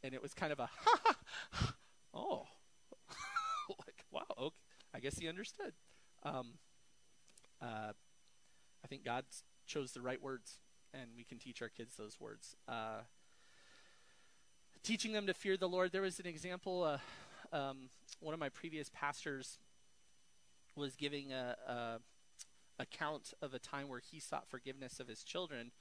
and 0.03 0.13
it 0.13 0.21
was 0.21 0.33
kind 0.33 0.53
of 0.53 0.59
a 0.59 0.69
ha 0.85 1.15
ha, 1.51 1.73
oh, 2.13 2.47
wow, 4.15 4.23
okay. 4.39 4.55
I 4.93 4.99
guess 4.99 5.17
he 5.19 5.27
understood. 5.27 5.73
Um, 6.23 6.53
uh, 7.61 7.91
I 8.83 8.87
think 8.87 9.03
God 9.03 9.25
chose 9.67 9.91
the 9.91 10.01
right 10.01 10.21
words, 10.21 10.59
and 10.93 11.09
we 11.17 11.25
can 11.25 11.37
teach 11.37 11.61
our 11.61 11.67
kids 11.67 11.95
those 11.97 12.17
words. 12.19 12.55
Uh, 12.65 13.01
teaching 14.83 15.11
them 15.11 15.27
to 15.27 15.33
fear 15.33 15.57
the 15.57 15.67
Lord. 15.67 15.91
There 15.91 16.01
was 16.01 16.19
an 16.19 16.27
example. 16.27 16.83
Uh, 16.83 17.55
um, 17.55 17.89
one 18.21 18.33
of 18.33 18.39
my 18.39 18.49
previous 18.49 18.89
pastors 18.93 19.59
was 20.77 20.95
giving 20.95 21.33
a, 21.33 21.55
a 21.67 21.99
account 22.79 23.33
of 23.41 23.53
a 23.53 23.59
time 23.59 23.89
where 23.89 23.99
he 23.99 24.19
sought 24.19 24.47
forgiveness 24.47 24.99
of 24.99 25.07
his 25.07 25.23
children 25.23 25.71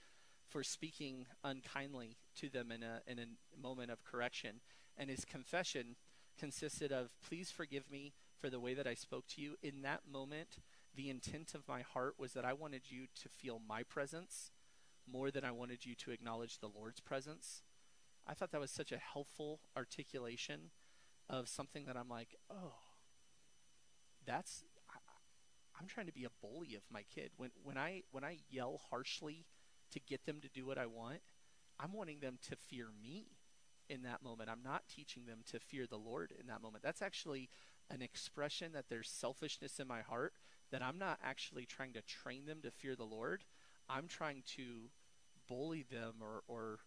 for 0.48 0.62
speaking 0.62 1.26
unkindly 1.44 2.16
to 2.36 2.48
them 2.48 2.72
in 2.72 2.82
a 2.82 3.00
in 3.06 3.18
a 3.18 3.26
moment 3.60 3.92
of 3.92 4.02
correction, 4.04 4.60
and 4.98 5.08
his 5.08 5.24
confession 5.24 5.94
consisted 6.38 6.90
of, 6.90 7.10
"Please 7.22 7.50
forgive 7.50 7.90
me 7.90 8.12
for 8.40 8.50
the 8.50 8.60
way 8.60 8.74
that 8.74 8.86
I 8.86 8.94
spoke 8.94 9.26
to 9.28 9.40
you." 9.40 9.56
In 9.62 9.82
that 9.82 10.06
moment, 10.06 10.58
the 10.94 11.10
intent 11.10 11.54
of 11.54 11.68
my 11.68 11.82
heart 11.82 12.18
was 12.18 12.32
that 12.34 12.44
I 12.44 12.52
wanted 12.52 12.90
you 12.90 13.06
to 13.22 13.28
feel 13.28 13.58
my 13.58 13.82
presence 13.82 14.50
more 15.06 15.30
than 15.30 15.44
I 15.44 15.50
wanted 15.50 15.84
you 15.84 15.94
to 15.96 16.10
acknowledge 16.10 16.58
the 16.58 16.68
Lord's 16.68 17.00
presence. 17.00 17.62
I 18.26 18.34
thought 18.34 18.52
that 18.52 18.60
was 18.60 18.70
such 18.70 18.92
a 18.92 18.98
helpful 18.98 19.60
articulation 19.76 20.70
of 21.28 21.48
something 21.48 21.84
that 21.86 21.96
I'm 21.96 22.08
like, 22.08 22.36
oh, 22.50 22.74
that's 24.24 24.64
I, 24.90 24.98
I'm 25.78 25.86
trying 25.86 26.06
to 26.06 26.12
be 26.12 26.24
a 26.24 26.30
bully 26.40 26.74
of 26.74 26.82
my 26.90 27.02
kid. 27.02 27.32
When 27.36 27.50
when 27.62 27.76
I 27.76 28.02
when 28.10 28.24
I 28.24 28.38
yell 28.48 28.80
harshly 28.90 29.46
to 29.90 30.00
get 30.00 30.24
them 30.24 30.40
to 30.40 30.48
do 30.48 30.66
what 30.66 30.78
I 30.78 30.86
want, 30.86 31.20
I'm 31.78 31.92
wanting 31.92 32.20
them 32.20 32.38
to 32.48 32.56
fear 32.56 32.88
me 33.00 33.36
in 33.88 34.02
that 34.02 34.22
moment. 34.22 34.48
I'm 34.48 34.62
not 34.62 34.88
teaching 34.88 35.26
them 35.26 35.40
to 35.50 35.60
fear 35.60 35.86
the 35.86 35.98
Lord 35.98 36.32
in 36.38 36.46
that 36.46 36.62
moment. 36.62 36.82
That's 36.82 37.02
actually 37.02 37.50
an 37.90 38.02
expression 38.02 38.72
that 38.72 38.86
there's 38.88 39.08
selfishness 39.08 39.78
in 39.78 39.86
my 39.86 40.02
heart 40.02 40.32
that 40.70 40.82
I'm 40.82 40.98
not 40.98 41.18
actually 41.22 41.66
trying 41.66 41.92
to 41.92 42.02
train 42.02 42.46
them 42.46 42.58
to 42.62 42.70
fear 42.70 42.96
the 42.96 43.04
Lord. 43.04 43.44
I'm 43.88 44.08
trying 44.08 44.42
to 44.56 44.90
bully 45.48 45.84
them 45.90 46.14
or, 46.20 46.42
or 46.48 46.78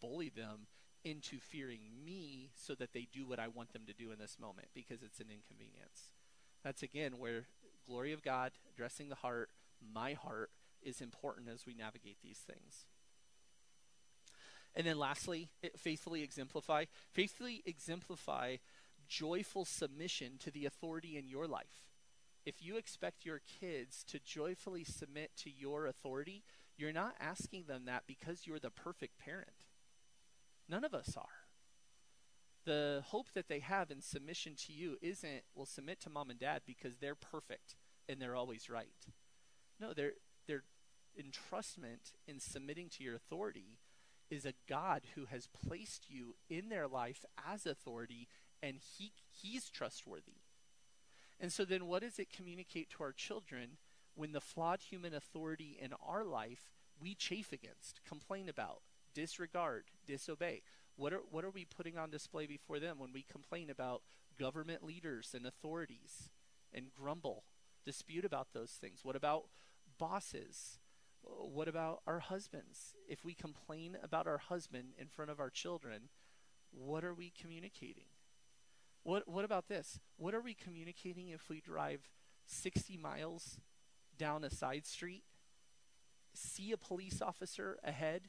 bully 0.00 0.28
them 0.28 0.66
into 1.04 1.38
fearing 1.38 1.80
me 2.04 2.50
so 2.54 2.74
that 2.74 2.92
they 2.92 3.08
do 3.12 3.26
what 3.26 3.38
I 3.38 3.48
want 3.48 3.72
them 3.72 3.82
to 3.86 3.92
do 3.92 4.12
in 4.12 4.18
this 4.18 4.36
moment 4.38 4.68
because 4.74 5.02
it's 5.02 5.20
an 5.20 5.28
inconvenience. 5.30 6.10
That's 6.62 6.82
again 6.82 7.18
where 7.18 7.46
glory 7.86 8.12
of 8.12 8.22
God, 8.22 8.52
addressing 8.72 9.08
the 9.08 9.14
heart, 9.16 9.50
my 9.94 10.12
heart, 10.12 10.50
is 10.82 11.00
important 11.00 11.48
as 11.48 11.66
we 11.66 11.74
navigate 11.74 12.18
these 12.22 12.38
things. 12.38 12.84
And 14.74 14.86
then 14.86 14.98
lastly, 14.98 15.48
faithfully 15.76 16.22
exemplify. 16.22 16.84
Faithfully 17.12 17.62
exemplify 17.66 18.56
joyful 19.10 19.64
submission 19.64 20.38
to 20.38 20.50
the 20.50 20.64
authority 20.64 21.18
in 21.18 21.28
your 21.28 21.46
life. 21.46 21.90
If 22.46 22.62
you 22.62 22.76
expect 22.76 23.26
your 23.26 23.42
kids 23.60 24.04
to 24.04 24.18
joyfully 24.18 24.84
submit 24.84 25.32
to 25.38 25.50
your 25.50 25.86
authority, 25.86 26.44
you're 26.78 26.92
not 26.92 27.16
asking 27.20 27.64
them 27.66 27.84
that 27.84 28.04
because 28.06 28.46
you're 28.46 28.60
the 28.60 28.70
perfect 28.70 29.18
parent. 29.18 29.66
None 30.68 30.84
of 30.84 30.94
us 30.94 31.16
are. 31.16 31.44
The 32.64 33.02
hope 33.06 33.32
that 33.34 33.48
they 33.48 33.58
have 33.58 33.90
in 33.90 34.00
submission 34.00 34.54
to 34.66 34.72
you 34.72 34.96
isn't, 35.02 35.42
well, 35.54 35.66
submit 35.66 36.00
to 36.02 36.10
mom 36.10 36.30
and 36.30 36.38
dad 36.38 36.62
because 36.64 36.96
they're 36.96 37.14
perfect 37.14 37.74
and 38.08 38.22
they're 38.22 38.36
always 38.36 38.70
right. 38.70 38.88
No, 39.80 39.92
their 39.92 40.12
their 40.46 40.62
entrustment 41.18 42.12
in 42.26 42.38
submitting 42.38 42.88
to 42.90 43.02
your 43.02 43.16
authority 43.16 43.78
is 44.30 44.46
a 44.46 44.54
God 44.68 45.02
who 45.14 45.26
has 45.26 45.48
placed 45.48 46.08
you 46.08 46.36
in 46.48 46.68
their 46.68 46.86
life 46.86 47.24
as 47.50 47.66
authority 47.66 48.28
and 48.62 48.76
he 48.76 49.12
he's 49.30 49.70
trustworthy. 49.70 50.38
And 51.38 51.52
so 51.52 51.64
then 51.64 51.86
what 51.86 52.02
does 52.02 52.18
it 52.18 52.32
communicate 52.32 52.90
to 52.90 53.02
our 53.02 53.12
children 53.12 53.78
when 54.14 54.32
the 54.32 54.40
flawed 54.40 54.80
human 54.80 55.14
authority 55.14 55.78
in 55.80 55.92
our 56.06 56.24
life 56.24 56.70
we 57.00 57.14
chafe 57.14 57.52
against, 57.52 58.00
complain 58.06 58.48
about, 58.48 58.82
disregard, 59.14 59.84
disobey. 60.06 60.62
What 60.96 61.12
are 61.12 61.22
what 61.30 61.44
are 61.44 61.50
we 61.50 61.64
putting 61.64 61.96
on 61.96 62.10
display 62.10 62.46
before 62.46 62.78
them 62.78 62.98
when 62.98 63.12
we 63.12 63.22
complain 63.22 63.70
about 63.70 64.02
government 64.38 64.84
leaders 64.84 65.34
and 65.34 65.46
authorities 65.46 66.28
and 66.72 66.92
grumble, 66.92 67.44
dispute 67.84 68.24
about 68.24 68.48
those 68.52 68.72
things? 68.72 69.00
What 69.02 69.16
about 69.16 69.44
bosses? 69.98 70.78
What 71.22 71.68
about 71.68 72.00
our 72.06 72.20
husbands? 72.20 72.94
If 73.08 73.24
we 73.24 73.34
complain 73.34 73.96
about 74.02 74.26
our 74.26 74.38
husband 74.38 74.92
in 74.98 75.08
front 75.08 75.30
of 75.30 75.40
our 75.40 75.50
children, 75.50 76.08
what 76.70 77.04
are 77.04 77.14
we 77.14 77.30
communicating? 77.30 78.08
What 79.02 79.28
what 79.28 79.44
about 79.44 79.68
this? 79.68 79.98
What 80.16 80.34
are 80.34 80.40
we 80.40 80.54
communicating 80.54 81.28
if 81.28 81.48
we 81.48 81.60
drive 81.60 82.08
60 82.46 82.96
miles 82.96 83.58
down 84.18 84.44
a 84.44 84.50
side 84.50 84.86
street, 84.86 85.24
see 86.34 86.72
a 86.72 86.76
police 86.76 87.22
officer 87.22 87.78
ahead, 87.82 88.28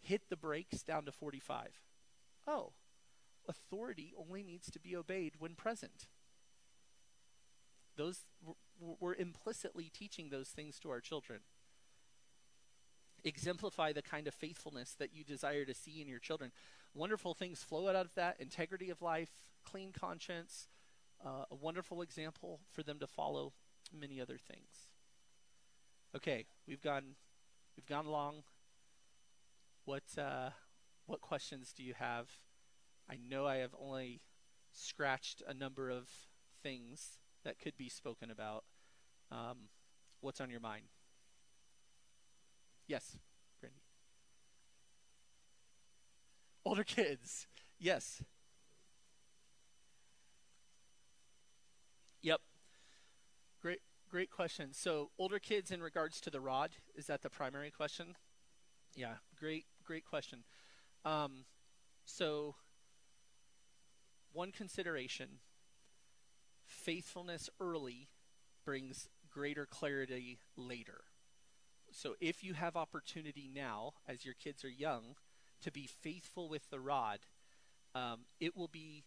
hit 0.00 0.22
the 0.30 0.36
brakes 0.36 0.82
down 0.82 1.04
to 1.04 1.12
45. 1.12 1.80
Oh, 2.46 2.72
authority 3.48 4.14
only 4.18 4.42
needs 4.42 4.70
to 4.70 4.80
be 4.80 4.96
obeyed 4.96 5.34
when 5.38 5.54
present. 5.54 6.08
Those 7.96 8.24
we're 8.80 9.14
implicitly 9.14 9.90
teaching 9.92 10.30
those 10.30 10.48
things 10.48 10.78
to 10.80 10.90
our 10.90 11.00
children. 11.00 11.40
exemplify 13.24 13.92
the 13.92 14.02
kind 14.02 14.26
of 14.26 14.34
faithfulness 14.34 14.96
that 14.98 15.14
you 15.14 15.22
desire 15.22 15.64
to 15.64 15.74
see 15.74 16.00
in 16.00 16.08
your 16.08 16.18
children. 16.18 16.50
Wonderful 16.94 17.34
things 17.34 17.62
flow 17.62 17.88
out 17.88 17.94
of 17.94 18.14
that 18.14 18.40
integrity 18.40 18.90
of 18.90 19.00
life, 19.00 19.30
clean 19.64 19.92
conscience, 19.92 20.68
uh, 21.24 21.44
a 21.50 21.54
wonderful 21.54 22.02
example 22.02 22.60
for 22.70 22.82
them 22.82 22.98
to 22.98 23.06
follow, 23.06 23.52
many 23.92 24.20
other 24.20 24.38
things. 24.38 24.92
Okay, 26.14 26.46
we've 26.66 26.82
gone 26.82 27.16
we've 27.76 27.86
gone 27.86 28.06
long. 28.06 28.42
What 29.84 30.04
uh, 30.18 30.50
what 31.06 31.20
questions 31.20 31.72
do 31.72 31.82
you 31.82 31.94
have? 31.98 32.28
I 33.10 33.16
know 33.28 33.46
I 33.46 33.56
have 33.56 33.74
only 33.78 34.20
scratched 34.72 35.42
a 35.46 35.54
number 35.54 35.90
of 35.90 36.08
things 36.62 37.18
that 37.44 37.58
could 37.58 37.76
be 37.76 37.88
spoken 37.88 38.30
about. 38.30 38.64
Um, 39.30 39.68
what's 40.20 40.40
on 40.40 40.50
your 40.50 40.60
mind? 40.60 40.84
Yes, 42.86 43.18
Brandy. 43.60 43.80
Older 46.64 46.84
kids. 46.84 47.46
Yes. 47.78 48.22
Yep. 52.22 52.40
Great 53.60 53.80
great 54.08 54.30
question. 54.30 54.72
So, 54.72 55.10
older 55.18 55.38
kids 55.38 55.70
in 55.70 55.82
regards 55.82 56.20
to 56.20 56.30
the 56.30 56.40
rod, 56.40 56.70
is 56.94 57.06
that 57.06 57.22
the 57.22 57.30
primary 57.30 57.70
question? 57.70 58.14
Yeah, 58.94 59.14
great 59.38 59.66
great 59.84 60.04
question. 60.04 60.44
Um, 61.04 61.44
so 62.04 62.54
one 64.32 64.52
consideration 64.52 65.40
faithfulness 66.64 67.50
early 67.60 68.08
brings 68.64 69.08
greater 69.30 69.66
clarity 69.66 70.38
later. 70.56 71.04
So 71.90 72.14
if 72.20 72.42
you 72.42 72.54
have 72.54 72.76
opportunity 72.76 73.50
now, 73.52 73.92
as 74.08 74.24
your 74.24 74.34
kids 74.34 74.64
are 74.64 74.70
young, 74.70 75.16
to 75.62 75.70
be 75.70 75.86
faithful 75.86 76.48
with 76.48 76.70
the 76.70 76.80
rod, 76.80 77.20
um, 77.94 78.20
it 78.40 78.56
will 78.56 78.68
be 78.68 79.04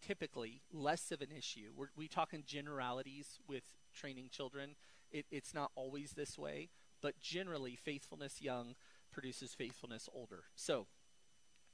typically 0.00 0.62
less 0.72 1.12
of 1.12 1.20
an 1.20 1.30
issue. 1.36 1.70
We're, 1.76 1.88
we 1.96 2.08
talk 2.08 2.32
in 2.32 2.44
generalities 2.46 3.38
with 3.48 3.64
training 3.94 4.28
children. 4.30 4.76
It, 5.10 5.26
it's 5.30 5.54
not 5.54 5.70
always 5.74 6.12
this 6.12 6.38
way, 6.38 6.70
but 7.02 7.18
generally, 7.20 7.76
faithfulness 7.76 8.40
young 8.40 8.74
produces 9.12 9.54
faithfulness 9.54 10.08
older. 10.14 10.44
So, 10.54 10.86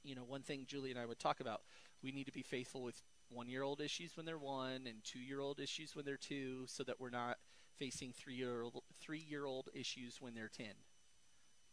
you 0.03 0.15
know, 0.15 0.23
one 0.23 0.41
thing 0.41 0.65
Julie 0.67 0.91
and 0.91 0.99
I 0.99 1.05
would 1.05 1.19
talk 1.19 1.39
about, 1.39 1.61
we 2.01 2.11
need 2.11 2.25
to 2.25 2.31
be 2.31 2.41
faithful 2.41 2.81
with 2.81 3.01
one 3.29 3.49
year 3.49 3.63
old 3.63 3.81
issues 3.81 4.15
when 4.15 4.25
they're 4.25 4.37
one 4.37 4.87
and 4.87 5.03
two 5.03 5.19
year 5.19 5.39
old 5.39 5.59
issues 5.59 5.95
when 5.95 6.05
they're 6.05 6.17
two 6.17 6.65
so 6.67 6.83
that 6.83 6.99
we're 6.99 7.09
not 7.09 7.37
facing 7.77 8.13
three 8.13 8.35
year 8.35 8.63
old 8.63 8.81
three 9.01 9.23
year 9.27 9.45
old 9.45 9.69
issues 9.73 10.21
when 10.21 10.33
they're 10.33 10.49
ten. 10.49 10.73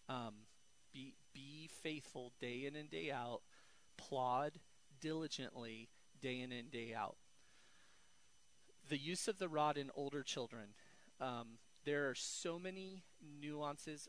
Um, 0.09 0.35
be 0.93 1.14
be 1.32 1.68
faithful 1.82 2.32
day 2.40 2.64
in 2.66 2.76
and 2.76 2.90
day 2.90 3.10
out. 3.10 3.43
Plod 3.97 4.59
diligently 5.01 5.89
day 6.24 6.40
in 6.40 6.52
and 6.52 6.70
day 6.70 6.94
out. 6.96 7.16
The 8.88 8.96
use 8.96 9.28
of 9.28 9.38
the 9.38 9.48
rod 9.48 9.76
in 9.76 9.90
older 9.94 10.22
children. 10.22 10.68
Um, 11.20 11.59
there 11.84 12.09
are 12.09 12.14
so 12.14 12.59
many 12.59 13.05
nuances, 13.40 14.09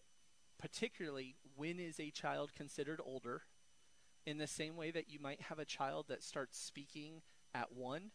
particularly 0.57 1.35
when 1.57 1.77
is 1.77 1.99
a 1.99 2.11
child 2.11 2.53
considered 2.55 3.01
older. 3.05 3.41
In 4.25 4.37
the 4.37 4.47
same 4.47 4.77
way 4.77 4.91
that 4.91 5.09
you 5.09 5.19
might 5.19 5.41
have 5.41 5.59
a 5.59 5.65
child 5.65 6.05
that 6.07 6.23
starts 6.23 6.57
speaking 6.57 7.21
at 7.53 7.73
one 7.73 8.11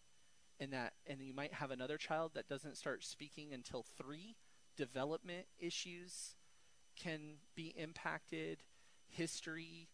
and 0.58 0.72
that 0.72 0.94
and 1.06 1.20
you 1.20 1.34
might 1.34 1.54
have 1.54 1.70
another 1.70 1.96
child 1.96 2.32
that 2.34 2.48
doesn't 2.48 2.76
start 2.76 3.04
speaking 3.04 3.52
until 3.52 3.84
3 3.96 4.34
development 4.76 5.46
issues 5.58 6.34
can 6.96 7.36
be 7.54 7.72
impacted 7.76 8.62
history 9.08 9.88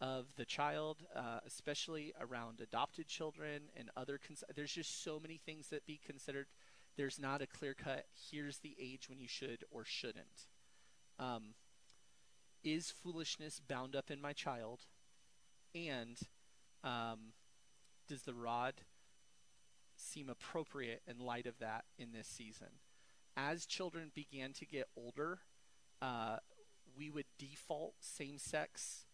of 0.00 0.26
the 0.36 0.44
child 0.44 0.98
uh, 1.16 1.40
especially 1.46 2.12
around 2.20 2.60
adopted 2.60 3.08
children 3.08 3.62
and 3.76 3.90
other 3.96 4.18
cons- 4.18 4.44
there's 4.54 4.72
just 4.72 5.02
so 5.02 5.18
many 5.18 5.36
things 5.36 5.68
that 5.68 5.86
be 5.86 6.00
considered. 6.04 6.46
There's 6.96 7.18
not 7.18 7.42
a 7.42 7.46
clear 7.46 7.74
cut 7.74 8.06
here's 8.30 8.58
the 8.58 8.76
age 8.80 9.08
when 9.08 9.20
you 9.20 9.28
should 9.28 9.64
or 9.70 9.84
shouldn't. 9.84 10.46
Um, 11.18 11.54
is 12.62 12.90
foolishness 12.90 13.60
bound 13.60 13.96
up 13.96 14.10
in 14.10 14.20
my 14.20 14.32
child? 14.32 14.80
And 15.74 16.18
um, 16.84 17.32
does 18.08 18.22
the 18.22 18.34
rod 18.34 18.74
seem 19.98 20.28
appropriate 20.28 21.02
in 21.06 21.18
light 21.18 21.46
of 21.46 21.58
that 21.58 21.84
in 21.98 22.12
this 22.12 22.28
season. 22.28 22.68
As 23.36 23.66
children 23.66 24.10
began 24.14 24.52
to 24.54 24.64
get 24.64 24.88
older, 24.96 25.40
uh, 26.00 26.38
we 26.96 27.10
would 27.10 27.26
default 27.38 27.94
same 28.00 28.38
sex 28.38 29.06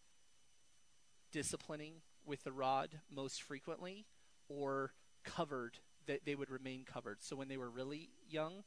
disciplining 1.35 1.95
with 2.25 2.45
the 2.45 2.53
rod 2.53 3.01
most 3.13 3.43
frequently 3.43 4.07
or 4.49 4.93
covered 5.25 5.79
that 6.07 6.25
they 6.25 6.37
would 6.37 6.49
remain 6.49 6.85
covered. 6.85 7.19
So 7.23 7.35
when 7.35 7.49
they 7.49 7.57
were 7.57 7.69
really 7.69 8.11
young, 8.31 8.63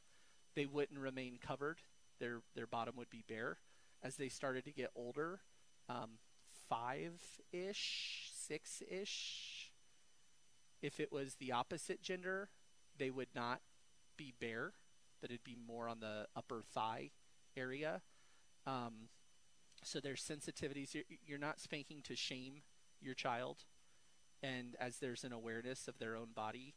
they 0.54 0.66
wouldn't 0.66 1.00
remain 1.00 1.38
covered. 1.40 1.78
Their 2.20 2.42
their 2.54 2.66
bottom 2.66 2.94
would 2.96 3.08
be 3.08 3.24
bare. 3.26 3.56
As 4.02 4.16
they 4.16 4.28
started 4.28 4.66
to 4.66 4.70
get 4.70 4.90
older, 4.94 5.40
um, 5.88 6.18
five 6.68 7.14
ish, 7.52 8.30
six 8.34 8.82
ish, 8.90 9.72
if 10.82 11.00
it 11.00 11.10
was 11.10 11.36
the 11.36 11.52
opposite 11.52 12.02
gender, 12.02 12.50
they 12.98 13.08
would 13.08 13.28
not 13.34 13.62
be 14.18 14.34
bare, 14.38 14.72
but 15.22 15.30
it'd 15.30 15.42
be 15.42 15.56
more 15.66 15.88
on 15.88 16.00
the 16.00 16.26
upper 16.36 16.62
thigh 16.74 17.10
area. 17.56 18.02
Um, 18.66 19.08
so 19.88 20.00
there's 20.00 20.22
sensitivities. 20.22 20.94
You're, 20.94 21.04
you're 21.26 21.38
not 21.38 21.60
spanking 21.60 22.02
to 22.02 22.16
shame 22.16 22.62
your 23.00 23.14
child, 23.14 23.64
and 24.42 24.76
as 24.80 24.98
there's 24.98 25.24
an 25.24 25.32
awareness 25.32 25.88
of 25.88 25.98
their 25.98 26.16
own 26.16 26.28
body, 26.34 26.74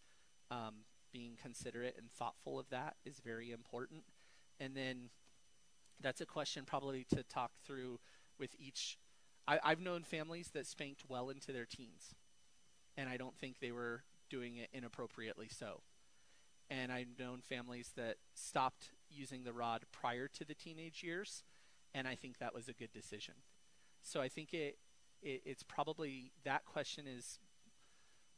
um, 0.49 0.85
being 1.11 1.37
considerate 1.41 1.95
and 1.97 2.11
thoughtful 2.11 2.59
of 2.59 2.69
that 2.69 2.95
is 3.05 3.19
very 3.19 3.51
important. 3.51 4.03
And 4.59 4.75
then 4.75 5.09
that's 5.99 6.21
a 6.21 6.25
question 6.25 6.63
probably 6.65 7.05
to 7.15 7.23
talk 7.23 7.51
through 7.65 7.99
with 8.39 8.55
each. 8.59 8.97
I, 9.47 9.59
I've 9.63 9.79
known 9.79 10.03
families 10.03 10.49
that 10.53 10.65
spanked 10.65 11.03
well 11.07 11.29
into 11.29 11.51
their 11.51 11.65
teens 11.65 12.15
and 12.97 13.09
I 13.09 13.17
don't 13.17 13.37
think 13.37 13.59
they 13.59 13.71
were 13.71 14.03
doing 14.29 14.57
it 14.57 14.69
inappropriately 14.73 15.49
so. 15.49 15.81
And 16.69 16.91
I've 16.91 17.19
known 17.19 17.41
families 17.41 17.91
that 17.97 18.17
stopped 18.33 18.91
using 19.09 19.43
the 19.43 19.53
rod 19.53 19.83
prior 19.91 20.27
to 20.29 20.45
the 20.45 20.53
teenage 20.53 21.03
years, 21.03 21.43
and 21.93 22.07
I 22.07 22.15
think 22.15 22.37
that 22.39 22.53
was 22.53 22.67
a 22.67 22.73
good 22.73 22.91
decision. 22.91 23.35
So 24.01 24.21
I 24.21 24.29
think 24.29 24.53
it, 24.53 24.77
it 25.21 25.41
it's 25.45 25.63
probably 25.63 26.31
that 26.43 26.65
question 26.65 27.05
is 27.07 27.39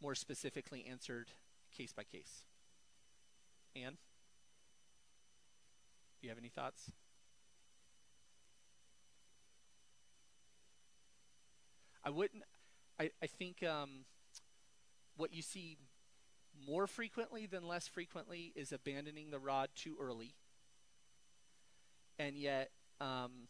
more 0.02 0.16
specifically 0.16 0.86
answered 0.90 1.32
case 1.76 1.94
by 1.94 2.04
case. 2.04 2.44
Anne, 3.76 3.98
do 6.20 6.28
you 6.28 6.30
have 6.30 6.38
any 6.38 6.50
thoughts? 6.50 6.92
I 12.04 12.10
wouldn't. 12.10 12.44
I 13.00 13.12
I 13.22 13.28
think 13.28 13.64
um, 13.64 14.06
what 15.16 15.34
you 15.34 15.42
see 15.42 15.78
more 16.68 16.86
frequently 16.86 17.46
than 17.46 17.68
less 17.68 17.88
frequently 17.88 18.52
is 18.56 18.72
abandoning 18.72 19.32
the 19.32 19.40
rod 19.40 19.70
too 19.76 19.96
early. 20.00 20.36
And 22.20 22.38
yet, 22.38 22.70
um, 23.00 23.48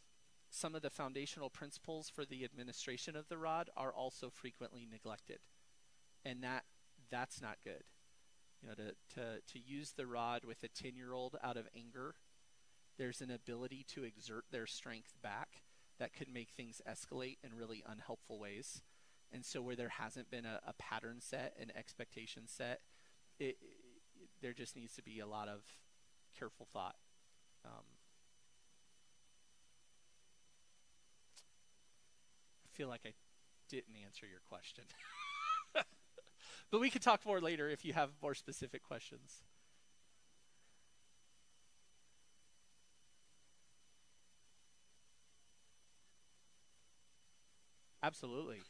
some 0.49 0.75
of 0.75 0.81
the 0.81 0.89
foundational 0.89 1.49
principles 1.49 2.09
for 2.09 2.25
the 2.25 2.43
administration 2.43 3.15
of 3.15 3.27
the 3.27 3.37
rod 3.37 3.69
are 3.75 3.91
also 3.91 4.29
frequently 4.29 4.87
neglected. 4.89 5.39
And 6.23 6.43
that 6.43 6.63
that's 7.09 7.41
not 7.41 7.57
good. 7.63 7.83
You 8.61 8.69
know, 8.69 8.75
to, 8.75 9.15
to, 9.15 9.41
to 9.53 9.59
use 9.59 9.91
the 9.91 10.05
rod 10.05 10.45
with 10.45 10.63
a 10.63 10.67
10 10.67 10.95
year 10.95 11.11
old 11.11 11.35
out 11.43 11.57
of 11.57 11.67
anger, 11.75 12.15
there's 12.97 13.21
an 13.21 13.31
ability 13.31 13.85
to 13.89 14.03
exert 14.03 14.45
their 14.51 14.67
strength 14.67 15.13
back 15.21 15.63
that 15.99 16.13
could 16.13 16.31
make 16.31 16.49
things 16.49 16.81
escalate 16.89 17.37
in 17.43 17.57
really 17.57 17.83
unhelpful 17.85 18.39
ways. 18.39 18.81
And 19.31 19.43
so 19.43 19.61
where 19.61 19.75
there 19.75 19.89
hasn't 19.89 20.29
been 20.29 20.45
a, 20.45 20.59
a 20.65 20.73
pattern 20.73 21.17
set, 21.19 21.55
an 21.59 21.71
expectation 21.75 22.43
set, 22.45 22.81
it, 23.39 23.57
it, 23.61 24.29
there 24.41 24.53
just 24.53 24.75
needs 24.75 24.93
to 24.95 25.03
be 25.03 25.19
a 25.19 25.27
lot 25.27 25.47
of 25.47 25.61
careful 26.37 26.67
thought. 26.71 26.95
Um, 27.65 27.83
feel 32.73 32.87
like 32.87 33.01
I 33.05 33.13
didn't 33.69 33.95
answer 34.05 34.25
your 34.25 34.41
question. 34.49 34.83
but 36.71 36.79
we 36.81 36.89
could 36.89 37.01
talk 37.01 37.25
more 37.25 37.39
later 37.41 37.69
if 37.69 37.85
you 37.85 37.93
have 37.93 38.11
more 38.21 38.33
specific 38.35 38.83
questions. 38.83 39.43
Absolutely. 48.03 48.61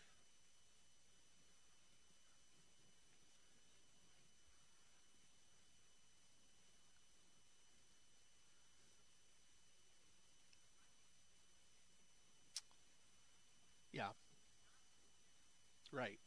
Yeah. 13.94 14.10
Right. 15.92 16.20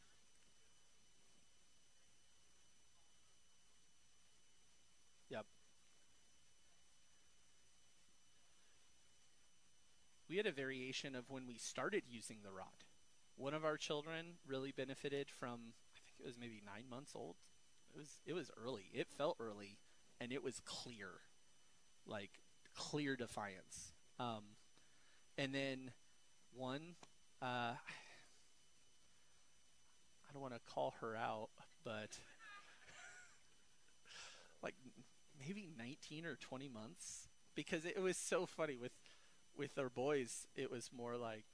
Yep. 5.30 5.46
We 10.36 10.38
had 10.38 10.46
a 10.46 10.52
variation 10.52 11.14
of 11.14 11.30
when 11.30 11.46
we 11.46 11.56
started 11.56 12.02
using 12.06 12.40
the 12.44 12.52
rod. 12.52 12.84
One 13.36 13.54
of 13.54 13.64
our 13.64 13.78
children 13.78 14.34
really 14.46 14.70
benefited 14.70 15.30
from 15.30 15.72
I 15.96 16.00
think 16.04 16.20
it 16.20 16.26
was 16.26 16.36
maybe 16.38 16.60
9 16.62 16.90
months 16.90 17.12
old. 17.14 17.36
It 17.94 17.96
was 17.96 18.18
it 18.26 18.34
was 18.34 18.50
early. 18.62 18.90
It 18.92 19.08
felt 19.08 19.38
early 19.40 19.78
and 20.20 20.34
it 20.34 20.42
was 20.42 20.60
clear. 20.66 21.08
Like 22.04 22.32
clear 22.74 23.16
defiance. 23.16 23.94
Um, 24.20 24.42
and 25.38 25.54
then 25.54 25.92
one 26.54 26.96
uh, 27.40 27.72
I 27.72 27.78
don't 30.34 30.42
want 30.42 30.52
to 30.52 30.60
call 30.70 30.96
her 31.00 31.16
out, 31.16 31.48
but 31.82 32.10
like 34.62 34.74
maybe 35.40 35.66
19 35.78 36.26
or 36.26 36.36
20 36.36 36.68
months 36.68 37.28
because 37.54 37.86
it 37.86 38.02
was 38.02 38.18
so 38.18 38.44
funny 38.44 38.76
with 38.76 38.92
with 39.56 39.78
our 39.78 39.88
boys 39.88 40.46
it 40.54 40.70
was 40.70 40.90
more 40.96 41.16
like 41.16 41.44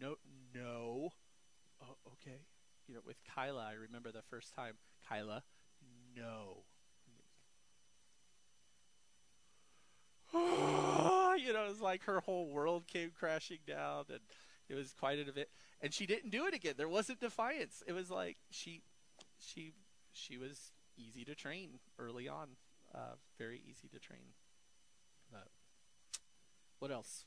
no 0.00 0.16
no. 0.54 1.10
Oh, 1.82 1.96
okay. 2.12 2.40
You 2.86 2.94
know 2.94 3.00
with 3.06 3.16
Kyla 3.34 3.68
I 3.70 3.74
remember 3.74 4.12
the 4.12 4.22
first 4.22 4.54
time 4.54 4.74
Kyla 5.08 5.42
no. 6.16 6.64
You 11.34 11.52
know 11.52 11.64
it 11.64 11.70
was 11.70 11.80
like 11.80 12.04
her 12.04 12.20
whole 12.20 12.48
world 12.48 12.86
came 12.86 13.10
crashing 13.18 13.58
down 13.66 14.04
and 14.10 14.20
it 14.68 14.74
was 14.74 14.94
quite 14.98 15.18
an 15.18 15.28
event. 15.28 15.48
And 15.80 15.92
she 15.92 16.06
didn't 16.06 16.30
do 16.30 16.46
it 16.46 16.54
again. 16.54 16.74
There 16.76 16.88
wasn't 16.88 17.20
defiance. 17.20 17.82
It 17.86 17.92
was 17.92 18.10
like 18.10 18.36
she 18.50 18.82
she 19.38 19.72
she 20.12 20.36
was 20.36 20.72
easy 20.96 21.24
to 21.24 21.34
train 21.34 21.80
early 21.98 22.28
on 22.28 22.48
uh, 22.94 23.16
very 23.38 23.60
easy 23.68 23.88
to 23.88 23.98
train. 23.98 24.34
What 26.82 26.90
else? 26.90 27.26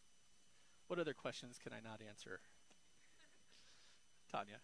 What 0.87 0.99
other 0.99 1.13
questions 1.13 1.57
can 1.63 1.71
I 1.71 1.79
not 1.79 2.01
answer? 2.05 2.41
Tanya. 4.29 4.57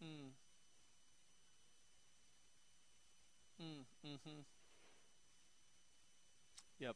Mm. 0.00 0.30
Mm, 3.60 3.84
mm-hmm. 4.06 4.40
Yep. 6.78 6.94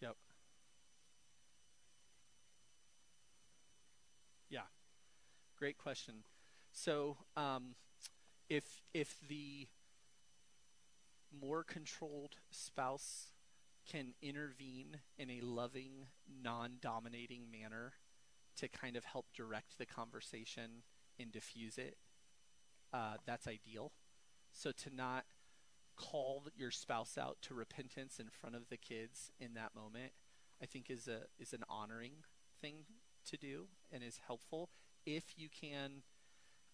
Yep. 0.00 0.16
Yeah. 4.48 4.60
Great 5.58 5.78
question. 5.78 6.16
So, 6.72 7.16
um, 7.36 7.76
if 8.48 8.82
if 8.92 9.16
the 9.26 9.68
more 11.32 11.64
controlled 11.64 12.36
spouse 12.50 13.30
can 13.90 14.14
intervene 14.20 14.98
in 15.18 15.30
a 15.30 15.40
loving, 15.40 16.06
non-dominating 16.42 17.50
manner 17.50 17.94
to 18.56 18.68
kind 18.68 18.96
of 18.96 19.04
help 19.04 19.26
direct 19.34 19.78
the 19.78 19.86
conversation 19.86 20.82
and 21.18 21.32
diffuse 21.32 21.78
it, 21.78 21.96
uh, 22.92 23.14
that's 23.24 23.46
ideal. 23.46 23.92
So 24.52 24.72
to 24.72 24.94
not 24.94 25.24
call 25.96 26.44
your 26.54 26.70
spouse 26.70 27.16
out 27.16 27.38
to 27.42 27.54
repentance 27.54 28.18
in 28.18 28.28
front 28.28 28.56
of 28.56 28.68
the 28.68 28.76
kids 28.76 29.30
in 29.40 29.54
that 29.54 29.74
moment, 29.74 30.12
I 30.62 30.66
think 30.66 30.90
is 30.90 31.08
a 31.08 31.22
is 31.38 31.52
an 31.52 31.64
honoring 31.68 32.24
thing 32.60 32.84
to 33.30 33.36
do 33.36 33.66
and 33.90 34.02
is 34.02 34.20
helpful. 34.26 34.70
If 35.06 35.24
you 35.36 35.48
can, 35.48 36.02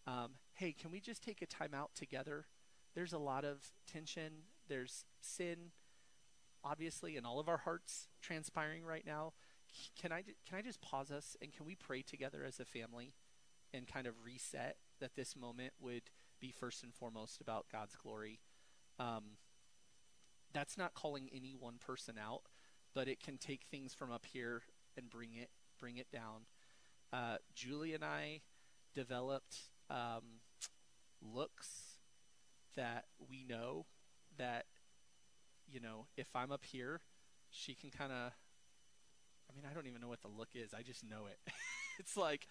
um, 0.06 0.32
hey, 0.54 0.72
can 0.72 0.90
we 0.90 1.00
just 1.00 1.22
take 1.22 1.42
a 1.42 1.46
time 1.46 1.74
out 1.74 1.94
together? 1.94 2.46
There's 2.94 3.12
a 3.12 3.18
lot 3.18 3.44
of 3.44 3.70
tension. 3.86 4.32
There's 4.68 5.04
sin, 5.20 5.70
obviously, 6.64 7.16
in 7.16 7.24
all 7.24 7.38
of 7.38 7.48
our 7.48 7.58
hearts 7.58 8.08
transpiring 8.20 8.84
right 8.84 9.06
now. 9.06 9.34
Can 10.00 10.12
I 10.12 10.22
can 10.22 10.58
I 10.58 10.62
just 10.62 10.82
pause 10.82 11.10
us 11.10 11.36
and 11.40 11.52
can 11.52 11.64
we 11.64 11.74
pray 11.74 12.02
together 12.02 12.44
as 12.46 12.60
a 12.60 12.64
family 12.64 13.14
and 13.72 13.86
kind 13.86 14.06
of 14.06 14.14
reset 14.24 14.76
that 15.00 15.14
this 15.14 15.34
moment 15.34 15.72
would 15.80 16.02
be 16.40 16.50
first 16.50 16.82
and 16.82 16.92
foremost 16.92 17.40
about 17.40 17.66
God's 17.72 17.96
glory 17.96 18.40
um, 18.98 19.24
that's 20.52 20.76
not 20.76 20.94
calling 20.94 21.28
any 21.34 21.54
one 21.58 21.76
person 21.78 22.16
out, 22.22 22.42
but 22.94 23.08
it 23.08 23.20
can 23.20 23.38
take 23.38 23.64
things 23.64 23.94
from 23.94 24.10
up 24.10 24.26
here 24.26 24.62
and 24.96 25.08
bring 25.08 25.34
it 25.34 25.50
bring 25.78 25.96
it 25.96 26.10
down. 26.12 26.42
Uh, 27.12 27.36
Julie 27.54 27.94
and 27.94 28.04
I 28.04 28.40
developed 28.94 29.56
um, 29.90 30.40
looks 31.20 31.98
that 32.76 33.04
we 33.28 33.44
know 33.48 33.86
that 34.38 34.64
you 35.70 35.80
know 35.80 36.06
if 36.16 36.28
I'm 36.34 36.52
up 36.52 36.64
here, 36.64 37.00
she 37.50 37.74
can 37.74 37.90
kind 37.90 38.12
of. 38.12 38.32
I 39.50 39.54
mean, 39.54 39.64
I 39.70 39.74
don't 39.74 39.86
even 39.86 40.00
know 40.00 40.08
what 40.08 40.22
the 40.22 40.28
look 40.28 40.50
is. 40.54 40.72
I 40.72 40.80
just 40.80 41.04
know 41.04 41.26
it. 41.26 41.38
it's 41.98 42.16
like 42.16 42.46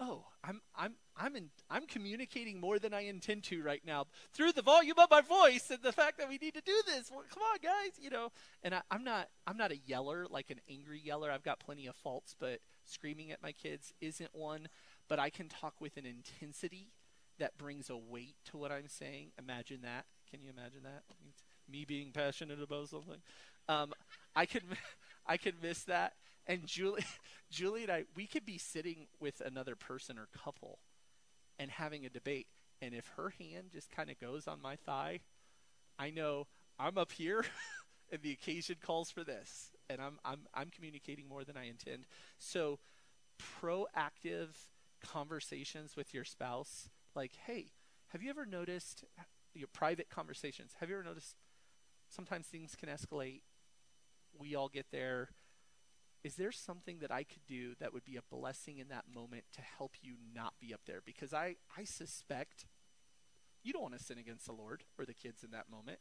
oh, 0.00 0.24
I'm 0.44 0.60
I'm 0.76 0.94
I'm 1.16 1.36
in, 1.36 1.50
I'm 1.70 1.86
communicating 1.86 2.60
more 2.60 2.78
than 2.78 2.94
I 2.94 3.02
intend 3.02 3.44
to 3.44 3.62
right 3.62 3.82
now 3.84 4.06
through 4.32 4.52
the 4.52 4.62
volume 4.62 4.98
of 4.98 5.10
my 5.10 5.20
voice 5.20 5.70
and 5.70 5.82
the 5.82 5.92
fact 5.92 6.18
that 6.18 6.28
we 6.28 6.38
need 6.38 6.54
to 6.54 6.60
do 6.60 6.82
this. 6.86 7.10
Well, 7.10 7.24
come 7.32 7.42
on, 7.42 7.58
guys, 7.62 7.92
you 8.00 8.10
know. 8.10 8.30
And 8.62 8.74
I, 8.74 8.82
I'm 8.90 9.04
not 9.04 9.28
I'm 9.46 9.56
not 9.56 9.72
a 9.72 9.78
yeller 9.86 10.26
like 10.30 10.50
an 10.50 10.60
angry 10.70 11.00
yeller. 11.00 11.30
I've 11.30 11.42
got 11.42 11.60
plenty 11.60 11.86
of 11.86 11.96
faults, 11.96 12.34
but 12.38 12.60
screaming 12.88 13.30
at 13.30 13.42
my 13.42 13.52
kids 13.52 13.92
isn't 14.00 14.30
one. 14.34 14.68
But 15.08 15.18
I 15.18 15.30
can 15.30 15.48
talk 15.48 15.80
with 15.80 15.96
an 15.96 16.06
intensity 16.06 16.92
that 17.38 17.56
brings 17.56 17.88
a 17.88 17.96
weight 17.96 18.36
to 18.46 18.56
what 18.56 18.72
I'm 18.72 18.88
saying. 18.88 19.32
Imagine 19.38 19.80
that. 19.82 20.06
Can 20.30 20.40
you 20.42 20.50
imagine 20.50 20.82
that? 20.82 21.04
Me 21.70 21.84
being 21.84 22.10
passionate 22.12 22.60
about 22.60 22.88
something. 22.88 23.22
Um, 23.68 23.92
I 24.34 24.46
could 24.46 24.62
I 25.26 25.36
could 25.36 25.62
miss 25.62 25.84
that 25.84 26.14
and 26.48 26.66
Julie, 26.66 27.04
Julie 27.50 27.82
and 27.82 27.92
I, 27.92 28.04
we 28.16 28.26
could 28.26 28.46
be 28.46 28.58
sitting 28.58 29.06
with 29.20 29.40
another 29.44 29.76
person 29.76 30.18
or 30.18 30.26
couple 30.42 30.78
and 31.58 31.70
having 31.70 32.06
a 32.06 32.08
debate. 32.08 32.46
And 32.80 32.94
if 32.94 33.06
her 33.16 33.34
hand 33.38 33.70
just 33.72 33.90
kind 33.90 34.10
of 34.10 34.18
goes 34.18 34.48
on 34.48 34.62
my 34.62 34.76
thigh, 34.76 35.20
I 35.98 36.10
know 36.10 36.46
I'm 36.78 36.96
up 36.96 37.12
here 37.12 37.44
and 38.12 38.22
the 38.22 38.32
occasion 38.32 38.76
calls 38.80 39.10
for 39.10 39.22
this. 39.22 39.72
And 39.90 40.00
I'm, 40.00 40.18
I'm, 40.24 40.40
I'm 40.54 40.70
communicating 40.70 41.28
more 41.28 41.44
than 41.44 41.56
I 41.56 41.68
intend. 41.68 42.06
So 42.38 42.78
proactive 43.60 44.48
conversations 45.00 45.96
with 45.96 46.12
your 46.12 46.24
spouse, 46.24 46.90
like, 47.14 47.32
hey, 47.46 47.72
have 48.08 48.22
you 48.22 48.30
ever 48.30 48.46
noticed 48.46 49.04
your 49.54 49.68
private 49.68 50.10
conversations? 50.10 50.72
Have 50.80 50.88
you 50.88 50.96
ever 50.96 51.04
noticed 51.04 51.36
sometimes 52.08 52.46
things 52.46 52.74
can 52.74 52.88
escalate? 52.88 53.42
We 54.38 54.54
all 54.54 54.68
get 54.68 54.86
there 54.92 55.30
is 56.24 56.34
there 56.34 56.52
something 56.52 56.98
that 56.98 57.12
I 57.12 57.22
could 57.22 57.46
do 57.46 57.74
that 57.80 57.92
would 57.92 58.04
be 58.04 58.16
a 58.16 58.22
blessing 58.34 58.78
in 58.78 58.88
that 58.88 59.04
moment 59.12 59.44
to 59.54 59.60
help 59.62 59.94
you 60.02 60.14
not 60.34 60.54
be 60.60 60.74
up 60.74 60.80
there? 60.86 61.00
Because 61.04 61.32
I, 61.32 61.56
I 61.76 61.84
suspect 61.84 62.66
you 63.62 63.72
don't 63.72 63.82
want 63.82 63.96
to 63.96 64.02
sin 64.02 64.18
against 64.18 64.46
the 64.46 64.52
Lord 64.52 64.84
or 64.98 65.04
the 65.04 65.14
kids 65.14 65.44
in 65.44 65.52
that 65.52 65.70
moment. 65.70 66.00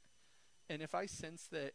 And 0.70 0.82
if 0.82 0.96
I 0.96 1.06
sense 1.06 1.48
that 1.52 1.74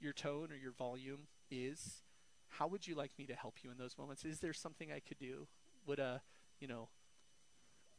your 0.00 0.12
tone 0.12 0.48
or 0.52 0.56
your 0.56 0.72
volume 0.72 1.26
is, 1.50 2.02
how 2.48 2.66
would 2.66 2.86
you 2.86 2.94
like 2.94 3.12
me 3.18 3.26
to 3.26 3.34
help 3.34 3.56
you 3.62 3.70
in 3.70 3.78
those 3.78 3.96
moments? 3.98 4.24
Is 4.24 4.40
there 4.40 4.52
something 4.52 4.90
I 4.92 5.00
could 5.00 5.18
do? 5.18 5.46
Would 5.86 5.98
a, 5.98 6.22
you 6.60 6.68
know, 6.68 6.88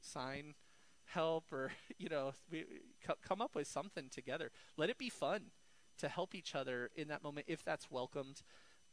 sign 0.01 0.55
help 1.05 1.51
or, 1.51 1.71
you 1.97 2.09
know, 2.09 2.33
we, 2.51 2.65
come 3.27 3.41
up 3.41 3.55
with 3.55 3.67
something 3.67 4.09
together? 4.09 4.51
Let 4.77 4.89
it 4.89 4.97
be 4.97 5.09
fun 5.09 5.51
to 5.99 6.07
help 6.07 6.33
each 6.33 6.55
other 6.55 6.89
in 6.95 7.09
that 7.09 7.23
moment 7.23 7.45
if 7.49 7.63
that's 7.63 7.91
welcomed. 7.91 8.41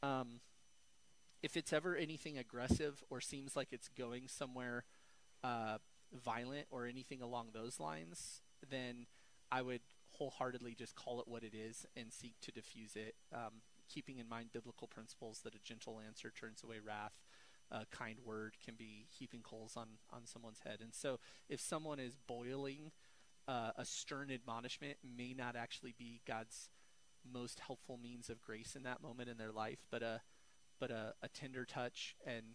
Um, 0.02 0.40
if 1.42 1.56
it's 1.56 1.72
ever 1.72 1.94
anything 1.94 2.36
aggressive 2.38 3.04
or 3.10 3.20
seems 3.20 3.54
like 3.54 3.68
it's 3.72 3.88
going 3.88 4.28
somewhere 4.28 4.84
uh, 5.44 5.78
violent 6.12 6.66
or 6.70 6.86
anything 6.86 7.22
along 7.22 7.48
those 7.52 7.78
lines, 7.78 8.42
then 8.68 9.06
I 9.50 9.62
would 9.62 9.82
wholeheartedly 10.18 10.74
just 10.74 10.94
call 10.94 11.20
it 11.20 11.28
what 11.28 11.42
it 11.42 11.54
is 11.54 11.86
and 11.96 12.12
seek 12.12 12.34
to 12.42 12.52
diffuse 12.52 12.96
it, 12.96 13.14
um, 13.32 13.62
keeping 13.88 14.18
in 14.18 14.28
mind 14.28 14.52
biblical 14.52 14.86
principles 14.86 15.40
that 15.44 15.54
a 15.54 15.58
gentle 15.58 16.00
answer 16.04 16.30
turns 16.30 16.62
away 16.62 16.76
wrath. 16.84 17.20
A 17.70 17.84
kind 17.86 18.18
word 18.24 18.56
can 18.64 18.74
be 18.76 19.06
heaping 19.10 19.42
coals 19.42 19.76
on, 19.76 19.88
on 20.12 20.24
someone's 20.24 20.60
head. 20.60 20.78
And 20.80 20.94
so 20.94 21.18
if 21.48 21.60
someone 21.60 21.98
is 21.98 22.16
boiling, 22.28 22.92
uh, 23.48 23.70
a 23.76 23.84
stern 23.84 24.30
admonishment 24.30 24.98
may 25.16 25.34
not 25.34 25.56
actually 25.56 25.94
be 25.98 26.20
God's 26.26 26.70
most 27.32 27.60
helpful 27.60 27.98
means 28.00 28.30
of 28.30 28.40
grace 28.40 28.76
in 28.76 28.84
that 28.84 29.02
moment 29.02 29.28
in 29.28 29.36
their 29.36 29.52
life, 29.52 29.84
but 29.90 30.02
a 30.02 30.20
but 30.78 30.90
a, 30.90 31.14
a 31.22 31.28
tender 31.28 31.64
touch 31.64 32.14
and 32.26 32.54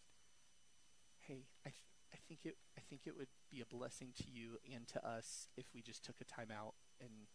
hey, 1.20 1.46
I 1.66 1.72
I 2.14 2.18
think 2.28 2.46
it 2.46 2.58
I 2.78 2.82
think 2.90 3.02
it 3.06 3.16
would 3.18 3.28
be 3.50 3.62
a 3.62 3.66
blessing 3.66 4.10
to 4.18 4.30
you 4.30 4.58
and 4.74 4.88
to 4.90 5.06
us 5.06 5.48
if 5.58 5.66
we 5.74 5.82
just 5.82 6.04
took 6.04 6.16
a 6.22 6.26
time 6.26 6.50
out 6.52 6.76
and 7.00 7.28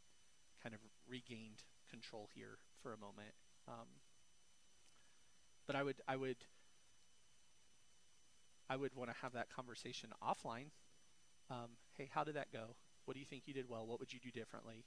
kind 0.67 0.75
of 0.75 0.81
regained 1.09 1.63
control 1.89 2.29
here 2.35 2.59
for 2.83 2.93
a 2.93 2.97
moment. 2.97 3.35
Um, 3.69 3.87
but 5.65 5.77
I 5.77 5.85
would 5.85 5.97
I 6.09 6.17
would 6.17 6.39
I 8.69 8.75
would 8.75 8.97
want 8.97 9.11
to 9.11 9.17
have 9.23 9.33
that 9.35 9.49
conversation 9.49 10.11
offline. 10.21 10.71
Um, 11.49 11.79
hey, 11.97 12.11
how 12.13 12.25
did 12.25 12.35
that 12.35 12.53
go? 12.53 12.75
What 13.05 13.15
do 13.15 13.21
you 13.21 13.27
think 13.27 13.43
you 13.47 13.55
did 13.55 13.69
well? 13.69 13.87
What 13.87 14.01
would 14.01 14.13
you 14.13 14.19
do 14.19 14.33
differently? 14.33 14.85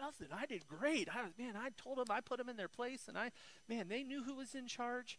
Nothing. 0.00 0.28
I 0.34 0.46
did 0.46 0.66
great. 0.66 1.10
I 1.14 1.24
was 1.24 1.32
man. 1.38 1.56
I 1.56 1.68
told 1.76 1.98
them. 1.98 2.06
I 2.08 2.22
put 2.22 2.38
them 2.38 2.48
in 2.48 2.56
their 2.56 2.68
place, 2.68 3.04
and 3.06 3.18
I 3.18 3.32
man. 3.68 3.88
They 3.88 4.02
knew 4.02 4.22
who 4.22 4.36
was 4.36 4.54
in 4.54 4.66
charge. 4.66 5.18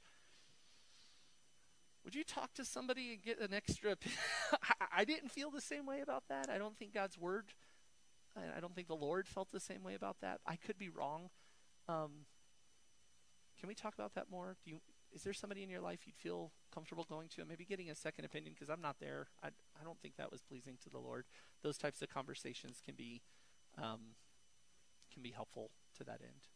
Would 2.03 2.15
you 2.15 2.23
talk 2.23 2.55
to 2.55 2.65
somebody 2.65 3.13
and 3.13 3.21
get 3.21 3.39
an 3.39 3.53
extra? 3.53 3.95
I 4.97 5.05
didn't 5.05 5.29
feel 5.29 5.51
the 5.51 5.61
same 5.61 5.85
way 5.85 6.01
about 6.01 6.23
that. 6.29 6.49
I 6.49 6.57
don't 6.57 6.75
think 6.75 6.95
God's 6.95 7.17
word. 7.17 7.45
I 8.35 8.59
don't 8.59 8.73
think 8.75 8.87
the 8.87 8.95
Lord 8.95 9.27
felt 9.27 9.51
the 9.51 9.59
same 9.59 9.83
way 9.83 9.93
about 9.93 10.17
that. 10.21 10.39
I 10.45 10.55
could 10.55 10.77
be 10.77 10.89
wrong. 10.89 11.29
Um, 11.87 12.25
can 13.59 13.67
we 13.67 13.75
talk 13.75 13.93
about 13.93 14.15
that 14.15 14.29
more? 14.29 14.57
Do 14.65 14.71
you? 14.71 14.81
Is 15.13 15.23
there 15.23 15.33
somebody 15.33 15.61
in 15.61 15.69
your 15.69 15.81
life 15.81 16.01
you'd 16.05 16.15
feel 16.15 16.51
comfortable 16.73 17.05
going 17.07 17.29
to 17.29 17.41
and 17.41 17.47
maybe 17.47 17.65
getting 17.65 17.89
a 17.91 17.95
second 17.95 18.25
opinion? 18.25 18.53
Because 18.55 18.69
I'm 18.69 18.81
not 18.81 18.95
there. 18.99 19.27
I, 19.43 19.49
I 19.79 19.83
don't 19.83 19.99
think 20.01 20.15
that 20.17 20.31
was 20.31 20.41
pleasing 20.41 20.77
to 20.83 20.89
the 20.89 20.97
Lord. 20.97 21.25
Those 21.61 21.77
types 21.77 22.01
of 22.01 22.09
conversations 22.09 22.81
can 22.83 22.95
be 22.95 23.21
um, 23.77 24.15
can 25.13 25.21
be 25.21 25.31
helpful 25.31 25.69
to 25.97 26.03
that 26.03 26.19
end. 26.21 26.47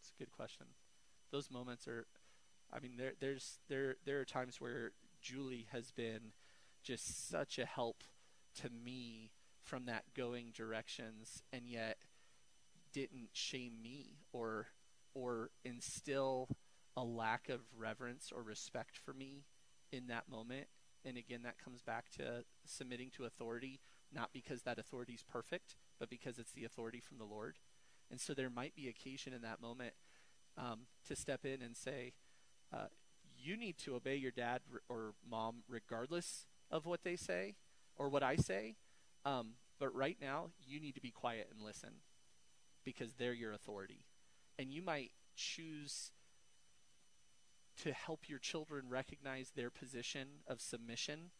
It's 0.00 0.12
a 0.16 0.22
good 0.22 0.30
question. 0.30 0.66
Those 1.32 1.50
moments 1.50 1.88
are, 1.88 2.06
I 2.72 2.78
mean, 2.78 2.92
there 2.96 3.14
there's 3.18 3.58
there 3.68 3.96
there 4.04 4.20
are 4.20 4.24
times 4.24 4.60
where 4.60 4.92
Julie 5.20 5.66
has 5.72 5.90
been 5.90 6.32
just 6.82 7.28
such 7.28 7.58
a 7.58 7.64
help 7.64 8.04
to 8.62 8.70
me 8.70 9.30
from 9.62 9.86
that 9.86 10.04
going 10.14 10.52
directions, 10.54 11.42
and 11.52 11.62
yet 11.66 11.96
didn't 12.92 13.30
shame 13.32 13.82
me 13.82 14.18
or 14.32 14.68
or 15.14 15.50
instill 15.64 16.48
a 16.96 17.04
lack 17.04 17.48
of 17.48 17.60
reverence 17.76 18.32
or 18.34 18.42
respect 18.42 18.96
for 18.96 19.12
me 19.12 19.44
in 19.92 20.06
that 20.08 20.28
moment. 20.28 20.66
And 21.04 21.16
again, 21.16 21.42
that 21.42 21.62
comes 21.62 21.82
back 21.82 22.10
to 22.16 22.44
submitting 22.64 23.10
to 23.16 23.24
authority, 23.24 23.80
not 24.12 24.30
because 24.32 24.62
that 24.62 24.78
authority 24.78 25.12
is 25.12 25.22
perfect, 25.22 25.76
but 25.98 26.10
because 26.10 26.38
it's 26.38 26.52
the 26.52 26.64
authority 26.64 27.00
from 27.00 27.18
the 27.18 27.24
Lord. 27.24 27.58
And 28.10 28.20
so 28.20 28.34
there 28.34 28.50
might 28.50 28.74
be 28.74 28.88
occasion 28.88 29.32
in 29.32 29.42
that 29.42 29.60
moment 29.60 29.94
um, 30.56 30.80
to 31.06 31.16
step 31.16 31.44
in 31.44 31.62
and 31.62 31.76
say, 31.76 32.12
uh, 32.72 32.86
you 33.36 33.56
need 33.56 33.76
to 33.78 33.94
obey 33.94 34.16
your 34.16 34.30
dad 34.30 34.60
or 34.88 35.14
mom 35.28 35.62
regardless 35.68 36.46
of 36.70 36.86
what 36.86 37.04
they 37.04 37.16
say 37.16 37.54
or 37.96 38.08
what 38.08 38.22
I 38.22 38.36
say. 38.36 38.76
Um, 39.24 39.54
but 39.78 39.94
right 39.94 40.16
now, 40.20 40.50
you 40.64 40.80
need 40.80 40.94
to 40.94 41.00
be 41.00 41.10
quiet 41.10 41.48
and 41.50 41.64
listen 41.64 41.90
because 42.84 43.14
they're 43.14 43.32
your 43.32 43.52
authority 43.52 44.04
and 44.58 44.72
you 44.72 44.82
might 44.82 45.12
choose 45.34 46.12
to 47.82 47.92
help 47.92 48.28
your 48.28 48.38
children 48.38 48.84
recognize 48.88 49.50
their 49.50 49.70
position 49.70 50.28
of 50.46 50.60
submission 50.60 51.30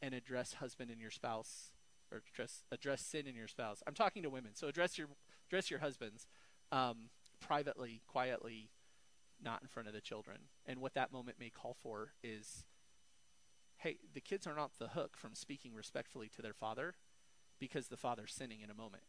and 0.00 0.14
address 0.14 0.54
husband 0.54 0.90
and 0.90 1.00
your 1.00 1.10
spouse 1.10 1.72
or 2.12 2.22
address 2.32 2.62
address 2.70 3.02
sin 3.02 3.26
in 3.26 3.34
your 3.34 3.48
spouse. 3.48 3.82
I'm 3.86 3.94
talking 3.94 4.22
to 4.22 4.30
women, 4.30 4.52
so 4.54 4.68
address 4.68 4.96
your 4.96 5.08
address 5.48 5.70
your 5.70 5.80
husbands 5.80 6.26
um, 6.70 7.10
privately, 7.40 8.02
quietly, 8.06 8.70
not 9.42 9.62
in 9.62 9.68
front 9.68 9.88
of 9.88 9.94
the 9.94 10.00
children. 10.00 10.38
And 10.66 10.80
what 10.80 10.94
that 10.94 11.12
moment 11.12 11.38
may 11.40 11.50
call 11.50 11.76
for 11.82 12.12
is, 12.22 12.64
hey, 13.78 13.98
the 14.14 14.20
kids 14.20 14.46
are 14.46 14.54
not 14.54 14.78
the 14.78 14.88
hook 14.88 15.16
from 15.16 15.34
speaking 15.34 15.74
respectfully 15.74 16.28
to 16.34 16.42
their 16.42 16.54
father, 16.54 16.94
because 17.58 17.88
the 17.88 17.96
father's 17.96 18.32
sinning 18.32 18.60
in 18.60 18.70
a 18.70 18.74
moment. 18.74 19.04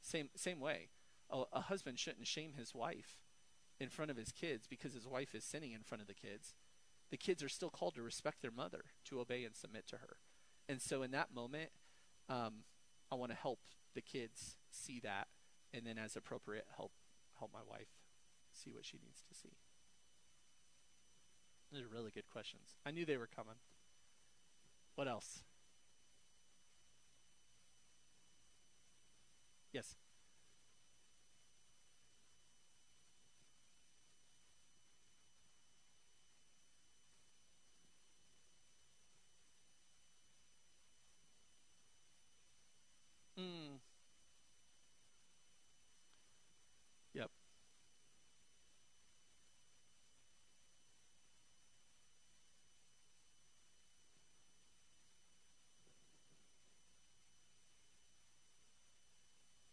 Same 0.00 0.30
same 0.34 0.60
way 0.60 0.88
a, 1.30 1.44
a 1.52 1.60
husband 1.62 1.98
shouldn't 1.98 2.26
shame 2.26 2.54
his 2.56 2.74
wife 2.74 3.18
in 3.78 3.88
front 3.88 4.10
of 4.10 4.16
his 4.16 4.32
kids 4.32 4.66
because 4.66 4.94
his 4.94 5.06
wife 5.06 5.34
is 5.34 5.44
sinning 5.44 5.72
in 5.72 5.82
front 5.82 6.02
of 6.02 6.08
the 6.08 6.14
kids. 6.14 6.54
The 7.10 7.16
kids 7.16 7.42
are 7.42 7.48
still 7.48 7.70
called 7.70 7.94
to 7.94 8.02
respect 8.02 8.42
their 8.42 8.50
mother, 8.50 8.84
to 9.06 9.20
obey 9.20 9.44
and 9.44 9.56
submit 9.56 9.86
to 9.88 9.96
her. 9.96 10.16
And 10.68 10.80
so 10.80 11.02
in 11.02 11.10
that 11.10 11.34
moment, 11.34 11.70
um, 12.28 12.64
I 13.10 13.16
want 13.16 13.32
to 13.32 13.36
help 13.36 13.60
the 13.94 14.00
kids 14.00 14.56
see 14.70 15.00
that, 15.00 15.26
and 15.74 15.84
then 15.84 15.98
as 15.98 16.14
appropriate, 16.14 16.66
help 16.76 16.92
help 17.38 17.52
my 17.52 17.60
wife 17.68 17.88
see 18.52 18.70
what 18.70 18.84
she 18.84 18.98
needs 19.02 19.22
to 19.28 19.34
see. 19.34 19.56
Those 21.72 21.82
are 21.82 21.88
really 21.92 22.10
good 22.12 22.28
questions. 22.30 22.76
I 22.84 22.90
knew 22.90 23.04
they 23.04 23.16
were 23.16 23.28
coming. 23.34 23.56
What 25.00 25.08
else? 25.08 25.42
Yes. 29.72 29.96
Mm. 43.38 43.80
Yep. 47.14 47.30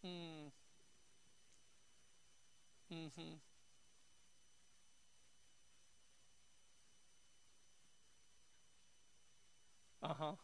Mm. 0.06 0.52
Mhm. 3.08 3.40
Uh-huh. 10.02 10.36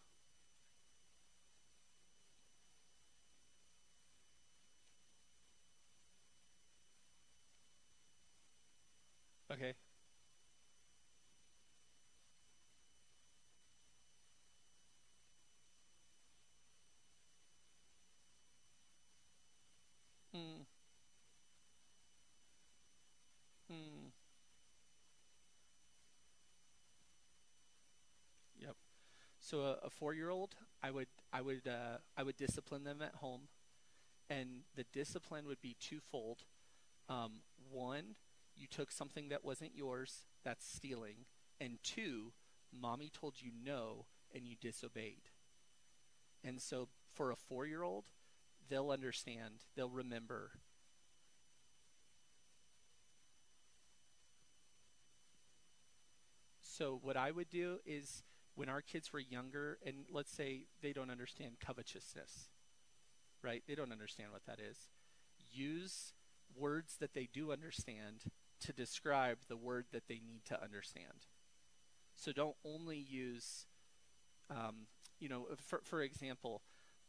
Okay. 9.52 9.74
Mm. 20.36 20.66
Mm. 23.72 24.12
Yep. 28.60 28.76
So 29.44 29.60
a, 29.60 29.88
a 29.88 29.90
four-year-old, 29.90 30.56
I 30.82 30.90
would 30.90 31.08
I 31.34 31.42
would 31.42 31.68
uh, 31.68 31.98
I 32.16 32.24
would 32.24 32.38
discipline 32.38 32.86
them 32.86 33.02
at 33.02 33.16
home, 33.16 33.50
and 34.30 34.62
the 34.78 34.86
discipline 34.94 35.48
would 35.48 35.62
be 35.62 35.76
twofold. 35.82 36.46
Um, 37.10 37.42
one, 37.70 38.16
you 38.56 38.68
took 38.68 38.90
something 38.90 39.28
that 39.28 39.44
wasn't 39.44 39.76
yours, 39.76 40.28
that's 40.46 40.66
stealing, 40.66 41.26
and 41.60 41.78
two, 41.84 42.32
mommy 42.72 43.12
told 43.14 43.42
you 43.42 43.52
no 43.52 44.06
and 44.34 44.48
you 44.48 44.56
disobeyed. 44.56 45.24
And 46.42 46.62
so 46.62 46.88
for 47.14 47.30
a 47.30 47.36
four-year-old, 47.36 48.06
they'll 48.70 48.92
understand, 48.92 49.66
they'll 49.76 49.90
remember. 49.90 50.52
So 56.62 56.98
what 57.04 57.18
I 57.18 57.30
would 57.32 57.50
do 57.50 57.80
is 57.86 58.24
when 58.56 58.70
our 58.70 58.82
kids 58.82 59.12
were 59.12 59.20
younger, 59.20 59.80
and 59.86 60.06
let's 60.12 60.32
say 60.32 60.66
they 60.82 60.94
don't 60.94 61.10
understand 61.10 61.56
covetousness, 61.60 62.50
right? 63.42 63.64
They 63.68 63.76
don't 63.76 63.92
understand 63.92 64.32
what 64.32 64.46
that 64.46 64.60
is. 64.60 64.90
Use 65.52 66.14
words 66.56 66.98
that 67.00 67.14
they 67.14 67.28
do 67.32 67.52
understand 67.52 68.26
to 68.62 68.74
describe 68.74 69.40
the 69.48 69.58
word 69.58 69.86
that 69.92 70.08
they 70.08 70.22
need 70.26 70.46
to 70.46 70.62
understand. 70.62 71.28
So 72.16 72.32
don't 72.32 72.56
only 72.64 72.98
use, 72.98 73.66
um, 74.50 74.88
you 75.20 75.30
know, 75.30 75.48
for, 75.66 75.82
for 75.84 76.02
example, 76.02 76.62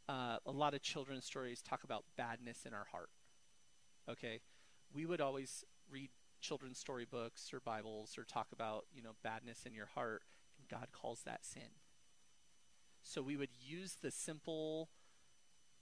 uh, 0.09 0.39
a 0.47 0.51
lot 0.51 0.75
of 0.75 0.83
children's 0.83 1.25
stories 1.25 1.63
talk 1.63 1.85
about 1.85 2.05
badness 2.17 2.65
in 2.67 2.75
our 2.75 2.87
heart. 2.91 3.11
Okay? 4.11 4.41
We 4.93 5.07
would 5.07 5.21
always 5.21 5.65
read 5.91 6.11
children's 6.41 6.79
storybooks 6.79 7.53
or 7.53 7.61
Bibles 7.61 8.17
or 8.19 8.25
talk 8.25 8.49
about, 8.53 8.87
you 8.95 9.03
know, 9.03 9.13
badness 9.23 9.65
in 9.67 9.75
your 9.75 9.89
heart, 9.95 10.23
God 10.69 10.89
calls 10.93 11.23
that 11.23 11.45
sin. 11.45 11.79
So 13.03 13.23
we 13.23 13.37
would 13.37 13.51
use 13.61 13.97
the 14.01 14.11
simple, 14.11 14.89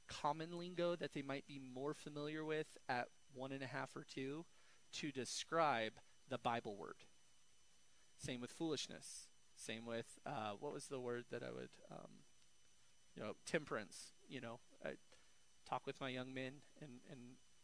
common 0.09 0.59
lingo 0.59 0.97
that 0.97 1.13
they 1.13 1.23
might 1.23 1.47
be 1.47 1.59
more 1.59 1.95
familiar 1.95 2.45
with 2.45 2.77
at 2.89 3.09
one 3.33 3.53
and 3.53 3.63
a 3.63 3.67
half 3.67 3.95
or 3.97 4.05
two 4.05 4.45
to 4.95 5.13
describe 5.13 5.93
the 6.29 6.39
Bible 6.39 6.77
word. 6.77 7.05
Same 8.19 8.41
with 8.41 8.51
foolishness. 8.51 9.29
Same 9.55 9.87
with 9.87 10.19
uh, 10.27 10.53
what 10.59 10.73
was 10.73 10.87
the 10.87 11.01
word 11.01 11.25
that 11.31 11.43
I 11.43 11.53
would, 11.53 11.71
um, 11.91 12.11
you 13.15 13.23
know, 13.23 13.35
temperance. 13.47 14.13
You 14.29 14.41
know, 14.41 14.59
I 14.85 14.91
talk 15.69 15.87
with 15.87 16.01
my 16.01 16.09
young 16.09 16.35
men 16.35 16.55
and 16.81 17.01
and 17.11 17.21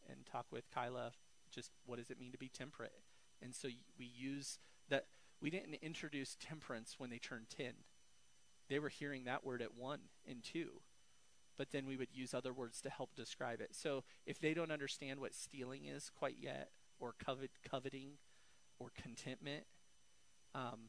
and 0.09 0.27
talk 0.27 0.47
with 0.51 0.71
Kyla. 0.71 1.13
Just 1.51 1.71
what 1.87 1.99
does 1.99 2.11
it 2.11 2.19
mean 2.19 2.33
to 2.33 2.39
be 2.39 2.49
temperate? 2.49 2.93
And 3.43 3.55
so 3.55 3.69
we 3.99 4.07
use 4.07 4.59
that. 4.89 5.07
We 5.41 5.51
didn't 5.51 5.75
introduce 5.83 6.37
temperance 6.41 6.97
when 6.99 7.11
they 7.11 7.19
turned 7.19 7.49
ten. 7.49 7.73
They 8.69 8.79
were 8.79 8.89
hearing 8.89 9.25
that 9.25 9.45
word 9.45 9.63
at 9.63 9.75
one 9.77 10.01
and 10.29 10.43
two 10.43 10.81
but 11.59 11.73
then 11.73 11.87
we 11.87 11.97
would 11.97 12.15
use 12.15 12.33
other 12.33 12.53
words 12.53 12.81
to 12.81 12.89
help 12.89 13.15
describe 13.17 13.61
it. 13.61 13.75
So 13.75 14.05
if 14.25 14.39
they 14.39 14.55
don't 14.55 14.71
understand 14.71 15.21
what 15.21 15.35
stealing 15.35 15.85
is 15.85 16.09
quite 16.09 16.37
yet, 16.41 16.71
or 17.01 17.15
covet, 17.25 17.51
coveting, 17.69 18.13
or 18.79 18.91
contentment, 18.97 19.65
um, 20.55 20.89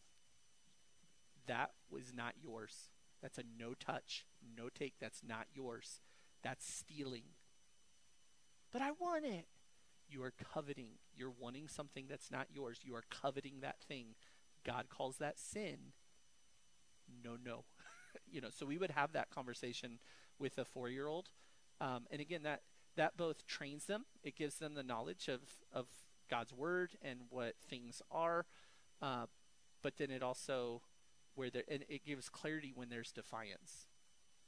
that 1.48 1.72
was 1.90 2.14
not 2.16 2.36
yours. 2.42 2.92
That's 3.22 3.40
a 3.40 3.44
no 3.60 3.74
touch, 3.74 4.26
no 4.58 4.70
take. 4.70 4.94
That's 5.02 5.22
not 5.28 5.48
yours. 5.54 6.02
That's 6.44 6.72
stealing. 6.72 7.24
But 8.72 8.84
I 8.84 8.92
want 8.92 9.26
it. 9.26 9.48
You 10.08 10.24
are 10.24 10.34
coveting. 10.54 10.92
You're 11.16 11.34
wanting 11.38 11.68
something 11.68 12.06
that's 12.08 12.32
not 12.32 12.48
yours. 12.54 12.80
You 12.84 12.96
are 12.96 13.04
coveting 13.10 13.62
that 13.62 13.82
thing. 13.82 14.16
God 14.66 14.90
calls 14.90 15.18
that 15.18 15.40
sin. 15.40 15.94
No, 17.24 17.38
no. 17.44 17.66
you 18.32 18.42
know, 18.42 18.50
so 18.50 18.66
we 18.66 18.78
would 18.78 18.92
have 18.92 19.14
that 19.14 19.30
conversation 19.30 20.00
with 20.38 20.58
a 20.58 20.66
four 20.66 20.90
year 20.90 21.08
old. 21.08 21.30
Um, 21.82 22.06
and 22.12 22.22
again, 22.22 22.44
that, 22.44 22.62
that 22.96 23.18
both 23.18 23.48
trains 23.48 23.86
them, 23.86 24.06
it 24.24 24.36
gives 24.36 24.56
them 24.56 24.74
the 24.74 24.84
knowledge 24.84 25.28
of, 25.28 25.42
of 25.72 25.88
God's 26.30 26.54
word 26.54 26.92
and 27.02 27.22
what 27.30 27.56
things 27.70 28.02
are. 28.12 28.46
Uh, 29.02 29.26
but 29.82 29.98
then 29.98 30.12
it 30.12 30.22
also, 30.22 30.82
where 31.36 31.50
there, 31.50 31.64
and 31.70 31.86
it 31.88 32.06
gives 32.06 32.30
clarity 32.30 32.74
when 32.76 32.90
there's 32.90 33.12
defiance. 33.12 33.88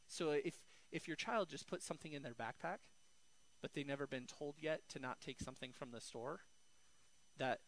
So 0.07 0.31
if, 0.31 0.55
if 0.91 1.07
your 1.07 1.15
child 1.15 1.49
just 1.49 1.67
puts 1.67 1.85
something 1.85 2.11
in 2.11 2.21
their 2.21 2.33
backpack, 2.33 2.79
but 3.61 3.73
they've 3.73 3.87
never 3.87 4.07
been 4.07 4.25
told 4.25 4.55
yet 4.59 4.81
to 4.89 4.99
not 4.99 5.21
take 5.21 5.39
something 5.39 5.71
from 5.71 5.91
the 5.91 6.01
store, 6.01 6.41
that 7.37 7.59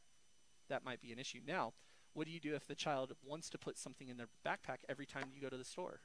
that 0.69 0.83
might 0.83 1.01
be 1.01 1.11
an 1.11 1.19
issue. 1.19 1.39
Now, 1.45 1.73
what 2.13 2.27
do 2.27 2.33
you 2.33 2.39
do 2.39 2.55
if 2.55 2.67
the 2.67 2.75
child 2.75 3.13
wants 3.23 3.49
to 3.49 3.57
put 3.57 3.77
something 3.77 4.07
in 4.07 4.17
their 4.17 4.29
backpack 4.45 4.79
every 4.87 5.05
time 5.05 5.31
you 5.33 5.41
go 5.41 5.49
to 5.49 5.57
the 5.57 5.65
store? 5.65 5.99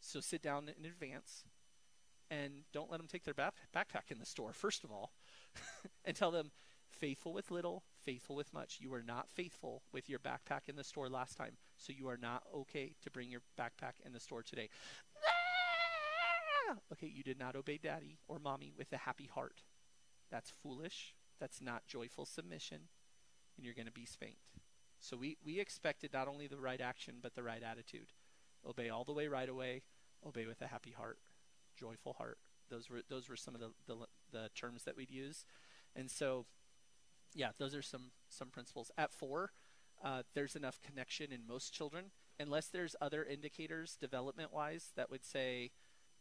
So 0.00 0.20
sit 0.20 0.42
down 0.42 0.70
in 0.78 0.84
advance 0.84 1.44
and 2.30 2.64
don't 2.72 2.90
let 2.90 2.98
them 2.98 3.06
take 3.06 3.24
their 3.24 3.34
backpack 3.34 4.10
in 4.10 4.18
the 4.18 4.26
store, 4.26 4.52
first 4.52 4.84
of 4.84 4.90
all, 4.90 5.12
and 6.04 6.16
tell 6.16 6.30
them, 6.30 6.50
faithful 6.90 7.32
with 7.32 7.50
little, 7.50 7.82
faithful 8.04 8.36
with 8.36 8.52
much. 8.52 8.78
You 8.80 8.90
were 8.90 9.02
not 9.02 9.28
faithful 9.28 9.82
with 9.92 10.08
your 10.08 10.18
backpack 10.18 10.68
in 10.68 10.76
the 10.76 10.84
store 10.84 11.08
last 11.08 11.36
time, 11.36 11.56
so 11.76 11.92
you 11.92 12.08
are 12.08 12.16
not 12.16 12.42
okay 12.54 12.94
to 13.02 13.10
bring 13.10 13.30
your 13.30 13.42
backpack 13.58 13.94
in 14.04 14.12
the 14.12 14.20
store 14.20 14.42
today. 14.42 14.68
Ah! 15.16 16.76
okay, 16.92 17.10
you 17.12 17.22
did 17.22 17.38
not 17.38 17.56
obey 17.56 17.78
daddy 17.78 18.18
or 18.28 18.38
mommy 18.38 18.72
with 18.76 18.92
a 18.92 18.98
happy 18.98 19.28
heart. 19.32 19.62
That's 20.30 20.50
foolish. 20.50 21.14
That's 21.40 21.60
not 21.60 21.86
joyful 21.86 22.24
submission, 22.24 22.88
and 23.56 23.64
you're 23.64 23.74
going 23.74 23.86
to 23.86 23.92
be 23.92 24.06
spanked. 24.06 24.63
So 25.04 25.18
we, 25.18 25.36
we 25.44 25.60
expected 25.60 26.14
not 26.14 26.28
only 26.28 26.46
the 26.46 26.58
right 26.58 26.80
action, 26.80 27.16
but 27.20 27.34
the 27.34 27.42
right 27.42 27.62
attitude. 27.62 28.12
Obey 28.66 28.88
all 28.88 29.04
the 29.04 29.12
way 29.12 29.28
right 29.28 29.48
away, 29.48 29.82
obey 30.26 30.46
with 30.46 30.62
a 30.62 30.66
happy 30.66 30.92
heart, 30.92 31.18
joyful 31.76 32.14
heart. 32.14 32.38
Those 32.70 32.88
were 32.88 33.02
those 33.10 33.28
were 33.28 33.36
some 33.36 33.54
of 33.54 33.60
the, 33.60 33.72
the, 33.86 33.96
the 34.32 34.48
terms 34.54 34.84
that 34.84 34.96
we'd 34.96 35.10
use, 35.10 35.44
and 35.94 36.10
so 36.10 36.46
yeah, 37.34 37.50
those 37.58 37.74
are 37.74 37.82
some 37.82 38.12
some 38.30 38.48
principles. 38.48 38.90
At 38.96 39.12
four, 39.12 39.52
uh, 40.02 40.22
there's 40.32 40.56
enough 40.56 40.80
connection 40.80 41.30
in 41.30 41.46
most 41.46 41.74
children, 41.74 42.06
unless 42.40 42.68
there's 42.68 42.96
other 43.02 43.22
indicators 43.22 43.98
development 44.00 44.54
wise 44.54 44.92
that 44.96 45.10
would 45.10 45.22
say 45.26 45.72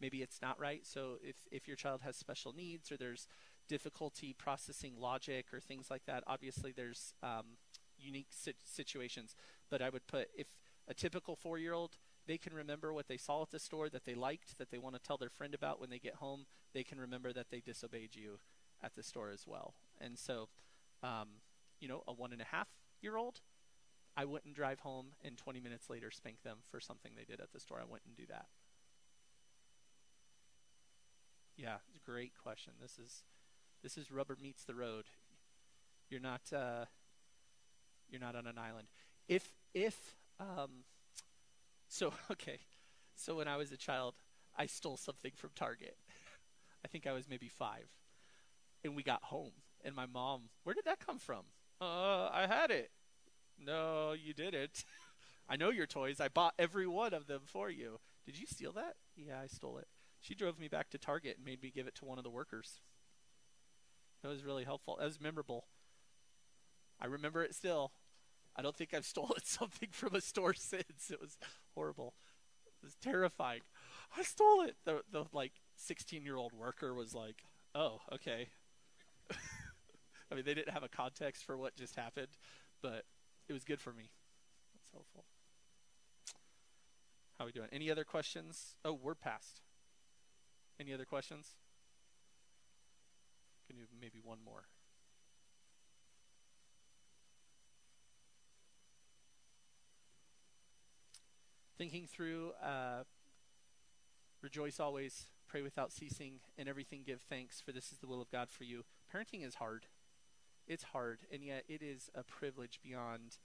maybe 0.02 0.22
it's 0.22 0.42
not 0.42 0.60
right. 0.60 0.86
So 0.86 1.20
if 1.24 1.38
if 1.50 1.70
your 1.70 1.78
child 1.78 2.02
has 2.02 2.18
special 2.18 2.52
needs 2.52 2.92
or 2.92 2.98
there's 2.98 3.28
difficulty 3.70 4.34
processing 4.38 4.96
logic 5.00 5.46
or 5.54 5.62
things 5.62 5.90
like 5.90 6.04
that, 6.08 6.26
obviously 6.28 6.74
there's 6.76 7.14
um, 7.24 7.56
unique 8.04 8.30
situations. 8.32 9.36
But 9.70 9.82
I 9.82 9.90
would 9.90 10.08
put 10.08 10.30
if 10.36 10.48
a 10.88 10.94
typical 10.94 11.36
four 11.36 11.58
year 11.58 11.74
old 11.74 11.98
they 12.26 12.38
can 12.38 12.54
remember 12.54 12.94
what 12.94 13.08
they 13.08 13.18
saw 13.18 13.42
at 13.42 13.52
the 13.52 13.60
store 13.60 13.90
that 13.90 14.06
they 14.06 14.16
liked, 14.16 14.58
that 14.58 14.72
they 14.72 14.78
want 14.78 14.96
to 14.96 15.02
tell 15.02 15.18
their 15.18 15.30
friend 15.30 15.54
about 15.54 15.80
when 15.82 15.90
they 15.90 16.00
get 16.00 16.16
home. 16.16 16.46
They 16.74 16.84
can 16.84 17.00
remember 17.00 17.34
that 17.34 17.50
they 17.52 17.60
disobeyed 17.60 18.16
you 18.16 18.40
at 18.82 18.96
the 18.96 19.04
store 19.04 19.30
as 19.30 19.46
well. 19.46 19.74
And 20.00 20.18
so, 20.18 20.48
um, 21.02 21.28
you 21.80 21.88
know, 21.88 22.04
a 22.08 22.14
one 22.14 22.32
and 22.32 22.42
a 22.42 22.46
half 22.46 22.70
year 23.02 23.18
old, 23.18 23.42
I 24.16 24.26
wouldn't 24.26 24.56
drive 24.56 24.80
home 24.82 25.08
and 25.24 25.38
20 25.38 25.60
minutes 25.60 25.90
later 25.90 26.12
spank 26.12 26.44
them 26.44 26.60
for 26.70 26.80
something 26.80 27.12
they 27.16 27.26
did 27.26 27.42
at 27.42 27.52
the 27.52 27.60
store. 27.60 27.80
I 27.80 27.92
wouldn't 27.92 28.16
do 28.16 28.26
that. 28.30 28.46
Yeah, 31.58 31.78
great 32.06 32.34
question. 32.42 32.74
This 32.82 32.98
is 32.98 33.24
this 33.84 33.98
is 33.98 34.12
rubber 34.12 34.38
meets 34.42 34.64
the 34.64 34.76
road. 34.76 35.06
You're 36.10 36.22
not 36.22 36.42
uh, 36.54 36.86
you're 38.14 38.22
not 38.22 38.36
on 38.36 38.48
an 38.48 38.58
island. 38.58 38.88
If 39.28 39.52
if 39.74 40.16
um, 40.40 40.86
so, 41.88 42.14
okay. 42.32 42.60
So 43.16 43.36
when 43.36 43.48
I 43.48 43.58
was 43.58 43.72
a 43.72 43.78
child, 43.78 44.16
I 44.58 44.66
stole 44.66 44.98
something 44.98 45.32
from 45.36 45.52
Target. 45.56 45.98
I 46.86 46.88
think 46.88 47.08
I 47.08 47.14
was 47.14 47.30
maybe 47.30 47.48
five. 47.48 47.88
And 48.84 48.96
we 48.96 49.04
got 49.04 49.24
home. 49.24 49.52
And 49.86 49.96
my 49.96 50.06
mom, 50.06 50.50
where 50.64 50.74
did 50.74 50.86
that 50.86 51.06
come 51.06 51.20
from? 51.20 51.44
Uh, 51.80 52.30
I 52.32 52.48
had 52.48 52.72
it. 52.72 52.92
No, 53.60 54.14
you 54.14 54.34
didn't. 54.34 54.86
I 55.50 55.56
know 55.56 55.70
your 55.70 55.86
toys. 55.86 56.20
I 56.20 56.30
bought 56.30 56.54
every 56.58 56.88
one 56.88 57.14
of 57.14 57.28
them 57.28 57.42
for 57.46 57.70
you. 57.70 58.00
Did 58.26 58.40
you 58.40 58.46
steal 58.46 58.72
that? 58.74 58.96
Yeah, 59.16 59.40
I 59.42 59.48
stole 59.48 59.78
it. 59.78 59.88
She 60.22 60.36
drove 60.36 60.58
me 60.58 60.70
back 60.70 60.90
to 60.92 60.98
Target 60.98 61.36
and 61.38 61.46
made 61.46 61.62
me 61.62 61.72
give 61.74 61.86
it 61.86 61.96
to 61.96 62.06
one 62.06 62.18
of 62.18 62.24
the 62.24 62.30
workers. 62.30 62.80
That 64.22 64.30
was 64.30 64.44
really 64.46 64.64
helpful. 64.64 64.96
That 64.98 65.06
was 65.06 65.20
memorable. 65.20 65.66
I 67.00 67.08
remember 67.08 67.44
it 67.44 67.54
still. 67.54 67.92
I 68.56 68.62
don't 68.62 68.76
think 68.76 68.94
I've 68.94 69.06
stolen 69.06 69.40
something 69.44 69.90
from 69.92 70.16
a 70.16 70.22
store 70.22 70.54
since. 70.54 71.10
It 71.12 71.20
was 71.20 71.38
horrible. 71.76 72.14
It 72.66 72.86
was 72.86 72.96
terrifying. 72.96 73.62
I 74.18 74.24
stole 74.24 74.62
it. 74.62 74.76
The 74.86 75.02
the 75.12 75.26
like 75.34 75.54
16 75.76 76.24
year 76.24 76.36
old 76.36 76.54
worker 76.54 76.94
was 76.94 77.14
like, 77.14 77.44
"Oh, 77.74 78.00
okay." 78.14 78.50
I 80.32 80.36
mean, 80.36 80.46
they 80.46 80.54
didn't 80.54 80.74
have 80.74 80.84
a 80.84 80.90
context 80.90 81.44
for 81.46 81.58
what 81.58 81.76
just 81.76 81.96
happened, 81.96 82.30
but 82.82 83.06
it 83.48 83.54
was 83.54 83.64
good 83.64 83.80
for 83.80 83.94
me. 83.94 84.10
That's 84.74 84.92
helpful. 84.92 85.26
How 87.38 87.46
are 87.46 87.48
we 87.48 87.52
doing? 87.52 87.70
Any 87.72 87.92
other 87.92 88.04
questions? 88.04 88.76
Oh, 88.84 88.94
we're 88.94 89.16
past. 89.16 89.62
Any 90.80 90.94
other 90.94 91.06
questions? 91.06 91.56
Can 93.68 93.78
you 93.78 93.86
maybe 94.00 94.20
one 94.24 94.40
more? 94.44 94.66
Thinking 101.78 102.08
through 102.08 102.52
uh, 102.64 103.04
rejoice 104.42 104.80
always, 104.80 105.28
pray 105.48 105.62
without 105.62 105.92
ceasing, 105.92 106.40
and 106.58 106.68
everything 106.68 107.02
give 107.06 107.22
thanks, 107.22 107.62
for 107.62 107.72
this 107.72 107.92
is 107.92 108.00
the 108.00 108.08
will 108.08 108.22
of 108.22 108.32
God 108.32 108.50
for 108.50 108.64
you. 108.64 108.84
Parenting 109.14 109.46
is 109.46 109.56
hard. 109.56 109.86
It's 110.68 110.84
hard, 110.84 111.20
and 111.32 111.44
yet 111.44 111.64
it 111.68 111.82
is 111.82 112.10
a 112.16 112.24
privilege 112.24 112.80
beyond 112.84 113.38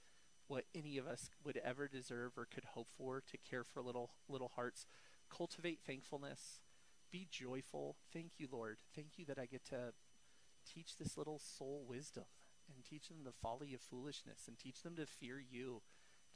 what 0.47 0.65
any 0.75 0.97
of 0.97 1.07
us 1.07 1.31
would 1.45 1.61
ever 1.65 1.89
deserve 1.89 2.33
or 2.37 2.47
could 2.47 2.65
hope 2.65 2.89
for 2.97 3.21
to 3.21 3.37
care 3.39 3.65
for 3.65 3.83
little 3.83 4.11
little 4.29 4.53
hearts. 4.55 4.87
Cultivate 5.31 5.81
thankfulness. 5.87 6.61
Be 7.11 7.27
joyful. 7.31 7.97
Thank 8.13 8.33
you, 8.39 8.49
Lord. 8.51 8.79
Thank 8.95 9.19
you 9.19 9.25
that 9.27 9.39
I 9.39 9.47
get 9.47 9.65
to 9.67 9.93
teach 10.67 10.97
this 10.97 11.17
little 11.17 11.39
soul 11.39 11.85
wisdom 11.89 12.25
and 12.75 12.85
teach 12.85 13.09
them 13.09 13.25
the 13.25 13.33
folly 13.33 13.75
of 13.75 13.81
foolishness 13.81 14.45
and 14.47 14.59
teach 14.59 14.83
them 14.83 14.97
to 14.97 15.07
fear 15.07 15.41
you 15.41 15.83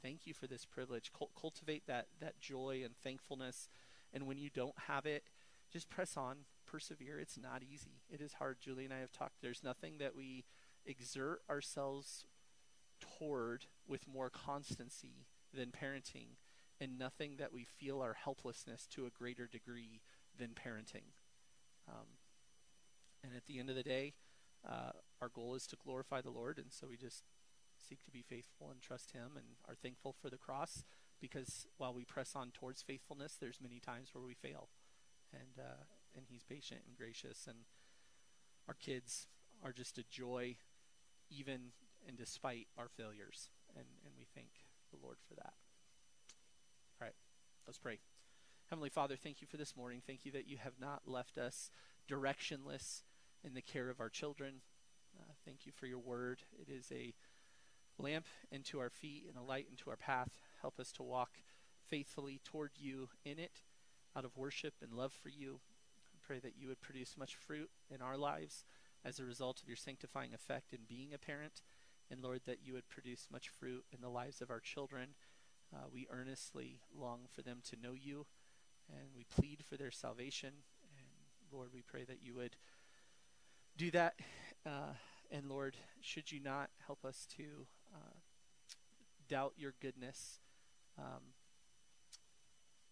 thank 0.03 0.27
you 0.27 0.33
for 0.33 0.45
this 0.45 0.65
privilege. 0.65 1.11
cultivate 1.39 1.87
that 1.87 2.07
that 2.19 2.39
joy 2.39 2.81
and 2.83 2.95
thankfulness. 2.97 3.69
And 4.13 4.27
when 4.27 4.37
you 4.37 4.49
don't 4.53 4.77
have 4.87 5.05
it, 5.07 5.23
just 5.71 5.89
press 5.89 6.15
on, 6.17 6.39
persevere. 6.67 7.19
It's 7.19 7.39
not 7.41 7.63
easy. 7.63 8.01
It 8.09 8.21
is 8.21 8.33
hard. 8.33 8.57
Julie 8.59 8.85
and 8.85 8.93
I 8.93 8.99
have 8.99 9.11
talked. 9.11 9.41
There's 9.41 9.63
nothing 9.63 9.97
that 9.97 10.15
we 10.15 10.43
exert 10.85 11.41
ourselves 11.49 12.25
toward 12.99 13.65
with 13.87 14.07
more 14.07 14.29
constancy 14.29 15.25
than 15.53 15.71
parenting, 15.71 16.37
and 16.79 16.99
nothing 16.99 17.37
that 17.37 17.53
we 17.53 17.63
feel 17.63 18.01
our 18.01 18.13
helplessness 18.13 18.87
to 18.87 19.05
a 19.05 19.09
greater 19.09 19.47
degree 19.47 20.01
than 20.37 20.49
parenting. 20.49 21.13
Um, 21.87 22.07
and 23.23 23.33
at 23.35 23.45
the 23.45 23.59
end 23.59 23.69
of 23.69 23.75
the 23.75 23.83
day, 23.83 24.13
uh, 24.67 24.91
our 25.21 25.29
goal 25.29 25.55
is 25.55 25.67
to 25.67 25.75
glorify 25.75 26.21
the 26.21 26.29
Lord, 26.29 26.57
and 26.57 26.71
so 26.71 26.87
we 26.87 26.97
just 26.97 27.23
seek 27.87 28.03
to 28.03 28.11
be 28.11 28.21
faithful 28.21 28.71
and 28.71 28.81
trust 28.81 29.11
Him 29.11 29.31
and 29.35 29.45
are 29.67 29.75
thankful 29.75 30.15
for 30.19 30.29
the 30.29 30.37
cross 30.37 30.83
because 31.19 31.67
while 31.77 31.93
we 31.93 32.03
press 32.03 32.35
on 32.35 32.51
towards 32.51 32.81
faithfulness, 32.81 33.37
there's 33.39 33.61
many 33.61 33.79
times 33.79 34.09
where 34.13 34.23
we 34.23 34.33
fail. 34.33 34.69
And, 35.31 35.57
uh, 35.59 35.83
and 36.15 36.25
He's 36.29 36.43
patient 36.43 36.81
and 36.87 36.97
gracious. 36.97 37.47
And 37.47 37.59
our 38.67 38.73
kids 38.73 39.27
are 39.63 39.71
just 39.71 39.97
a 39.97 40.03
joy, 40.09 40.57
even 41.29 41.71
and 42.07 42.17
despite 42.17 42.67
our 42.77 42.89
failures. 42.89 43.49
And, 43.75 43.85
and 44.05 44.13
we 44.17 44.25
thank 44.35 44.49
the 44.91 44.97
Lord 45.01 45.17
for 45.27 45.35
that. 45.35 45.53
All 47.01 47.07
right, 47.07 47.15
let's 47.65 47.79
pray. 47.79 47.99
Heavenly 48.69 48.89
Father, 48.89 49.15
thank 49.15 49.41
you 49.41 49.47
for 49.47 49.57
this 49.57 49.75
morning. 49.75 50.01
Thank 50.05 50.25
you 50.25 50.31
that 50.31 50.47
you 50.47 50.57
have 50.57 50.79
not 50.79 51.03
left 51.05 51.37
us 51.37 51.69
directionless 52.09 53.03
in 53.43 53.53
the 53.53 53.61
care 53.61 53.89
of 53.89 53.99
our 53.99 54.09
children. 54.09 54.55
Uh, 55.19 55.33
thank 55.45 55.65
you 55.65 55.71
for 55.71 55.85
your 55.85 55.99
word. 55.99 56.41
It 56.59 56.71
is 56.71 56.91
a 56.91 57.13
lamp 57.97 58.25
into 58.51 58.79
our 58.79 58.89
feet 58.89 59.25
and 59.27 59.37
a 59.37 59.41
light 59.41 59.67
into 59.69 59.89
our 59.89 59.95
path. 59.95 60.29
Help 60.61 60.79
us 60.79 60.91
to 60.93 61.03
walk 61.03 61.39
faithfully 61.87 62.41
toward 62.43 62.71
you 62.75 63.09
in 63.23 63.39
it, 63.39 63.61
out 64.15 64.25
of 64.25 64.37
worship 64.37 64.75
and 64.81 64.93
love 64.93 65.13
for 65.13 65.29
you. 65.29 65.59
I 66.13 66.17
pray 66.25 66.39
that 66.39 66.57
you 66.57 66.67
would 66.67 66.81
produce 66.81 67.17
much 67.17 67.35
fruit 67.35 67.69
in 67.89 68.01
our 68.01 68.17
lives 68.17 68.65
as 69.05 69.19
a 69.19 69.25
result 69.25 69.61
of 69.61 69.67
your 69.67 69.77
sanctifying 69.77 70.33
effect 70.33 70.73
in 70.73 70.79
being 70.87 71.13
a 71.13 71.17
parent. 71.17 71.61
And 72.09 72.21
Lord, 72.21 72.41
that 72.45 72.59
you 72.63 72.73
would 72.73 72.89
produce 72.89 73.27
much 73.31 73.49
fruit 73.49 73.85
in 73.91 74.01
the 74.01 74.09
lives 74.09 74.41
of 74.41 74.49
our 74.49 74.59
children. 74.59 75.09
Uh, 75.73 75.87
we 75.91 76.07
earnestly 76.09 76.79
long 76.95 77.21
for 77.31 77.41
them 77.41 77.59
to 77.69 77.77
know 77.81 77.93
you, 77.93 78.25
and 78.89 79.09
we 79.15 79.23
plead 79.23 79.63
for 79.67 79.77
their 79.77 79.91
salvation. 79.91 80.51
And 80.97 81.07
Lord, 81.51 81.69
we 81.73 81.81
pray 81.81 82.03
that 82.03 82.19
you 82.21 82.35
would 82.35 82.55
do 83.77 83.89
that. 83.91 84.15
Uh, 84.65 84.93
and 85.31 85.49
Lord, 85.49 85.75
should 86.01 86.31
you 86.31 86.39
not 86.39 86.69
help 86.85 87.03
us 87.03 87.27
to 87.37 87.65
uh, 87.93 88.13
doubt 89.27 89.53
your 89.57 89.73
goodness, 89.81 90.39
um, 90.97 91.33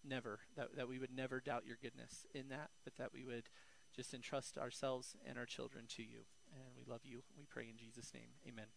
never, 0.04 0.40
that, 0.56 0.76
that 0.76 0.88
we 0.88 1.00
would 1.00 1.16
never 1.16 1.40
doubt 1.40 1.66
your 1.66 1.78
goodness 1.82 2.26
in 2.34 2.50
that, 2.50 2.70
but 2.84 2.96
that 2.98 3.14
we 3.14 3.26
would 3.26 3.50
just 3.96 4.14
entrust 4.14 4.58
ourselves 4.58 5.16
and 5.26 5.38
our 5.38 5.46
children 5.46 5.86
to 5.90 6.04
you. 6.04 6.22
And 6.54 6.76
we 6.76 6.84
love 6.90 7.02
you. 7.04 7.22
We 7.38 7.46
pray 7.46 7.68
in 7.70 7.78
Jesus' 7.78 8.14
name. 8.14 8.30
Amen. 8.48 8.68